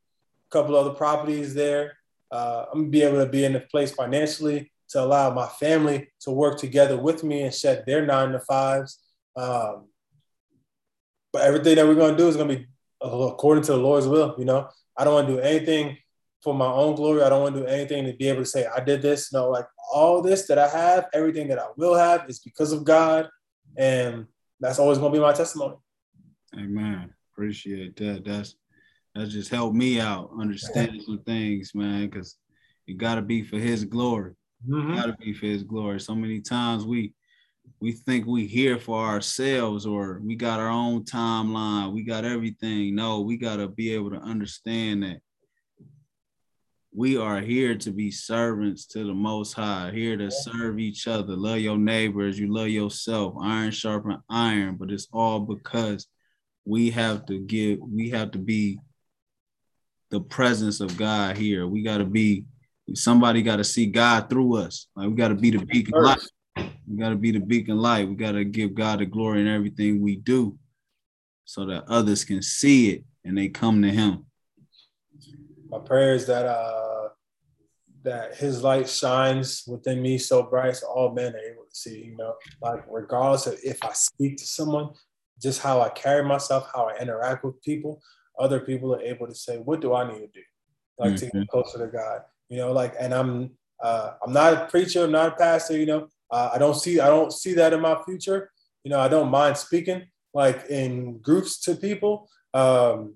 couple 0.52 0.76
other 0.76 0.92
properties 0.92 1.54
there. 1.54 1.98
Uh, 2.32 2.66
I'm 2.72 2.82
gonna 2.82 2.92
be 2.92 3.02
able 3.02 3.24
to 3.24 3.32
be 3.32 3.46
in 3.46 3.56
a 3.56 3.60
place 3.62 3.92
financially 3.92 4.72
to 4.90 5.02
allow 5.02 5.34
my 5.34 5.48
family 5.48 6.10
to 6.22 6.32
work 6.32 6.60
together 6.60 6.98
with 6.98 7.24
me 7.24 7.44
and 7.44 7.54
shed 7.54 7.84
their 7.86 8.06
nine 8.06 8.32
to 8.32 8.40
fives. 8.42 9.00
Um, 9.36 9.88
but 11.32 11.44
everything 11.44 11.76
that 11.76 11.88
we're 11.88 11.96
going 11.96 12.12
to 12.12 12.18
do 12.18 12.28
is 12.28 12.36
going 12.36 12.50
to 12.50 12.58
be 12.58 12.68
according 13.02 13.64
to 13.64 13.74
the 13.74 13.78
Lord's 13.78 14.08
will. 14.08 14.36
You 14.38 14.46
know, 14.46 14.70
I 14.98 15.04
don't 15.04 15.14
want 15.14 15.28
to 15.28 15.36
do 15.36 15.40
anything 15.40 15.98
for 16.44 16.54
my 16.54 16.68
own 16.68 16.96
glory. 16.96 17.22
I 17.22 17.30
don't 17.30 17.42
want 17.42 17.56
to 17.56 17.62
do 17.62 17.68
anything 17.68 18.06
to 18.06 18.14
be 18.14 18.30
able 18.30 18.42
to 18.42 18.46
say 18.46 18.66
I 18.66 18.80
did 18.80 19.02
this. 19.02 19.34
No, 19.34 19.50
like 19.50 19.66
all 19.92 20.22
this 20.22 20.48
that 20.48 20.58
I 20.58 20.68
have, 20.68 21.08
everything 21.14 21.48
that 21.50 21.60
I 21.60 21.68
will 21.78 21.96
have 21.96 22.30
is 22.30 22.40
because 22.40 22.72
of 22.72 22.84
God. 22.84 23.28
And 23.78 24.26
that's 24.60 24.80
always 24.80 24.98
gonna 24.98 25.14
be 25.14 25.20
my 25.20 25.34
testimony. 25.34 25.76
Amen. 26.58 27.14
Appreciate 27.34 27.96
that. 27.98 28.26
That's 28.26 28.56
that 29.16 29.28
just 29.28 29.50
helped 29.50 29.76
me 29.76 30.00
out 30.00 30.32
understanding 30.40 31.02
some 31.02 31.20
things, 31.26 31.74
man, 31.74 32.08
because 32.08 32.38
it 32.88 32.98
gotta 32.98 33.22
be 33.22 33.44
for 33.44 33.58
his 33.58 33.86
glory. 33.86 34.34
Mm-hmm. 34.68 34.96
Gotta 34.96 35.18
be 35.20 35.34
for 35.34 35.46
his 35.46 35.64
glory. 35.64 36.00
So 36.00 36.16
many 36.16 36.42
times 36.42 36.86
we 36.86 37.14
we 37.82 37.94
think 37.94 38.26
we 38.26 38.46
here 38.46 38.78
for 38.78 39.06
ourselves 39.06 39.86
or 39.86 40.20
we 40.24 40.36
got 40.36 40.60
our 40.60 40.70
own 40.70 41.04
timeline, 41.04 41.94
we 41.94 42.04
got 42.04 42.26
everything. 42.26 42.96
No, 42.96 43.22
we 43.22 43.38
gotta 43.38 43.68
be 43.68 43.94
able 43.94 44.10
to 44.12 44.18
understand 44.18 45.04
that 45.04 45.22
we 46.92 47.18
are 47.18 47.40
here 47.40 47.76
to 47.76 47.92
be 47.92 48.12
servants 48.12 48.86
to 48.88 49.06
the 49.06 49.14
most 49.14 49.54
high, 49.54 49.92
here 49.94 50.18
to 50.18 50.32
serve 50.32 50.80
each 50.80 51.08
other, 51.08 51.36
love 51.36 51.60
your 51.60 51.78
neighbors, 51.78 52.38
you 52.40 52.52
love 52.52 52.70
yourself, 52.70 53.36
iron 53.42 53.72
sharpen 53.72 54.18
iron, 54.30 54.76
but 54.76 54.92
it's 54.92 55.08
all 55.14 55.40
because 55.40 56.08
we 56.66 56.90
have 56.90 57.26
to 57.28 57.40
give, 57.40 57.80
we 57.80 58.10
have 58.10 58.32
to 58.32 58.40
be 58.40 58.80
the 60.10 60.20
presence 60.20 60.82
of 60.82 60.98
God 60.98 61.38
here. 61.38 61.68
We 61.68 61.84
got 61.84 62.00
to 62.00 62.06
be 62.06 62.46
somebody 62.96 63.44
got 63.44 63.58
to 63.58 63.64
see 63.64 63.86
God 63.86 64.30
through 64.30 64.58
us. 64.58 64.88
Like 64.96 65.10
we 65.10 65.16
got 65.16 65.28
to 65.30 65.36
be 65.36 65.52
the 65.52 65.66
beacon 65.66 65.94
light. 66.02 66.20
We 66.90 66.98
got 66.98 67.10
to 67.10 67.16
be 67.16 67.32
the 67.32 67.40
beacon 67.40 67.78
light. 67.78 68.08
We 68.08 68.16
got 68.16 68.32
to 68.32 68.44
give 68.44 68.74
God 68.74 69.00
the 69.00 69.06
glory 69.06 69.42
in 69.42 69.48
everything 69.48 70.02
we 70.02 70.16
do 70.16 70.58
so 71.46 71.66
that 71.66 71.84
others 71.88 72.24
can 72.24 72.42
see 72.42 72.92
it 72.92 73.04
and 73.24 73.38
they 73.38 73.50
come 73.50 73.82
to 73.82 73.90
him 73.90 74.26
my 75.70 75.80
prayer 75.80 76.14
is 76.14 76.26
that 76.26 76.46
uh 76.46 77.10
that 78.04 78.36
his 78.36 78.64
light 78.64 78.90
shines 78.90 79.64
within 79.68 80.02
me 80.02 80.18
so 80.18 80.44
bright 80.44 80.76
so 80.76 80.88
all 80.88 81.14
men 81.14 81.34
are 81.34 81.40
able 81.40 81.64
to 81.64 81.76
see 81.76 82.06
you 82.06 82.18
know 82.18 82.34
like 82.62 82.84
regardless 82.90 83.48
of 83.48 83.58
if 83.64 83.84
i 83.84 83.92
speak 83.94 84.38
to 84.38 84.46
someone 84.46 84.90
just 85.42 85.62
how 85.62 85.82
i 85.82 85.90
carry 85.90 86.24
myself 86.24 86.70
how 86.74 86.88
i 86.88 86.98
interact 87.00 87.44
with 87.44 87.62
people 87.62 88.02
other 88.40 88.60
people 88.60 88.94
are 88.94 89.02
able 89.02 89.28
to 89.28 89.36
say 89.36 89.58
what 89.58 89.82
do 89.82 89.94
i 89.94 90.08
need 90.08 90.20
to 90.20 90.28
do 90.28 90.42
like 90.98 91.14
mm-hmm. 91.14 91.30
to 91.30 91.40
get 91.40 91.48
closer 91.50 91.78
to 91.78 91.88
god 91.88 92.22
you 92.50 92.58
know 92.58 92.72
like 92.72 92.94
and 93.00 93.14
i'm 93.14 93.52
uh 93.84 94.14
i'm 94.26 94.34
not 94.34 94.54
a 94.54 94.66
preacher 94.68 95.04
i'm 95.04 95.12
not 95.12 95.34
a 95.34 95.36
pastor 95.36 95.78
you 95.78 95.86
know 95.86 96.08
uh, 96.32 96.50
i 96.54 96.58
don't 96.58 96.76
see 96.76 97.00
i 97.00 97.08
don't 97.08 97.34
see 97.34 97.54
that 97.54 97.74
in 97.74 97.82
my 97.82 97.98
future 98.06 98.52
you 98.84 98.92
know 98.92 99.00
i 99.00 99.08
don't 99.08 99.30
mind 99.30 99.58
speaking 99.58 100.06
like 100.34 100.66
in 100.70 101.18
groups 101.20 101.60
to 101.60 101.76
people 101.76 102.30
um 102.54 103.16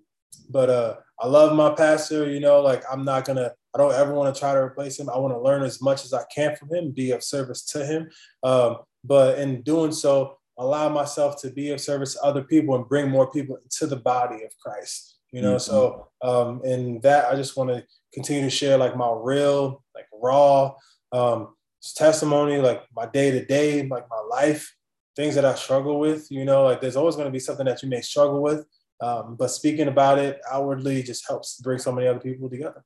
but 0.50 0.70
uh 0.70 0.96
I 1.24 1.28
love 1.28 1.56
my 1.56 1.74
pastor, 1.74 2.30
you 2.30 2.42
know, 2.42 2.60
like 2.60 2.84
I'm 2.92 3.06
not 3.06 3.26
gonna, 3.26 3.52
I 3.74 3.78
don't 3.78 3.94
ever 3.94 4.14
want 4.14 4.34
to 4.34 4.38
try 4.38 4.54
to 4.54 4.60
replace 4.60 5.00
him. 5.00 5.10
I 5.10 5.18
want 5.18 5.34
to 5.34 5.40
learn 5.40 5.64
as 5.64 5.82
much 5.82 6.04
as 6.04 6.14
I 6.14 6.24
can 6.34 6.56
from 6.58 6.70
him, 6.70 6.92
be 6.92 7.12
of 7.12 7.24
service 7.24 7.64
to 7.68 7.86
him. 7.86 8.10
Um, 8.44 8.78
but 9.06 9.40
in 9.40 9.62
doing 9.62 9.94
so, 9.94 10.38
allow 10.58 10.90
myself 10.90 11.42
to 11.42 11.50
be 11.50 11.72
of 11.72 11.80
service 11.80 12.16
to 12.16 12.22
other 12.24 12.44
people 12.44 12.76
and 12.76 12.88
bring 12.90 13.10
more 13.10 13.32
people 13.32 13.58
to 13.78 13.88
the 13.88 13.96
body 13.96 14.44
of 14.44 14.52
Christ. 14.60 15.18
You 15.32 15.42
know, 15.42 15.56
mm-hmm. 15.56 15.72
so 15.72 16.10
um, 16.22 16.62
in 16.66 17.00
that 17.02 17.32
I 17.32 17.36
just 17.36 17.56
want 17.56 17.70
to 17.70 17.86
continue 18.14 18.44
to 18.44 18.50
share 18.50 18.78
like 18.78 18.98
my 18.98 19.12
real, 19.16 19.84
like 19.96 20.08
raw 20.14 20.74
um, 21.14 21.56
testimony, 21.92 22.58
like 22.58 22.84
my 22.96 23.06
day 23.06 23.32
to 23.32 23.46
day, 23.46 23.86
like 23.86 24.06
my 24.10 24.24
life, 24.30 24.74
things 25.16 25.36
that 25.36 25.44
I 25.44 25.56
struggle 25.56 26.00
with. 26.00 26.32
You 26.32 26.46
know, 26.46 26.64
like 26.64 26.80
there's 26.80 26.96
always 26.96 27.16
going 27.16 27.28
to 27.28 27.32
be 27.32 27.40
something 27.40 27.66
that 27.66 27.84
you 27.84 27.90
may 27.90 28.02
struggle 28.02 28.42
with. 28.42 28.66
Um, 29.02 29.36
but 29.38 29.50
speaking 29.50 29.90
about 29.90 30.20
it 30.20 30.40
outwardly 30.50 31.04
just 31.04 31.28
helps 31.28 31.60
bring 31.60 31.80
so 31.80 31.92
many 31.92 32.08
other 32.08 32.20
people 32.20 32.50
together. 32.50 32.84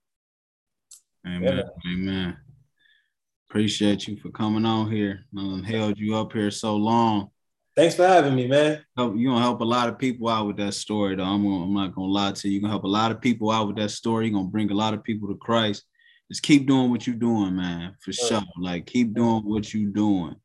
Amen. 1.28 1.58
Yeah. 1.58 1.92
Amen. 1.94 2.38
Appreciate 3.50 4.08
you 4.08 4.18
for 4.18 4.30
coming 4.30 4.66
on 4.66 4.92
here. 4.92 5.26
Um, 5.38 5.64
held 5.64 5.98
you 6.00 6.16
up 6.16 6.34
here 6.34 6.52
so 6.52 6.76
long. 6.76 7.30
Thanks 7.76 7.94
for 7.94 8.08
having 8.08 8.34
me, 8.34 8.48
man. 8.48 8.84
You're 8.98 9.10
gonna 9.10 9.40
help 9.40 9.62
a 9.62 9.66
lot 9.66 9.88
of 9.88 10.00
people 10.00 10.28
out 10.30 10.48
with 10.48 10.58
that 10.58 10.74
story, 10.74 11.16
though. 11.16 11.24
I'm, 11.24 11.44
gonna, 11.44 11.64
I'm 11.64 11.74
not 11.74 11.94
gonna 11.94 12.08
lie 12.08 12.32
to 12.32 12.48
you. 12.48 12.56
You're 12.56 12.62
gonna 12.62 12.74
help 12.74 12.86
a 12.86 12.88
lot 12.88 13.12
of 13.12 13.22
people 13.22 13.52
out 13.52 13.68
with 13.68 13.76
that 13.76 13.92
story. 13.92 14.26
You're 14.26 14.34
gonna 14.34 14.50
bring 14.50 14.72
a 14.72 14.76
lot 14.76 14.96
of 14.96 15.04
people 15.04 15.28
to 15.28 15.36
Christ. 15.36 15.84
Just 16.30 16.44
keep 16.44 16.68
doing 16.68 16.90
what 16.90 17.08
you're 17.08 17.16
doing, 17.16 17.56
man, 17.56 17.96
for 18.02 18.12
sure. 18.12 18.42
Like 18.60 18.86
keep 18.86 19.14
doing 19.14 19.44
what 19.44 19.74
you're 19.74 19.92
doing. 19.92 20.36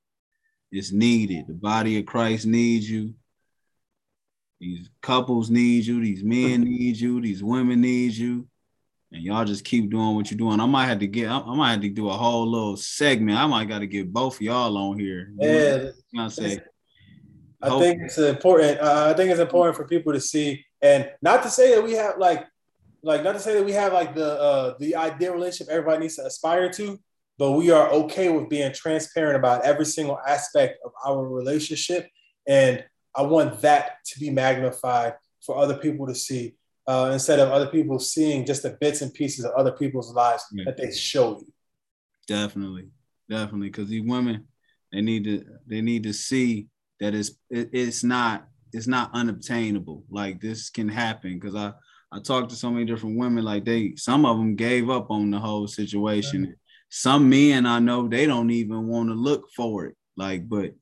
It's 0.71 0.93
needed. 0.93 1.47
The 1.49 1.55
body 1.55 1.99
of 1.99 2.07
Christ 2.07 2.47
needs 2.47 2.89
you. 2.89 3.15
These 4.61 4.89
couples 5.03 5.51
need 5.51 5.85
you, 5.85 6.01
these 6.01 6.23
men 6.23 6.61
need 6.65 6.97
you, 6.97 7.21
these 7.21 7.43
women 7.43 7.81
need 7.81 8.13
you. 8.13 8.47
And 9.11 9.23
y'all 9.23 9.45
just 9.45 9.65
keep 9.65 9.91
doing 9.91 10.15
what 10.15 10.31
you're 10.31 10.39
doing. 10.39 10.61
I 10.61 10.67
might 10.67 10.87
have 10.87 11.01
to 11.01 11.07
get, 11.07 11.29
I, 11.29 11.41
I 11.41 11.55
might 11.55 11.73
have 11.73 11.81
to 11.83 11.89
do 11.91 12.09
a 12.09 12.17
whole 12.17 12.51
little 12.51 12.77
segment. 12.77 13.39
I 13.39 13.47
might 13.47 13.69
got 13.69 13.81
to 13.81 13.87
get 13.87 14.11
both 14.11 14.37
of 14.37 14.43
y'all 14.43 14.79
on 14.79 14.99
here. 14.99 15.33
Yeah, 15.37 15.91
I 16.19 16.29
say. 16.29 16.61
I 17.61 17.79
think 17.79 18.03
it's 18.03 18.19
important. 18.19 18.81
Uh, 18.81 19.09
I 19.11 19.17
think 19.17 19.31
it's 19.31 19.41
important 19.41 19.77
for 19.77 19.87
people 19.87 20.13
to 20.13 20.21
see, 20.21 20.65
and 20.81 21.11
not 21.21 21.43
to 21.43 21.51
say 21.51 21.75
that 21.75 21.85
we 21.85 21.93
have 21.93 22.19
like, 22.19 22.47
like 23.03 23.23
not 23.23 23.33
to 23.33 23.41
say 23.41 23.55
that 23.55 23.65
we 23.65 23.73
have 23.73 23.93
like 23.93 24.15
the 24.15 24.41
uh, 24.41 24.75
the 24.79 24.97
ideal 24.97 25.35
relationship 25.35 25.73
everybody 25.73 26.01
needs 26.01 26.17
to 26.17 26.27
aspire 26.27 26.71
to, 26.73 26.99
but 27.39 27.53
we 27.53 27.71
are 27.71 27.89
okay 27.91 28.29
with 28.29 28.49
being 28.49 28.73
transparent 28.73 29.37
about 29.37 29.65
every 29.65 29.87
single 29.87 30.19
aspect 30.27 30.79
of 30.85 30.93
our 31.05 31.27
relationship 31.27 32.09
and 32.47 32.85
I 33.15 33.23
want 33.23 33.61
that 33.61 34.05
to 34.07 34.21
be 34.21 34.31
magnified 34.31 35.15
for 35.45 35.57
other 35.59 35.77
people 35.77 36.07
to 36.07 36.15
see 36.15 36.55
uh, 36.87 37.11
instead 37.13 37.39
of 37.39 37.51
other 37.51 37.67
people 37.67 37.99
seeing 37.99 38.45
just 38.45 38.63
the 38.63 38.77
bits 38.81 39.03
and 39.03 39.13
pieces 39.13 39.45
of 39.45 39.53
other 39.53 39.73
people's 39.73 40.13
lives 40.13 40.45
yeah. 40.53 40.65
that 40.65 40.77
they 40.77 40.93
show 40.93 41.39
you. 41.39 41.53
Definitely, 42.27 42.89
definitely, 43.29 43.69
because 43.69 43.89
these 43.89 44.05
women 44.05 44.47
they 44.93 45.01
need 45.01 45.25
to 45.25 45.45
they 45.67 45.81
need 45.81 46.03
to 46.05 46.13
see 46.13 46.69
that 47.01 47.15
it's 47.15 47.33
it, 47.51 47.71
it's 47.73 48.03
not 48.03 48.49
it's 48.73 48.87
not 48.87 49.11
unobtainable. 49.13 50.05
Like 50.11 50.41
this 50.41 50.71
can 50.71 50.89
happen 50.89 51.35
because 51.35 51.55
I 51.55 51.73
I 52.13 52.21
talked 52.21 52.51
to 52.51 52.57
so 52.57 52.71
many 52.71 52.85
different 52.85 53.19
women. 53.19 53.43
Like 53.43 53.65
they 53.65 53.95
some 53.97 54.27
of 54.27 54.37
them 54.37 54.55
gave 54.55 54.91
up 54.91 55.11
on 55.11 55.31
the 55.31 55.39
whole 55.39 55.67
situation. 55.67 56.45
Right. 56.45 56.55
Some 56.91 57.31
men 57.31 57.65
I 57.65 57.79
know 57.79 58.07
they 58.07 58.27
don't 58.27 58.51
even 58.51 58.87
want 58.87 59.09
to 59.09 59.15
look 59.15 59.49
for 59.57 59.87
it. 59.87 59.97
Like, 60.17 60.47
but 60.47 60.75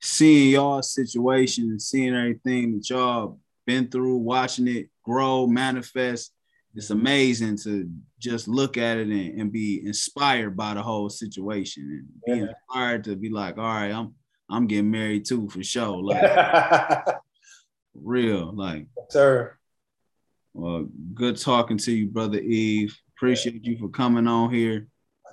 seeing 0.00 0.52
y'all 0.52 0.82
situation, 0.82 1.70
and 1.70 1.80
seeing 1.80 2.14
everything 2.14 2.74
that 2.74 2.90
y'all 2.90 3.38
been 3.66 3.88
through, 3.88 4.16
watching 4.16 4.68
it 4.68 4.90
grow, 5.02 5.46
manifest. 5.46 6.32
It's 6.74 6.90
amazing 6.90 7.56
to 7.64 7.90
just 8.20 8.46
look 8.46 8.76
at 8.76 8.98
it 8.98 9.08
and, 9.08 9.40
and 9.40 9.52
be 9.52 9.82
inspired 9.84 10.56
by 10.56 10.74
the 10.74 10.82
whole 10.82 11.08
situation 11.08 12.06
and 12.26 12.36
be 12.36 12.46
inspired 12.46 13.04
to 13.04 13.16
be 13.16 13.30
like, 13.30 13.56
all 13.56 13.64
right, 13.64 13.90
I'm 13.90 14.14
I'm 14.50 14.66
getting 14.66 14.90
married 14.90 15.24
too 15.24 15.48
for 15.48 15.62
sure. 15.62 16.02
Like 16.02 17.04
real, 17.94 18.54
like 18.54 18.86
sir. 19.08 19.57
Well, 20.54 20.86
good 21.14 21.36
talking 21.36 21.78
to 21.78 21.92
you, 21.92 22.06
brother 22.06 22.38
Irve. 22.38 22.96
Appreciate 23.16 23.64
you 23.64 23.78
for 23.78 23.88
coming 23.88 24.26
on 24.26 24.52
here. 24.52 24.86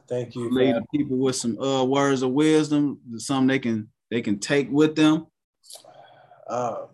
Thank 0.07 0.35
you. 0.35 0.49
The 0.49 0.85
people 0.93 1.17
with 1.17 1.35
some 1.35 1.59
uh 1.59 1.83
words 1.83 2.21
of 2.21 2.31
wisdom, 2.31 2.99
something 3.17 3.47
they 3.47 3.59
can 3.59 3.89
they 4.11 4.21
can 4.21 4.39
take 4.39 4.69
with 4.69 4.95
them? 4.95 5.27
Um, 6.47 6.87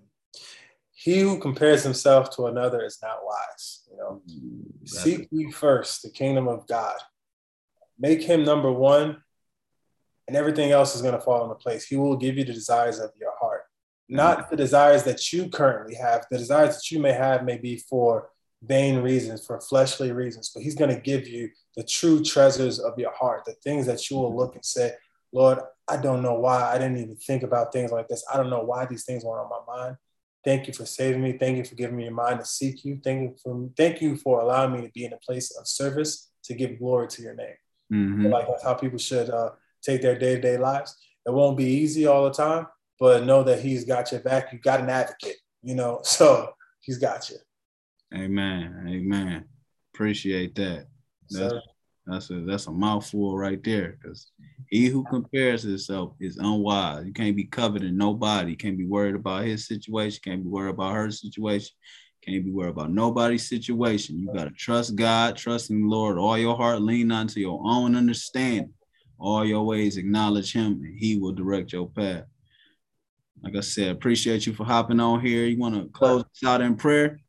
he 0.93 1.19
who 1.19 1.39
compares 1.39 1.83
himself 1.83 2.35
to 2.35 2.45
another 2.45 2.83
is 2.85 2.99
not 3.01 3.17
wise. 3.23 3.81
You 3.89 3.97
know, 3.97 4.21
That's 4.81 5.03
seek 5.03 5.27
ye 5.31 5.51
first 5.51 6.03
the 6.03 6.09
kingdom 6.09 6.47
of 6.47 6.67
God. 6.67 6.95
Make 7.99 8.23
him 8.23 8.43
number 8.43 8.71
one, 8.71 9.17
and 10.27 10.37
everything 10.37 10.71
else 10.71 10.95
is 10.95 11.01
going 11.01 11.13
to 11.13 11.19
fall 11.19 11.43
into 11.43 11.55
place. 11.55 11.85
He 11.85 11.95
will 11.95 12.15
give 12.15 12.37
you 12.37 12.43
the 12.43 12.53
desires 12.53 12.99
of 12.99 13.11
your 13.19 13.29
heart, 13.29 13.30
not 14.11 14.49
the 14.49 14.57
desires 14.57 15.03
that 15.03 15.31
you 15.31 15.49
currently 15.49 15.95
have. 15.95 16.25
The 16.29 16.37
desires 16.37 16.75
that 16.75 16.91
you 16.91 16.99
may 16.99 17.13
have 17.13 17.45
may 17.45 17.57
be 17.57 17.77
for 17.77 18.29
vain 18.63 19.01
reasons, 19.01 19.45
for 19.45 19.59
fleshly 19.59 20.11
reasons, 20.11 20.51
but 20.53 20.63
he's 20.63 20.75
going 20.75 20.93
to 20.93 21.01
give 21.01 21.27
you 21.27 21.49
the 21.75 21.83
true 21.83 22.21
treasures 22.21 22.79
of 22.79 22.97
your 22.99 23.13
heart, 23.13 23.45
the 23.45 23.53
things 23.63 23.85
that 23.87 24.09
you 24.09 24.17
will 24.17 24.35
look 24.35 24.55
and 24.55 24.65
say, 24.65 24.93
Lord, 25.31 25.59
I 25.87 25.97
don't 25.97 26.21
know 26.21 26.35
why 26.35 26.61
I 26.61 26.77
didn't 26.77 26.97
even 26.97 27.15
think 27.15 27.43
about 27.43 27.71
things 27.71 27.91
like 27.91 28.07
this. 28.07 28.23
I 28.31 28.37
don't 28.37 28.49
know 28.49 28.63
why 28.63 28.85
these 28.85 29.05
things 29.05 29.23
weren't 29.23 29.49
on 29.49 29.63
my 29.65 29.75
mind. 29.75 29.97
Thank 30.43 30.67
you 30.67 30.73
for 30.73 30.85
saving 30.85 31.21
me. 31.21 31.37
Thank 31.37 31.57
you 31.57 31.63
for 31.63 31.75
giving 31.75 31.95
me 31.95 32.07
a 32.07 32.11
mind 32.11 32.39
to 32.39 32.45
seek 32.45 32.83
you. 32.83 32.99
Thank 33.03 33.21
you 33.21 33.35
for 33.43 33.69
thank 33.77 34.01
you 34.01 34.15
for 34.17 34.41
allowing 34.41 34.73
me 34.73 34.81
to 34.81 34.91
be 34.91 35.05
in 35.05 35.13
a 35.13 35.17
place 35.17 35.55
of 35.55 35.67
service 35.67 36.31
to 36.43 36.53
give 36.53 36.79
glory 36.79 37.07
to 37.09 37.21
your 37.21 37.35
name. 37.35 37.55
Mm-hmm. 37.93 38.25
Like 38.27 38.47
that's 38.47 38.63
how 38.63 38.73
people 38.73 38.97
should 38.97 39.29
uh, 39.29 39.51
take 39.83 40.01
their 40.01 40.17
day 40.17 40.35
to 40.35 40.41
day 40.41 40.57
lives. 40.57 40.97
It 41.25 41.31
won't 41.31 41.57
be 41.57 41.65
easy 41.65 42.07
all 42.07 42.23
the 42.23 42.31
time, 42.31 42.65
but 43.01 43.25
know 43.25 43.41
that 43.43 43.59
He's 43.59 43.83
got 43.83 44.11
your 44.11 44.21
back. 44.21 44.53
You 44.53 44.59
got 44.59 44.79
an 44.79 44.89
advocate, 44.89 45.37
you 45.63 45.75
know. 45.75 46.01
So 46.05 46.53
He's 46.79 46.99
got 46.99 47.29
you. 47.29 47.37
Amen. 48.15 48.85
Amen. 48.87 49.45
Appreciate 49.93 50.55
that. 50.55 50.87
That's, 51.29 51.53
that's 52.05 52.29
a 52.29 52.41
that's 52.41 52.67
a 52.67 52.71
mouthful 52.71 53.37
right 53.37 53.63
there. 53.63 53.97
Because 53.99 54.31
he 54.69 54.87
who 54.87 55.03
compares 55.03 55.63
himself 55.63 56.13
is 56.19 56.37
unwise. 56.37 57.05
You 57.05 57.13
can't 57.13 57.35
be 57.35 57.45
coveting 57.45 57.97
nobody. 57.97 58.51
You 58.51 58.57
can't 58.57 58.77
be 58.77 58.85
worried 58.85 59.15
about 59.15 59.45
his 59.45 59.67
situation. 59.67 60.21
Can't 60.23 60.43
be 60.43 60.49
worried 60.49 60.75
about 60.75 60.93
her 60.95 61.11
situation. 61.11 61.75
Can't 62.23 62.45
be 62.45 62.51
worried 62.51 62.71
about 62.71 62.91
nobody's 62.91 63.49
situation. 63.49 64.19
You 64.19 64.31
gotta 64.33 64.51
trust 64.51 64.95
God, 64.95 65.37
trust 65.37 65.71
in 65.71 65.81
the 65.81 65.87
Lord, 65.87 66.17
all 66.17 66.37
your 66.37 66.55
heart, 66.55 66.81
lean 66.81 67.11
onto 67.11 67.39
your 67.39 67.61
own 67.63 67.95
understanding. 67.95 68.73
all 69.17 69.45
your 69.45 69.63
ways, 69.63 69.97
acknowledge 69.97 70.51
him, 70.51 70.81
and 70.83 70.97
he 70.97 71.17
will 71.17 71.31
direct 71.31 71.73
your 71.73 71.87
path. 71.89 72.25
Like 73.43 73.55
I 73.55 73.61
said, 73.61 73.89
appreciate 73.89 74.45
you 74.45 74.53
for 74.53 74.65
hopping 74.65 74.99
on 74.99 75.21
here. 75.21 75.45
You 75.45 75.57
want 75.57 75.75
to 75.75 75.89
close 75.89 76.21
us 76.21 76.43
out 76.45 76.61
in 76.61 76.75
prayer? 76.75 77.19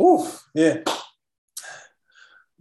Oof, 0.00 0.44
yeah. 0.54 0.78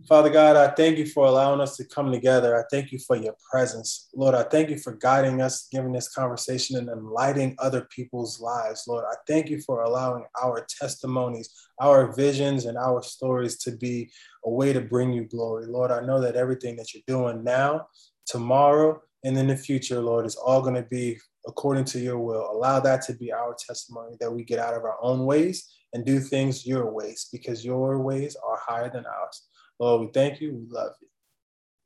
Father 0.07 0.29
God, 0.29 0.57
I 0.57 0.67
thank 0.67 0.97
you 0.97 1.05
for 1.05 1.25
allowing 1.25 1.61
us 1.61 1.77
to 1.77 1.85
come 1.85 2.11
together. 2.11 2.57
I 2.57 2.63
thank 2.69 2.91
you 2.91 2.99
for 2.99 3.15
your 3.15 3.35
presence. 3.49 4.09
Lord, 4.13 4.35
I 4.35 4.43
thank 4.43 4.69
you 4.69 4.77
for 4.77 4.93
guiding 4.93 5.41
us, 5.41 5.67
giving 5.71 5.93
this 5.93 6.09
conversation 6.09 6.77
and 6.77 6.89
enlightening 6.89 7.55
other 7.57 7.87
people's 7.89 8.41
lives. 8.41 8.83
Lord, 8.85 9.05
I 9.09 9.15
thank 9.27 9.49
you 9.49 9.61
for 9.61 9.83
allowing 9.83 10.25
our 10.43 10.67
testimonies, 10.69 11.49
our 11.79 12.13
visions, 12.13 12.65
and 12.65 12.77
our 12.77 13.01
stories 13.01 13.57
to 13.59 13.71
be 13.71 14.11
a 14.43 14.49
way 14.49 14.73
to 14.73 14.81
bring 14.81 15.13
you 15.13 15.23
glory. 15.23 15.67
Lord, 15.67 15.89
I 15.89 16.01
know 16.01 16.19
that 16.19 16.35
everything 16.35 16.75
that 16.75 16.93
you're 16.93 17.03
doing 17.07 17.43
now, 17.43 17.87
tomorrow, 18.25 19.01
and 19.23 19.37
in 19.37 19.47
the 19.47 19.55
future, 19.55 20.01
Lord, 20.01 20.25
is 20.25 20.35
all 20.35 20.61
going 20.61 20.75
to 20.75 20.83
be 20.83 21.17
according 21.47 21.85
to 21.85 21.99
your 21.99 22.19
will. 22.19 22.49
Allow 22.51 22.79
that 22.81 23.01
to 23.03 23.13
be 23.13 23.31
our 23.31 23.55
testimony 23.57 24.15
that 24.19 24.31
we 24.31 24.43
get 24.43 24.59
out 24.59 24.73
of 24.73 24.83
our 24.83 24.97
own 25.01 25.25
ways 25.25 25.69
and 25.93 26.05
do 26.05 26.19
things 26.19 26.65
your 26.65 26.91
ways 26.91 27.27
because 27.31 27.63
your 27.63 27.99
ways 27.99 28.35
are 28.35 28.59
higher 28.65 28.89
than 28.89 29.05
ours. 29.05 29.47
Lord, 29.79 30.01
we 30.01 30.07
thank 30.13 30.41
you. 30.41 30.53
We 30.53 30.65
love 30.69 30.93
you. 31.01 31.07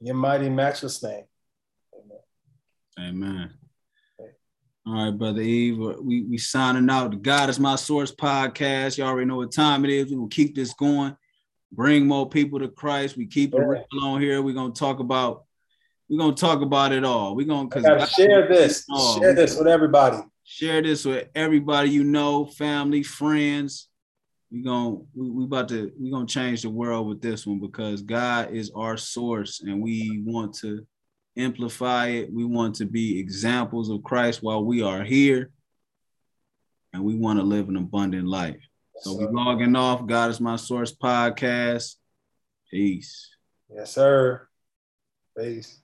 In 0.01 0.07
your 0.07 0.15
mighty, 0.15 0.49
matchless 0.49 1.01
name. 1.01 1.23
Amen. 1.95 3.09
Amen. 3.09 3.53
All 4.85 4.93
right, 4.93 5.17
brother 5.17 5.41
Irve. 5.41 5.81
Uh, 5.81 6.01
we 6.01 6.23
we 6.23 6.37
signing 6.37 6.89
out. 6.89 7.11
The 7.11 7.17
God 7.17 7.49
is 7.49 7.59
my 7.59 7.75
source 7.75 8.13
podcast. 8.13 8.97
You 8.97 9.03
all 9.03 9.09
already 9.09 9.27
know 9.27 9.35
what 9.35 9.51
time 9.51 9.83
it 9.83 9.91
is. 9.91 10.09
We 10.09 10.15
will 10.15 10.29
keep 10.29 10.55
this 10.55 10.73
going. 10.73 11.17
Bring 11.73 12.07
more 12.07 12.29
people 12.29 12.59
to 12.59 12.69
Christ. 12.69 13.17
We 13.17 13.25
keep 13.25 13.53
it 13.53 13.59
real 13.59 13.83
on 14.01 14.21
here. 14.21 14.41
We're 14.41 14.53
gonna 14.53 14.73
talk 14.73 14.99
about. 14.99 15.43
We're 16.09 16.19
gonna 16.19 16.35
talk 16.35 16.61
about 16.61 16.93
it 16.93 17.03
all. 17.03 17.35
We're 17.35 17.47
gonna 17.47 17.69
cause 17.69 17.83
share 18.11 18.47
this. 18.47 18.85
Share 19.19 19.33
this 19.33 19.57
with 19.57 19.67
everybody. 19.67 20.17
Share 20.43 20.81
this 20.81 21.03
with 21.03 21.27
everybody 21.35 21.89
you 21.89 22.05
know, 22.05 22.45
family, 22.45 23.03
friends 23.03 23.89
We're 24.49 24.63
going 24.63 25.05
we, 25.13 25.29
we 25.29 25.43
about 25.43 25.67
to 25.69 25.91
we're 25.99 26.11
gonna 26.11 26.25
change 26.25 26.61
the 26.61 26.69
world 26.69 27.07
with 27.07 27.21
this 27.21 27.45
one 27.45 27.59
because 27.59 28.01
God 28.01 28.51
is 28.51 28.71
our 28.73 28.95
source 28.95 29.61
and 29.61 29.81
we 29.81 30.23
want 30.25 30.55
to 30.59 30.87
amplify 31.37 32.07
it. 32.07 32.33
We 32.33 32.45
want 32.45 32.75
to 32.75 32.85
be 32.85 33.19
examples 33.19 33.89
of 33.89 34.03
Christ 34.03 34.41
while 34.41 34.63
we 34.63 34.81
are 34.81 35.03
here, 35.03 35.51
and 36.93 37.03
we 37.03 37.15
want 37.15 37.39
to 37.39 37.43
live 37.43 37.67
an 37.69 37.75
abundant 37.75 38.27
life. 38.27 38.61
So 39.01 39.15
we're 39.15 39.29
logging 39.29 39.75
off. 39.75 40.07
God 40.07 40.31
is 40.31 40.39
my 40.39 40.55
source 40.55 40.95
podcast. 40.95 41.95
Peace. 42.71 43.29
Yes, 43.69 43.93
sir. 43.93 44.47
Peace. 45.37 45.81